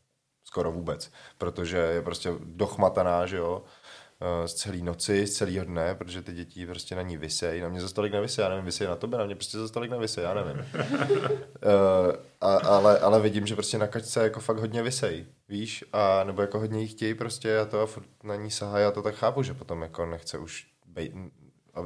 Skoro 0.44 0.72
vůbec. 0.72 1.12
Protože 1.38 1.76
je 1.78 2.02
prostě 2.02 2.32
dochmataná, 2.44 3.26
že 3.26 3.36
jo, 3.36 3.62
eh, 3.64 3.70
z 4.46 4.54
celé 4.54 4.76
noci, 4.76 5.26
z 5.26 5.36
celého 5.36 5.64
dne, 5.64 5.94
protože 5.94 6.22
ty 6.22 6.32
děti 6.32 6.66
prostě 6.66 6.94
na 6.96 7.02
ní 7.02 7.16
vysej. 7.16 7.60
Na 7.60 7.68
mě 7.68 7.80
za 7.80 7.88
stolik 7.88 8.12
nevysej, 8.12 8.42
já 8.42 8.48
nevím, 8.48 8.64
vysej 8.64 8.86
na 8.86 8.96
tebe, 8.96 9.18
na 9.18 9.24
mě 9.24 9.34
prostě 9.34 9.58
za 9.58 9.68
stolik 9.68 9.90
nevysej, 9.90 10.24
já 10.24 10.34
nevím. 10.34 10.56
Uh, 10.56 12.12
a, 12.40 12.56
ale, 12.56 12.98
ale 12.98 13.20
vidím, 13.20 13.46
že 13.46 13.54
prostě 13.54 13.78
na 13.78 13.86
kačce 13.86 14.22
jako 14.22 14.40
fakt 14.40 14.58
hodně 14.58 14.82
vysej, 14.82 15.26
víš, 15.48 15.84
a 15.92 16.24
nebo 16.24 16.42
jako 16.42 16.58
hodně 16.58 16.80
jí 16.80 16.88
chtějí 16.88 17.14
prostě 17.14 17.58
a 17.58 17.64
to 17.64 17.80
a 17.80 17.86
furt 17.86 18.06
na 18.22 18.36
ní 18.36 18.50
sahají 18.50 18.84
a 18.84 18.90
to 18.90 19.02
tak 19.02 19.14
chápu, 19.14 19.42
že 19.42 19.54
potom 19.54 19.82
jako 19.82 20.06
nechce 20.06 20.38
už 20.38 20.66
aby, 20.90 21.12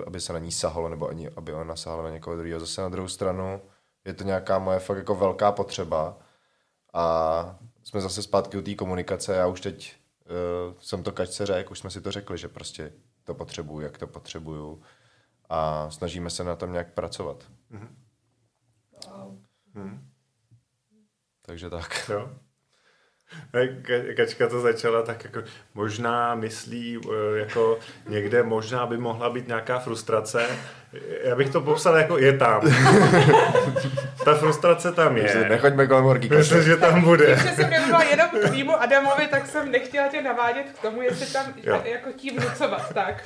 aby 0.06 0.20
se 0.20 0.32
na 0.32 0.38
ní 0.38 0.52
sahalo, 0.52 0.88
nebo 0.88 1.08
ani 1.08 1.28
aby 1.28 1.52
ona 1.52 1.76
sahala 1.76 2.02
na 2.02 2.10
někoho 2.10 2.36
druhého. 2.36 2.60
Zase 2.60 2.80
na 2.80 2.88
druhou 2.88 3.08
stranu 3.08 3.60
je 4.04 4.14
to 4.14 4.24
nějaká 4.24 4.58
moje 4.58 4.78
fakt 4.78 4.98
jako 4.98 5.14
velká 5.14 5.52
potřeba 5.52 6.18
a 6.92 7.58
jsme 7.84 8.00
zase 8.00 8.22
zpátky 8.22 8.58
u 8.58 8.62
té 8.62 8.74
komunikace, 8.74 9.34
já 9.34 9.46
už 9.46 9.60
teď 9.60 9.94
uh, 10.26 10.74
jsem 10.80 11.02
to 11.02 11.12
kačce 11.12 11.46
řekl, 11.46 11.72
už 11.72 11.78
jsme 11.78 11.90
si 11.90 12.00
to 12.00 12.10
řekli, 12.12 12.38
že 12.38 12.48
prostě 12.48 12.92
to 13.24 13.34
potřebuju, 13.34 13.80
jak 13.80 13.98
to 13.98 14.06
potřebuju 14.06 14.82
a 15.48 15.90
snažíme 15.90 16.30
se 16.30 16.44
na 16.44 16.56
tom 16.56 16.72
nějak 16.72 16.92
pracovat. 16.94 17.44
Takže 21.46 21.70
tak. 21.70 22.08
Jo. 22.12 22.30
Ka- 23.52 24.14
Kačka 24.16 24.48
to 24.48 24.60
začala 24.60 25.02
tak 25.02 25.24
jako, 25.24 25.42
možná 25.74 26.34
myslí, 26.34 26.98
eh, 27.12 27.38
jako 27.38 27.78
někde 28.08 28.42
možná 28.42 28.86
by 28.86 28.98
mohla 28.98 29.30
být 29.30 29.46
nějaká 29.48 29.78
frustrace. 29.78 30.58
Já 31.24 31.36
bych 31.36 31.50
to 31.50 31.60
popsal 31.60 31.96
jako 31.96 32.18
je 32.18 32.38
tam. 32.38 32.62
Ta 34.24 34.34
frustrace 34.34 34.92
tam 34.92 35.16
je. 35.16 35.46
Nechoďme 35.48 35.86
kolem 35.86 36.04
horký 36.04 36.28
kaše. 36.28 36.38
Myslím, 36.38 36.62
že 36.62 36.76
tam 36.76 37.02
bude. 37.02 37.36
Když 37.42 37.54
jsem 37.54 37.70
nemluvila 37.70 38.02
jenom 38.02 38.28
k 38.28 38.48
tvýmu 38.48 38.80
Adamovi, 38.82 39.26
tak 39.30 39.46
jsem 39.46 39.70
nechtěla 39.70 40.08
tě 40.08 40.22
navádět 40.22 40.66
k 40.78 40.82
tomu, 40.82 41.02
jestli 41.02 41.26
tam 41.26 41.46
Jo. 41.62 41.82
jako 41.84 42.12
tím 42.16 42.36
vnucovat, 42.38 42.94
tak. 42.94 43.24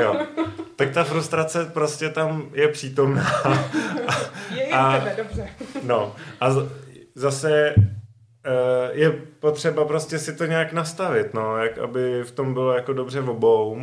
Jo. 0.00 0.26
Tak 0.76 0.90
ta 0.90 1.04
frustrace 1.04 1.64
prostě 1.64 2.08
tam 2.08 2.50
je 2.52 2.68
přítomná. 2.68 3.26
Je 4.54 4.62
i 4.64 4.70
A- 4.72 4.98
tebe, 4.98 5.14
dobře. 5.16 5.48
No 5.82 6.16
a 6.40 6.50
z- 6.50 6.68
zase 7.14 7.74
eh, 8.44 8.90
je 8.92 9.10
potřeba 9.40 9.84
prostě 9.84 10.18
si 10.18 10.36
to 10.36 10.46
nějak 10.46 10.72
nastavit, 10.72 11.34
no, 11.34 11.56
jak 11.58 11.78
aby 11.78 12.22
v 12.24 12.30
tom 12.30 12.54
bylo 12.54 12.72
jako 12.72 12.92
dobře 12.92 13.20
v 13.20 13.30
obou, 13.30 13.78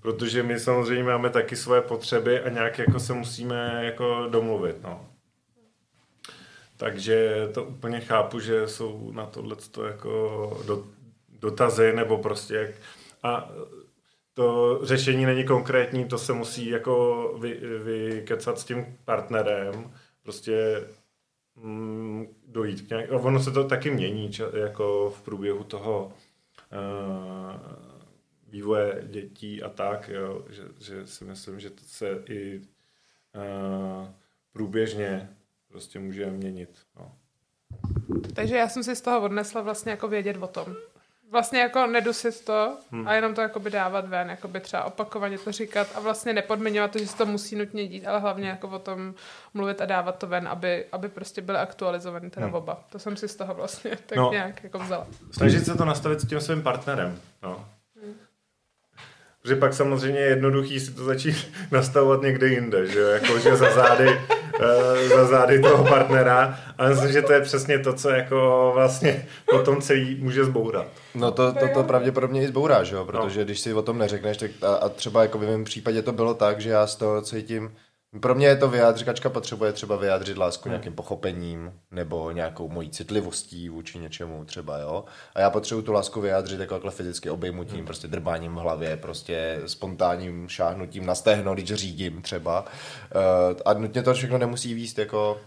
protože 0.00 0.42
my 0.42 0.60
samozřejmě 0.60 1.04
máme 1.04 1.30
taky 1.30 1.56
svoje 1.56 1.80
potřeby 1.80 2.40
a 2.40 2.48
nějak 2.48 2.78
jako 2.78 3.00
se 3.00 3.12
musíme 3.12 3.80
jako 3.84 4.26
domluvit, 4.30 4.76
no. 4.82 5.00
Takže 6.80 7.48
to 7.54 7.64
úplně 7.64 8.00
chápu, 8.00 8.40
že 8.40 8.68
jsou 8.68 9.12
na 9.12 9.26
tohle 9.26 9.56
jako 9.86 10.62
do, 10.66 10.86
dotazy 11.28 11.92
nebo 11.92 12.18
prostě 12.18 12.54
jak, 12.54 12.70
a 13.22 13.50
to 14.34 14.80
řešení 14.82 15.26
není 15.26 15.44
konkrétní, 15.44 16.04
to 16.04 16.18
se 16.18 16.32
musí 16.32 16.66
jako 16.66 17.34
vy, 17.40 17.60
vykecat 17.84 18.58
s 18.58 18.64
tím 18.64 18.98
partnerem, 19.04 19.92
prostě 20.22 20.84
mm, 21.56 22.26
dojít 22.46 22.80
k 22.80 22.90
nějak, 22.90 23.12
a 23.12 23.16
ono 23.16 23.40
se 23.40 23.50
to 23.50 23.68
taky 23.68 23.90
mění 23.90 24.32
ča, 24.32 24.44
jako 24.56 25.10
v 25.10 25.22
průběhu 25.22 25.64
toho 25.64 26.12
uh, 26.72 27.60
vývoje 28.48 29.04
dětí 29.06 29.62
a 29.62 29.68
tak, 29.68 30.08
jo, 30.08 30.44
že, 30.50 30.62
že 30.80 31.06
si 31.06 31.24
myslím, 31.24 31.60
že 31.60 31.70
to 31.70 31.82
se 31.84 32.22
i 32.28 32.60
uh, 33.34 34.08
průběžně 34.52 35.28
prostě 35.70 35.98
může 35.98 36.26
měnit. 36.26 36.70
No. 36.96 37.12
Takže 38.34 38.56
já 38.56 38.68
jsem 38.68 38.82
si 38.82 38.96
z 38.96 39.00
toho 39.00 39.20
odnesla 39.20 39.60
vlastně 39.60 39.90
jako 39.90 40.08
vědět 40.08 40.36
o 40.40 40.46
tom. 40.46 40.74
Vlastně 41.30 41.60
jako 41.60 41.86
nedusit 41.86 42.44
to 42.44 42.76
hmm. 42.90 43.08
a 43.08 43.14
jenom 43.14 43.34
to 43.34 43.40
jakoby 43.40 43.70
dávat 43.70 44.08
ven, 44.08 44.30
jakoby 44.30 44.60
třeba 44.60 44.84
opakovaně 44.84 45.38
to 45.38 45.52
říkat 45.52 45.88
a 45.94 46.00
vlastně 46.00 46.32
nepodmiňovat 46.32 46.90
to, 46.90 46.98
že 46.98 47.06
se 47.06 47.16
to 47.16 47.26
musí 47.26 47.56
nutně 47.56 47.88
dít, 47.88 48.06
ale 48.06 48.20
hlavně 48.20 48.48
jako 48.48 48.68
o 48.68 48.78
tom 48.78 49.14
mluvit 49.54 49.80
a 49.80 49.86
dávat 49.86 50.18
to 50.18 50.26
ven, 50.26 50.48
aby, 50.48 50.84
aby 50.92 51.08
prostě 51.08 51.42
byly 51.42 51.58
aktualizovaný 51.58 52.30
teda 52.30 52.46
hmm. 52.46 52.54
oba. 52.54 52.84
To 52.92 52.98
jsem 52.98 53.16
si 53.16 53.28
z 53.28 53.36
toho 53.36 53.54
vlastně 53.54 53.98
tak 54.06 54.18
no, 54.18 54.30
nějak 54.32 54.64
jako 54.64 54.78
vzala. 54.78 55.06
Snažit 55.30 55.64
se 55.64 55.74
to 55.74 55.84
nastavit 55.84 56.20
s 56.20 56.28
tím 56.28 56.40
svým 56.40 56.62
partnerem. 56.62 57.18
No. 57.42 57.68
Protože 59.42 59.56
pak 59.56 59.74
samozřejmě 59.74 60.20
je 60.20 60.26
jednoduchý 60.26 60.80
si 60.80 60.90
to 60.90 61.04
začít 61.04 61.36
nastavovat 61.70 62.22
někde 62.22 62.48
jinde, 62.48 62.86
že 62.86 63.00
jo, 63.00 63.08
jako 63.08 63.38
že 63.38 63.56
za 63.56 63.70
zády, 63.74 64.08
uh, 64.08 65.16
za 65.16 65.26
zády 65.26 65.60
toho 65.60 65.84
partnera, 65.84 66.58
ale 66.78 66.90
myslím, 66.90 67.12
že 67.12 67.22
to 67.22 67.32
je 67.32 67.40
přesně 67.40 67.78
to, 67.78 67.92
co 67.92 68.10
jako 68.10 68.70
vlastně 68.74 69.26
potom 69.50 69.80
celý 69.80 70.14
může 70.14 70.44
zbourat. 70.44 70.86
No 71.14 71.30
to, 71.30 71.52
to, 71.52 71.68
to 71.74 71.84
pravděpodobně 71.84 72.42
i 72.42 72.48
zbourá, 72.48 72.84
že 72.84 72.94
jo, 72.94 73.04
protože 73.04 73.40
no. 73.40 73.44
když 73.44 73.60
si 73.60 73.74
o 73.74 73.82
tom 73.82 73.98
neřekneš, 73.98 74.36
tak 74.36 74.50
a, 74.62 74.74
a 74.74 74.88
třeba 74.88 75.22
jako 75.22 75.38
v 75.38 75.42
mém 75.42 75.64
případě 75.64 76.02
to 76.02 76.12
bylo 76.12 76.34
tak, 76.34 76.60
že 76.60 76.70
já 76.70 76.86
z 76.86 76.96
toho 76.96 77.22
cítím, 77.22 77.70
pro 78.20 78.34
mě 78.34 78.46
je 78.46 78.56
to 78.56 78.68
vyjádřikačka 78.68 79.30
potřebuje 79.30 79.72
třeba 79.72 79.96
vyjádřit 79.96 80.38
lásku 80.38 80.68
hmm. 80.68 80.72
nějakým 80.72 80.94
pochopením 80.94 81.72
nebo 81.90 82.30
nějakou 82.30 82.68
mojí 82.68 82.90
citlivostí 82.90 83.68
vůči 83.68 83.98
něčemu 83.98 84.44
třeba, 84.44 84.78
jo. 84.78 85.04
A 85.34 85.40
já 85.40 85.50
potřebuji 85.50 85.82
tu 85.82 85.92
lásku 85.92 86.20
vyjádřit 86.20 86.60
jako 86.60 86.74
takhle 86.74 86.90
fyzicky 86.90 87.30
obejmutím, 87.30 87.76
hmm. 87.76 87.86
prostě 87.86 88.08
drbáním 88.08 88.54
v 88.54 88.58
hlavě, 88.58 88.96
prostě 88.96 89.60
spontánním 89.66 90.48
šáhnutím 90.48 91.06
na 91.06 91.14
stehno, 91.14 91.54
když 91.54 91.74
řídím 91.74 92.22
třeba. 92.22 92.60
Uh, 92.64 93.56
a 93.64 93.72
nutně 93.72 94.02
to 94.02 94.14
všechno 94.14 94.38
nemusí 94.38 94.74
výst 94.74 94.98
jako 94.98 95.40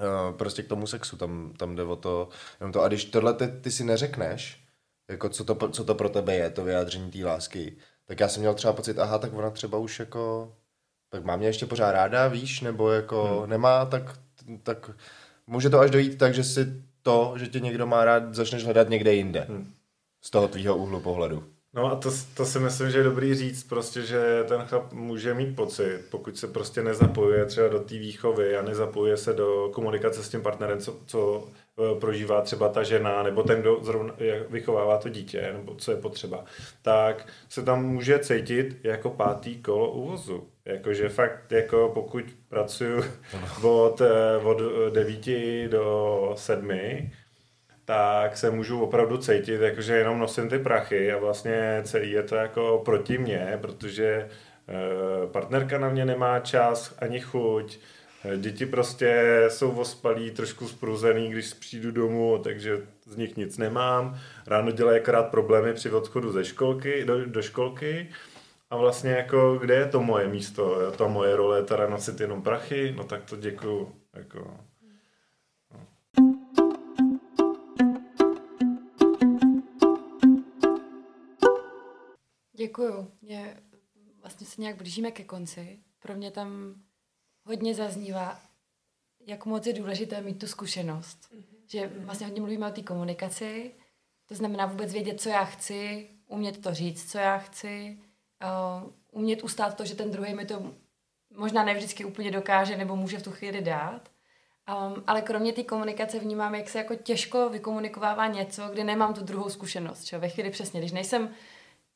uh, 0.00 0.36
prostě 0.36 0.62
k 0.62 0.68
tomu 0.68 0.86
sexu, 0.86 1.16
tam, 1.16 1.52
tam 1.58 1.76
jde 1.76 1.82
o 1.82 1.96
to, 1.96 2.28
jenom 2.60 2.72
to. 2.72 2.82
A 2.82 2.88
když 2.88 3.04
tohle 3.04 3.34
ty, 3.34 3.48
ty 3.48 3.70
si 3.70 3.84
neřekneš, 3.84 4.64
jako 5.10 5.28
co 5.28 5.44
to, 5.44 5.68
co 5.68 5.84
to 5.84 5.94
pro 5.94 6.08
tebe 6.08 6.34
je, 6.34 6.50
to 6.50 6.64
vyjádření 6.64 7.10
té 7.10 7.24
lásky, 7.24 7.76
tak 8.06 8.20
já 8.20 8.28
jsem 8.28 8.40
měl 8.40 8.54
třeba 8.54 8.72
pocit, 8.72 8.98
aha, 8.98 9.18
tak 9.18 9.34
ona 9.34 9.50
třeba 9.50 9.78
už 9.78 9.98
jako 9.98 10.52
tak 11.14 11.24
má 11.24 11.36
mě 11.36 11.46
ještě 11.46 11.66
pořád 11.66 11.92
ráda, 11.92 12.28
víš, 12.28 12.60
nebo 12.60 12.90
jako 12.90 13.38
hmm. 13.40 13.50
nemá, 13.50 13.84
tak, 13.84 14.02
tak 14.62 14.90
může 15.46 15.70
to 15.70 15.80
až 15.80 15.90
dojít 15.90 16.18
tak, 16.18 16.34
že 16.34 16.44
si 16.44 16.82
to, 17.02 17.34
že 17.36 17.46
tě 17.46 17.60
někdo 17.60 17.86
má 17.86 18.04
rád, 18.04 18.34
začneš 18.34 18.64
hledat 18.64 18.88
někde 18.88 19.14
jinde. 19.14 19.46
Hmm. 19.48 19.72
Z 20.22 20.30
toho 20.30 20.48
tvýho 20.48 20.76
úhlu 20.76 21.00
pohledu. 21.00 21.44
No 21.74 21.92
a 21.92 21.96
to, 21.96 22.10
to 22.36 22.46
si 22.46 22.58
myslím, 22.58 22.90
že 22.90 22.98
je 22.98 23.04
dobrý 23.04 23.34
říct 23.34 23.64
prostě, 23.64 24.02
že 24.02 24.44
ten 24.48 24.62
chlap 24.62 24.92
může 24.92 25.34
mít 25.34 25.56
pocit, 25.56 26.00
pokud 26.10 26.38
se 26.38 26.46
prostě 26.46 26.82
nezapojuje 26.82 27.44
třeba 27.44 27.68
do 27.68 27.80
té 27.80 27.94
výchovy 27.94 28.56
a 28.56 28.62
nezapojuje 28.62 29.16
se 29.16 29.32
do 29.32 29.70
komunikace 29.72 30.22
s 30.22 30.28
tím 30.28 30.42
partnerem, 30.42 30.80
co, 30.80 30.96
co 31.06 31.48
e, 31.96 32.00
prožívá 32.00 32.42
třeba 32.42 32.68
ta 32.68 32.82
žena, 32.82 33.22
nebo 33.22 33.42
ten, 33.42 33.60
kdo 33.60 33.78
zrovna 33.82 34.14
vychovává 34.50 34.98
to 34.98 35.08
dítě, 35.08 35.50
nebo 35.52 35.74
co 35.74 35.90
je 35.90 35.96
potřeba, 35.96 36.44
tak 36.82 37.26
se 37.48 37.62
tam 37.62 37.84
může 37.86 38.18
cítit 38.18 38.76
jako 38.82 39.10
pátý 39.10 39.62
kolo 39.62 39.90
uvozu. 39.92 40.53
Jakože 40.64 41.08
fakt, 41.08 41.52
jako 41.52 41.90
pokud 41.94 42.24
pracuju 42.48 43.04
od, 43.62 44.00
e, 44.00 44.36
od 44.36 44.60
9 44.92 45.68
do 45.68 46.32
7, 46.36 46.70
tak 47.84 48.36
se 48.36 48.50
můžu 48.50 48.80
opravdu 48.80 49.16
cítit, 49.18 49.60
jakože 49.60 49.94
jenom 49.94 50.18
nosím 50.18 50.48
ty 50.48 50.58
prachy 50.58 51.12
a 51.12 51.18
vlastně 51.18 51.80
celý 51.84 52.10
je 52.10 52.22
to 52.22 52.36
jako 52.36 52.82
proti 52.84 53.18
mně, 53.18 53.58
protože 53.60 54.28
eh, 54.68 55.26
partnerka 55.26 55.78
na 55.78 55.88
mě 55.88 56.04
nemá 56.04 56.40
čas 56.40 56.94
ani 56.98 57.20
chuť, 57.20 57.78
eh, 58.24 58.36
děti 58.36 58.66
prostě 58.66 59.42
jsou 59.48 59.70
ospalí, 59.70 60.30
trošku 60.30 60.68
spruzený, 60.68 61.30
když 61.30 61.54
přijdu 61.54 61.90
domů, 61.90 62.40
takže 62.44 62.78
z 63.06 63.16
nich 63.16 63.36
nic 63.36 63.58
nemám. 63.58 64.18
Ráno 64.46 64.70
dělají 64.70 65.00
akorát 65.00 65.22
problémy 65.22 65.74
při 65.74 65.90
odchodu 65.90 66.32
ze 66.32 66.44
školky, 66.44 67.04
do, 67.04 67.26
do 67.26 67.42
školky. 67.42 68.08
A 68.74 68.76
vlastně 68.76 69.10
jako, 69.10 69.58
kde 69.58 69.74
je 69.74 69.88
to 69.88 70.00
moje 70.00 70.28
místo? 70.28 70.92
Ta 70.92 71.08
moje 71.08 71.36
role 71.36 71.58
je 71.58 71.64
teda 71.64 71.88
nosit 71.88 72.20
jenom 72.20 72.42
prachy? 72.42 72.92
No 72.96 73.04
tak 73.04 73.24
to 73.24 73.36
děkuju. 73.36 73.94
Jako, 74.14 74.60
Děkuju. 82.52 83.10
Mě 83.22 83.56
vlastně 84.20 84.46
se 84.46 84.60
nějak 84.60 84.76
blížíme 84.76 85.10
ke 85.10 85.24
konci. 85.24 85.78
Pro 85.98 86.14
mě 86.14 86.30
tam 86.30 86.74
hodně 87.44 87.74
zaznívá, 87.74 88.40
jak 89.26 89.46
moc 89.46 89.66
je 89.66 89.72
důležité 89.72 90.20
mít 90.20 90.38
tu 90.38 90.46
zkušenost. 90.46 91.18
Mm-hmm. 91.32 91.44
Že 91.66 91.92
vlastně 91.96 92.26
hodně 92.26 92.40
mluvíme 92.40 92.68
o 92.68 92.72
té 92.72 92.82
komunikaci, 92.82 93.74
to 94.28 94.34
znamená 94.34 94.66
vůbec 94.66 94.92
vědět, 94.92 95.20
co 95.20 95.28
já 95.28 95.44
chci, 95.44 96.08
umět 96.26 96.62
to 96.62 96.74
říct, 96.74 97.10
co 97.10 97.18
já 97.18 97.38
chci, 97.38 97.98
uh, 98.42 98.90
umět 99.10 99.42
ustát 99.44 99.76
to, 99.76 99.84
že 99.84 99.94
ten 99.94 100.10
druhý 100.10 100.34
mi 100.34 100.46
to 100.46 100.72
možná 101.36 101.64
ne 101.64 101.74
vždycky 101.74 102.04
úplně 102.04 102.30
dokáže 102.30 102.76
nebo 102.76 102.96
může 102.96 103.18
v 103.18 103.22
tu 103.22 103.30
chvíli 103.30 103.60
dát. 103.60 104.08
Um, 104.86 105.04
ale 105.06 105.22
kromě 105.22 105.52
té 105.52 105.62
komunikace 105.62 106.18
vnímám, 106.18 106.54
jak 106.54 106.68
se 106.68 106.78
jako 106.78 106.94
těžko 106.94 107.48
vykomunikovává 107.48 108.26
něco, 108.26 108.68
kde 108.68 108.84
nemám 108.84 109.14
tu 109.14 109.24
druhou 109.24 109.48
zkušenost. 109.48 110.04
Čo? 110.04 110.20
Ve 110.20 110.28
chvíli 110.28 110.50
přesně, 110.50 110.80
když 110.80 110.92
nejsem 110.92 111.34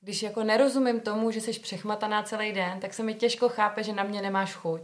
když 0.00 0.22
jako 0.22 0.44
nerozumím 0.44 1.00
tomu, 1.00 1.30
že 1.30 1.40
jsi 1.40 1.52
přechmataná 1.52 2.22
celý 2.22 2.52
den, 2.52 2.80
tak 2.80 2.94
se 2.94 3.02
mi 3.02 3.14
těžko 3.14 3.48
chápe, 3.48 3.82
že 3.82 3.92
na 3.92 4.02
mě 4.02 4.22
nemáš 4.22 4.54
chuť. 4.54 4.82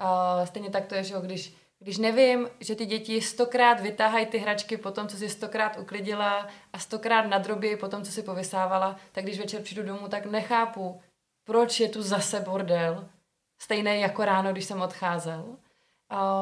Uh, 0.00 0.44
stejně 0.44 0.70
tak 0.70 0.86
to 0.86 0.94
je, 0.94 1.04
že 1.04 1.14
když, 1.22 1.56
když 1.78 1.98
nevím, 1.98 2.48
že 2.60 2.74
ty 2.74 2.86
děti 2.86 3.20
stokrát 3.22 3.80
vytáhají 3.80 4.26
ty 4.26 4.38
hračky 4.38 4.76
po 4.76 4.90
tom, 4.90 5.08
co 5.08 5.16
si 5.16 5.28
stokrát 5.28 5.78
uklidila 5.78 6.48
a 6.72 6.78
stokrát 6.78 7.22
nadrobí 7.22 7.76
po 7.76 7.88
tom, 7.88 8.02
co 8.02 8.12
si 8.12 8.22
povysávala, 8.22 8.96
tak 9.12 9.24
když 9.24 9.38
večer 9.38 9.62
přijdu 9.62 9.82
domů, 9.82 10.08
tak 10.08 10.26
nechápu, 10.26 11.00
proč 11.44 11.80
je 11.80 11.88
tu 11.88 12.02
zase 12.02 12.40
bordel, 12.40 13.08
stejné 13.58 13.98
jako 13.98 14.24
ráno, 14.24 14.52
když 14.52 14.64
jsem 14.64 14.80
odcházel. 14.80 15.44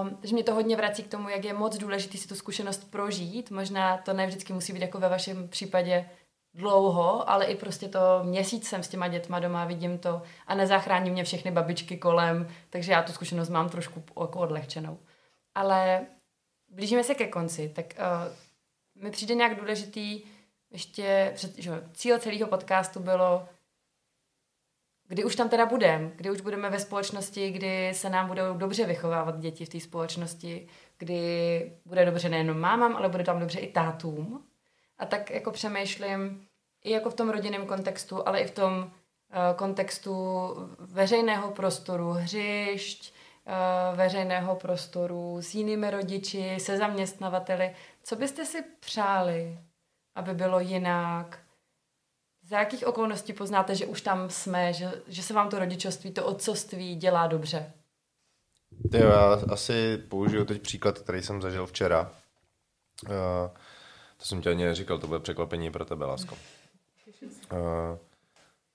Um, 0.02 0.18
že 0.22 0.34
mě 0.34 0.44
to 0.44 0.54
hodně 0.54 0.76
vrací 0.76 1.02
k 1.02 1.10
tomu, 1.10 1.28
jak 1.28 1.44
je 1.44 1.52
moc 1.52 1.78
důležité 1.78 2.18
si 2.18 2.28
tu 2.28 2.34
zkušenost 2.34 2.90
prožít. 2.90 3.50
Možná 3.50 3.98
to 3.98 4.12
ne 4.12 4.26
vždycky 4.26 4.52
musí 4.52 4.72
být 4.72 4.82
jako 4.82 4.98
ve 4.98 5.08
vašem 5.08 5.48
případě 5.48 6.10
dlouho, 6.54 7.30
ale 7.30 7.44
i 7.44 7.56
prostě 7.56 7.88
to 7.88 7.98
měsíc 8.22 8.68
jsem 8.68 8.82
s 8.82 8.88
těma 8.88 9.08
dětma 9.08 9.38
doma, 9.38 9.64
vidím 9.64 9.98
to 9.98 10.22
a 10.46 10.54
nezachrání 10.54 11.10
mě 11.10 11.24
všechny 11.24 11.50
babičky 11.50 11.96
kolem, 11.96 12.48
takže 12.70 12.92
já 12.92 13.02
tu 13.02 13.12
zkušenost 13.12 13.48
mám 13.48 13.68
trošku 13.68 14.02
jako 14.20 14.38
odlehčenou. 14.38 14.98
Ale 15.54 16.06
blížíme 16.68 17.04
se 17.04 17.14
ke 17.14 17.26
konci, 17.26 17.72
tak 17.74 17.86
uh, 17.98 19.02
mi 19.02 19.10
přijde 19.10 19.34
nějak 19.34 19.60
důležitý 19.60 20.22
ještě, 20.70 21.34
že 21.56 21.88
cíl 21.92 22.18
celého 22.18 22.48
podcastu 22.48 23.00
bylo, 23.00 23.48
kdy 25.08 25.24
už 25.24 25.36
tam 25.36 25.48
teda 25.48 25.66
budeme, 25.66 26.10
kdy 26.16 26.30
už 26.30 26.40
budeme 26.40 26.70
ve 26.70 26.80
společnosti, 26.80 27.50
kdy 27.50 27.94
se 27.94 28.10
nám 28.10 28.28
budou 28.28 28.54
dobře 28.54 28.86
vychovávat 28.86 29.40
děti 29.40 29.64
v 29.64 29.68
té 29.68 29.80
společnosti, 29.80 30.68
kdy 30.98 31.72
bude 31.84 32.04
dobře 32.04 32.28
nejenom 32.28 32.60
mámám, 32.60 32.96
ale 32.96 33.08
bude 33.08 33.24
tam 33.24 33.40
dobře 33.40 33.58
i 33.58 33.72
tátům, 33.72 34.44
a 34.98 35.06
tak 35.06 35.30
jako 35.30 35.50
přemýšlím 35.50 36.46
i 36.84 36.90
jako 36.90 37.10
v 37.10 37.14
tom 37.14 37.30
rodinném 37.30 37.66
kontextu, 37.66 38.28
ale 38.28 38.40
i 38.40 38.46
v 38.46 38.50
tom 38.50 38.78
uh, 38.78 39.56
kontextu 39.56 40.14
veřejného 40.78 41.50
prostoru, 41.50 42.10
hřišť, 42.10 43.13
veřejného 43.94 44.56
prostoru 44.56 45.42
s 45.42 45.54
jinými 45.54 45.90
rodiči, 45.90 46.56
se 46.60 46.76
zaměstnavateli. 46.78 47.74
Co 48.02 48.16
byste 48.16 48.44
si 48.44 48.64
přáli, 48.80 49.58
aby 50.14 50.34
bylo 50.34 50.60
jinak? 50.60 51.38
Za 52.42 52.58
jakých 52.58 52.86
okolností 52.86 53.32
poznáte, 53.32 53.74
že 53.74 53.86
už 53.86 54.00
tam 54.00 54.30
jsme, 54.30 54.72
že, 54.72 55.02
že 55.06 55.22
se 55.22 55.34
vám 55.34 55.48
to 55.48 55.58
rodičovství, 55.58 56.12
to 56.12 56.26
otcovství 56.26 56.96
dělá 56.96 57.26
dobře? 57.26 57.72
Jo, 58.92 59.08
já 59.08 59.32
asi 59.52 59.98
použiju 59.98 60.44
teď 60.44 60.62
příklad, 60.62 60.98
který 60.98 61.22
jsem 61.22 61.42
zažil 61.42 61.66
včera. 61.66 62.12
Uh, 63.02 63.10
to 64.16 64.24
jsem 64.24 64.42
ti 64.42 64.48
ani 64.48 64.64
neříkal, 64.64 64.98
to 64.98 65.06
bude 65.06 65.20
překvapení 65.20 65.70
pro 65.70 65.84
tebe, 65.84 66.04
Lásko. 66.04 66.36
Uh, 67.52 67.58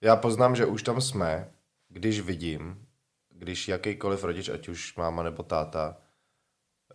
já 0.01 0.15
poznám, 0.15 0.55
že 0.55 0.65
už 0.65 0.83
tam 0.83 1.01
jsme, 1.01 1.51
když 1.89 2.21
vidím, 2.21 2.87
když 3.39 3.67
jakýkoliv 3.67 4.23
rodič, 4.23 4.49
ať 4.49 4.67
už 4.67 4.95
máma 4.95 5.23
nebo 5.23 5.43
táta, 5.43 5.97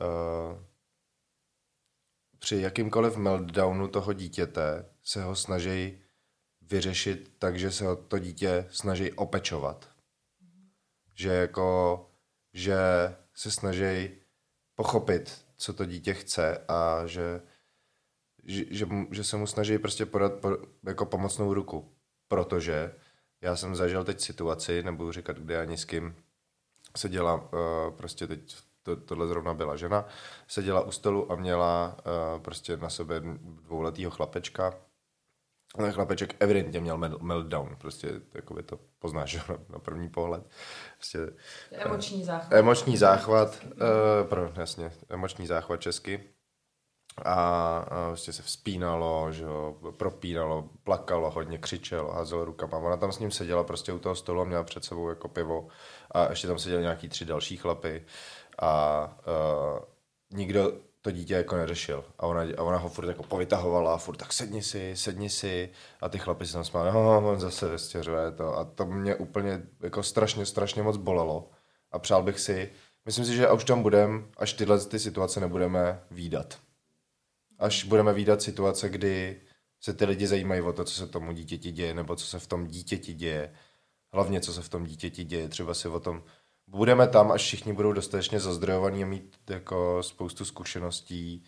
uh, 0.00 0.62
při 2.38 2.56
jakýmkoliv 2.56 3.16
meltdownu 3.16 3.88
toho 3.88 4.12
dítěte 4.12 4.86
se 5.02 5.22
ho 5.22 5.36
snaží 5.36 6.02
vyřešit 6.60 7.32
tak, 7.38 7.58
že 7.58 7.70
se 7.70 7.84
ho 7.84 7.96
to 7.96 8.18
dítě 8.18 8.66
snaží 8.70 9.12
opečovat. 9.12 9.90
Že 11.14 11.28
jako, 11.28 12.10
že 12.52 12.76
se 13.34 13.50
snaží 13.50 14.10
pochopit, 14.74 15.44
co 15.56 15.72
to 15.72 15.84
dítě 15.84 16.14
chce 16.14 16.64
a 16.68 17.06
že 17.06 17.40
že, 18.46 18.64
že, 18.70 18.86
že 19.10 19.24
se 19.24 19.36
mu 19.36 19.46
snaží 19.46 19.78
prostě 19.78 20.06
podat 20.06 20.32
po, 20.34 20.48
jako 20.86 21.06
pomocnou 21.06 21.54
ruku. 21.54 21.92
Protože 22.28 22.94
já 23.40 23.56
jsem 23.56 23.76
zažil 23.76 24.04
teď 24.04 24.20
situaci, 24.20 24.82
nebudu 24.82 25.12
říkat 25.12 25.38
kde 25.38 25.60
ani 25.60 25.78
s 25.78 25.84
kým, 25.84 26.14
seděla, 26.96 27.34
uh, 27.34 27.96
prostě 27.96 28.26
teď 28.26 28.56
to, 28.82 28.96
tohle 28.96 29.26
zrovna 29.26 29.54
byla 29.54 29.76
žena, 29.76 30.04
seděla 30.48 30.80
u 30.80 30.90
stolu 30.90 31.32
a 31.32 31.36
měla 31.36 31.96
uh, 31.96 32.42
prostě 32.42 32.76
na 32.76 32.90
sebe 32.90 33.22
dvouletýho 33.40 34.10
chlapečka, 34.10 34.74
ten 35.76 35.92
chlapeček 35.92 36.36
evidentně 36.40 36.80
měl 36.80 36.98
meltdown, 36.98 37.76
prostě 37.78 38.08
jakoby 38.34 38.62
to 38.62 38.78
poznáš 38.98 39.34
na, 39.48 39.56
na 39.68 39.78
první 39.78 40.08
pohled. 40.08 40.42
Prostě, 40.96 41.18
emoční 41.70 42.24
záchvat. 42.24 42.52
Emoční 42.52 42.96
záchvat, 42.96 43.58
uh, 43.64 44.28
pro, 44.28 44.52
jasně, 44.56 44.92
emoční 45.08 45.46
záchvat 45.46 45.80
česky. 45.80 46.33
A, 47.24 47.86
prostě 48.08 48.32
se 48.32 48.42
vzpínalo, 48.42 49.32
že 49.32 49.44
jo, 49.44 49.76
propínalo, 49.96 50.68
plakalo, 50.84 51.30
hodně 51.30 51.58
křičelo, 51.58 52.12
házel 52.12 52.44
rukama. 52.44 52.78
Ona 52.78 52.96
tam 52.96 53.12
s 53.12 53.18
ním 53.18 53.30
seděla 53.30 53.64
prostě 53.64 53.92
u 53.92 53.98
toho 53.98 54.14
stolu 54.14 54.40
a 54.40 54.44
měla 54.44 54.64
před 54.64 54.84
sebou 54.84 55.08
jako 55.08 55.28
pivo 55.28 55.68
a 56.10 56.30
ještě 56.30 56.46
tam 56.46 56.58
seděli 56.58 56.82
nějaký 56.82 57.08
tři 57.08 57.24
další 57.24 57.56
chlapy 57.56 58.04
a 58.58 59.04
uh, 59.26 59.78
nikdo 60.38 60.72
to 61.04 61.10
dítě 61.10 61.34
jako 61.34 61.56
neřešil. 61.56 62.04
A 62.18 62.26
ona, 62.26 62.42
a 62.58 62.62
ona 62.62 62.78
ho 62.78 62.88
furt 62.88 63.08
jako 63.08 63.22
povytahovala 63.22 63.98
furt 63.98 64.16
tak 64.16 64.32
sedni 64.32 64.62
si, 64.62 64.96
sedni 64.96 65.30
si. 65.30 65.70
A 66.00 66.08
ty 66.08 66.18
chlapi 66.18 66.46
se 66.46 66.52
tam 66.52 66.64
smáli, 66.64 66.92
no, 66.92 67.30
on 67.30 67.40
zase 67.40 67.68
vystěřuje 67.68 68.30
to. 68.30 68.58
A 68.58 68.64
to 68.64 68.86
mě 68.86 69.16
úplně 69.16 69.62
jako 69.80 70.02
strašně, 70.02 70.46
strašně 70.46 70.82
moc 70.82 70.96
bolelo. 70.96 71.50
A 71.92 71.98
přál 71.98 72.22
bych 72.22 72.40
si, 72.40 72.72
myslím 73.06 73.24
si, 73.24 73.34
že 73.36 73.50
už 73.50 73.64
tam 73.64 73.82
budem, 73.82 74.30
až 74.36 74.52
tyhle 74.52 74.78
ty 74.80 74.98
situace 74.98 75.40
nebudeme 75.40 76.02
výdat. 76.10 76.58
Až 77.58 77.84
budeme 77.84 78.12
výdat 78.12 78.42
situace, 78.42 78.88
kdy 78.88 79.40
se 79.80 79.94
ty 79.94 80.04
lidi 80.04 80.26
zajímají 80.26 80.60
o 80.60 80.72
to, 80.72 80.84
co 80.84 80.94
se 80.94 81.06
tomu 81.06 81.32
dítěti 81.32 81.72
děje, 81.72 81.94
nebo 81.94 82.16
co 82.16 82.26
se 82.26 82.38
v 82.38 82.46
tom 82.46 82.66
dítěti 82.66 83.14
děje. 83.14 83.54
Hlavně, 84.12 84.40
co 84.40 84.52
se 84.52 84.62
v 84.62 84.68
tom 84.68 84.84
dítěti 84.84 85.24
děje. 85.24 85.48
Třeba 85.48 85.74
si 85.74 85.88
o 85.88 86.00
tom 86.00 86.22
budeme 86.66 87.08
tam, 87.08 87.32
až 87.32 87.42
všichni 87.42 87.72
budou 87.72 87.92
dostatečně 87.92 88.40
zazdrojovaní 88.40 89.02
a 89.02 89.06
mít 89.06 89.36
jako 89.50 90.02
spoustu 90.02 90.44
zkušeností 90.44 91.44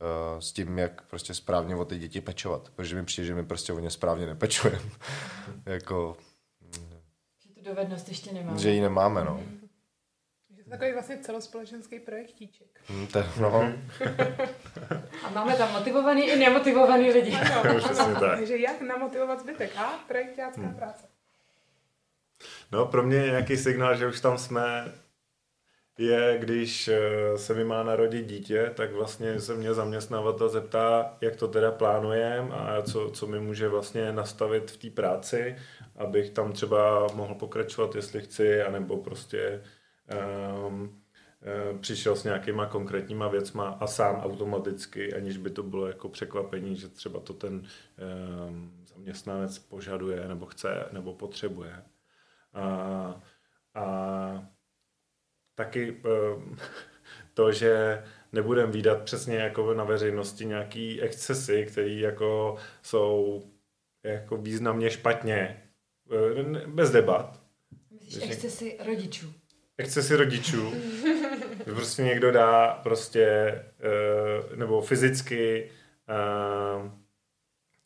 uh, 0.00 0.40
s 0.40 0.52
tím, 0.52 0.78
jak 0.78 1.08
prostě 1.08 1.34
správně 1.34 1.76
o 1.76 1.84
ty 1.84 1.98
děti 1.98 2.20
pečovat. 2.20 2.70
Protože 2.74 2.96
mi 2.96 3.04
přijde, 3.04 3.26
že 3.26 3.34
my 3.34 3.44
prostě 3.44 3.72
o 3.72 3.78
ně 3.78 3.90
správně 3.90 4.26
nepečujeme. 4.26 4.90
jako, 5.66 6.16
že 7.42 7.48
tu 7.54 7.60
dovednost 7.62 8.08
ještě 8.08 8.32
nemáme. 8.32 8.58
Že 8.58 8.70
ji 8.70 8.80
nemáme, 8.80 9.24
no. 9.24 9.42
To 10.68 10.72
takový 10.72 10.92
vlastně 10.92 11.18
celospolečenský 11.18 12.00
projektíček. 12.00 12.66
Hmm, 12.86 13.06
te, 13.06 13.26
no. 13.40 13.72
a 15.24 15.30
máme 15.30 15.56
tam 15.56 15.72
motivovaný 15.72 16.30
i 16.30 16.36
nemotivovaný 16.38 17.12
lidi. 17.12 17.32
Ano, 17.32 17.80
ano. 17.98 18.20
Takže 18.20 18.56
jak 18.56 18.80
namotivovat 18.80 19.40
zbytek? 19.40 19.76
A 19.76 20.04
projektácká 20.08 20.62
hmm. 20.62 20.74
práce. 20.74 21.06
No, 22.72 22.86
pro 22.86 23.02
mě 23.02 23.18
nějaký 23.18 23.56
signál, 23.56 23.96
že 23.96 24.06
už 24.06 24.20
tam 24.20 24.38
jsme, 24.38 24.92
je, 25.98 26.36
když 26.40 26.88
eh, 26.88 27.38
se 27.38 27.54
mi 27.54 27.64
má 27.64 27.82
narodit 27.82 28.26
dítě, 28.26 28.72
tak 28.74 28.92
vlastně 28.92 29.40
se 29.40 29.54
mě 29.54 29.74
zaměstnavatel 29.74 30.48
zeptá, 30.48 31.16
jak 31.20 31.36
to 31.36 31.48
teda 31.48 31.70
plánujeme 31.70 32.54
a 32.54 32.82
co, 32.82 33.10
co 33.10 33.26
mi 33.26 33.40
může 33.40 33.68
vlastně 33.68 34.12
nastavit 34.12 34.70
v 34.70 34.76
té 34.76 34.90
práci, 34.90 35.56
abych 35.96 36.30
tam 36.30 36.52
třeba 36.52 37.06
mohl 37.14 37.34
pokračovat, 37.34 37.94
jestli 37.94 38.20
chci, 38.20 38.62
anebo 38.62 38.96
prostě 38.96 39.60
přišel 41.80 42.16
s 42.16 42.24
nějakýma 42.24 42.66
konkrétníma 42.66 43.28
věcma 43.28 43.68
a 43.68 43.86
sám 43.86 44.16
automaticky, 44.16 45.14
aniž 45.14 45.36
by 45.36 45.50
to 45.50 45.62
bylo 45.62 45.86
jako 45.86 46.08
překvapení, 46.08 46.76
že 46.76 46.88
třeba 46.88 47.20
to 47.20 47.32
ten 47.32 47.54
um, 48.48 48.84
zaměstnanec 48.86 49.58
požaduje, 49.58 50.28
nebo 50.28 50.46
chce, 50.46 50.88
nebo 50.92 51.14
potřebuje. 51.14 51.82
A, 52.54 53.20
a 53.74 54.48
taky 55.54 56.00
eh, 56.04 56.56
to, 57.34 57.52
že 57.52 58.02
nebudem 58.32 58.70
výdat 58.70 59.02
přesně 59.02 59.36
jako 59.36 59.74
na 59.74 59.84
veřejnosti 59.84 60.46
nějaký 60.46 61.02
excesy, 61.02 61.66
které 61.66 61.90
jako 61.90 62.56
jsou 62.82 63.42
jako 64.02 64.36
významně 64.36 64.90
špatně, 64.90 65.62
eh, 66.12 66.66
bez 66.66 66.90
debat. 66.90 67.40
Myslíš 67.90 68.30
excesy 68.30 68.78
rodičů? 68.86 69.32
Excesy 69.78 70.16
rodičů. 70.16 70.74
prostě 71.64 72.02
někdo 72.02 72.32
dá 72.32 72.80
prostě, 72.82 73.24
eh, 73.80 74.56
nebo 74.56 74.80
fyzicky 74.80 75.70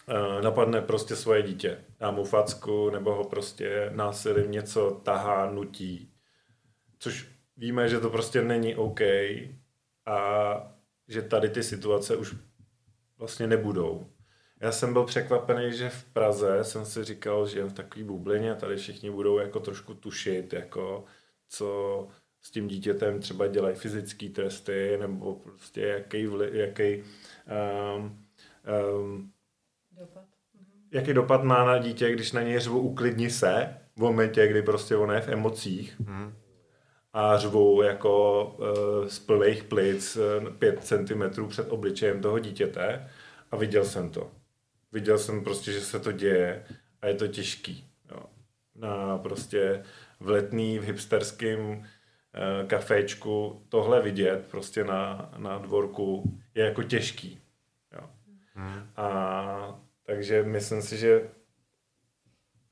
Eh, 0.08 0.42
napadne 0.42 0.80
prostě 0.80 1.16
svoje 1.16 1.42
dítě, 1.42 1.84
dá 2.00 2.10
mu 2.10 2.24
facku 2.24 2.90
nebo 2.90 3.14
ho 3.14 3.24
prostě 3.24 3.90
násilím 3.94 4.50
něco 4.50 5.00
tahá, 5.02 5.50
nutí. 5.50 6.12
Což 6.98 7.28
víme, 7.56 7.88
že 7.88 8.00
to 8.00 8.10
prostě 8.10 8.42
není 8.42 8.76
OK 8.76 9.00
a 10.06 10.18
že 11.08 11.22
tady 11.22 11.48
ty 11.48 11.62
situace 11.62 12.16
už 12.16 12.34
vlastně 13.18 13.46
nebudou. 13.46 14.06
Já 14.60 14.72
jsem 14.72 14.92
byl 14.92 15.04
překvapený, 15.04 15.72
že 15.72 15.88
v 15.88 16.04
Praze 16.04 16.64
jsem 16.64 16.86
si 16.86 17.04
říkal, 17.04 17.46
že 17.46 17.58
jen 17.58 17.68
v 17.68 17.72
takový 17.72 18.04
bublině 18.04 18.54
tady 18.54 18.76
všichni 18.76 19.10
budou 19.10 19.38
jako 19.38 19.60
trošku 19.60 19.94
tušit, 19.94 20.52
jako 20.52 21.04
co 21.52 22.08
s 22.42 22.50
tím 22.50 22.68
dítětem 22.68 23.20
třeba 23.20 23.46
dělají 23.46 23.76
fyzické 23.76 24.28
testy, 24.28 24.98
nebo 25.00 25.34
prostě 25.34 25.80
jaký, 25.80 26.26
vli, 26.26 26.58
jaký 26.58 27.02
um, 27.96 28.18
um, 28.98 29.32
Dopad. 29.98 30.24
Jaký 30.92 31.14
dopad 31.14 31.44
má 31.44 31.64
na 31.64 31.78
dítě, 31.78 32.12
když 32.12 32.32
na 32.32 32.42
něj 32.42 32.58
řvu 32.58 32.80
uklidni 32.80 33.30
se, 33.30 33.76
v 33.96 34.00
momentě, 34.00 34.48
kdy 34.48 34.62
prostě 34.62 34.96
on 34.96 35.10
je 35.10 35.20
v 35.20 35.28
emocích 35.28 36.00
mm. 36.00 36.34
a 37.12 37.38
řvou 37.38 37.82
jako 37.82 38.44
uh, 38.44 39.08
z 39.08 39.18
plných 39.18 39.64
plic 39.64 40.16
uh, 40.16 40.50
5 40.50 40.84
cm 40.84 41.48
před 41.48 41.68
obličejem 41.68 42.20
toho 42.20 42.38
dítěte 42.38 43.10
a 43.50 43.56
viděl 43.56 43.84
jsem 43.84 44.10
to. 44.10 44.30
Viděl 44.92 45.18
jsem 45.18 45.44
prostě, 45.44 45.72
že 45.72 45.80
se 45.80 46.00
to 46.00 46.12
děje 46.12 46.64
a 47.02 47.06
je 47.06 47.14
to 47.14 47.28
těžký. 47.28 47.86
Jo. 48.10 48.22
Na 48.74 49.18
prostě 49.18 49.82
v 50.22 50.28
letný, 50.28 50.78
v 50.78 50.84
hipsterském 50.84 51.60
uh, 51.60 51.84
kaféčku 52.66 53.62
tohle 53.68 54.02
vidět 54.02 54.46
prostě 54.50 54.84
na, 54.84 55.32
na 55.36 55.58
dvorku 55.58 56.38
je 56.54 56.64
jako 56.64 56.82
těžký. 56.82 57.40
Jo. 57.92 58.10
Hmm. 58.54 58.90
A 58.96 59.80
takže 60.06 60.42
myslím 60.42 60.82
si, 60.82 60.96
že 60.96 61.30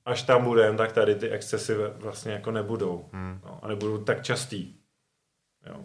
až 0.04 0.22
tam 0.22 0.44
budeme, 0.44 0.78
tak 0.78 0.92
tady 0.92 1.14
ty 1.14 1.30
excesy 1.30 1.74
vlastně 1.96 2.32
jako 2.32 2.50
nebudou. 2.50 3.08
Hmm. 3.12 3.40
No, 3.44 3.64
a 3.64 3.68
nebudou 3.68 4.04
tak 4.04 4.22
častý. 4.22 4.74
Jo, 5.66 5.84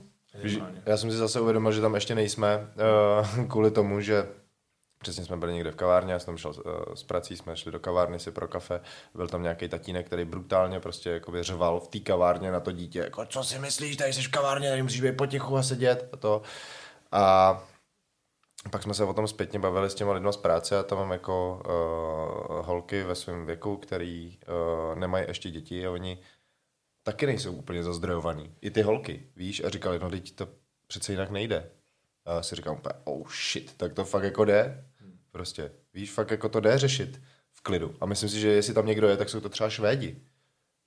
já 0.86 0.98
jsem 0.98 1.12
si 1.12 1.18
zase 1.18 1.40
uvědomil, 1.40 1.72
že 1.72 1.82
tam 1.82 1.96
ještě 1.96 2.16
nejsme 2.16 2.58
uh, 3.38 3.48
kvůli 3.48 3.72
tomu, 3.72 4.02
že 4.02 4.28
Přesně 5.06 5.26
jsme 5.26 5.38
byli 5.38 5.53
někde 5.53 5.72
v 5.72 5.76
kavárně, 5.76 6.14
já 6.14 6.19
jsem 6.19 6.38
šel 6.38 6.52
uh, 6.52 6.95
s 6.95 7.03
prací, 7.03 7.38
jsme 7.38 7.57
šli 7.57 7.72
do 7.72 7.80
kavárny 7.80 8.19
si 8.19 8.32
pro 8.32 8.48
kafe, 8.48 8.82
byl 9.14 9.27
tam 9.27 9.44
nějaký 9.44 9.69
tatínek, 9.69 10.06
který 10.06 10.26
brutálně 10.26 10.80
prostě 10.80 11.10
jakoby 11.10 11.44
řval 11.44 11.80
v 11.80 11.88
té 11.88 11.99
kavárně 11.99 12.52
na 12.52 12.60
to 12.60 12.72
dítě, 12.72 12.99
jako 12.99 13.26
co 13.26 13.44
si 13.44 13.60
myslíš, 13.60 13.98
tady 13.98 14.14
jsi 14.14 14.22
v 14.22 14.32
kavárně, 14.32 14.69
tady 14.69 14.84
musíš 14.84 15.02
být 15.02 15.18
potichu 15.18 15.57
a 15.57 15.64
sedět 15.64 16.10
a 16.14 16.18
to. 16.18 16.41
A 17.11 17.64
pak 18.72 18.84
jsme 18.84 18.94
se 18.94 19.03
o 19.03 19.14
tom 19.14 19.27
zpětně 19.27 19.60
bavili 19.60 19.90
s 19.90 19.95
těma 19.95 20.14
lidma 20.14 20.32
z 20.32 20.38
práce 20.38 20.80
a 20.80 20.84
tam 20.84 20.98
mám 20.98 21.11
jako 21.11 21.61
uh, 21.65 22.65
holky 22.65 23.03
ve 23.03 23.15
svém 23.15 23.45
věku, 23.45 23.77
který 23.77 24.38
uh, 24.48 24.99
nemají 24.99 25.26
ještě 25.27 25.52
děti 25.52 25.88
a 25.88 25.91
oni 25.91 26.19
taky 27.03 27.26
nejsou 27.26 27.52
úplně 27.52 27.84
zazdrojovaný. 27.84 28.56
I 28.61 28.72
ty 28.72 28.82
holky, 28.82 29.27
víš, 29.36 29.64
a 29.64 29.69
říkali, 29.69 29.99
no 29.99 30.10
teď 30.10 30.36
to 30.36 30.48
přece 30.88 31.14
jinak 31.14 31.30
nejde. 31.32 31.72
A 32.27 32.44
si 32.44 32.56
říkám 32.56 32.76
úplně, 32.76 32.94
oh 33.03 33.30
shit, 33.30 33.77
tak 33.77 33.94
to 33.94 34.06
fakt 34.06 34.23
jako 34.23 34.45
jde. 34.45 34.86
Prostě, 35.36 35.72
víš, 35.94 36.12
fakt 36.12 36.32
jako 36.32 36.49
to 36.49 36.60
jde 36.60 36.78
řešit 36.78 37.22
v 37.52 37.62
klidu. 37.62 37.95
A 38.02 38.06
myslím 38.06 38.30
si, 38.30 38.40
že 38.40 38.48
jestli 38.48 38.74
tam 38.74 38.86
někdo 38.86 39.07
je, 39.07 39.18
tak 39.18 39.30
jsou 39.30 39.40
to 39.40 39.49
třeba 39.49 39.70
Švédi. 39.70 40.22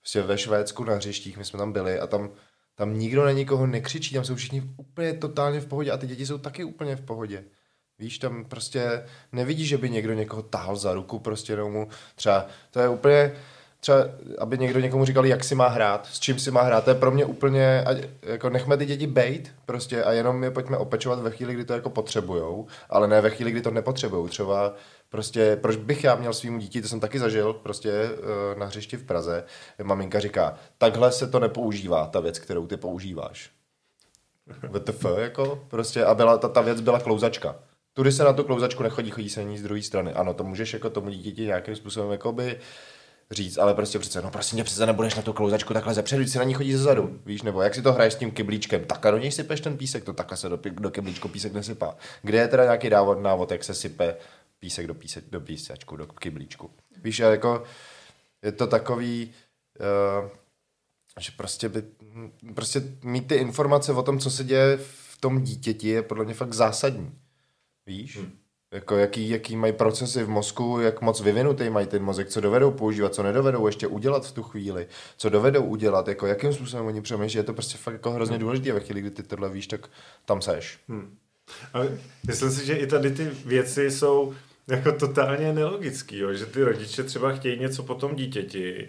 Prostě 0.00 0.22
ve 0.22 0.38
Švédsku 0.38 0.84
na 0.84 0.94
hřištích 0.94 1.36
my 1.36 1.44
jsme 1.44 1.58
tam 1.58 1.72
byli 1.72 2.00
a 2.00 2.06
tam, 2.06 2.30
tam 2.74 2.98
nikdo 2.98 3.24
na 3.24 3.30
nikoho 3.30 3.66
nekřičí, 3.66 4.14
tam 4.14 4.24
jsou 4.24 4.34
všichni 4.34 4.62
úplně 4.76 5.12
totálně 5.12 5.60
v 5.60 5.66
pohodě 5.66 5.90
a 5.90 5.96
ty 5.96 6.06
děti 6.06 6.26
jsou 6.26 6.38
taky 6.38 6.64
úplně 6.64 6.96
v 6.96 7.00
pohodě. 7.00 7.44
Víš, 7.98 8.18
tam 8.18 8.44
prostě 8.44 9.06
nevidíš, 9.32 9.68
že 9.68 9.78
by 9.78 9.90
někdo 9.90 10.12
někoho 10.14 10.42
tahal 10.42 10.76
za 10.76 10.94
ruku, 10.94 11.18
prostě 11.18 11.52
jenom 11.52 11.72
mu 11.72 11.88
třeba, 12.14 12.46
to 12.70 12.80
je 12.80 12.88
úplně, 12.88 13.36
třeba, 13.80 13.98
aby 14.38 14.58
někdo 14.58 14.80
někomu 14.80 15.04
říkal, 15.04 15.26
jak 15.26 15.44
si 15.44 15.54
má 15.54 15.68
hrát, 15.68 16.06
s 16.06 16.20
čím 16.20 16.38
si 16.38 16.50
má 16.50 16.62
hrát, 16.62 16.84
to 16.84 16.90
je 16.90 16.94
pro 16.94 17.10
mě 17.10 17.24
úplně, 17.24 17.84
jako 18.22 18.50
nechme 18.50 18.76
ty 18.76 18.86
děti 18.86 19.06
bejt, 19.06 19.52
prostě 19.66 20.04
a 20.04 20.12
jenom 20.12 20.44
je 20.44 20.50
pojďme 20.50 20.76
opečovat 20.76 21.18
ve 21.18 21.30
chvíli, 21.30 21.54
kdy 21.54 21.64
to 21.64 21.72
jako 21.72 21.90
potřebujou, 21.90 22.66
ale 22.90 23.08
ne 23.08 23.20
ve 23.20 23.30
chvíli, 23.30 23.50
kdy 23.50 23.60
to 23.60 23.70
nepotřebujou. 23.70 24.28
Třeba 24.28 24.74
prostě, 25.08 25.58
proč 25.60 25.76
bych 25.76 26.04
já 26.04 26.14
měl 26.14 26.32
svým 26.32 26.58
dítí, 26.58 26.82
to 26.82 26.88
jsem 26.88 27.00
taky 27.00 27.18
zažil, 27.18 27.52
prostě 27.52 27.90
eh, 27.92 28.58
na 28.58 28.66
hřišti 28.66 28.96
v 28.96 29.04
Praze, 29.04 29.44
maminka 29.82 30.20
říká, 30.20 30.54
takhle 30.78 31.12
se 31.12 31.26
to 31.26 31.40
nepoužívá, 31.40 32.06
ta 32.06 32.20
věc, 32.20 32.38
kterou 32.38 32.66
ty 32.66 32.76
používáš. 32.76 33.50
VTF, 34.72 35.04
jako, 35.18 35.64
prostě, 35.68 36.04
a 36.04 36.14
byla, 36.14 36.38
ta, 36.38 36.48
ta 36.48 36.60
věc 36.60 36.80
byla 36.80 37.00
klouzačka. 37.00 37.56
Tudy 37.92 38.12
se 38.12 38.24
na 38.24 38.32
tu 38.32 38.44
klouzačku 38.44 38.82
nechodí, 38.82 39.10
chodí 39.10 39.30
se 39.30 39.44
ní 39.44 39.58
z 39.58 39.62
druhé 39.62 39.82
strany. 39.82 40.12
Ano, 40.12 40.34
to 40.34 40.44
můžeš 40.44 40.72
jako 40.72 40.90
tomu 40.90 41.10
dítěti 41.10 41.42
nějakým 41.42 41.76
způsobem 41.76 42.12
jakoby 42.12 42.58
říct, 43.30 43.58
ale 43.58 43.74
prostě 43.74 43.98
přece, 43.98 44.22
no 44.22 44.30
prostě 44.30 44.64
přece 44.64 44.86
nebudeš 44.86 45.14
na 45.14 45.22
tu 45.22 45.32
klouzačku 45.32 45.74
takhle 45.74 45.94
zepředu, 45.94 46.26
si 46.26 46.38
na 46.38 46.44
ní 46.44 46.54
chodí 46.54 46.72
zezadu, 46.72 47.20
víš, 47.26 47.42
nebo 47.42 47.62
jak 47.62 47.74
si 47.74 47.82
to 47.82 47.92
hraješ 47.92 48.14
s 48.14 48.16
tím 48.16 48.30
kyblíčkem, 48.30 48.84
takhle 48.84 49.10
do 49.10 49.18
něj 49.18 49.32
sypeš 49.32 49.60
ten 49.60 49.76
písek, 49.76 50.04
to 50.04 50.12
takhle 50.12 50.36
se 50.36 50.48
do, 50.48 50.58
do 50.70 50.90
kyblíčku 50.90 51.28
písek 51.28 51.52
nesypá. 51.52 51.96
Kde 52.22 52.38
je 52.38 52.48
teda 52.48 52.64
nějaký 52.64 52.90
návod, 52.90 53.18
návod, 53.18 53.50
jak 53.50 53.64
se 53.64 53.74
sype 53.74 54.16
písek 54.58 54.86
do, 54.86 54.94
písek, 54.94 55.24
do 55.30 55.40
písečku, 55.40 55.96
do 55.96 56.06
kyblíčku. 56.06 56.70
Víš, 57.02 57.20
a 57.20 57.30
jako 57.30 57.64
je 58.42 58.52
to 58.52 58.66
takový, 58.66 59.34
uh, 59.80 60.28
že 61.20 61.32
prostě, 61.36 61.68
by, 61.68 61.82
prostě 62.54 62.82
mít 63.02 63.28
ty 63.28 63.34
informace 63.34 63.92
o 63.92 64.02
tom, 64.02 64.18
co 64.18 64.30
se 64.30 64.44
děje 64.44 64.76
v 64.76 65.20
tom 65.20 65.42
dítěti, 65.42 65.88
je 65.88 66.02
podle 66.02 66.24
mě 66.24 66.34
fakt 66.34 66.52
zásadní. 66.52 67.18
Víš? 67.86 68.16
Hmm. 68.16 68.37
Jako 68.72 68.96
jaký, 68.96 69.28
jaký 69.28 69.56
mají 69.56 69.72
procesy 69.72 70.22
v 70.22 70.28
mozku, 70.28 70.80
jak 70.80 71.00
moc 71.00 71.20
vyvinutý 71.20 71.70
mají 71.70 71.86
ten 71.86 72.02
mozek, 72.02 72.28
co 72.28 72.40
dovedou 72.40 72.70
používat, 72.70 73.14
co 73.14 73.22
nedovedou 73.22 73.66
ještě 73.66 73.86
udělat 73.86 74.26
v 74.26 74.32
tu 74.32 74.42
chvíli, 74.42 74.86
co 75.16 75.28
dovedou 75.28 75.62
udělat, 75.64 76.08
jako 76.08 76.26
jakým 76.26 76.52
způsobem 76.52 76.86
oni 76.86 77.00
přemýšlí, 77.00 77.38
je 77.38 77.42
to 77.42 77.52
prostě 77.52 77.78
fakt 77.78 77.92
jako 77.94 78.10
hrozně 78.10 78.36
hmm. 78.36 78.40
důležité 78.40 78.72
ve 78.72 78.80
chvíli, 78.80 79.00
kdy 79.00 79.10
ty 79.10 79.22
tohle 79.22 79.48
víš, 79.48 79.66
tak 79.66 79.88
tam 80.24 80.42
seš. 80.42 80.78
Hmm. 80.88 81.16
Ale 81.72 81.98
myslím 82.26 82.50
si, 82.50 82.66
že 82.66 82.76
i 82.76 82.86
tady 82.86 83.10
ty 83.10 83.24
věci 83.44 83.90
jsou 83.90 84.34
jako 84.68 84.92
totálně 84.92 85.52
nelogický, 85.52 86.18
jo? 86.18 86.34
že 86.34 86.46
ty 86.46 86.64
rodiče 86.64 87.02
třeba 87.02 87.32
chtějí 87.32 87.60
něco 87.60 87.82
po 87.82 87.94
tom 87.94 88.14
dítěti, 88.14 88.88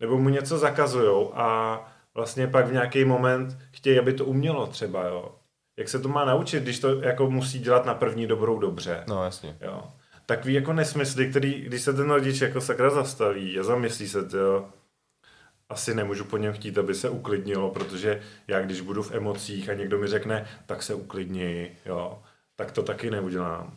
nebo 0.00 0.18
mu 0.18 0.28
něco 0.28 0.58
zakazujou 0.58 1.32
a 1.34 1.78
vlastně 2.14 2.46
pak 2.46 2.66
v 2.66 2.72
nějaký 2.72 3.04
moment 3.04 3.58
chtějí, 3.70 3.98
aby 3.98 4.12
to 4.12 4.24
umělo 4.24 4.66
třeba, 4.66 5.06
jo. 5.06 5.34
Jak 5.76 5.88
se 5.88 5.98
to 5.98 6.08
má 6.08 6.24
naučit, 6.24 6.62
když 6.62 6.78
to 6.78 7.02
jako 7.02 7.30
musí 7.30 7.58
dělat 7.58 7.86
na 7.86 7.94
první 7.94 8.26
dobrou 8.26 8.58
dobře. 8.58 9.04
No 9.08 9.24
jasně. 9.24 9.56
Jo. 9.60 9.82
Takový 10.26 10.54
jako 10.54 10.72
nesmysly, 10.72 11.30
který, 11.30 11.60
když 11.60 11.82
se 11.82 11.92
ten 11.92 12.10
rodič 12.10 12.40
jako 12.40 12.60
sakra 12.60 12.90
zastaví 12.90 13.58
a 13.58 13.62
zamyslí 13.62 14.08
se, 14.08 14.18
jo, 14.38 14.68
asi 15.68 15.94
nemůžu 15.94 16.24
po 16.24 16.36
něm 16.36 16.52
chtít, 16.52 16.78
aby 16.78 16.94
se 16.94 17.08
uklidnilo, 17.08 17.70
protože 17.70 18.22
já 18.48 18.60
když 18.60 18.80
budu 18.80 19.02
v 19.02 19.14
emocích 19.14 19.68
a 19.68 19.74
někdo 19.74 19.98
mi 19.98 20.06
řekne, 20.06 20.46
tak 20.66 20.82
se 20.82 20.94
uklidni, 20.94 21.70
jo, 21.86 22.22
tak 22.56 22.72
to 22.72 22.82
taky 22.82 23.10
neudělám. 23.10 23.76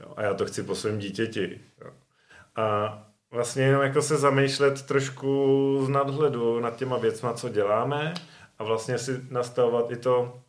Jo. 0.00 0.12
A 0.16 0.22
já 0.22 0.34
to 0.34 0.46
chci 0.46 0.62
po 0.62 0.74
svém 0.74 0.98
dítěti. 0.98 1.60
Jo. 1.84 1.90
A 2.56 2.98
vlastně 3.30 3.62
jenom 3.62 3.82
jako 3.82 4.02
se 4.02 4.16
zamýšlet 4.16 4.82
trošku 4.82 5.78
z 5.84 5.88
nadhledu 5.88 6.60
nad 6.60 6.76
těma 6.76 6.98
věcma, 6.98 7.32
co 7.32 7.48
děláme 7.48 8.14
a 8.58 8.64
vlastně 8.64 8.98
si 8.98 9.20
nastavovat 9.30 9.90
i 9.90 9.96
to 9.96 10.42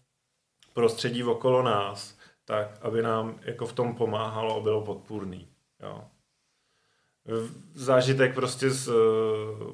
prostředí 0.74 1.24
okolo 1.24 1.64
nás, 1.64 2.18
tak, 2.46 2.78
aby 2.82 3.02
nám 3.02 3.40
jako 3.42 3.66
v 3.66 3.74
tom 3.74 3.96
pomáhalo 3.96 4.58
a 4.58 4.60
bylo 4.60 4.82
podpůrný. 4.82 5.48
Jo. 5.84 6.04
Zážitek 7.74 8.36
prostě 8.36 8.70
z, 8.70 8.90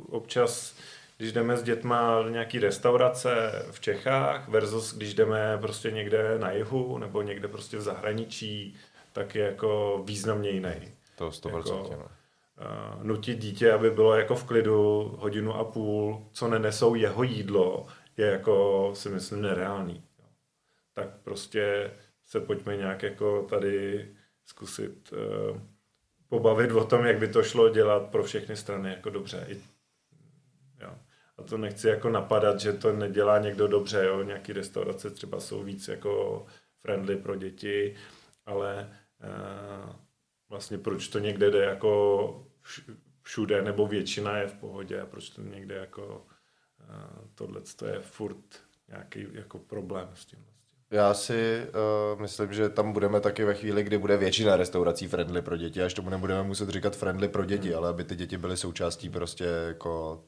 občas, 0.10 0.76
když 1.18 1.32
jdeme 1.32 1.58
s 1.58 1.64
dětma 1.64 2.22
do 2.22 2.30
nějaký 2.30 2.60
restaurace 2.60 3.52
v 3.72 3.80
Čechách 3.80 4.48
versus 4.48 4.94
když 4.94 5.14
jdeme 5.14 5.58
prostě 5.62 5.92
někde 5.92 6.40
na 6.40 6.52
jihu 6.52 6.98
nebo 6.98 7.22
někde 7.22 7.48
prostě 7.48 7.78
v 7.78 7.82
zahraničí, 7.82 8.78
tak 9.14 9.36
je 9.36 9.46
jako 9.46 10.02
významně 10.06 10.50
jiný. 10.50 10.92
To 11.18 11.30
100%. 11.30 11.58
Jako, 11.58 11.90
no. 11.92 11.98
uh, 11.98 13.04
nutit 13.04 13.40
dítě, 13.40 13.72
aby 13.72 13.92
bylo 13.92 14.16
jako 14.16 14.36
v 14.36 14.44
klidu 14.44 15.12
hodinu 15.20 15.56
a 15.56 15.64
půl, 15.64 16.26
co 16.32 16.48
nenesou 16.48 16.96
jeho 16.96 17.24
jídlo, 17.24 17.88
je 18.18 18.28
jako 18.28 18.92
si 18.94 19.10
myslím 19.10 19.42
nereálný. 19.42 20.04
Tak 20.96 21.22
prostě 21.24 21.92
se 22.26 22.40
pojďme 22.40 22.78
nějak 22.78 23.04
jako 23.04 23.44
tady 23.50 24.08
zkusit 24.46 25.14
uh, 25.14 25.62
pobavit 26.28 26.72
o 26.72 26.86
tom, 26.86 27.06
jak 27.06 27.18
by 27.18 27.28
to 27.28 27.44
šlo 27.44 27.70
dělat 27.70 28.10
pro 28.10 28.24
všechny 28.24 28.56
strany 28.56 28.90
jako 28.90 29.10
dobře. 29.10 29.46
I, 29.50 29.62
jo. 30.82 30.98
A 31.38 31.44
to 31.44 31.58
nechci 31.58 31.88
jako 31.88 32.10
napadat, 32.10 32.60
že 32.60 32.74
to 32.74 32.94
nedělá 32.94 33.40
někdo 33.40 33.68
dobře, 33.68 34.06
jo. 34.06 34.24
Nějaký 34.24 34.54
restaurace 34.54 35.10
třeba 35.10 35.40
jsou 35.40 35.64
víc 35.64 35.88
jako 35.88 36.46
friendly 36.82 37.16
pro 37.16 37.36
děti, 37.36 37.96
ale 38.46 38.98
uh, 39.24 39.96
vlastně 40.50 40.78
proč 40.78 41.08
to 41.08 41.20
někde 41.20 41.52
jde 41.52 41.66
jako 41.66 42.48
všude, 43.22 43.62
nebo 43.62 43.88
většina 43.88 44.38
je 44.38 44.48
v 44.48 44.54
pohodě 44.54 45.02
a 45.02 45.06
proč 45.06 45.30
to 45.30 45.42
někde 45.42 45.76
jako 45.76 46.28
uh, 46.80 47.28
tohle 47.36 47.62
je 47.86 48.00
furt 48.00 48.64
nějaký 48.88 49.28
jako 49.32 49.60
problém 49.60 50.10
s 50.14 50.26
tím. 50.26 50.55
Já 50.92 51.14
si 51.14 51.68
uh, 52.14 52.22
myslím, 52.22 52.54
že 52.54 52.70
tam 52.70 52.94
budeme 52.94 53.20
taky 53.22 53.44
ve 53.44 53.54
chvíli, 53.54 53.84
kdy 53.84 53.98
bude 53.98 54.18
většina 54.18 54.56
restaurací 54.56 55.08
friendly 55.08 55.42
pro 55.42 55.58
děti, 55.58 55.84
až 55.84 55.94
tomu 55.94 56.10
nebudeme 56.10 56.44
muset 56.44 56.70
říkat 56.70 56.96
friendly 56.96 57.28
pro 57.28 57.46
děti, 57.46 57.68
hmm. 57.68 57.78
ale 57.78 57.90
aby 57.90 58.04
ty 58.04 58.16
děti 58.16 58.38
byly 58.38 58.58
součástí 58.58 59.10
prostě 59.10 59.46
jako 59.68 60.24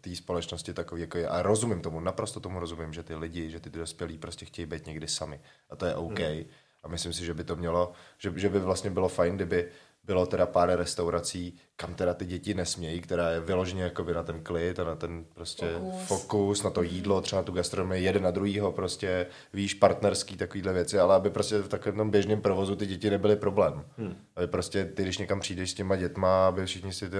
té 0.00 0.16
společnosti 0.16 0.74
takový, 0.74 1.00
jako 1.00 1.18
je. 1.18 1.28
A 1.28 1.42
rozumím 1.42 1.80
tomu, 1.80 2.00
naprosto 2.00 2.40
tomu 2.40 2.60
rozumím, 2.60 2.92
že 2.92 3.02
ty 3.02 3.14
lidi, 3.14 3.50
že 3.50 3.60
ty 3.60 3.70
dospělí 3.70 4.18
prostě 4.18 4.46
chtějí 4.46 4.66
být 4.66 4.86
někdy 4.86 5.08
sami. 5.08 5.40
A 5.70 5.76
to 5.76 5.86
je 5.86 5.94
OK. 5.94 6.18
Hmm. 6.18 6.44
A 6.82 6.88
myslím 6.88 7.12
si, 7.12 7.24
že 7.24 7.34
by 7.34 7.44
to 7.44 7.56
mělo, 7.56 7.92
že, 8.18 8.32
že 8.36 8.48
by 8.48 8.60
vlastně 8.60 8.90
bylo 8.90 9.08
fajn, 9.08 9.36
kdyby 9.36 9.68
bylo 10.04 10.26
teda 10.26 10.46
pár 10.46 10.70
restaurací, 10.78 11.58
kam 11.76 11.94
teda 11.94 12.14
ty 12.14 12.24
děti 12.24 12.54
nesmějí, 12.54 13.00
která 13.00 13.30
je 13.30 13.40
vyloženě 13.40 13.82
jako 13.82 14.04
na 14.04 14.22
ten 14.22 14.42
klid 14.42 14.78
a 14.78 14.84
na 14.84 14.96
ten 14.96 15.24
prostě 15.34 15.66
fokus, 15.72 16.06
fokus 16.06 16.62
na 16.62 16.70
to 16.70 16.82
jídlo, 16.82 17.20
třeba 17.20 17.40
na 17.40 17.44
tu 17.44 17.52
gastronomii, 17.52 18.04
jeden 18.04 18.22
na 18.22 18.30
druhýho, 18.30 18.72
prostě 18.72 19.26
víš, 19.52 19.74
partnerský 19.74 20.36
takovýhle 20.36 20.72
věci, 20.72 20.98
ale 20.98 21.14
aby 21.14 21.30
prostě 21.30 21.58
v 21.58 21.68
takovém 21.68 22.10
běžném 22.10 22.40
provozu 22.40 22.76
ty 22.76 22.86
děti 22.86 23.10
nebyly 23.10 23.36
problém. 23.36 23.84
Hmm. 23.98 24.16
Aby 24.36 24.46
prostě 24.46 24.84
ty, 24.84 25.02
když 25.02 25.18
někam 25.18 25.40
přijdeš 25.40 25.70
s 25.70 25.74
těma 25.74 25.96
dětma, 25.96 26.46
aby 26.46 26.66
všichni 26.66 26.92
si 26.92 27.10
ty 27.10 27.16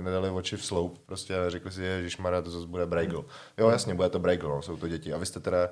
nedali 0.00 0.30
oči 0.30 0.56
v 0.56 0.64
sloup 0.64 0.98
prostě 1.06 1.38
a 1.38 1.50
řekli 1.50 1.72
si, 1.72 2.08
že 2.08 2.16
Mara, 2.22 2.42
to 2.42 2.50
zase 2.50 2.66
bude 2.66 2.86
Bragel. 2.86 3.20
Hmm. 3.20 3.28
Jo, 3.58 3.68
jasně, 3.68 3.94
bude 3.94 4.08
to 4.08 4.18
Bragel, 4.18 4.48
no, 4.48 4.62
jsou 4.62 4.76
to 4.76 4.88
děti. 4.88 5.12
A 5.12 5.18
vy 5.18 5.26
jste 5.26 5.40
teda 5.40 5.70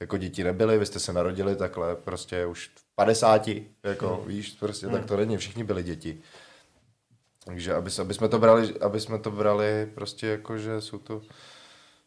jako 0.00 0.16
děti 0.16 0.44
nebyli, 0.44 0.78
vy 0.78 0.86
jste 0.86 1.00
se 1.00 1.12
narodili 1.12 1.56
takhle 1.56 1.96
prostě 1.96 2.46
už 2.46 2.70
v 2.74 2.87
50, 2.98 3.48
jako 3.82 4.08
hmm. 4.08 4.28
víš, 4.28 4.56
prostě 4.60 4.86
hmm. 4.86 4.96
tak 4.96 5.04
to 5.06 5.16
není, 5.16 5.36
všichni 5.36 5.64
byli 5.64 5.82
děti. 5.82 6.20
Takže 7.44 7.74
aby, 7.74 7.90
aby, 8.00 8.14
jsme 8.14 8.28
to 8.28 8.38
brali, 8.38 8.74
aby 8.80 9.00
jsme 9.00 9.18
to 9.18 9.30
brali 9.30 9.90
prostě 9.94 10.26
jako, 10.26 10.58
že 10.58 10.80
jsou 10.80 10.98
to 10.98 11.20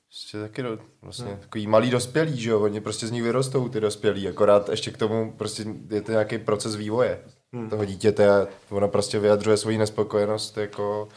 prostě 0.07 0.39
taky 0.39 0.61
do, 0.61 0.79
vlastně 1.01 1.31
hmm. 1.31 1.39
takový 1.39 1.67
malý 1.67 1.89
dospělí, 1.89 2.41
že 2.41 2.49
jo, 2.49 2.61
oni 2.61 2.81
prostě 2.81 3.07
z 3.07 3.11
nich 3.11 3.23
vyrostou 3.23 3.69
ty 3.69 3.79
dospělí, 3.79 4.27
akorát 4.27 4.69
ještě 4.69 4.91
k 4.91 4.97
tomu 4.97 5.33
prostě 5.37 5.65
je 5.89 6.01
to 6.01 6.11
nějaký 6.11 6.37
proces 6.37 6.75
vývoje 6.75 7.19
hmm. 7.53 7.69
toho 7.69 7.85
dítěte, 7.85 8.47
ono 8.69 8.87
prostě 8.87 9.19
vyjadřuje 9.19 9.57
svoji 9.57 9.77
nespokojenost 9.77 10.57
jako 10.57 11.09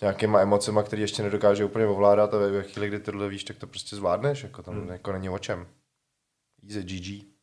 nějakýma 0.00 0.40
emocema, 0.40 0.82
které 0.82 1.02
ještě 1.02 1.22
nedokáže 1.22 1.64
úplně 1.64 1.86
ovládat 1.86 2.34
a 2.34 2.38
ve 2.38 2.62
chvíli, 2.62 2.88
kdy 2.88 3.00
tohle 3.00 3.28
víš, 3.28 3.44
tak 3.44 3.56
to 3.56 3.66
prostě 3.66 3.96
zvládneš, 3.96 4.42
jako 4.42 4.62
tam 4.62 4.74
hmm. 4.74 4.88
jako 4.88 5.12
není 5.12 5.28
o 5.28 5.38
čem. 5.38 5.66
Easy 6.68 6.82
GG. 6.82 7.33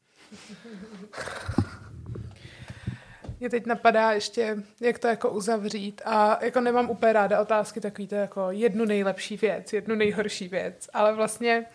Mě 3.40 3.50
teď 3.50 3.66
napadá 3.66 4.12
ještě, 4.12 4.58
jak 4.80 5.00
to 5.00 5.08
jako 5.08 5.30
uzavřít. 5.30 6.02
A 6.06 6.40
jako 6.46 6.62
nemám 6.62 6.90
úplně 6.90 7.14
ráda 7.14 7.42
otázky 7.42 7.82
takový 7.82 8.08
to 8.08 8.16
jako 8.16 8.52
jednu 8.52 8.86
nejlepší 8.86 9.38
věc, 9.38 9.74
jednu 9.74 9.96
nejhorší 9.96 10.48
věc, 10.48 10.90
ale 10.94 11.14
vlastně 11.14 11.66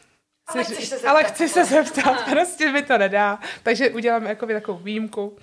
ale, 0.47 0.65
chci, 0.65 0.87
se 0.87 1.09
ale 1.09 1.25
chci 1.25 1.49
se 1.49 1.65
zeptat, 1.65 2.31
prostě 2.31 2.73
mi 2.73 2.83
to 2.83 2.99
nedá, 2.99 3.41
takže 3.63 3.91
uděláme 3.91 4.29
jako 4.29 4.47
takovou 4.47 4.79
výjimku. 4.79 5.37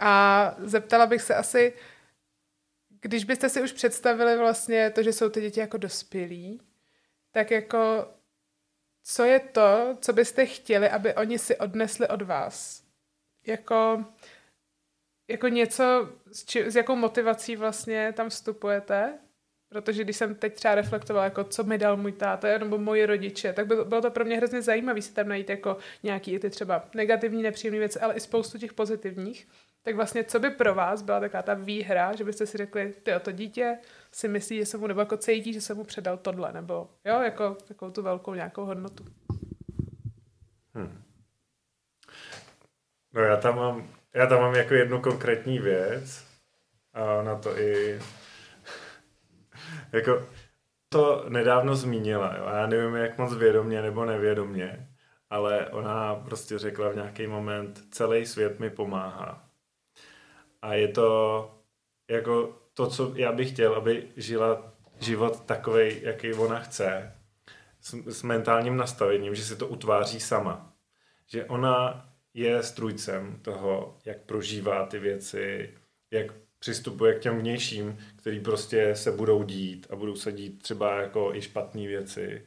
A 0.00 0.54
zeptala 0.58 1.06
bych 1.06 1.22
se 1.22 1.34
asi, 1.34 1.72
když 3.00 3.24
byste 3.24 3.48
si 3.48 3.62
už 3.62 3.72
představili 3.72 4.36
vlastně 4.38 4.90
to, 4.90 5.02
že 5.02 5.12
jsou 5.12 5.28
ty 5.28 5.40
děti 5.40 5.60
jako 5.60 5.76
dospělí, 5.76 6.60
tak 7.32 7.50
jako 7.50 8.08
co 9.04 9.24
je 9.24 9.40
to, 9.40 9.96
co 10.00 10.12
byste 10.12 10.46
chtěli, 10.46 10.88
aby 10.88 11.14
oni 11.14 11.38
si 11.38 11.56
odnesli 11.56 12.08
od 12.08 12.22
vás? 12.22 12.84
Jako, 13.46 14.04
jako 15.30 15.48
něco, 15.48 16.08
s, 16.32 16.44
či, 16.44 16.70
s 16.70 16.76
jakou 16.76 16.96
motivací 16.96 17.56
vlastně 17.56 18.12
tam 18.12 18.28
vstupujete? 18.28 19.18
Protože 19.68 20.04
když 20.04 20.16
jsem 20.16 20.34
teď 20.34 20.54
třeba 20.54 20.74
reflektovala, 20.74 21.24
jako 21.24 21.44
co 21.44 21.64
mi 21.64 21.78
dal 21.78 21.96
můj 21.96 22.12
táta 22.12 22.58
nebo 22.58 22.78
moji 22.78 23.06
rodiče, 23.06 23.52
tak 23.52 23.66
bylo, 23.66 23.84
bylo 23.84 24.02
to 24.02 24.10
pro 24.10 24.24
mě 24.24 24.36
hrozně 24.36 24.62
zajímavé 24.62 25.02
si 25.02 25.14
tam 25.14 25.28
najít 25.28 25.50
jako 25.50 25.76
nějaký 26.02 26.38
ty 26.38 26.50
třeba 26.50 26.88
negativní, 26.94 27.42
nepříjemné 27.42 27.78
věci, 27.78 28.00
ale 28.00 28.14
i 28.14 28.20
spoustu 28.20 28.58
těch 28.58 28.72
pozitivních 28.72 29.48
tak 29.84 29.96
vlastně 29.96 30.24
co 30.24 30.40
by 30.40 30.50
pro 30.50 30.74
vás 30.74 31.02
byla 31.02 31.20
taková 31.20 31.42
ta 31.42 31.54
výhra, 31.54 32.16
že 32.16 32.24
byste 32.24 32.46
si 32.46 32.58
řekli, 32.58 32.94
ty 33.02 33.12
to 33.22 33.32
dítě 33.32 33.78
si 34.12 34.28
myslí, 34.28 34.56
že 34.56 34.66
se 34.66 34.78
mu, 34.78 34.86
nebo 34.86 35.00
jako 35.00 35.16
cítí, 35.16 35.52
že 35.52 35.60
se 35.60 35.74
mu 35.74 35.84
předal 35.84 36.16
tohle, 36.16 36.52
nebo 36.52 36.90
jo, 37.04 37.20
jako 37.20 37.56
takovou 37.68 37.90
tu 37.90 38.02
velkou 38.02 38.34
nějakou 38.34 38.64
hodnotu. 38.64 39.04
Hmm. 40.74 41.02
No 43.12 43.20
já 43.20 43.36
tam 43.36 43.56
mám, 43.56 43.88
já 44.14 44.26
tam 44.26 44.40
mám 44.40 44.54
jako 44.54 44.74
jednu 44.74 45.00
konkrétní 45.00 45.58
věc 45.58 46.24
a 46.92 47.22
na 47.22 47.38
to 47.38 47.58
i 47.58 48.00
jako 49.92 50.28
to 50.88 51.24
nedávno 51.28 51.76
zmínila, 51.76 52.36
jo? 52.36 52.44
já 52.54 52.66
nevím, 52.66 52.94
jak 52.94 53.18
moc 53.18 53.34
vědomně 53.34 53.82
nebo 53.82 54.04
nevědomně, 54.04 54.88
ale 55.30 55.66
ona 55.66 56.14
prostě 56.14 56.58
řekla 56.58 56.88
v 56.88 56.96
nějaký 56.96 57.26
moment, 57.26 57.80
celý 57.90 58.26
svět 58.26 58.60
mi 58.60 58.70
pomáhá. 58.70 59.43
A 60.64 60.74
je 60.74 60.88
to 60.88 61.50
jako 62.08 62.56
to, 62.74 62.86
co 62.86 63.12
já 63.16 63.32
bych 63.32 63.50
chtěl, 63.50 63.74
aby 63.74 64.08
žila 64.16 64.72
život 65.00 65.40
takový, 65.40 66.02
jaký 66.02 66.32
ona 66.32 66.60
chce, 66.60 67.12
s, 67.80 67.94
s 68.06 68.22
mentálním 68.22 68.76
nastavením, 68.76 69.34
že 69.34 69.44
si 69.44 69.56
to 69.56 69.66
utváří 69.66 70.20
sama. 70.20 70.72
Že 71.26 71.44
ona 71.44 72.08
je 72.34 72.62
strujcem 72.62 73.38
toho, 73.42 73.98
jak 74.04 74.20
prožívá 74.20 74.86
ty 74.86 74.98
věci, 74.98 75.74
jak 76.10 76.26
přistupuje 76.58 77.14
k 77.14 77.20
těm 77.20 77.38
vnějším, 77.38 77.98
který 78.16 78.40
prostě 78.40 78.96
se 78.96 79.12
budou 79.12 79.42
dít 79.42 79.86
a 79.90 79.96
budou 79.96 80.16
se 80.16 80.32
dít 80.32 80.62
třeba 80.62 81.00
jako 81.00 81.34
i 81.34 81.42
špatné 81.42 81.86
věci, 81.86 82.46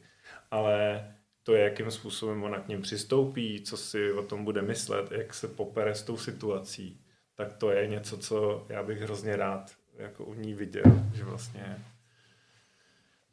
ale 0.50 1.06
to, 1.42 1.54
jakým 1.54 1.90
způsobem 1.90 2.42
ona 2.42 2.60
k 2.60 2.68
ním 2.68 2.82
přistoupí, 2.82 3.62
co 3.62 3.76
si 3.76 4.12
o 4.12 4.22
tom 4.22 4.44
bude 4.44 4.62
myslet, 4.62 5.12
jak 5.12 5.34
se 5.34 5.48
popere 5.48 5.94
s 5.94 6.02
tou 6.02 6.16
situací, 6.16 7.00
tak 7.38 7.52
to 7.52 7.70
je 7.70 7.86
něco, 7.86 8.18
co 8.18 8.66
já 8.68 8.82
bych 8.82 9.00
hrozně 9.00 9.36
rád 9.36 9.70
jako 9.96 10.24
u 10.24 10.34
ní 10.34 10.54
viděl, 10.54 10.82
že 11.14 11.24
vlastně 11.24 11.84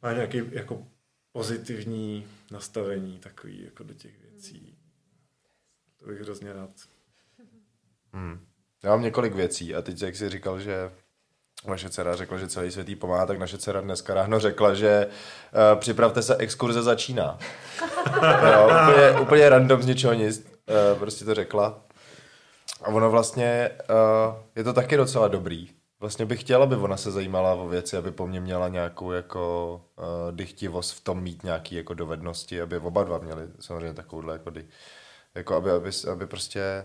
má 0.02 0.12
nějaký 0.12 0.42
jako 0.50 0.86
pozitivní 1.32 2.26
nastavení 2.50 3.18
takový 3.18 3.64
jako 3.64 3.84
do 3.84 3.94
těch 3.94 4.20
věcí. 4.20 4.78
To 5.96 6.06
bych 6.06 6.20
hrozně 6.20 6.52
rád. 6.52 6.70
Hmm. 8.12 8.46
Já 8.82 8.90
mám 8.90 9.02
několik 9.02 9.34
věcí 9.34 9.74
a 9.74 9.82
teď, 9.82 10.02
jak 10.02 10.16
jsi 10.16 10.28
říkal, 10.28 10.60
že 10.60 10.90
vaše 11.64 11.90
dcera 11.90 12.16
řekla, 12.16 12.38
že 12.38 12.48
celý 12.48 12.70
svět 12.70 12.88
jí 12.88 12.96
pomáhá, 12.96 13.26
tak 13.26 13.38
naše 13.38 13.58
dcera 13.58 13.80
dneska 13.80 14.14
ráno 14.14 14.40
řekla, 14.40 14.74
že 14.74 15.06
uh, 15.06 15.80
připravte 15.80 16.22
se, 16.22 16.36
exkurze 16.36 16.82
začíná. 16.82 17.38
jo, 18.52 18.70
úplně, 18.82 19.20
úplně 19.20 19.48
random 19.48 19.82
z 19.82 19.86
ničeho 19.86 20.14
nic, 20.14 20.38
uh, 20.38 20.98
prostě 20.98 21.24
to 21.24 21.34
řekla. 21.34 21.85
A 22.82 22.88
ono 22.88 23.10
vlastně, 23.10 23.70
uh, 23.90 24.34
je 24.56 24.64
to 24.64 24.72
taky 24.72 24.96
docela 24.96 25.28
dobrý. 25.28 25.68
Vlastně 26.00 26.26
bych 26.26 26.40
chtěla, 26.40 26.64
aby 26.64 26.76
ona 26.76 26.96
se 26.96 27.10
zajímala 27.10 27.54
o 27.54 27.68
věci, 27.68 27.96
aby 27.96 28.10
po 28.10 28.26
mně 28.26 28.40
měla 28.40 28.68
nějakou 28.68 29.12
jako 29.12 29.74
uh, 29.98 30.04
dychtivost 30.36 30.94
v 30.94 31.00
tom 31.04 31.22
mít 31.22 31.44
nějaký 31.44 31.74
jako 31.74 31.94
dovednosti, 31.94 32.60
aby 32.60 32.78
oba 32.78 33.04
dva 33.04 33.18
měli 33.18 33.42
samozřejmě 33.60 33.94
takovouhle 33.94 34.32
jako, 34.32 34.50
dy, 34.50 34.66
jako 35.34 35.54
aby, 35.54 35.70
aby, 35.70 35.90
aby 36.12 36.26
prostě 36.26 36.84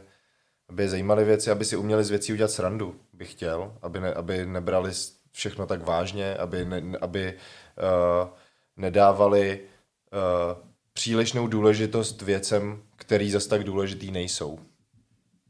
aby 0.71 0.89
zajímaly 0.89 1.25
věci, 1.25 1.51
aby 1.51 1.65
si 1.65 1.77
uměli 1.77 2.03
z 2.03 2.09
věcí 2.09 2.33
udělat 2.33 2.51
srandu, 2.51 2.95
bych 3.13 3.31
chtěl, 3.31 3.73
aby, 3.81 3.99
ne, 3.99 4.13
aby 4.13 4.45
nebrali 4.45 4.91
všechno 5.31 5.65
tak 5.65 5.85
vážně, 5.85 6.35
aby, 6.35 6.65
ne, 6.65 6.81
aby 7.01 7.33
uh, 7.33 8.29
nedávali 8.77 9.59
uh, 9.59 10.63
přílišnou 10.93 11.47
důležitost 11.47 12.21
věcem, 12.21 12.83
který 12.95 13.31
zase 13.31 13.49
tak 13.49 13.63
důležitý 13.63 14.11
nejsou. 14.11 14.59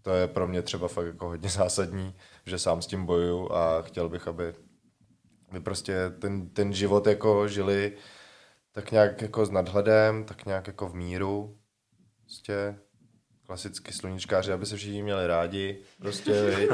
To 0.02 0.14
je 0.14 0.28
pro 0.28 0.48
mě 0.48 0.62
třeba 0.62 0.88
fakt 0.88 1.06
jako 1.06 1.28
hodně 1.28 1.50
zásadní, 1.50 2.16
že 2.46 2.60
sám 2.60 2.82
s 2.82 2.88
tím 2.88 3.06
bojuju 3.06 3.52
a 3.52 3.82
chtěl 3.82 4.10
bych, 4.10 4.28
aby, 4.28 4.54
aby 5.50 5.60
prostě 5.60 6.10
ten, 6.20 6.50
ten 6.50 6.74
život 6.74 7.08
jako 7.08 7.48
žili 7.48 7.98
tak 8.72 8.92
nějak 8.92 9.22
jako 9.22 9.46
s 9.46 9.50
nadhledem, 9.50 10.24
tak 10.24 10.46
nějak 10.46 10.68
jako 10.68 10.90
v 10.90 10.96
míru. 10.96 11.58
Prostě 12.22 12.76
klasicky 13.46 13.94
sluníčkáři, 13.94 14.54
aby 14.54 14.66
se 14.66 14.78
všichni 14.78 15.04
měli 15.04 15.28
rádi, 15.28 15.84
prostě, 15.98 16.44
viď? 16.44 16.70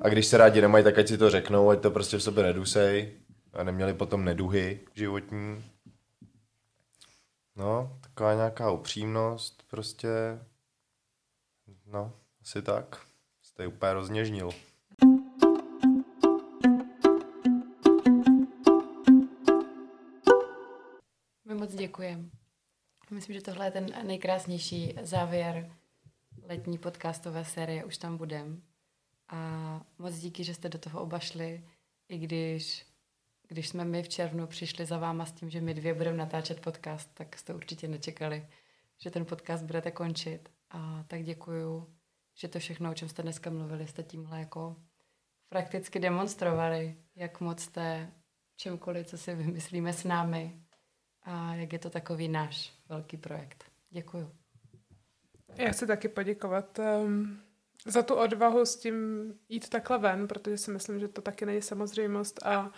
A 0.00 0.08
když 0.08 0.26
se 0.26 0.36
rádi 0.36 0.60
nemají, 0.60 0.84
tak 0.84 0.98
ať 0.98 1.08
si 1.08 1.18
to 1.18 1.30
řeknou, 1.30 1.70
ať 1.70 1.80
to 1.80 1.90
prostě 1.90 2.16
v 2.16 2.22
sobě 2.22 2.44
nedusej 2.44 3.12
a 3.52 3.62
neměli 3.62 3.94
potom 3.94 4.24
neduhy 4.24 4.80
životní. 4.94 5.64
No, 7.56 7.98
taková 8.00 8.34
nějaká 8.34 8.70
upřímnost, 8.70 9.62
prostě, 9.70 10.08
no, 11.92 12.12
asi 12.40 12.62
tak. 12.62 13.06
Jste 13.42 13.66
úplně 13.66 13.92
rozněžnil. 13.92 14.50
My 21.44 21.54
moc 21.54 21.74
děkujeme. 21.74 22.24
Myslím, 23.10 23.34
že 23.34 23.42
tohle 23.42 23.66
je 23.66 23.70
ten 23.70 23.86
nejkrásnější 24.06 24.94
závěr 25.02 25.72
letní 26.42 26.78
podcastové 26.78 27.44
série 27.44 27.84
Už 27.84 27.98
tam 27.98 28.16
budem. 28.16 28.62
A 29.28 29.80
moc 29.98 30.18
díky, 30.18 30.44
že 30.44 30.54
jste 30.54 30.68
do 30.68 30.78
toho 30.78 31.00
oba 31.00 31.18
šli, 31.18 31.64
i 32.08 32.18
když, 32.18 32.86
když 33.48 33.68
jsme 33.68 33.84
my 33.84 34.02
v 34.02 34.08
červnu 34.08 34.46
přišli 34.46 34.86
za 34.86 34.98
váma 34.98 35.26
s 35.26 35.32
tím, 35.32 35.50
že 35.50 35.60
my 35.60 35.74
dvě 35.74 35.94
budeme 35.94 36.16
natáčet 36.16 36.60
podcast, 36.60 37.10
tak 37.14 37.38
jste 37.38 37.54
určitě 37.54 37.88
nečekali, 37.88 38.46
že 38.98 39.10
ten 39.10 39.24
podcast 39.24 39.64
budete 39.64 39.90
končit. 39.90 40.57
A 40.70 41.04
tak 41.06 41.22
děkuju, 41.22 41.94
že 42.34 42.48
to 42.48 42.58
všechno, 42.58 42.90
o 42.90 42.94
čem 42.94 43.08
jste 43.08 43.22
dneska 43.22 43.50
mluvili, 43.50 43.86
jste 43.86 44.02
tímhle 44.02 44.40
jako 44.40 44.76
prakticky 45.48 45.98
demonstrovali, 45.98 46.96
jak 47.16 47.40
moc 47.40 47.62
jste 47.62 48.12
čemkoliv, 48.56 49.06
co 49.06 49.18
si 49.18 49.34
vymyslíme 49.34 49.92
s 49.92 50.04
námi, 50.04 50.62
a 51.22 51.54
jak 51.54 51.72
je 51.72 51.78
to 51.78 51.90
takový 51.90 52.28
náš 52.28 52.72
velký 52.88 53.16
projekt. 53.16 53.64
Děkuju. 53.90 54.30
Já 55.56 55.70
chci 55.70 55.86
taky 55.86 56.08
poděkovat 56.08 56.78
um, 56.78 57.40
za 57.86 58.02
tu 58.02 58.14
odvahu 58.14 58.64
s 58.64 58.76
tím 58.76 58.94
jít 59.48 59.68
takhle 59.68 59.98
ven, 59.98 60.28
protože 60.28 60.58
si 60.58 60.70
myslím, 60.70 61.00
že 61.00 61.08
to 61.08 61.22
taky 61.22 61.46
není 61.46 61.62
samozřejmost 61.62 62.46
a 62.46 62.72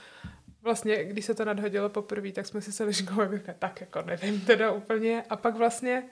vlastně, 0.62 1.04
když 1.04 1.24
se 1.24 1.34
to 1.34 1.44
nadhodilo 1.44 1.88
poprvé, 1.88 2.32
tak 2.32 2.46
jsme 2.46 2.60
si 2.60 2.72
se 2.72 2.86
vyškolili, 2.86 3.42
tak 3.58 3.80
jako 3.80 4.02
nevím 4.02 4.40
teda 4.40 4.72
úplně 4.72 5.22
a 5.22 5.36
pak 5.36 5.56
vlastně 5.56 6.10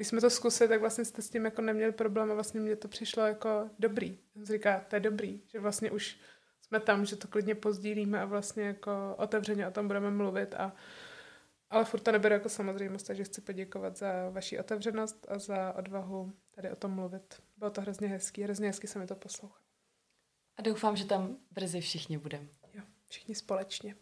když 0.00 0.08
jsme 0.08 0.20
to 0.20 0.30
zkusili, 0.30 0.68
tak 0.68 0.80
vlastně 0.80 1.04
jste 1.04 1.22
s 1.22 1.30
tím 1.30 1.44
jako 1.44 1.62
neměli 1.62 1.92
problém 1.92 2.30
a 2.30 2.34
vlastně 2.34 2.60
mně 2.60 2.76
to 2.76 2.88
přišlo 2.88 3.26
jako 3.26 3.70
dobrý. 3.78 4.18
Si 4.44 4.52
říká, 4.52 4.84
to 4.88 4.96
je 4.96 5.00
dobrý, 5.00 5.42
že 5.46 5.60
vlastně 5.60 5.90
už 5.90 6.18
jsme 6.62 6.80
tam, 6.80 7.04
že 7.04 7.16
to 7.16 7.28
klidně 7.28 7.54
pozdílíme 7.54 8.20
a 8.20 8.24
vlastně 8.24 8.62
jako 8.62 9.14
otevřeně 9.18 9.68
o 9.68 9.70
tom 9.70 9.86
budeme 9.86 10.10
mluvit 10.10 10.54
a 10.54 10.72
ale 11.70 11.84
furt 11.84 12.00
to 12.00 12.12
neberu 12.12 12.32
jako 12.32 12.48
samozřejmost, 12.48 13.06
takže 13.06 13.24
chci 13.24 13.40
poděkovat 13.40 13.96
za 13.96 14.30
vaši 14.30 14.58
otevřenost 14.58 15.26
a 15.28 15.38
za 15.38 15.72
odvahu 15.72 16.32
tady 16.50 16.70
o 16.70 16.76
tom 16.76 16.90
mluvit. 16.90 17.42
Bylo 17.56 17.70
to 17.70 17.80
hrozně 17.80 18.08
hezký, 18.08 18.42
hrozně 18.42 18.66
hezky 18.66 18.86
se 18.86 18.98
mi 18.98 19.06
to 19.06 19.14
poslouchalo. 19.14 19.64
A 20.56 20.62
doufám, 20.62 20.96
že 20.96 21.04
tam 21.04 21.36
brzy 21.50 21.80
všichni 21.80 22.18
budeme. 22.18 22.48
Jo, 22.74 22.82
všichni 23.08 23.34
společně. 23.34 23.96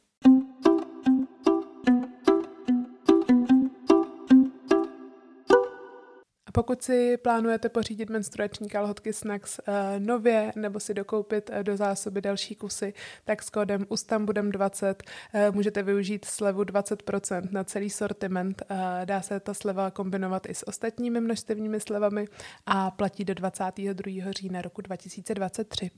Pokud 6.59 6.82
si 6.82 7.16
plánujete 7.16 7.68
pořídit 7.68 8.10
menstruační 8.10 8.68
kalhotky 8.68 9.12
Snax 9.12 9.59
uh, 9.59 9.74
nově 9.98 10.52
nebo 10.56 10.80
si 10.80 10.94
dokoupit 10.94 11.51
uh, 11.51 11.62
do 11.62 11.76
zásoby 11.76 12.20
další 12.20 12.55
kusy, 12.55 12.94
tak 13.24 13.43
s 13.43 13.51
kódem 13.51 13.86
USTAMBUDEM20 13.89 14.94
uh, 14.94 15.55
můžete 15.55 15.82
využít 15.82 16.24
slevu 16.24 16.62
20% 16.62 17.48
na 17.51 17.64
celý 17.64 17.90
sortiment. 17.90 18.62
Dá 19.05 19.22
se 19.22 19.40
ta 19.40 19.55
sleva 19.55 19.90
kombinovat 19.90 20.47
i 20.48 20.55
s 20.55 20.68
ostatními 20.68 21.20
množstevními 21.20 21.80
slevami 21.80 22.24
a 22.66 22.90
platí 22.90 23.24
do 23.24 23.35
22. 23.35 24.32
října 24.32 24.62
roku 24.62 24.80
2023. 24.82 25.90